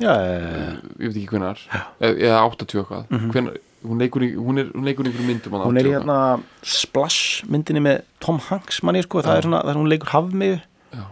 já, 0.00 0.10
ég 0.18 0.82
veit 0.98 1.16
ekki 1.20 1.28
hvenar 1.30 1.58
eða, 2.00 2.18
eða 2.18 2.42
80 2.48 2.80
eitthvað. 2.82 3.06
Mhm. 3.12 3.30
hvenar, 3.30 3.54
hún, 3.88 3.98
leikur 4.02 4.22
í, 4.26 4.30
hún, 4.36 4.58
er, 4.62 4.68
hún 4.74 4.84
leikur 4.88 5.06
í 5.06 5.10
einhverjum 5.10 5.30
myndum 5.32 5.56
hún 5.64 5.78
er 5.80 5.88
í 5.88 5.92
80 5.92 5.98
hérna 5.98 6.18
Splash 6.62 7.44
myndinni 7.48 7.82
með 7.84 8.02
Tom 8.24 8.38
Hanks 8.48 8.82
manni, 8.86 9.02
sko, 9.06 9.22
það 9.24 9.40
er 9.40 9.48
svona, 9.48 9.62
það 9.64 9.72
er 9.74 9.80
hún 9.80 9.88
leikur 9.92 10.12
hafmiðu. 10.14 10.60
Já. 10.92 11.04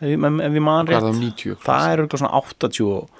ef, 0.00 0.06
ég- 0.10 0.24
ef, 0.28 0.40
ef 0.48 0.58
ég 0.60 0.64
man 0.68 0.86
hvað 0.86 0.94
er 0.94 1.00
rétt. 1.00 1.08
það 1.08 1.24
90 1.24 1.56
það 1.66 1.88
er 1.94 2.04
eitthvað 2.04 2.22
svona 2.22 2.40
88 2.40 3.10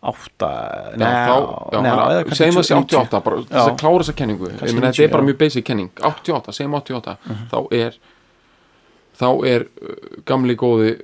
já, 0.00 0.96
Nei, 0.96 1.08
þá, 1.12 1.34
já, 1.74 1.80
nei, 1.84 1.90
hana, 1.92 2.04
eða 2.14 2.22
kannski 2.24 2.38
segjum 2.40 2.60
að 2.60 2.66
sé 2.70 2.74
90. 2.78 2.96
88 3.00 3.20
bara 3.26 3.40
þess 3.42 3.66
að 3.68 3.74
klára 3.82 4.00
þessa 4.04 4.14
kenningu. 4.16 4.46
Meina 4.48 4.60
þetta 4.64 4.80
90, 4.80 5.04
er 5.04 5.12
bara 5.12 5.26
mjög 5.28 5.38
basic 5.42 5.64
kenning. 5.68 5.90
88, 6.08 6.54
segjum 6.56 6.76
88 6.78 7.16
þá 7.50 7.56
er 7.76 7.98
þá 9.20 9.26
er 9.50 9.66
uh, 9.68 9.96
gamli 10.24 10.56
góði 10.56 10.94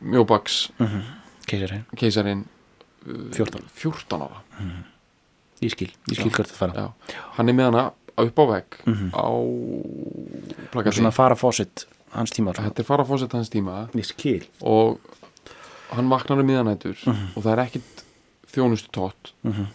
mjóbaks 0.00 0.54
keisarinn. 1.48 2.46
uh, 3.04 3.28
14. 3.36 3.68
14 3.76 4.22
ára 4.24 4.40
ég 5.62 5.70
skil, 5.74 5.90
ég 6.10 6.16
skil 6.20 6.30
hvert 6.30 6.50
að 6.52 6.58
fara 6.60 6.72
já. 6.74 6.92
hann 7.38 7.48
er 7.48 7.52
með 7.54 7.70
hana 7.72 7.92
upp 8.18 8.38
á 8.38 8.44
vegg 8.50 8.78
Mhm. 8.86 9.10
á 9.14 9.26
og 9.28 10.70
plakati 10.72 10.98
svona 11.00 11.12
fara 11.12 11.34
fósitt 11.36 11.86
hans 12.12 12.30
tíma 12.32 12.54
svona. 12.54 12.68
þetta 12.70 12.80
er 12.80 12.84
fara 12.84 13.04
fósett 13.04 13.32
hans 13.32 13.48
tíma 13.50 13.88
og 14.62 14.98
hann 15.92 16.08
vaknar 16.10 16.38
um 16.40 16.46
miðanætur 16.46 16.96
og 17.36 17.42
það 17.42 17.52
er 17.52 17.64
ekkit 17.66 18.04
þjónustu 18.52 18.90
tótt 18.90 19.32
Mhm. 19.44 19.66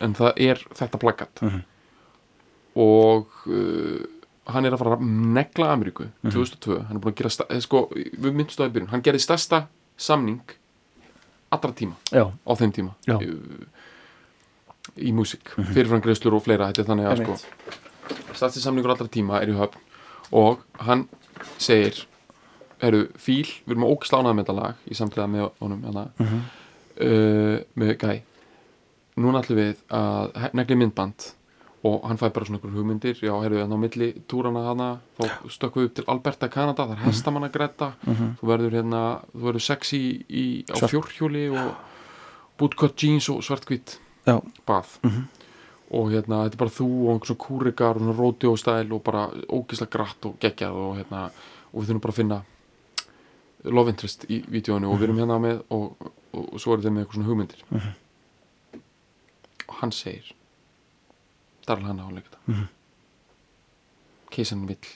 en 0.00 0.14
það 0.14 0.32
er 0.36 0.56
þetta 0.74 0.98
plaggat 0.98 1.42
Mhm. 1.42 1.62
og 2.76 3.26
uh, 3.46 4.04
hann 4.48 4.64
er 4.64 4.72
að 4.72 4.78
fara 4.78 4.96
að 4.96 5.02
negla 5.34 5.72
Ameríku 5.74 6.06
2002, 6.24 6.78
hann 6.86 6.96
er 6.96 7.00
búin 7.00 7.12
að 7.12 7.16
gera 7.22 7.46
eh, 7.54 7.60
sko, 7.60 7.88
við 7.94 8.32
myndstu 8.32 8.62
að 8.64 8.70
í 8.70 8.72
byrjun, 8.76 8.88
hann 8.94 9.02
gerði 9.02 9.20
stærsta 9.20 9.66
samning 9.96 10.40
allra 11.52 11.72
tíma 11.72 11.96
já, 12.12 12.24
á 12.46 12.52
þeim 12.56 12.72
tíma 12.72 12.94
Já. 13.06 13.18
Í, 14.96 15.12
músík, 15.12 15.52
fyrirframgreiðslur 15.74 16.34
og 16.38 16.44
fleira 16.46 16.70
þetta 16.72 16.82
er 16.84 16.88
þannig 16.92 17.10
að 17.10 17.22
sko. 17.24 17.36
Stærsti 18.38 18.60
samningur 18.62 18.90
allra 18.94 19.08
tíma 19.12 19.40
er 19.42 19.52
í 19.52 19.56
höfn 19.58 19.78
og 20.32 20.62
hann 20.86 21.06
segir 21.58 22.04
eru 22.82 23.08
fíl, 23.18 23.46
við 23.66 23.74
erum 23.74 23.88
ógislánað 23.88 24.36
með 24.38 24.44
þetta 24.46 24.58
lag 24.60 24.74
í 24.86 24.94
samtlega 24.94 25.28
með 25.32 25.48
honum 25.60 25.82
hana, 25.88 26.04
Mhm. 26.18 26.42
uh, 27.00 27.58
með 27.76 27.96
Guy. 27.98 28.22
Núna 29.18 29.40
ætlum 29.42 29.58
við 29.58 29.76
að 29.90 30.52
negli 30.54 30.76
myndband 30.78 31.32
og 31.88 32.04
hann 32.06 32.18
fæ 32.18 32.28
bara 32.32 32.44
svona 32.46 32.58
einhver 32.58 32.74
hugmyndir. 32.74 33.14
Já, 33.22 33.32
heyrðu, 33.42 33.62
en 33.64 33.72
á 33.74 33.78
milli 33.78 34.12
túrana 34.28 34.62
hana 34.66 34.88
þá 35.18 35.26
stökkum 35.50 35.82
við 35.82 35.88
upp 35.90 35.94
til 35.94 36.04
Alberta, 36.08 36.48
Kanada 36.48 36.86
það 36.86 36.92
er 36.92 37.02
hestamanna 37.06 37.48
gretta, 37.50 37.92
þú 38.06 38.46
verður 38.46 38.70
hérna 38.78 39.02
þú 39.34 39.42
verður 39.48 39.60
sexy 39.66 40.00
í, 40.30 40.44
á 40.70 40.74
fjórhjóli 40.86 41.48
og 41.50 41.74
bootcut 42.58 42.94
jeans 43.02 43.28
og 43.30 43.42
svartkvít 44.28 44.54
já, 44.54 44.64
bað. 44.66 44.94
Og 45.88 46.10
hérna, 46.12 46.42
þetta 46.44 46.58
er 46.58 46.60
bara 46.60 46.74
þú 46.76 46.86
og 46.86 47.10
einhvern 47.14 47.28
svona 47.28 47.44
kúrikar 47.44 47.96
og 47.96 48.02
svona 48.02 48.16
rodeo 48.18 48.56
stæl 48.60 48.92
og 48.92 49.02
bara 49.02 49.28
ógislega 49.48 49.90
gratt 49.94 50.26
og 50.28 50.34
geggjað 50.42 50.72
og 50.76 50.96
hérna, 50.98 51.30
og 51.72 51.80
við 51.80 51.88
þurfum 51.88 52.02
bara 52.04 52.12
að 52.12 52.18
finna 52.18 52.40
love 53.64 53.90
interest 53.90 54.26
í 54.28 54.42
vídjónu 54.46 54.88
og 54.88 54.98
við 54.98 55.08
erum 55.08 55.22
hérna 55.22 55.38
með 55.42 55.62
og, 55.74 55.96
og, 56.32 56.44
og 56.52 56.60
svo 56.60 56.74
er 56.74 56.82
þetta 56.82 56.92
með 56.92 57.06
eitthvað 57.06 57.18
svona 57.18 57.30
hugmyndir. 57.30 57.62
Og 59.68 59.78
hann 59.80 59.92
segir 59.92 60.34
Darl 61.68 61.84
Hanna 61.84 62.04
á 62.04 62.10
leikata 62.12 62.38
mm 62.46 62.54
-hmm. 62.54 62.68
keisanin 64.30 64.66
vill 64.66 64.88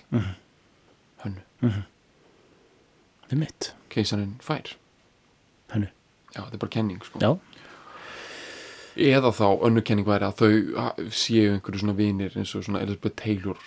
hönnu, 1.24 1.40
það 1.60 3.32
er 3.32 3.36
mitt. 3.36 3.74
Keisanin 3.88 4.36
fær 4.40 4.76
hennu, 5.72 5.88
já, 6.34 6.40
þetta 6.44 6.54
er 6.54 6.58
bara 6.58 6.70
kenning 6.70 7.04
sko. 7.04 7.18
Já, 7.18 7.38
eða 8.96 9.32
þá 9.36 9.46
önnur 9.68 9.86
kenning 9.86 10.08
væri 10.08 10.28
að 10.28 10.42
þau 10.42 11.12
séu 11.14 11.54
einhverju 11.54 11.84
svona 11.84 11.96
vinir 11.98 12.36
eins 12.36 12.52
og 12.58 12.66
svona 12.66 12.82
Elizabeth 12.84 13.16
Taylor. 13.22 13.62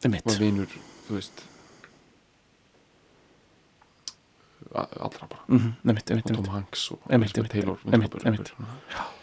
Það 0.00 0.16
er 0.18 0.24
var 0.28 0.40
vinur, 0.40 0.78
þú 1.08 1.18
veist. 1.18 1.44
Allra 4.76 5.28
bara. 5.30 5.44
Það 5.48 5.92
er 5.92 5.94
mitt, 5.96 6.06
það 6.06 6.16
er 6.16 6.18
mitt, 6.20 6.30
og 6.30 6.32
það 6.32 6.32
er 6.32 6.40
Tom 6.40 6.54
Hanks 6.54 6.88
og 6.92 7.14
Elizabeth 7.18 7.54
Taylor 7.54 9.14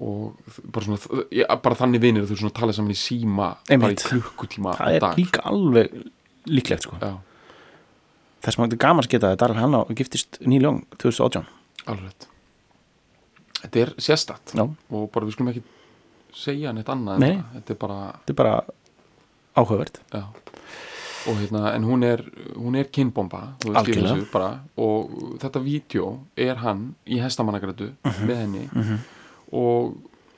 og 0.00 0.36
bara 0.72 0.86
svona 0.86 1.24
ja, 1.34 1.46
bara 1.60 1.76
þannig 1.76 2.02
vinir 2.02 2.24
að 2.24 2.32
þau 2.32 2.40
svona 2.44 2.56
tala 2.56 2.74
saman 2.76 2.94
í 2.94 2.98
síma 2.98 3.48
bara 3.68 3.92
í 3.92 3.98
klukkutíma 4.00 4.72
á 4.72 4.78
það 4.78 4.96
er 4.96 5.04
dag 5.04 5.18
líka 5.18 5.42
alveg 5.50 5.96
líklegt 6.48 6.86
sko. 6.86 6.96
Já, 7.02 7.18
þess 8.40 8.54
að 8.54 8.62
þetta 8.64 8.78
er 8.78 8.82
gaman 8.86 9.04
að 9.04 9.12
geta 9.16 9.32
að 9.34 9.40
Daryl 9.42 9.58
Hannah 9.60 9.94
giftist 9.98 10.40
nýljón 10.40 10.84
2018 10.96 11.50
alveg 11.90 12.29
þetta 13.62 13.80
er 13.84 13.94
sérstætt 13.98 14.54
já, 14.56 14.64
og 14.66 15.10
bara 15.12 15.26
við 15.26 15.32
skulum 15.36 15.52
ekki 15.52 15.62
segja 16.34 16.72
neitt 16.72 16.88
annað 16.92 17.18
Nei. 17.18 17.32
þetta 17.56 17.74
er 17.74 17.80
bara 17.80 18.00
þetta 18.20 18.30
er 18.34 18.38
bara 18.42 18.54
áhugavert. 19.60 19.98
Já. 20.14 20.22
Og 21.28 21.36
hérna, 21.36 21.74
en 21.76 21.84
hún 21.84 22.02
er, 22.06 22.22
hún 22.56 22.76
er 22.80 22.86
þessu 22.88 24.30
bara, 24.32 24.60
og 24.80 25.10
þetta 25.42 25.60
vídeo 25.60 26.06
er 26.36 26.54
hann 26.62 26.94
í 27.06 27.18
hestamannagrætu 27.20 27.90
Mhm. 28.06 28.26
með 28.30 28.36
henni. 28.40 28.68
Og 29.52 29.96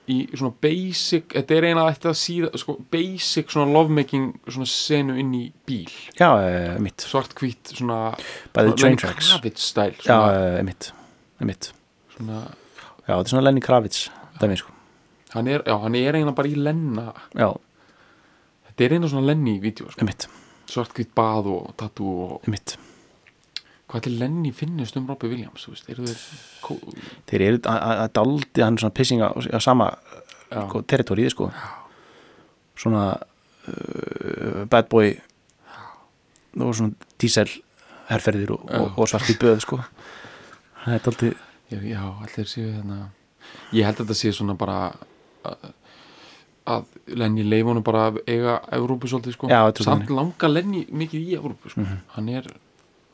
í 0.08 0.26
svona 0.34 0.52
basic 0.60 1.28
þetta 1.36 1.54
er 1.56 1.62
eina 1.68 1.84
ætti 1.86 2.08
að 2.10 2.16
síða 2.18 2.58
sko, 2.58 2.74
basic 2.90 3.52
svona 3.52 3.70
lovemaking 3.72 4.32
svona 4.48 4.66
senu 4.66 5.14
inn 5.20 5.32
í 5.38 5.52
bíl. 5.66 5.86
Já, 6.18 6.32
uh, 6.34 6.80
mitt, 6.82 6.96
svart 7.06 7.34
hvít 7.38 7.76
svona 7.76 8.16
bæði 8.52 8.74
train 8.76 8.96
tracks. 8.96 9.28
Já, 9.30 9.38
Kravitz 9.38 9.68
stæl 9.70 9.92
uh, 9.92 10.02
svona, 10.02 10.62
mitt, 10.64 10.90
mitt. 11.40 11.72
svona, 12.16 12.42
já, 13.06 13.12
þetta 13.14 13.26
er 13.26 13.32
svona 13.34 13.44
Lenny 13.48 13.60
Kravitz 13.64 14.04
dæmi 14.40 14.56
sko. 14.60 14.72
Hann 15.32 15.48
er, 15.48 15.62
já, 15.66 15.74
hann 15.80 15.94
er 15.96 16.14
eiginlega 16.14 16.36
bara 16.36 16.48
í 16.52 16.56
lenna. 16.60 17.06
Já, 17.38 17.48
þetta 18.68 18.84
er 18.86 18.94
eina 18.98 19.08
svona 19.08 19.26
lenni 19.32 19.56
í 19.58 19.62
vídeo 19.62 19.90
sko. 19.92 20.04
mitt, 20.04 20.26
svart 20.68 20.92
hvít 20.96 21.12
bað 21.16 21.48
og 21.52 21.74
tattoo 21.80 22.16
og 22.38 22.48
mitt 22.52 22.76
hvað 23.92 24.06
til 24.06 24.14
lenni 24.22 24.52
finnist 24.56 24.96
um 24.96 25.04
Robbie 25.10 25.28
Williams 25.28 25.66
þú 25.66 25.74
veist, 25.74 25.88
eru 25.92 26.06
þeir 26.08 26.20
kó... 26.64 26.76
þeir 27.28 27.42
eru 27.44 27.58
að- 27.68 27.82
að 27.84 27.98
að 28.06 28.12
daldi 28.16 28.62
hann 28.64 28.78
svona 28.80 28.94
pissing 28.96 29.20
á, 29.20 29.28
á 29.36 29.60
sama 29.60 29.90
Já. 30.48 30.62
sko, 30.68 30.80
territóriði 30.88 31.30
sko. 31.34 31.50
Svona 32.76 33.02
uh, 33.68 34.64
bad 34.72 34.88
boy 34.88 35.12
og 36.60 36.72
svona 36.76 36.92
diesel 37.20 37.48
herferðir 38.08 38.54
og, 38.56 38.64
og, 38.72 38.98
og 39.00 39.08
svartið 39.12 39.38
böð 39.44 39.60
sko. 39.64 39.78
Það 40.84 40.96
er 40.96 41.04
daldi 41.06 41.30
já, 41.80 42.02
allir 42.22 42.46
séu 42.50 42.72
hérna 42.72 42.98
ég 43.72 43.84
held 43.84 43.96
að 44.00 44.04
þetta 44.06 44.14
sé 44.14 44.32
svona 44.32 44.54
bara 44.58 44.92
að, 45.44 45.72
að 46.66 46.84
Lenny 47.18 47.42
leifunum 47.42 47.82
bara 47.82 48.12
eiga 48.26 48.60
Evrópu 48.72 49.08
svolítið 49.10 49.32
sko 49.34 49.48
Já, 49.50 49.62
samt 49.74 50.06
þannig. 50.06 50.10
langa 50.14 50.48
Lenny 50.52 50.84
mikið 50.90 51.20
í 51.28 51.34
Evrópu 51.38 51.70
sko. 51.72 51.80
Mhm. 51.80 51.98
hann 52.16 52.28
er 52.28 52.46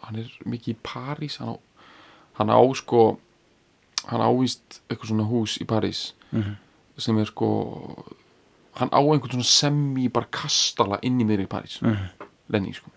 hann 0.03 0.17
er 0.17 0.29
mikið 0.45 0.75
í 0.75 0.77
París 0.83 1.39
hann 1.39 1.55
á, 1.55 1.57
hann 2.39 2.49
á 2.53 2.61
sko 2.77 3.19
hann 4.09 4.21
ávist 4.21 4.81
eitthvað 4.89 5.09
svona 5.13 5.29
hús 5.29 5.59
í 5.61 5.65
París 5.67 6.13
Mhm. 6.33 6.57
sem 6.99 7.19
er 7.19 7.25
sko 7.25 8.05
hann 8.77 8.91
á 8.93 9.01
einhvern 9.01 9.31
svona 9.33 9.45
semi 9.45 10.09
bara 10.09 10.27
kastala 10.31 10.99
inn 11.03 11.19
í 11.21 11.25
miðri 11.25 11.47
í 11.47 11.49
París 11.49 11.81
Mhm. 11.83 12.09
Lenny 12.51 12.73
sko 12.73 12.91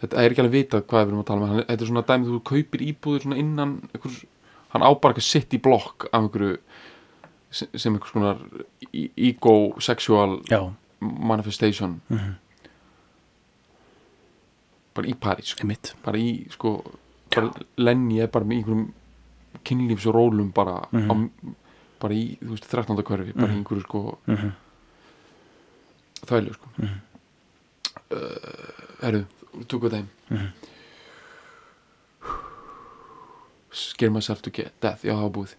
þetta 0.00 0.16
er 0.18 0.30
ekki 0.32 0.40
alveg 0.42 0.52
vitað 0.66 0.82
hvað 0.88 1.04
við 1.04 1.08
erum 1.08 1.22
að 1.22 1.26
tala 1.26 1.40
með 1.40 1.48
hann, 1.48 1.64
þetta 1.68 1.82
er 1.82 1.86
svona 1.86 2.02
dæmið 2.08 2.28
þú 2.34 2.42
kaupir 2.42 2.80
íbúður 2.90 3.22
svona 3.22 3.36
innan 3.38 3.88
einhver, 3.94 4.24
hann 4.72 4.82
á 4.86 4.90
bara 4.94 5.14
eitthvað 5.14 5.26
sitt 5.30 5.54
í 5.56 5.60
blokk 5.62 6.08
af 6.12 6.20
einhverju 6.22 6.58
sem, 7.50 7.68
sem 7.74 7.94
einhvers 7.96 8.12
konar 8.14 8.38
e- 8.94 9.10
ego 9.16 9.74
sexual 9.82 10.40
já, 10.50 10.60
manifestation. 11.00 12.00
Bara 14.94 15.06
í 15.08 15.14
París 15.14 15.52
sko. 15.54 15.68
bara 16.04 16.18
í 16.18 16.46
sko 16.50 16.72
Lenny 17.78 18.18
er 18.20 18.26
bara 18.28 18.44
með 18.44 18.56
einhverjum 18.60 18.88
kynlífsrólum 19.64 20.52
bara 20.54 20.80
á, 20.90 21.14
bara 22.00 22.14
í 22.14 22.36
þú 22.40 22.54
veist 22.56 22.66
13. 22.70 23.02
hverfi 23.06 23.32
bara 23.36 23.52
í 23.52 23.56
einhverju 23.60 23.82
sko 23.86 24.18
Mhm. 24.26 24.50
þvælu 26.26 26.54
sko. 26.54 26.68
Mm 26.78 27.00
herru, 29.02 29.24
tökum 29.66 29.88
við 29.88 29.92
þeim 30.30 30.50
scare 33.72 34.10
myself 34.10 34.42
to 34.42 34.50
death, 34.80 35.02
já 35.04 35.12
það 35.14 35.22
var 35.22 35.30
búið. 35.30 35.54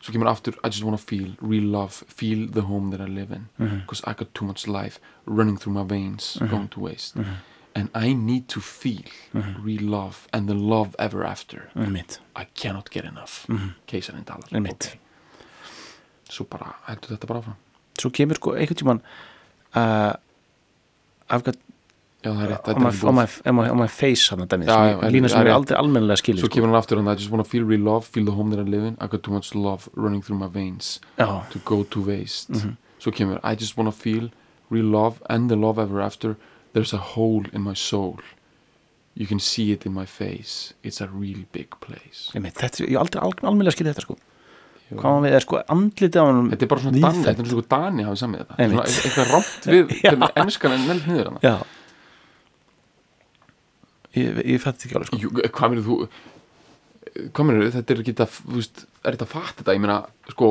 Svo 0.00 0.12
kemur 0.14 0.28
aftur, 0.30 0.54
I 0.64 0.68
just 0.68 0.84
wanna 0.84 0.98
feel 0.98 1.34
real 1.40 1.64
love, 1.64 2.04
feel 2.08 2.46
the 2.48 2.62
home 2.62 2.90
that 2.90 3.00
I 3.00 3.06
live 3.10 3.30
in. 3.32 3.48
Because 3.80 4.02
I 4.06 4.14
got 4.14 4.32
too 4.34 4.46
much 4.46 4.66
life 4.66 5.00
running 5.26 5.56
through 5.58 5.74
my 5.74 5.82
veins, 5.84 6.38
going 6.50 6.68
to 6.68 6.80
waste. 6.80 7.16
And 7.74 7.90
I 7.94 8.14
need 8.14 8.48
to 8.48 8.60
feel 8.60 9.02
real 9.62 9.82
love 9.82 10.26
and 10.32 10.48
the 10.48 10.54
love 10.54 10.94
ever 10.98 11.24
after. 11.24 11.68
I 12.34 12.44
cannot 12.54 12.90
get 12.90 13.04
enough. 13.04 13.46
Keisarinn 13.86 14.24
talar. 14.24 14.48
Einmitt. 14.52 14.86
Ok. 14.94 14.98
svo 16.30 16.46
bara, 16.50 16.72
heldur 16.88 17.12
þetta 17.14 17.26
bara 17.30 17.40
áfram. 17.42 17.56
Svo 18.00 18.10
kemur 18.10 18.36
sko 18.40 18.54
einhvern 18.56 18.76
tímann 18.80 19.02
uh, 19.76 20.16
I've 21.30 21.44
got 21.44 21.56
já 22.24 22.30
það 22.32 22.42
er 22.42 22.48
rétt, 22.50 22.62
þetta 22.64 22.70
er 22.70 23.52
búið. 23.52 23.70
on 23.70 23.78
my 23.78 23.86
face 23.88 24.30
hann 24.30 24.40
að 24.40 24.48
dæmið, 24.54 24.66
ég- 24.68 25.12
lína 25.12 25.28
sem 25.30 25.40
er 25.40 25.46
ég 25.46 25.54
aldrei 25.54 25.76
almennilega 25.78 26.16
skilur 26.22 26.40
svo 26.40 26.48
sko. 26.48 26.54
kemur 26.56 26.68
hann 26.72 26.80
aftur 26.82 26.96
hann 26.96 27.08
I 27.08 27.14
just 27.14 27.30
wanna 27.30 27.44
feel 27.44 27.64
real 27.64 27.80
love, 27.80 28.04
feel 28.06 28.24
the 28.24 28.32
home 28.32 28.50
that 28.50 28.58
I 28.60 28.68
live 28.68 28.84
in. 28.84 28.96
I 29.00 29.06
got 29.06 29.22
too 29.22 29.32
much 29.32 29.54
love 29.54 29.88
running 29.94 30.22
through 30.22 30.38
my 30.38 30.48
veins 30.48 31.00
já, 31.18 31.48
to 31.50 31.58
go 31.64 31.82
to 31.84 32.00
waste. 32.00 32.50
Mhm. 32.52 32.76
svo 32.98 33.12
kemur 33.12 33.38
I 33.44 33.54
just 33.54 33.76
wanna 33.76 33.92
feel 33.92 34.30
real 34.70 34.86
love 34.86 35.20
and 35.28 35.48
the 35.48 35.56
love 35.56 35.78
ever 35.78 36.00
after. 36.00 36.36
There's 36.72 36.92
a 36.92 36.98
hole 36.98 37.44
in 37.52 37.62
my 37.62 37.74
soul. 37.74 38.18
You 39.14 39.26
can 39.26 39.38
see 39.40 39.72
it 39.72 39.86
in 39.86 39.94
my 39.94 40.04
face. 40.04 40.74
It's 40.82 41.00
a 41.00 41.06
real 41.06 41.44
big 41.52 41.68
place. 41.80 42.30
Einmitt, 42.34 42.52
þetta, 42.54 42.84
ég 42.86 42.98
aldrei 43.00 43.22
al, 43.22 43.32
almennilega 43.42 43.72
skilur 43.72 43.94
þetta 43.94 44.02
sko. 44.02 44.16
Jú. 44.90 44.98
hvað 45.00 45.14
hann 45.14 45.22
við 45.24 45.32
er 45.34 45.40
sko 45.40 45.62
andlitið 45.68 46.18
á 46.20 46.24
hann 46.26 46.50
þetta 46.50 46.62
er 46.62 46.68
bara 46.68 46.80
svona 46.80 47.00
Dani, 47.00 47.24
þetta 47.24 47.40
er 47.42 47.48
svona 47.50 47.68
Dani 47.68 48.02
hafið 48.04 48.20
samið 48.20 48.38
þetta. 48.42 48.56
Svona 48.70 48.84
eitthvað 48.86 49.30
rámt 49.32 49.64
við 49.66 50.34
ennskan 50.44 50.72
er 50.76 50.78
nefnt 50.78 51.06
niður 51.10 51.26
hana. 51.32 51.40
Já 51.42 51.56
ég, 54.16 54.40
ég 54.54 54.62
fætti 54.62 54.88
ekki 54.88 54.96
alveg 54.98 55.10
sko. 55.10 55.18
Jú, 55.22 55.30
hvað 55.44 55.72
meður 55.74 55.86
þú? 55.86 55.98
Hvað 57.32 57.48
meður 57.48 57.70
þetta 57.76 57.94
er 57.94 58.00
ekki 58.02 58.14
þetta 58.16 58.54
veist, 58.56 58.82
er 59.04 59.14
þetta 59.16 59.26
að 59.28 59.34
fatta 59.34 59.60
þetta? 59.62 59.76
Ég 59.76 59.84
meina, 59.84 59.98
sko 60.32 60.50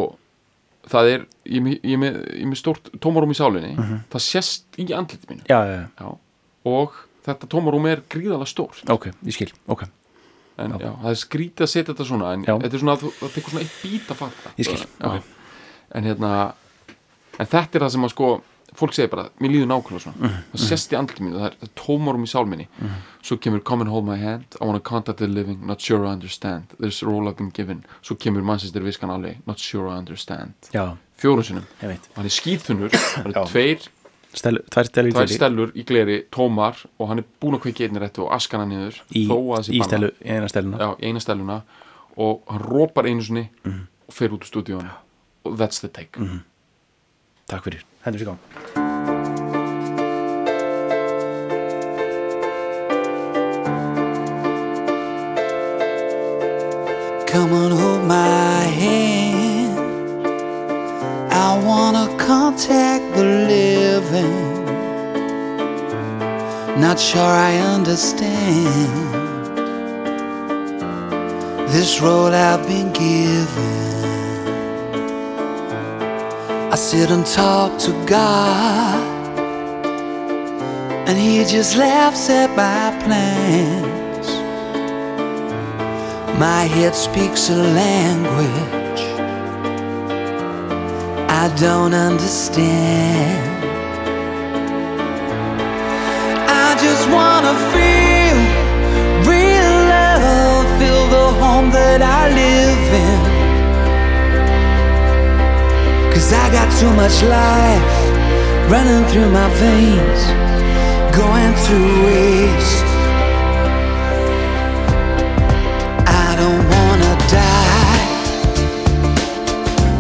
það 0.90 1.10
er, 1.12 1.26
ég 1.50 1.60
er 1.60 2.00
með- 2.02 2.24
með, 2.46 2.56
stórt 2.62 2.90
tómarum 3.02 3.34
í 3.34 3.38
sálinni, 3.38 3.74
það 4.14 4.24
sést 4.26 4.80
í 4.82 4.88
andliti 4.94 5.30
mínu. 5.30 5.46
Já, 5.50 5.60
já, 5.66 5.76
já, 5.82 5.86
já. 6.00 6.10
og 6.70 6.98
þetta 7.26 7.50
tómarum 7.50 7.88
er 7.90 8.04
gríðalega 8.10 8.50
stórt. 8.50 8.84
Ok, 8.90 9.10
ég 9.26 9.34
skil, 9.38 9.52
ok. 9.68 9.86
En 10.62 10.72
það 10.80 11.10
er 11.12 11.18
skrítið 11.20 11.66
að 11.66 11.72
setja 11.74 11.92
þetta 11.94 12.06
svona 12.08 12.30
en 12.34 12.46
þetta 12.48 12.70
er 12.78 12.80
svona 12.80 12.94
að 12.96 13.08
það 13.20 13.34
tekur 13.36 13.52
svona 13.56 13.64
eitt 13.66 13.80
bít 13.82 14.12
að 14.14 14.20
fatta. 14.22 14.54
Ég 14.62 14.70
skil, 14.70 14.86
ok. 15.04 15.32
en 16.00 16.04
hérna 16.08 16.30
en 17.40 17.50
þetta 17.52 17.76
er 17.76 17.84
það 17.86 17.92
sem 17.98 18.06
að 18.08 18.14
sko 18.14 18.30
fólk 18.76 18.94
segir 18.94 19.10
bara, 19.10 19.30
mér 19.40 19.50
líður 19.54 19.68
nákvæmlega 19.72 20.02
svona. 20.04 20.18
Mhm, 20.20 20.44
það 20.54 20.64
sést 20.68 20.92
í 20.94 20.98
andliti 21.00 21.24
mínu, 21.24 21.40
það 21.40 21.46
er, 21.48 21.56
er 21.64 21.70
tómarum 21.76 22.24
í 22.24 22.30
sál 22.32 22.46
minni. 22.48 22.68
Svo 23.24 23.38
kemur 23.38 23.64
come 23.64 23.82
and 23.82 23.90
hold 23.90 24.06
my 24.06 24.18
hand 24.18 24.44
I 24.62 24.66
wanna 24.66 24.80
contact 24.80 25.18
the 25.20 25.28
living, 25.28 25.66
not 25.66 25.82
sure 25.82 26.06
I 26.06 26.12
understand. 26.12 26.74
There's 26.80 27.02
a 27.02 27.06
role 27.06 27.28
I've 27.30 27.38
been 27.38 27.50
given. 27.52 27.86
Svo 28.04 28.16
kemur 28.16 28.44
mannsistir 28.44 28.84
viskan 28.84 29.10
alveg, 29.10 29.38
not 29.48 29.60
sure 29.60 29.88
I 29.90 29.98
understand. 29.98 30.54
Veit 31.82 32.10
hann 32.16 32.26
er 32.26 32.30
skýtþunnur 32.30 32.90
það 32.92 33.24
Já. 33.24 33.26
eru 33.26 33.46
tveir, 33.48 33.88
Stel, 34.36 34.58
tvær 34.70 34.84
stelu 34.90 35.08
í 35.08 35.14
tvær 35.16 35.26
gleri. 35.30 35.36
stellur 35.40 35.70
í 35.80 35.84
gleri 35.88 36.16
tómar 36.30 36.76
og 37.00 37.08
hann 37.08 37.20
er 37.20 37.26
búinn 37.40 37.56
að 37.56 37.62
kveiki 37.64 37.86
einni 37.88 38.02
réttu 38.04 38.26
og 38.26 38.34
askana 38.36 38.66
niður 38.68 38.98
í, 39.16 39.24
í 39.24 39.80
stelu, 39.88 40.10
eina 40.26 40.50
steluna 40.52 40.78
já, 40.78 40.90
eina 41.08 41.20
steluna 41.24 41.62
og 42.18 42.42
hann 42.52 42.60
rópar 42.60 43.08
einu 43.08 43.24
sinni 43.24 43.50
Mhm. 43.64 43.88
og 44.10 44.14
fer 44.14 44.28
út 44.36 44.44
úr 44.44 44.52
stúdíónu 44.52 44.92
og 45.46 45.56
that's 45.58 45.80
the 45.80 45.88
take. 45.88 46.20
Takk 47.48 47.64
fyrir, 47.64 47.84
Come 57.26 57.52
on, 57.52 57.72
hold 57.72 58.04
my 58.04 58.60
hand. 58.82 59.80
I 61.34 61.58
wanna 61.66 62.06
contact 62.20 63.16
the 63.16 63.24
living. 63.24 64.66
Not 66.80 67.00
sure 67.00 67.34
I 67.50 67.58
understand 67.58 69.16
this 71.74 72.00
role 72.02 72.32
I've 72.36 72.68
been 72.68 72.94
given. 72.94 74.15
I 76.76 76.78
sit 76.78 77.10
and 77.10 77.26
talk 77.26 77.80
to 77.88 77.92
God, 78.06 79.00
and 81.08 81.18
He 81.18 81.46
just 81.46 81.78
laughs 81.78 82.30
at 82.30 82.50
my 82.50 82.92
plans. 83.06 84.28
My 86.38 86.64
head 86.64 86.94
speaks 86.94 87.50
a 87.50 87.56
language 87.56 89.04
I 91.44 91.46
don't 91.58 91.94
understand. 91.94 93.64
I 96.66 96.76
just 96.86 97.06
wanna 97.18 97.56
feel 97.72 98.38
real 99.32 99.76
love, 99.96 100.66
feel 100.78 101.04
the 101.18 101.28
home 101.40 101.70
that 101.72 102.02
I 102.02 102.24
live 102.42 102.94
in. 103.08 103.15
Cause 106.26 106.34
I 106.34 106.50
got 106.50 106.72
too 106.80 106.90
much 106.96 107.22
life 107.22 108.72
running 108.72 109.06
through 109.12 109.30
my 109.30 109.48
veins, 109.62 110.22
going 111.16 111.54
to 111.68 111.78
waste. 112.04 112.86
I 116.08 116.36
don't 116.42 116.64
wanna 116.74 117.14
die, 117.30 118.08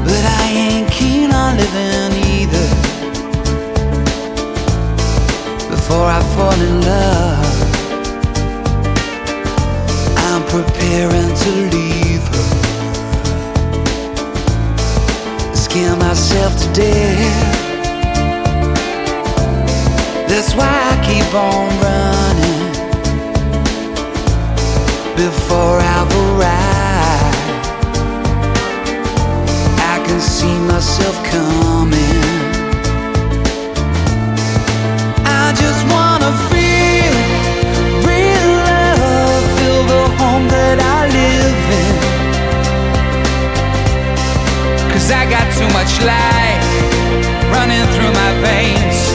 but 0.04 0.24
I 0.42 0.46
ain't 0.50 0.90
keen 0.90 1.30
on 1.32 1.58
living 1.58 2.14
either. 2.34 2.70
Before 5.70 6.08
I 6.08 6.22
fall 6.34 6.60
in 6.70 6.82
love, 6.82 7.56
I'm 10.26 10.44
preparing 10.50 11.36
to 11.44 11.52
leave 11.76 12.35
Scare 15.76 15.98
myself 15.98 16.58
to 16.58 16.68
death. 16.72 17.58
That's 20.30 20.56
why 20.56 20.72
I 20.72 20.96
keep 21.04 21.34
on 21.36 21.68
running 21.84 22.72
before 25.18 25.80
I've 25.82 26.12
arrived. 26.24 27.60
I 29.94 30.02
can 30.08 30.22
see 30.22 30.58
myself 30.60 31.22
coming. 31.26 32.24
I 35.26 35.52
just 35.62 35.82
wanna 35.92 36.32
feel 36.52 37.16
real 38.08 38.50
love, 38.72 39.44
feel 39.58 39.84
the 39.92 40.04
home 40.20 40.48
that 40.48 40.80
I 40.80 41.08
live 41.10 41.70
in. 41.84 42.15
Cause 45.06 45.14
I 45.14 45.30
got 45.30 45.46
too 45.54 45.70
much 45.70 46.02
life 46.02 46.66
running 47.54 47.86
through 47.94 48.10
my 48.10 48.32
veins, 48.42 49.15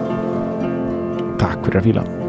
Takk 1.61 1.69
fyrir 1.69 1.81
að 1.81 1.87
fíla 1.91 2.20